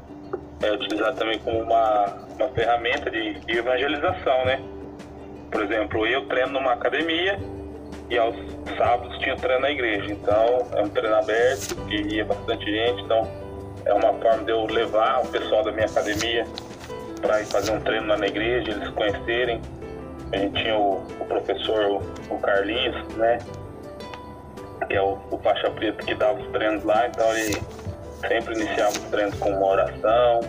é 0.61 0.71
utilizar 0.71 1.13
também 1.15 1.39
como 1.39 1.61
uma, 1.61 2.05
uma 2.37 2.49
ferramenta 2.49 3.09
de, 3.09 3.39
de 3.39 3.57
evangelização, 3.57 4.45
né? 4.45 4.61
Por 5.51 5.63
exemplo, 5.63 6.05
eu 6.05 6.25
treino 6.25 6.51
numa 6.53 6.73
academia 6.73 7.39
e 8.09 8.17
aos 8.17 8.35
sábados 8.77 9.17
tinha 9.19 9.35
treino 9.37 9.61
na 9.61 9.71
igreja. 9.71 10.11
Então, 10.11 10.67
é 10.73 10.81
um 10.81 10.89
treino 10.89 11.15
aberto 11.15 11.75
que 11.87 11.95
ia 12.15 12.25
bastante 12.25 12.65
gente. 12.65 13.01
Então, 13.03 13.27
é 13.85 13.93
uma 13.93 14.13
forma 14.13 14.43
de 14.43 14.51
eu 14.51 14.65
levar 14.65 15.23
o 15.23 15.27
pessoal 15.27 15.63
da 15.63 15.71
minha 15.71 15.85
academia 15.85 16.45
para 17.21 17.41
ir 17.41 17.45
fazer 17.45 17.71
um 17.71 17.79
treino 17.81 18.07
lá 18.07 18.17
na 18.17 18.27
igreja, 18.27 18.71
eles 18.71 18.89
conhecerem. 18.89 19.61
A 20.33 20.37
gente 20.37 20.61
tinha 20.61 20.77
o, 20.77 21.03
o 21.19 21.25
professor, 21.25 22.01
o 22.29 22.37
Carlinhos, 22.39 23.07
né? 23.15 23.37
que 24.87 24.95
é 24.95 25.01
o, 25.01 25.17
o 25.31 25.37
faixa 25.39 25.69
preta 25.71 26.03
que 26.03 26.13
dava 26.15 26.39
os 26.39 26.47
treinos 26.49 26.83
lá, 26.83 27.07
então 27.07 27.31
ele 27.35 27.61
sempre 28.27 28.55
iniciava 28.55 28.91
os 28.91 29.03
treinos 29.05 29.37
com 29.39 29.49
uma 29.49 29.67
oração, 29.67 30.41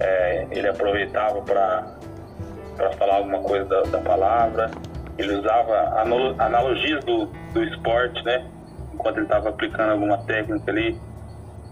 é, 0.00 0.46
ele 0.50 0.68
aproveitava 0.68 1.40
para 1.42 1.96
falar 2.98 3.16
alguma 3.16 3.40
coisa 3.40 3.64
da, 3.64 3.82
da, 3.82 3.98
palavra, 3.98 4.70
ele 5.18 5.34
usava 5.34 6.00
analogias 6.38 7.04
do, 7.04 7.26
do 7.26 7.64
esporte, 7.64 8.22
né? 8.24 8.46
Enquanto 8.92 9.16
ele 9.16 9.26
estava 9.26 9.48
aplicando 9.48 9.92
alguma 9.92 10.18
técnica 10.24 10.70
ali 10.70 10.98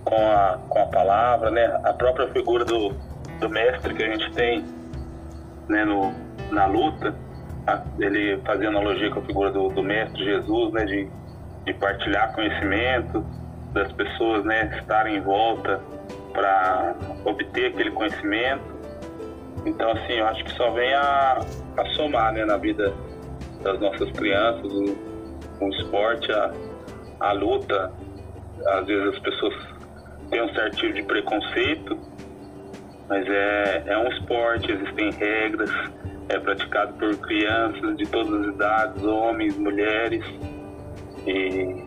com 0.04 0.16
a, 0.16 0.58
com 0.68 0.78
a 0.78 0.86
palavra, 0.86 1.50
né? 1.50 1.80
A 1.84 1.92
própria 1.92 2.28
figura 2.28 2.64
do, 2.64 2.94
do 3.38 3.48
mestre 3.48 3.94
que 3.94 4.02
a 4.02 4.10
gente 4.12 4.32
tem 4.32 4.64
né, 5.68 5.84
no, 5.84 6.12
na 6.50 6.66
luta, 6.66 7.14
ele 7.98 8.40
fazia 8.44 8.68
analogia 8.68 9.10
com 9.10 9.20
a 9.20 9.22
figura 9.22 9.50
do, 9.50 9.68
do 9.68 9.82
mestre 9.82 10.24
Jesus, 10.24 10.72
né? 10.72 10.84
De 10.84 11.20
de 11.64 11.74
partilhar 11.74 12.32
conhecimento, 12.34 13.24
das 13.72 13.92
pessoas 13.92 14.44
né, 14.44 14.76
estarem 14.80 15.16
em 15.16 15.20
volta 15.20 15.80
para 16.32 16.94
obter 17.24 17.66
aquele 17.66 17.90
conhecimento. 17.90 18.64
Então, 19.64 19.90
assim, 19.92 20.14
eu 20.14 20.26
acho 20.26 20.44
que 20.44 20.52
só 20.52 20.70
vem 20.70 20.92
a, 20.94 21.40
a 21.76 21.84
somar 21.96 22.32
né, 22.32 22.44
na 22.44 22.56
vida 22.56 22.92
das 23.62 23.78
nossas 23.78 24.10
crianças, 24.12 24.72
o, 24.72 24.96
o 25.60 25.68
esporte, 25.68 26.32
a, 26.32 26.52
a 27.20 27.32
luta. 27.32 27.92
Às 28.66 28.86
vezes 28.86 29.14
as 29.14 29.18
pessoas 29.20 29.54
têm 30.30 30.42
um 30.42 30.54
certo 30.54 30.76
tipo 30.76 30.94
de 30.94 31.02
preconceito, 31.02 31.98
mas 33.08 33.26
é, 33.26 33.82
é 33.86 33.98
um 33.98 34.08
esporte, 34.08 34.70
existem 34.70 35.10
regras, 35.12 35.70
é 36.28 36.38
praticado 36.38 36.92
por 36.94 37.16
crianças 37.18 37.96
de 37.96 38.06
todas 38.06 38.40
as 38.40 38.54
idades, 38.54 39.04
homens, 39.04 39.56
mulheres. 39.56 40.24
E 41.26 41.84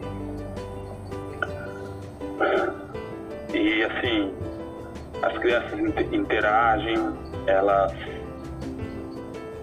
e 3.53 3.83
assim, 3.83 4.33
as 5.21 5.37
crianças 5.37 5.79
interagem, 6.11 6.97
elas 7.47 7.93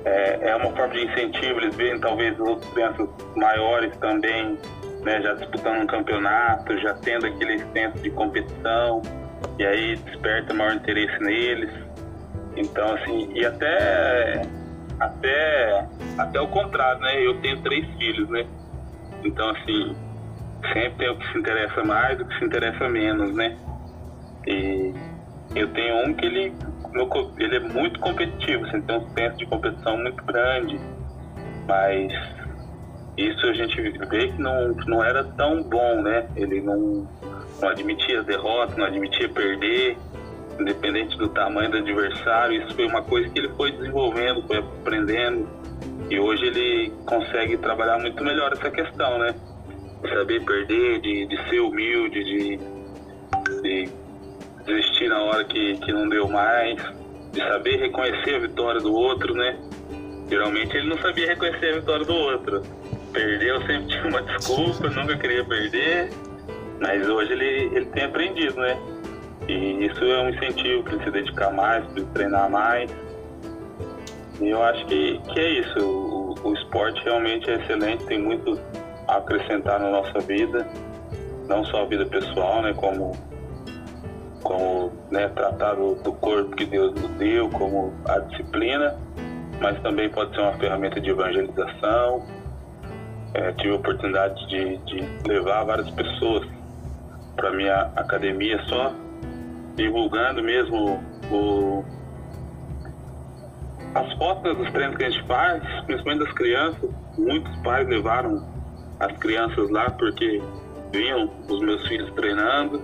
é, 0.05 0.39
é, 0.43 0.57
uma 0.57 0.71
forma 0.75 0.95
de 0.95 1.05
incentivo, 1.05 1.61
eles 1.61 1.75
veem 1.77 2.01
talvez 2.01 2.39
os 2.39 2.49
outros 2.49 2.73
crianças 2.73 3.09
maiores 3.37 3.95
também, 3.99 4.59
né, 5.03 5.21
já 5.23 5.35
disputando 5.35 5.83
um 5.83 5.87
campeonato, 5.87 6.79
já 6.79 6.95
tendo 6.95 7.27
aquele 7.27 7.59
senso 7.73 7.99
de 7.99 8.11
competição, 8.11 9.03
e 9.59 9.65
aí 9.65 9.97
desperta 9.97 10.55
maior 10.55 10.75
interesse 10.75 11.19
neles. 11.23 11.71
Então, 12.57 12.95
assim, 12.95 13.33
e 13.35 13.45
até, 13.45 14.43
até, 14.99 15.87
até 16.19 16.41
o 16.41 16.49
contrário, 16.49 17.01
né, 17.01 17.27
eu 17.27 17.41
tenho 17.41 17.61
três 17.63 17.87
filhos, 17.97 18.29
né, 18.29 18.45
então, 19.25 19.51
assim, 19.51 19.97
sempre 20.73 20.99
tem 20.99 21.11
o 21.11 21.19
que 21.19 21.33
se 21.33 21.39
interessa 21.39 21.85
mais 21.85 22.19
e 22.19 22.23
o 22.23 22.27
que 22.27 22.39
se 22.39 22.45
interessa 22.45 22.89
menos, 22.89 23.35
né, 23.35 23.57
e 24.47 24.93
eu 25.55 25.69
tenho 25.73 26.07
um 26.07 26.15
que 26.15 26.27
ele, 26.27 26.55
ele 27.39 27.57
é 27.57 27.61
muito 27.61 27.99
competitivo, 28.01 28.67
assim, 28.67 28.81
tem 28.83 28.99
um 28.99 29.09
senso 29.11 29.37
de 29.37 29.47
competição 29.47 29.97
muito 29.99 30.25
grande, 30.25 30.81
mas 31.67 32.13
isso 33.29 33.47
a 33.47 33.53
gente 33.53 33.81
vê 33.81 34.29
que 34.29 34.41
não, 34.41 34.73
não 34.87 35.05
era 35.05 35.25
tão 35.25 35.63
bom, 35.63 36.03
né? 36.03 36.29
Ele 36.37 36.61
não, 36.61 37.07
não 37.61 37.69
admitia 37.69 38.23
derrota, 38.23 38.75
não 38.77 38.87
admitia 38.87 39.29
perder, 39.29 39.97
independente 40.59 41.17
do 41.19 41.29
tamanho 41.29 41.71
do 41.71 41.79
adversário. 41.79 42.63
Isso 42.63 42.75
foi 42.75 42.87
uma 42.87 43.03
coisa 43.03 43.29
que 43.29 43.39
ele 43.39 43.49
foi 43.51 43.73
desenvolvendo, 43.73 44.47
foi 44.47 44.59
aprendendo, 44.59 45.49
e 46.09 46.19
hoje 46.19 46.47
ele 46.47 46.93
consegue 47.07 47.57
trabalhar 47.59 47.99
muito 47.99 48.23
melhor 48.23 48.53
essa 48.53 48.71
questão, 48.71 49.19
né? 49.19 49.35
De 50.03 50.09
saber 50.09 50.45
perder, 50.45 51.01
de, 51.01 51.27
de 51.27 51.49
ser 51.49 51.61
humilde, 51.61 52.25
de, 52.25 52.59
de 53.63 53.89
desistir 54.65 55.09
na 55.09 55.23
hora 55.23 55.45
que, 55.45 55.75
que 55.79 55.93
não 55.93 56.09
deu 56.09 56.29
mais, 56.29 56.77
de 57.33 57.39
saber 57.41 57.77
reconhecer 57.77 58.37
a 58.37 58.39
vitória 58.39 58.81
do 58.81 58.93
outro, 58.93 59.35
né? 59.35 59.59
Geralmente 60.29 60.77
ele 60.77 60.89
não 60.89 60.99
sabia 60.99 61.27
reconhecer 61.27 61.75
a 61.75 61.75
vitória 61.81 62.07
do 62.07 62.15
outro. 62.15 62.63
Perdeu, 63.13 63.61
sempre 63.67 63.87
tinha 63.89 64.07
uma 64.07 64.23
desculpa, 64.23 64.89
nunca 64.91 65.17
queria 65.17 65.45
perder, 65.45 66.11
mas 66.81 67.09
hoje 67.09 67.33
ele, 67.33 67.77
ele 67.77 67.87
tem 67.87 68.05
aprendido, 68.05 68.61
né? 68.61 68.79
E 69.49 69.87
isso 69.87 70.05
é 70.05 70.23
um 70.23 70.29
incentivo 70.31 70.83
para 70.85 70.95
ele 70.95 71.05
se 71.05 71.11
dedicar 71.11 71.51
mais, 71.51 71.85
para 71.87 72.01
ele 72.01 72.09
treinar 72.15 72.51
mais. 72.51 72.91
E 74.41 74.49
eu 74.49 74.63
acho 74.63 74.87
que, 74.87 75.19
que 75.19 75.41
é 75.41 75.51
isso. 75.61 75.79
O, 75.81 76.35
o 76.43 76.55
esporte 76.55 77.03
realmente 77.05 77.51
é 77.51 77.57
excelente, 77.57 78.05
tem 78.05 78.19
muito 78.19 78.59
a 79.09 79.17
acrescentar 79.17 79.81
na 79.81 79.91
nossa 79.91 80.21
vida, 80.21 80.67
não 81.49 81.65
só 81.65 81.83
a 81.83 81.87
vida 81.87 82.07
pessoal, 82.07 82.63
né? 82.63 82.73
Como 82.75 83.13
como 84.43 84.91
né, 85.11 85.29
tratar 85.29 85.75
do, 85.75 85.95
do, 85.97 86.13
corpo 86.15 86.57
que 86.57 86.65
Deus 86.65 86.95
nos 86.95 87.11
deu, 87.13 87.49
como 87.51 87.93
a 88.07 88.19
disciplina, 88.21 88.97
mas 89.61 89.79
também 89.83 90.09
pode 90.09 90.35
ser 90.35 90.41
uma 90.41 90.55
ferramenta 90.55 91.01
de 91.01 91.11
evangelização. 91.11 92.25
É, 93.35 93.53
tive 93.53 93.73
a 93.73 93.77
oportunidade 93.77 94.47
de, 94.49 94.77
de 94.79 95.29
levar 95.29 95.65
várias 95.65 95.91
pessoas 95.91 96.47
para 97.37 97.53
minha 97.53 97.91
academia 97.97 98.61
só 98.65 98.93
divulgando 99.77 100.43
mesmo 100.43 101.01
o, 101.31 101.85
as 103.95 104.13
fotos 104.15 104.57
dos 104.57 104.71
treinos 104.73 104.97
que 104.97 105.05
a 105.05 105.11
gente 105.11 105.27
faz, 105.27 105.63
principalmente 105.85 106.25
das 106.25 106.33
crianças. 106.35 106.91
Muitos 107.17 107.57
pais 107.63 107.89
levaram 107.89 108.47
as 108.99 109.13
crianças 109.19 109.71
lá 109.71 109.91
porque 109.91 110.43
viam 110.93 111.31
os 111.49 111.61
meus 111.61 111.87
filhos 111.89 112.11
treinando 112.13 112.83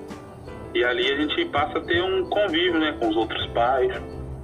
e 0.74 0.84
ali 0.84 1.12
a 1.12 1.16
gente 1.16 1.44
passa 1.46 1.78
a 1.78 1.80
ter 1.82 2.02
um 2.02 2.28
convívio 2.28 2.78
né, 2.78 2.92
com 2.98 3.08
os 3.08 3.16
outros 3.16 3.46
pais. 3.48 3.92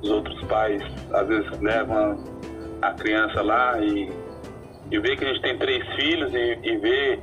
Os 0.03 0.11
outros 0.11 0.43
pais 0.45 0.83
às 1.13 1.29
vezes 1.29 1.61
levam 1.61 2.25
a 2.81 2.93
criança 2.93 3.41
lá 3.43 3.79
e, 3.81 4.11
e 4.93 4.99
vê 4.99 5.17
que 5.17 5.25
a 5.25 5.29
gente 5.29 5.41
tem 5.41 5.57
três 5.57 5.87
filhos 5.95 6.33
e, 6.35 6.59
e 6.63 6.77
vê 6.77 7.19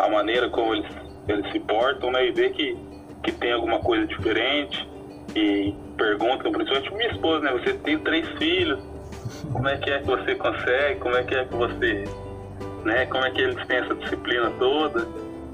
a 0.00 0.08
maneira 0.08 0.50
como 0.50 0.74
eles, 0.74 0.90
eles 1.28 1.50
se 1.52 1.60
portam, 1.60 2.10
né? 2.10 2.26
E 2.26 2.32
vê 2.32 2.50
que, 2.50 2.76
que 3.22 3.30
tem 3.32 3.52
alguma 3.52 3.78
coisa 3.78 4.04
diferente 4.06 4.86
e 5.36 5.72
perguntam, 5.96 6.50
principalmente 6.50 6.92
minha 6.94 7.10
esposa, 7.12 7.44
né? 7.44 7.52
Você 7.52 7.74
tem 7.74 7.98
três 8.00 8.28
filhos, 8.36 8.80
como 9.52 9.68
é 9.68 9.76
que 9.76 9.90
é 9.90 10.00
que 10.00 10.06
você 10.06 10.34
consegue, 10.34 10.98
como 10.98 11.16
é 11.16 11.22
que 11.22 11.34
é 11.36 11.44
que 11.44 11.54
você, 11.54 12.04
né? 12.84 13.06
Como 13.06 13.24
é 13.24 13.30
que 13.30 13.42
eles 13.42 13.66
têm 13.68 13.76
essa 13.76 13.94
disciplina 13.94 14.50
toda? 14.58 15.06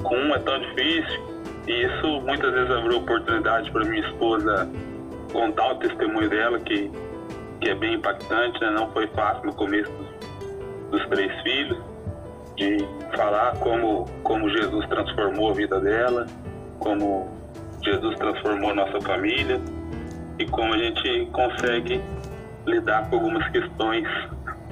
Com 0.02 0.16
um 0.16 0.34
é 0.34 0.38
tão 0.38 0.58
difícil. 0.60 1.34
E 1.66 1.84
isso 1.84 2.20
muitas 2.22 2.52
vezes 2.54 2.70
abriu 2.70 2.98
oportunidade 2.98 3.70
para 3.70 3.84
minha 3.84 4.06
esposa 4.06 4.70
contar 5.30 5.72
o 5.72 5.74
testemunho 5.76 6.30
dela, 6.30 6.58
que, 6.60 6.90
que 7.60 7.68
é 7.68 7.74
bem 7.74 7.94
impactante, 7.94 8.60
né? 8.60 8.70
não 8.70 8.90
foi 8.92 9.06
fácil 9.08 9.46
no 9.46 9.54
começo 9.54 9.90
dos, 9.92 10.13
dos 10.94 11.06
três 11.08 11.42
filhos, 11.42 11.78
de 12.56 12.86
falar 13.16 13.56
como, 13.56 14.06
como 14.22 14.48
Jesus 14.48 14.86
transformou 14.86 15.50
a 15.50 15.54
vida 15.54 15.80
dela, 15.80 16.26
como 16.78 17.28
Jesus 17.82 18.16
transformou 18.16 18.70
a 18.70 18.74
nossa 18.74 19.00
família 19.00 19.60
e 20.38 20.46
como 20.46 20.72
a 20.72 20.78
gente 20.78 21.28
consegue 21.32 22.00
lidar 22.64 23.10
com 23.10 23.16
algumas 23.16 23.46
questões 23.50 24.06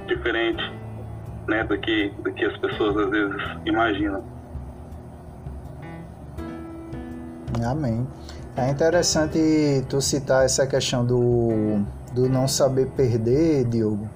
diferentes 0.07 0.65
né, 1.47 1.63
do, 1.65 1.77
que, 1.77 2.09
do 2.19 2.31
que 2.31 2.45
as 2.45 2.57
pessoas 2.57 2.95
às 2.97 3.09
vezes 3.09 3.41
imaginam. 3.65 4.23
Amém. 7.65 8.07
É 8.55 8.69
interessante 8.69 9.85
tu 9.89 9.99
citar 9.99 10.45
essa 10.45 10.65
questão 10.65 11.05
do, 11.05 11.83
do 12.13 12.29
não 12.29 12.47
saber 12.47 12.87
perder, 12.95 13.65
Diogo, 13.65 14.07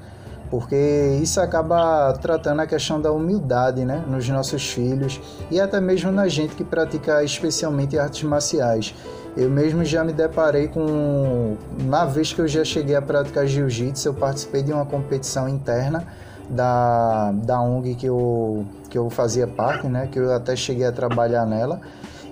porque 0.49 1.19
isso 1.21 1.39
acaba 1.39 2.13
tratando 2.13 2.61
a 2.61 2.67
questão 2.67 2.99
da 2.99 3.11
humildade 3.11 3.83
né, 3.83 4.03
nos 4.07 4.27
nossos 4.29 4.69
filhos 4.69 5.19
e 5.51 5.59
até 5.59 5.79
mesmo 5.79 6.11
na 6.11 6.27
gente 6.27 6.55
que 6.55 6.63
pratica 6.63 7.23
especialmente 7.23 7.97
artes 7.97 8.23
marciais. 8.23 8.93
Eu 9.35 9.49
mesmo 9.51 9.85
já 9.85 10.03
me 10.03 10.11
deparei 10.11 10.67
com. 10.67 11.55
Na 11.85 12.05
vez 12.05 12.33
que 12.33 12.41
eu 12.41 12.47
já 12.47 12.63
cheguei 12.63 12.95
a 12.95 13.01
praticar 13.01 13.45
jiu-jitsu, 13.45 14.07
eu 14.07 14.13
participei 14.13 14.63
de 14.63 14.73
uma 14.73 14.85
competição 14.85 15.47
interna 15.47 16.07
da, 16.49 17.31
da 17.33 17.61
ONG 17.61 17.93
que 17.93 18.07
eu, 18.07 18.65
que 18.89 18.97
eu 18.97 19.09
fazia 19.11 19.45
parte, 19.45 19.87
né, 19.87 20.07
que 20.11 20.17
eu 20.17 20.33
até 20.33 20.55
cheguei 20.55 20.85
a 20.85 20.91
trabalhar 20.91 21.45
nela 21.45 21.79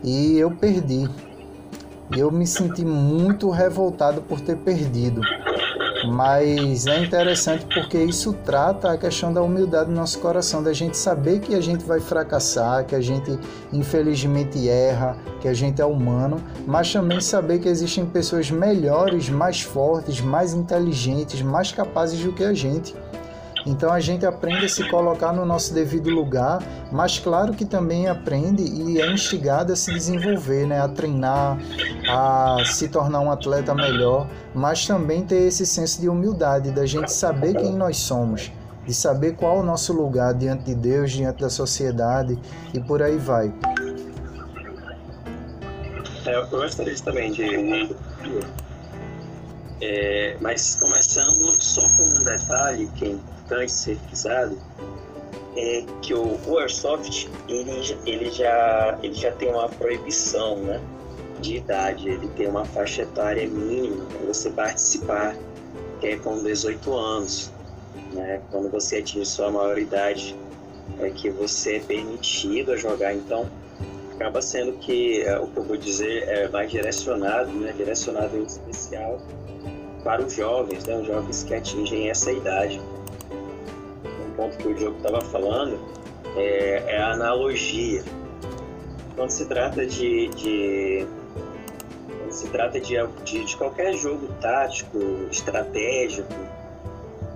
e 0.03 0.37
eu 0.37 0.49
perdi. 0.51 1.07
Eu 2.15 2.31
me 2.31 2.45
senti 2.45 2.85
muito 2.85 3.49
revoltado 3.49 4.21
por 4.21 4.39
ter 4.39 4.57
perdido. 4.57 5.21
Mas 6.07 6.85
é 6.87 7.03
interessante 7.03 7.65
porque 7.73 7.97
isso 7.97 8.33
trata 8.45 8.91
a 8.91 8.97
questão 8.97 9.33
da 9.33 9.41
humildade 9.41 9.89
do 9.89 9.95
nosso 9.95 10.19
coração, 10.19 10.61
da 10.61 10.73
gente 10.73 10.97
saber 10.97 11.39
que 11.39 11.55
a 11.55 11.61
gente 11.61 11.83
vai 11.83 11.99
fracassar, 11.99 12.85
que 12.85 12.95
a 12.95 13.01
gente 13.01 13.37
infelizmente 13.71 14.67
erra, 14.69 15.17
que 15.41 15.47
a 15.47 15.53
gente 15.53 15.81
é 15.81 15.85
humano, 15.85 16.41
mas 16.65 16.91
também 16.91 17.19
saber 17.19 17.59
que 17.59 17.67
existem 17.67 18.05
pessoas 18.05 18.49
melhores, 18.49 19.29
mais 19.29 19.61
fortes, 19.61 20.21
mais 20.21 20.53
inteligentes, 20.53 21.41
mais 21.41 21.71
capazes 21.71 22.19
do 22.23 22.31
que 22.31 22.43
a 22.43 22.53
gente. 22.53 22.95
Então 23.65 23.91
a 23.91 23.99
gente 23.99 24.25
aprende 24.25 24.65
a 24.65 24.69
se 24.69 24.87
colocar 24.89 25.33
no 25.33 25.43
nosso 25.43 25.73
devido 25.73 26.09
lugar, 26.09 26.61
mas 26.91 27.17
claro 27.17 27.53
que 27.53 27.65
também 27.65 28.07
aprende 28.07 28.61
e 28.61 29.01
é 29.01 29.11
instigado 29.11 29.73
a 29.73 29.75
se 29.75 29.91
desenvolver, 29.91 30.67
né? 30.67 30.79
a 30.79 30.87
treinar, 30.87 31.57
a 32.07 32.57
se 32.65 32.87
tornar 32.87 33.21
um 33.21 33.31
atleta 33.31 33.73
melhor, 33.73 34.29
mas 34.53 34.85
também 34.85 35.25
ter 35.25 35.47
esse 35.47 35.65
senso 35.65 35.99
de 35.99 36.07
humildade, 36.07 36.69
da 36.69 36.85
gente 36.85 37.11
saber 37.11 37.55
quem 37.55 37.73
nós 37.73 37.97
somos, 37.97 38.51
de 38.85 38.93
saber 38.93 39.35
qual 39.35 39.57
é 39.57 39.59
o 39.61 39.63
nosso 39.63 39.93
lugar 39.93 40.35
diante 40.35 40.65
de 40.65 40.75
Deus, 40.75 41.11
diante 41.11 41.41
da 41.41 41.49
sociedade 41.49 42.37
e 42.71 42.79
por 42.79 43.01
aí 43.01 43.17
vai. 43.17 43.51
É, 46.27 46.35
eu 46.35 46.47
gostaria 46.47 46.95
também 47.03 47.31
de. 47.31 47.95
É, 49.81 50.37
mas 50.39 50.75
começando 50.75 51.51
só 51.61 51.81
com 51.89 52.03
um 52.03 52.23
detalhe, 52.23 52.89
quem 52.95 53.19
importante 53.45 53.71
ser 53.71 53.97
frisado 54.07 54.57
é 55.55 55.85
que 56.01 56.13
o, 56.13 56.37
o 56.47 56.57
Airsoft 56.57 57.29
ele, 57.47 57.97
ele, 58.05 58.31
já, 58.31 58.97
ele 59.01 59.13
já 59.13 59.31
tem 59.31 59.49
uma 59.49 59.69
proibição 59.69 60.57
né, 60.57 60.81
de 61.39 61.57
idade, 61.57 62.09
ele 62.09 62.27
tem 62.29 62.47
uma 62.47 62.65
faixa 62.65 63.03
etária 63.03 63.47
mínima 63.47 64.03
para 64.05 64.27
você 64.27 64.49
participar, 64.49 65.35
que 66.01 66.07
é 66.07 66.17
com 66.17 66.43
18 66.43 66.93
anos. 66.93 67.51
Né? 68.11 68.41
Quando 68.51 68.69
você 68.69 68.97
atinge 68.97 69.25
sua 69.25 69.51
maioridade, 69.51 70.35
é 70.99 71.09
que 71.09 71.29
você 71.29 71.77
é 71.77 71.79
permitido 71.79 72.73
a 72.73 72.77
jogar. 72.77 73.13
Então, 73.13 73.49
acaba 74.15 74.41
sendo 74.41 74.73
que 74.73 75.21
é, 75.21 75.39
o 75.39 75.47
que 75.47 75.57
eu 75.57 75.63
vou 75.63 75.77
dizer 75.77 76.27
é 76.27 76.49
mais 76.49 76.69
direcionado, 76.69 77.51
né? 77.51 77.73
direcionado 77.77 78.35
em 78.37 78.43
especial 78.43 79.21
para 80.03 80.21
os 80.21 80.33
jovens, 80.33 80.83
né? 80.85 80.97
os 80.97 81.07
jovens 81.07 81.43
que 81.43 81.53
atingem 81.53 82.09
essa 82.09 82.31
idade 82.31 82.81
ponto 84.35 84.57
que 84.57 84.67
o 84.67 84.73
Diogo 84.73 84.97
estava 84.97 85.21
falando 85.21 85.79
é, 86.35 86.83
é, 86.87 86.97
a 86.97 87.11
analogia. 87.11 88.03
Quando 89.15 89.29
se 89.29 89.45
trata 89.45 89.85
de, 89.85 90.27
de 90.29 91.07
se 92.29 92.47
trata 92.49 92.79
de, 92.79 92.95
de, 93.23 93.45
de 93.45 93.57
qualquer 93.57 93.93
jogo 93.93 94.27
tático, 94.41 94.99
estratégico, 95.31 96.33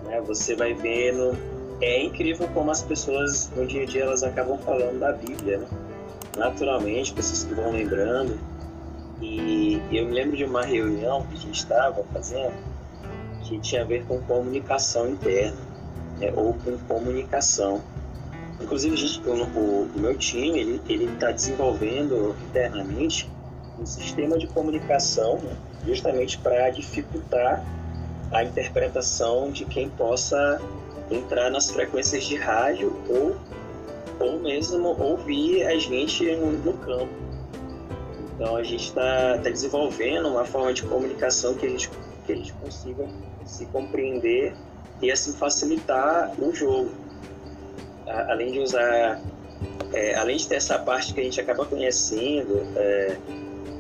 né? 0.06 0.22
você 0.22 0.56
vai 0.56 0.74
vendo. 0.74 1.38
É 1.82 2.04
incrível 2.04 2.50
como 2.54 2.70
as 2.72 2.82
pessoas 2.82 3.50
no 3.56 3.66
dia 3.66 3.84
a 3.84 3.86
dia 3.86 4.04
elas 4.04 4.22
acabam 4.22 4.58
falando 4.58 5.00
da 5.00 5.14
Bíblia, 5.14 5.60
né? 5.60 5.68
naturalmente, 6.36 7.14
pessoas 7.14 7.46
que 7.46 7.54
vão 7.54 7.72
lembrando. 7.72 8.38
E 9.22 9.82
eu 9.92 10.06
me 10.06 10.12
lembro 10.12 10.36
de 10.36 10.44
uma 10.44 10.64
reunião 10.64 11.26
que 11.28 11.36
a 11.36 11.40
gente 11.40 11.60
estava 11.60 12.04
fazendo 12.14 12.54
que 13.44 13.60
tinha 13.60 13.82
a 13.82 13.86
ver 13.86 14.06
com 14.06 14.22
comunicação 14.22 15.10
interna, 15.10 15.58
né? 16.20 16.32
ou 16.36 16.54
com 16.54 16.78
comunicação. 16.80 17.82
Inclusive, 18.62 18.96
gente, 18.98 19.28
o, 19.28 19.34
o, 19.34 19.90
meu 19.96 20.18
time 20.18 20.82
ele 20.88 21.06
está 21.06 21.32
desenvolvendo 21.32 22.36
internamente 22.50 23.30
um 23.80 23.86
sistema 23.86 24.38
de 24.38 24.48
comunicação 24.48 25.38
né? 25.38 25.56
justamente 25.86 26.38
para 26.38 26.70
dificultar 26.70 27.66
a 28.32 28.44
interpretação 28.44 29.50
de 29.52 29.66
quem 29.66 29.90
possa 29.90 30.62
entrar 31.10 31.50
nas 31.50 31.72
frequências 31.72 32.26
de 32.26 32.36
rádio 32.36 32.96
ou, 33.08 33.36
ou 34.20 34.40
mesmo 34.40 34.90
ouvir 35.02 35.66
a 35.66 35.78
gente 35.78 36.36
no, 36.36 36.52
no 36.52 36.74
campo. 36.74 37.10
Então 38.36 38.56
a 38.56 38.64
gente 38.64 38.86
está 38.86 39.38
tá 39.38 39.50
desenvolvendo 39.50 40.28
uma 40.28 40.46
forma 40.46 40.74
de 40.74 40.84
comunicação 40.84 41.56
que 41.56 41.66
a 41.66 41.70
gente, 41.70 41.90
que 42.26 42.32
a 42.32 42.36
gente 42.36 42.54
consiga 42.54 43.08
se 43.46 43.66
compreender 43.66 44.54
e 45.02 45.12
assim 45.12 45.34
facilitar 45.34 46.34
o 46.40 46.54
jogo. 46.54 46.92
Além 48.06 48.52
de 48.52 48.60
usar, 48.60 49.22
é, 49.94 50.16
além 50.16 50.38
de 50.38 50.48
ter 50.48 50.56
essa 50.56 50.80
parte 50.80 51.14
que 51.14 51.22
a 51.22 51.24
gente 51.24 51.40
acaba 51.40 51.66
conhecendo, 51.66 52.66
é, 52.76 53.18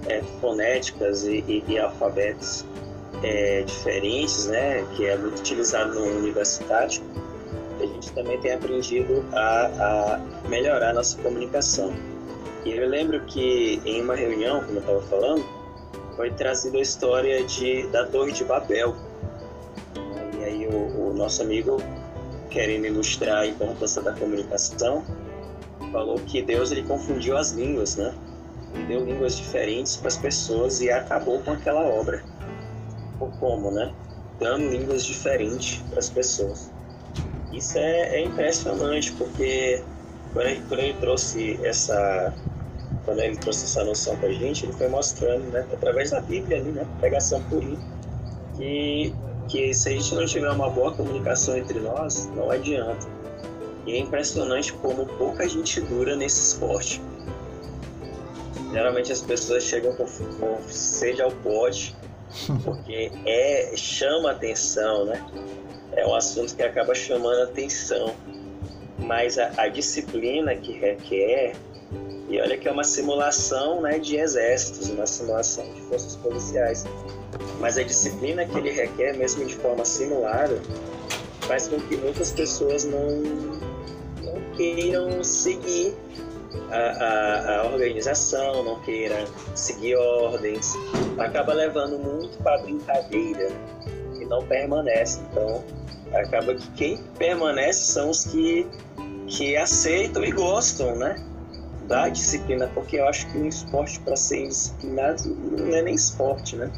é, 0.08 0.22
fonéticas 0.40 1.24
e, 1.24 1.44
e, 1.48 1.64
e 1.68 1.80
alfabetos 1.80 2.66
é, 3.24 3.64
diferentes, 3.64 4.48
né, 4.48 4.86
que 4.96 5.06
é 5.06 5.18
muito 5.18 5.40
utilizado 5.40 5.94
no 5.94 6.20
universitário, 6.20 7.02
a 7.80 7.86
gente 7.86 8.12
também 8.12 8.40
tem 8.40 8.54
aprendido 8.54 9.26
a, 9.34 9.66
a 9.66 10.48
melhorar 10.50 10.90
a 10.90 10.94
nossa 10.94 11.18
comunicação. 11.22 11.94
E 12.66 12.72
eu 12.72 12.88
lembro 12.88 13.22
que 13.22 13.82
em 13.86 14.02
uma 14.02 14.16
reunião, 14.16 14.62
como 14.62 14.78
eu 14.78 14.82
estava 14.82 15.02
falando, 15.04 15.46
foi 16.16 16.30
trazida 16.32 16.78
a 16.78 16.82
história 16.82 17.44
de, 17.46 17.88
da 17.88 18.06
Torre 18.06 18.34
de 18.34 18.44
Babel. 18.44 18.96
Aí 20.50 20.66
o, 20.66 21.10
o 21.10 21.14
nosso 21.14 21.44
amigo, 21.44 21.78
querendo 22.50 22.88
ilustrar 22.88 23.42
a 23.42 23.48
importância 23.48 24.02
da 24.02 24.14
comunicação, 24.14 25.04
falou 25.92 26.20
que 26.20 26.42
Deus 26.42 26.72
ele 26.72 26.82
confundiu 26.84 27.38
as 27.38 27.52
línguas, 27.52 27.96
né? 27.96 28.12
E 28.74 28.84
deu 28.86 29.06
línguas 29.06 29.38
diferentes 29.38 29.96
para 29.98 30.08
as 30.08 30.18
pessoas 30.18 30.82
e 30.82 30.90
acabou 30.90 31.40
com 31.44 31.52
aquela 31.52 31.82
obra. 31.82 32.24
Ou 33.20 33.30
como, 33.40 33.70
né? 33.70 33.94
Dando 34.40 34.70
línguas 34.70 35.06
diferentes 35.06 35.84
para 35.88 36.00
as 36.00 36.10
pessoas. 36.10 36.72
Isso 37.54 37.78
é, 37.78 38.16
é 38.16 38.26
impressionante, 38.26 39.12
porque 39.14 39.84
quando 40.34 40.48
ele, 40.48 40.62
quando 40.68 40.80
ele 40.80 40.94
trouxe 41.00 41.60
essa 41.64 42.34
quando 43.06 43.20
ele 43.20 43.38
trouxe 43.38 43.66
essa 43.66 43.84
noção 43.84 44.16
para 44.18 44.30
a 44.30 44.34
gente, 44.34 44.66
ele 44.66 44.74
foi 44.74 44.88
mostrando, 44.88 45.44
né, 45.52 45.66
através 45.72 46.12
da 46.12 46.22
Bíblia 46.22 46.58
ali, 46.58 46.72
né, 46.72 46.86
pregação 47.00 47.42
purinha, 47.44 47.80
que 48.56 49.14
que 49.50 49.74
se 49.74 49.90
a 49.90 49.92
gente 49.92 50.16
não 50.16 50.26
tiver 50.26 50.50
uma 50.50 50.70
boa 50.70 50.94
comunicação 50.94 51.58
entre 51.58 51.80
nós, 51.80 52.28
não 52.36 52.50
adianta. 52.50 53.08
E 53.86 53.94
é 53.94 53.98
impressionante 54.00 54.72
como 54.74 55.06
pouca 55.06 55.48
gente 55.50 55.82
dura 55.82 56.16
nesse 56.16 56.54
esporte. 56.54 57.02
Geralmente 58.72 59.12
as 59.12 59.22
pessoas 59.22 59.64
chegam 59.64 59.96
com, 59.96 60.06
com 60.06 60.62
sede 60.70 61.22
ao 61.22 61.32
pote, 61.32 61.96
porque 62.64 63.12
é 63.26 63.74
chama 63.76 64.32
atenção, 64.32 65.06
né? 65.06 65.26
É 65.94 66.06
um 66.06 66.14
assunto 66.14 66.56
que 66.56 66.62
acaba 66.62 66.94
chamando 66.94 67.42
atenção. 67.42 68.14
Mas 69.00 69.40
a, 69.40 69.52
a 69.58 69.68
disciplina 69.68 70.56
que 70.56 70.74
requer 70.74 71.56
e 72.30 72.40
olha 72.40 72.56
que 72.58 72.68
é 72.68 72.72
uma 72.72 72.84
simulação 72.84 73.82
né, 73.82 73.98
de 73.98 74.18
exércitos, 74.18 74.88
uma 74.90 75.08
simulação 75.08 75.66
de 75.74 75.82
forças 75.82 76.16
policiais. 76.16 76.86
Mas 77.60 77.78
a 77.78 77.84
disciplina 77.84 78.46
que 78.46 78.56
ele 78.58 78.70
requer, 78.70 79.18
mesmo 79.18 79.46
de 79.46 79.56
forma 79.56 79.84
simulada, 79.84 80.62
faz 81.42 81.68
com 81.68 81.80
que 81.80 81.98
muitas 81.98 82.32
pessoas 82.32 82.86
não, 82.86 83.08
não 84.22 84.40
queiram 84.56 85.24
seguir 85.24 85.96
a, 86.70 86.78
a, 86.78 87.62
a 87.62 87.66
organização, 87.66 88.64
não 88.64 88.80
queiram 88.82 89.26
seguir 89.56 89.96
ordens. 89.96 90.76
Acaba 91.18 91.54
levando 91.54 91.98
muito 91.98 92.38
para 92.44 92.62
brincadeira 92.62 93.50
e 94.22 94.26
não 94.26 94.46
permanece. 94.46 95.20
Então, 95.32 95.64
acaba 96.14 96.54
que 96.54 96.70
quem 96.74 97.04
permanece 97.18 97.92
são 97.92 98.12
os 98.12 98.26
que, 98.26 98.68
que 99.26 99.58
aceitam 99.58 100.24
e 100.24 100.32
gostam, 100.32 100.96
né? 100.96 101.16
Da 101.90 102.08
disciplina, 102.08 102.68
porque 102.68 102.98
eu 102.98 103.08
acho 103.08 103.28
que 103.32 103.38
um 103.40 103.48
esporte 103.48 104.00
para 104.02 104.16
ser 104.16 104.48
disciplinado 104.48 105.28
não 105.28 105.76
é 105.76 105.82
nem 105.82 105.96
esporte, 105.96 106.56
né? 106.56 106.72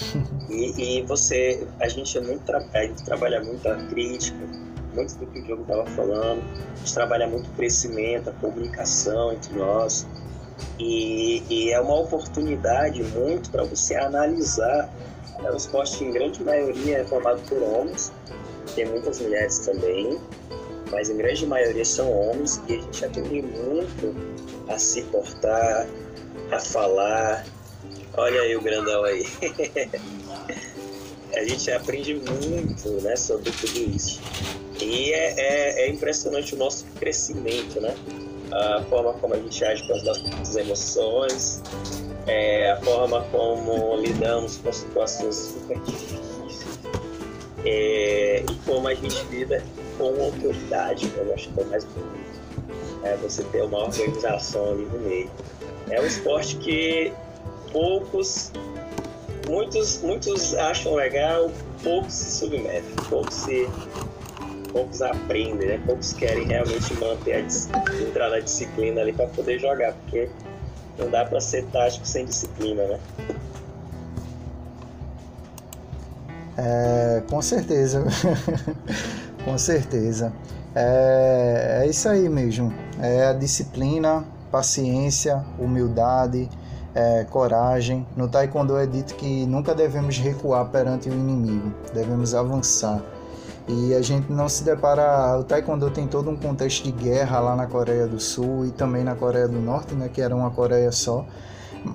E, 0.48 0.98
e 0.98 1.02
você, 1.02 1.66
a 1.80 1.88
gente, 1.88 2.16
é 2.16 2.20
muito 2.20 2.52
a 2.52 2.82
gente 2.82 3.02
trabalha 3.02 3.42
muito 3.42 3.66
a 3.66 3.74
crítica, 3.86 4.38
muito 4.94 5.16
do 5.16 5.26
que 5.26 5.40
o 5.40 5.42
Diogo 5.42 5.62
estava 5.62 5.86
falando, 5.86 6.42
a 6.74 6.76
gente 6.76 6.94
trabalha 6.94 7.26
muito 7.26 7.48
o 7.48 7.52
crescimento, 7.54 8.28
a 8.28 8.32
comunicação 8.34 9.32
entre 9.32 9.54
nós, 9.54 10.06
e, 10.78 11.42
e 11.48 11.72
é 11.72 11.80
uma 11.80 11.98
oportunidade 11.98 13.02
muito 13.02 13.50
para 13.50 13.64
você 13.64 13.96
analisar. 13.96 14.88
É 15.42 15.50
um 15.50 15.56
esporte, 15.56 16.04
em 16.04 16.12
grande 16.12 16.44
maioria, 16.44 16.98
é 16.98 17.04
formado 17.04 17.40
por 17.48 17.60
homens, 17.62 18.12
tem 18.76 18.86
muitas 18.86 19.20
mulheres 19.20 19.58
também, 19.60 20.20
mas 20.90 21.10
em 21.10 21.16
grande 21.16 21.46
maioria 21.46 21.84
são 21.84 22.10
homens 22.10 22.60
e 22.68 22.74
a 22.74 22.76
gente 22.76 23.04
aprende 23.04 23.42
muito 23.42 24.14
a 24.68 24.78
se 24.78 25.02
portar, 25.02 25.86
a 26.50 26.58
falar. 26.58 27.44
Olha 28.16 28.40
aí 28.42 28.56
o 28.56 28.60
grandão 28.60 29.04
aí. 29.04 29.26
a 31.34 31.44
gente 31.44 31.70
aprende 31.70 32.14
muito 32.14 32.90
né, 33.02 33.16
sobre 33.16 33.50
tudo 33.50 33.96
isso. 33.96 34.20
E 34.80 35.12
é, 35.12 35.34
é, 35.40 35.86
é, 35.86 35.90
impressionante 35.90 36.54
o 36.54 36.58
nosso 36.58 36.84
crescimento, 36.98 37.80
né? 37.80 37.94
A 38.52 38.82
forma 38.88 39.14
como 39.14 39.34
a 39.34 39.38
gente 39.38 39.64
age 39.64 39.86
com 39.86 39.94
as 39.94 40.02
nossas 40.02 40.56
emoções, 40.56 41.62
é, 42.26 42.70
a 42.70 42.80
forma 42.80 43.22
como 43.32 43.96
lidamos 43.96 44.58
com 44.58 44.72
situações 44.72 45.34
super 45.34 45.78
difíceis 45.80 46.24
é, 47.64 48.44
e 48.48 48.54
como 48.66 48.86
a 48.88 48.94
gente 48.94 49.24
lida 49.30 49.62
com 49.96 50.22
autoridade, 50.22 51.10
eu 51.16 51.34
acho 51.34 51.50
que 51.50 51.60
é 51.60 51.64
mais 51.64 51.84
bonito. 51.84 52.40
É 53.02 53.16
você 53.16 53.42
ter 53.44 53.62
uma 53.62 53.84
organização 53.84 54.72
ali 54.72 54.84
no 54.86 54.98
meio. 55.00 55.30
É 55.90 56.00
um 56.00 56.06
esporte 56.06 56.56
que 56.56 57.12
poucos, 57.72 58.50
muitos, 59.48 60.00
muitos 60.02 60.54
acham 60.54 60.94
legal, 60.94 61.50
poucos 61.82 62.14
se 62.14 62.38
submetem, 62.38 62.94
poucos 63.08 63.34
se 63.34 63.68
poucos 64.72 65.00
aprendem, 65.02 65.68
né? 65.68 65.80
Poucos 65.86 66.12
querem 66.12 66.46
realmente 66.46 66.92
manter 66.94 67.34
a 67.34 68.02
entrar 68.02 68.30
na 68.30 68.40
disciplina 68.40 69.00
ali 69.00 69.12
para 69.12 69.28
poder 69.28 69.60
jogar, 69.60 69.92
porque 69.92 70.28
não 70.98 71.08
dá 71.08 71.24
para 71.24 71.40
ser 71.40 71.64
tático 71.66 72.06
sem 72.06 72.26
disciplina, 72.26 72.84
né? 72.84 73.00
É, 76.56 77.22
com 77.28 77.40
certeza. 77.42 78.04
Com 79.44 79.58
certeza. 79.58 80.32
É, 80.74 81.82
é 81.82 81.86
isso 81.86 82.08
aí 82.08 82.28
mesmo. 82.28 82.72
É 83.00 83.26
a 83.26 83.32
disciplina, 83.32 84.24
paciência, 84.50 85.44
humildade, 85.58 86.48
é, 86.94 87.24
coragem. 87.24 88.06
No 88.16 88.28
Taekwondo 88.28 88.76
é 88.76 88.86
dito 88.86 89.14
que 89.14 89.46
nunca 89.46 89.74
devemos 89.74 90.18
recuar 90.18 90.66
perante 90.66 91.08
o 91.08 91.12
inimigo, 91.12 91.72
devemos 91.92 92.34
avançar. 92.34 93.02
E 93.66 93.94
a 93.94 94.02
gente 94.02 94.30
não 94.30 94.48
se 94.48 94.62
depara. 94.62 95.38
O 95.38 95.44
Taekwondo 95.44 95.90
tem 95.90 96.06
todo 96.06 96.30
um 96.30 96.36
contexto 96.36 96.84
de 96.84 96.92
guerra 96.92 97.40
lá 97.40 97.56
na 97.56 97.66
Coreia 97.66 98.06
do 98.06 98.20
Sul 98.20 98.66
e 98.66 98.70
também 98.70 99.02
na 99.02 99.14
Coreia 99.14 99.48
do 99.48 99.58
Norte, 99.60 99.94
né, 99.94 100.08
que 100.12 100.20
era 100.20 100.34
uma 100.34 100.50
Coreia 100.50 100.92
só 100.92 101.26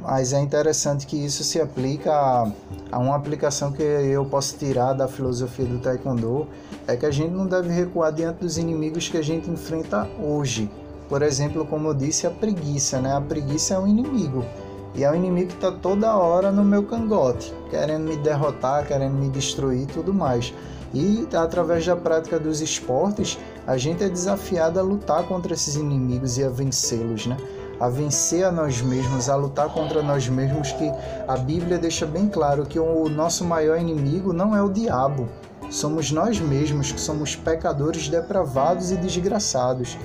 mas 0.02 0.34
é 0.34 0.40
interessante 0.40 1.08
que 1.08 1.18
isso 1.18 1.44
se 1.44 1.60
aplica 1.60 2.12
a, 2.12 2.52
a, 2.92 3.00
uma 3.00 3.16
aplicação 3.16 3.72
que 3.72 3.82
eu 3.82 4.24
posso 4.26 4.56
tirar 4.58 4.94
da 4.94 5.08
filosofia 5.08 5.66
do 5.66 5.80
Taekwondo 5.80 6.48
é 6.88 6.96
que 6.96 7.06
a 7.06 7.12
gente 7.12 7.32
não 7.32 7.46
deve 7.46 7.70
recuar 7.70 8.12
diante 8.12 8.40
dos 8.40 8.58
inimigos 8.58 9.10
que 9.10 9.18
a 9.18 9.22
gente 9.22 9.50
enfrenta 9.50 10.08
hoje. 10.22 10.70
Por 11.08 11.22
exemplo, 11.22 11.66
como 11.66 11.90
eu 11.90 11.94
disse, 11.94 12.28
a 12.28 12.30
preguiça, 12.30 13.02
né? 13.02 13.16
A 13.16 13.22
preguiça 13.22 13.74
é 13.74 13.80
um 13.80 13.88
inimigo 13.88 14.46
e 14.94 15.04
é 15.04 15.12
um 15.12 15.16
inimigo 15.16 15.50
que 15.50 15.56
está 15.56 15.72
toda 15.72 16.16
hora 16.16 16.52
no 16.52 16.64
meu 16.64 16.84
cangote, 16.84 17.54
querendo 17.70 18.08
me 18.08 18.18
derrotar, 18.18 18.86
querendo 18.86 19.16
me 19.16 19.30
destruir, 19.30 19.88
tudo 19.88 20.14
mais. 20.14 20.54
E 20.94 21.28
através 21.36 21.86
da 21.86 21.96
prática 21.96 22.40
dos 22.40 22.62
esportes, 22.62 23.38
a 23.68 23.78
gente 23.78 24.04
é 24.04 24.10
desafiado 24.10 24.80
a 24.80 24.84
lutar 24.84 25.24
contra 25.28 25.54
esses 25.54 25.76
inimigos 25.76 26.38
e 26.38 26.44
a 26.44 26.50
vencê-los, 26.50 27.28
né? 27.28 27.38
A 27.80 27.88
vencer 27.88 28.44
a 28.44 28.52
nós 28.52 28.82
mesmos, 28.82 29.30
a 29.30 29.36
lutar 29.36 29.70
contra 29.70 30.02
nós 30.02 30.28
mesmos, 30.28 30.72
que 30.72 30.92
a 31.28 31.38
Bíblia 31.38 31.78
deixa 31.78 32.06
bem 32.06 32.28
claro 32.28 32.66
que 32.66 32.80
o 32.80 33.08
nosso 33.10 33.46
maior 33.46 33.80
inimigo 33.80 34.34
não 34.34 34.56
é 34.56 34.62
o 34.62 34.70
diabo, 34.70 35.30
somos 35.70 36.12
nós 36.12 36.40
mesmos 36.40 36.92
que 36.92 37.00
somos 37.00 37.36
pecadores 37.36 38.10
depravados 38.10 38.92
e 38.92 38.96
desgraçados, 38.96 39.98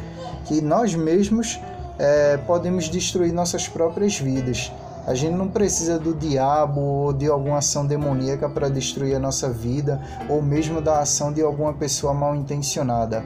que 0.45 0.61
nós 0.61 0.95
mesmos 0.95 1.59
é, 1.99 2.37
podemos 2.39 2.89
destruir 2.89 3.33
nossas 3.33 3.67
próprias 3.67 4.19
vidas. 4.19 4.71
A 5.07 5.15
gente 5.15 5.35
não 5.35 5.49
precisa 5.49 5.99
do 5.99 6.15
diabo 6.15 6.81
ou 6.81 7.13
de 7.13 7.27
alguma 7.27 7.59
ação 7.59 7.87
demoníaca 7.87 8.49
para 8.49 8.71
destruir 8.71 9.15
a 9.15 9.19
nossa 9.19 9.51
vida, 9.51 10.01
ou 10.29 10.41
mesmo 10.41 10.81
da 10.81 11.01
ação 11.01 11.33
de 11.33 11.43
alguma 11.43 11.75
pessoa 11.75 12.15
mal 12.15 12.35
intencionada. 12.35 13.23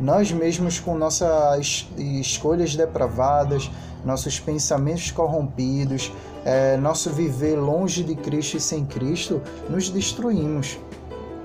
Nós 0.00 0.32
mesmos, 0.32 0.80
com 0.80 0.96
nossas 0.96 1.86
escolhas 1.96 2.74
depravadas, 2.74 3.70
nossos 4.04 4.38
pensamentos 4.40 5.10
corrompidos, 5.10 6.12
é, 6.44 6.76
nosso 6.76 7.10
viver 7.10 7.56
longe 7.56 8.02
de 8.02 8.14
Cristo 8.14 8.56
e 8.56 8.60
sem 8.60 8.84
Cristo, 8.84 9.40
nos 9.68 9.88
destruímos. 9.88 10.78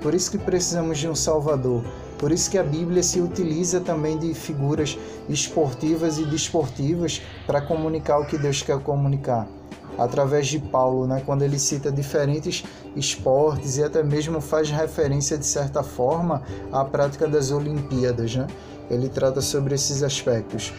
Por 0.02 0.14
isso 0.14 0.32
que 0.32 0.38
precisamos 0.38 0.98
de 0.98 1.08
um 1.08 1.16
Salvador. 1.16 1.84
Por 2.18 2.32
isso 2.32 2.50
que 2.50 2.58
a 2.58 2.64
Bíblia 2.64 3.04
se 3.04 3.20
utiliza 3.20 3.80
também 3.82 4.18
de 4.18 4.34
figuras 4.34 4.98
esportivas 5.28 6.18
e 6.18 6.26
desportivas 6.26 7.22
para 7.46 7.62
comunicar 7.62 8.20
o 8.20 8.26
que 8.26 8.38
Deus 8.38 8.62
quer 8.62 8.80
comunicar 8.80 9.48
através 9.98 10.48
de 10.48 10.60
Paulo, 10.60 11.08
né, 11.08 11.22
quando 11.26 11.42
ele 11.42 11.58
cita 11.58 11.92
diferentes 11.92 12.64
esportes 12.96 13.78
e 13.78 13.84
até 13.84 14.04
mesmo 14.04 14.42
faz 14.42 14.70
referência 14.70 15.38
de 15.38 15.46
certa 15.46 15.84
forma 15.84 16.42
à 16.72 16.84
prática 16.84 17.28
das 17.28 17.52
Olimpíadas, 17.52 18.36
né? 18.36 18.48
Ele 18.90 19.10
trata 19.10 19.42
sobre 19.42 19.74
esses 19.74 20.04
aspectos. 20.04 20.72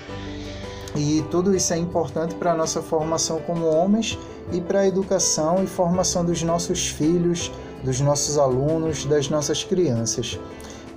E 0.94 1.24
tudo 1.30 1.54
isso 1.54 1.72
é 1.72 1.78
importante 1.78 2.34
para 2.34 2.52
a 2.52 2.54
nossa 2.54 2.80
formação 2.80 3.40
como 3.40 3.66
homens 3.66 4.18
e 4.52 4.60
para 4.60 4.80
a 4.80 4.86
educação 4.86 5.62
e 5.62 5.66
formação 5.66 6.24
dos 6.24 6.42
nossos 6.42 6.88
filhos, 6.88 7.50
dos 7.82 8.00
nossos 8.00 8.38
alunos, 8.38 9.04
das 9.04 9.28
nossas 9.28 9.64
crianças. 9.64 10.38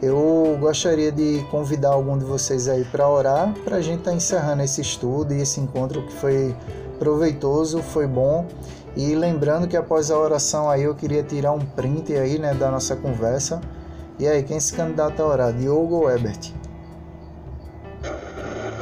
Eu 0.01 0.57
gostaria 0.59 1.11
de 1.11 1.45
convidar 1.51 1.89
algum 1.89 2.17
de 2.17 2.23
vocês 2.23 2.69
aí 2.69 2.85
para 2.85 3.09
orar, 3.09 3.53
para 3.65 3.77
a 3.77 3.81
gente 3.81 3.99
estar 3.99 4.11
tá 4.11 4.17
encerrando 4.17 4.63
esse 4.63 4.79
estudo 4.79 5.33
e 5.33 5.41
esse 5.41 5.59
encontro 5.59 6.01
que 6.03 6.13
foi 6.13 6.55
proveitoso, 6.97 7.81
foi 7.81 8.07
bom. 8.07 8.45
E 8.95 9.13
lembrando 9.13 9.67
que 9.67 9.75
após 9.75 10.09
a 10.09 10.17
oração 10.17 10.69
aí 10.69 10.83
eu 10.83 10.95
queria 10.95 11.21
tirar 11.21 11.51
um 11.51 11.59
print 11.59 12.15
aí, 12.15 12.39
né, 12.39 12.53
da 12.53 12.71
nossa 12.71 12.95
conversa. 12.95 13.59
E 14.17 14.27
aí, 14.27 14.43
quem 14.43 14.59
se 14.59 14.73
candidata 14.73 15.23
a 15.23 15.27
orar? 15.27 15.53
Diogo 15.53 15.95
ou 15.95 16.11
Ebert? 16.11 16.58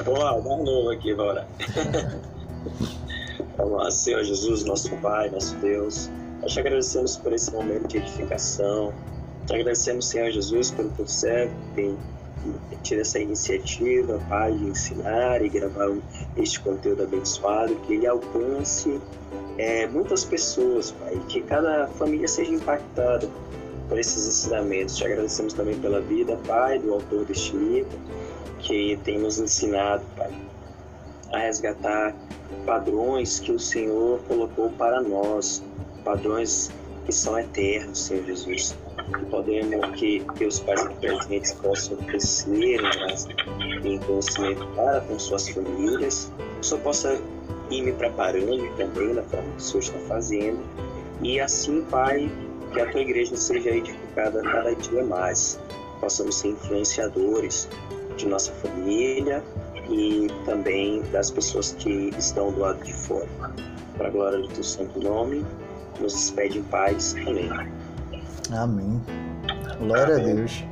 Boa, 0.07 0.39
dá 0.39 0.49
um 0.53 0.63
novo 0.63 0.89
aqui, 0.89 1.13
bora. 1.13 1.45
Vamos 3.57 3.77
lá, 3.77 3.91
Senhor 3.91 4.23
Jesus, 4.23 4.63
nosso 4.63 4.89
Pai, 5.01 5.29
nosso 5.29 5.53
Deus. 5.57 6.09
Nós 6.41 6.53
te 6.53 6.61
agradecemos 6.61 7.17
por 7.17 7.33
esse 7.33 7.51
momento 7.51 7.89
de 7.89 7.97
edificação. 7.97 8.93
Te 9.45 9.55
agradecemos, 9.55 10.07
Senhor 10.07 10.31
Jesus, 10.31 10.71
pelo 10.71 10.89
teu 10.91 11.05
servo 11.05 11.53
que 11.75 11.75
tem 11.75 11.97
tido 12.83 13.01
essa 13.01 13.19
iniciativa, 13.19 14.17
Pai, 14.29 14.53
de 14.53 14.69
ensinar 14.69 15.41
e 15.41 15.49
gravar 15.49 15.93
este 16.37 16.61
conteúdo 16.61 17.03
abençoado, 17.03 17.75
que 17.81 17.95
ele 17.95 18.07
alcance 18.07 19.01
é, 19.57 19.87
muitas 19.87 20.23
pessoas, 20.23 20.91
Pai, 20.91 21.21
que 21.27 21.41
cada 21.41 21.87
família 21.87 22.29
seja 22.29 22.53
impactada 22.53 23.27
por 23.89 23.99
esses 23.99 24.25
ensinamentos. 24.25 24.95
Te 24.95 25.03
agradecemos 25.03 25.51
também 25.51 25.77
pela 25.79 25.99
vida, 25.99 26.39
Pai, 26.47 26.79
do 26.79 26.93
autor 26.93 27.25
deste 27.25 27.57
livro, 27.57 27.99
que 28.59 28.97
tem 29.03 29.19
nos 29.19 29.39
ensinado, 29.39 30.03
Pai, 30.15 30.31
a 31.31 31.39
resgatar 31.39 32.15
padrões 32.65 33.39
que 33.39 33.51
o 33.51 33.59
Senhor 33.59 34.19
colocou 34.27 34.69
para 34.71 35.01
nós, 35.01 35.63
padrões 36.03 36.71
que 37.05 37.11
são 37.11 37.37
eternos, 37.39 37.99
Senhor 37.99 38.25
Jesus. 38.25 38.75
Que 39.07 39.25
podemos 39.27 39.95
que, 39.97 40.25
os 40.45 40.59
pais 40.59 40.83
presentes 40.99 41.53
possam 41.53 41.95
crescer 41.97 42.81
em 43.85 43.99
conhecimento 43.99 44.67
para 44.75 44.99
com 45.01 45.17
suas 45.17 45.47
famílias, 45.47 46.29
só 46.61 46.77
possa 46.77 47.17
ir 47.69 47.83
me 47.83 47.93
preparando 47.93 48.69
também 48.75 49.13
da 49.13 49.23
forma 49.23 49.49
que 49.51 49.57
o 49.57 49.61
Senhor 49.61 49.79
está 49.79 49.99
fazendo, 50.07 50.59
e 51.21 51.39
assim, 51.39 51.81
Pai, 51.83 52.29
que 52.73 52.81
a 52.81 52.91
tua 52.91 52.99
igreja 52.99 53.37
seja 53.37 53.69
edificada 53.69 54.41
cada 54.41 54.75
dia 54.75 55.03
mais, 55.05 55.57
possamos 56.01 56.35
ser 56.35 56.49
influenciadores 56.49 57.69
de 58.17 58.27
nossa 58.27 58.51
família 58.53 59.43
e 59.89 60.27
também 60.45 61.01
das 61.11 61.31
pessoas 61.31 61.73
que 61.79 62.11
estão 62.17 62.51
do 62.51 62.59
lado 62.59 62.83
de 62.83 62.93
fora. 62.93 63.27
Para 63.97 64.07
a 64.07 64.11
glória 64.11 64.39
do 64.39 64.47
teu 64.47 64.63
santo 64.63 64.99
nome, 64.99 65.45
nos 65.99 66.13
despede 66.13 66.59
em 66.59 66.63
paz. 66.63 67.15
Amém. 67.25 67.49
Amém. 68.51 69.01
Glória 69.79 70.15
Amém. 70.15 70.31
a 70.31 70.35
Deus. 70.35 70.63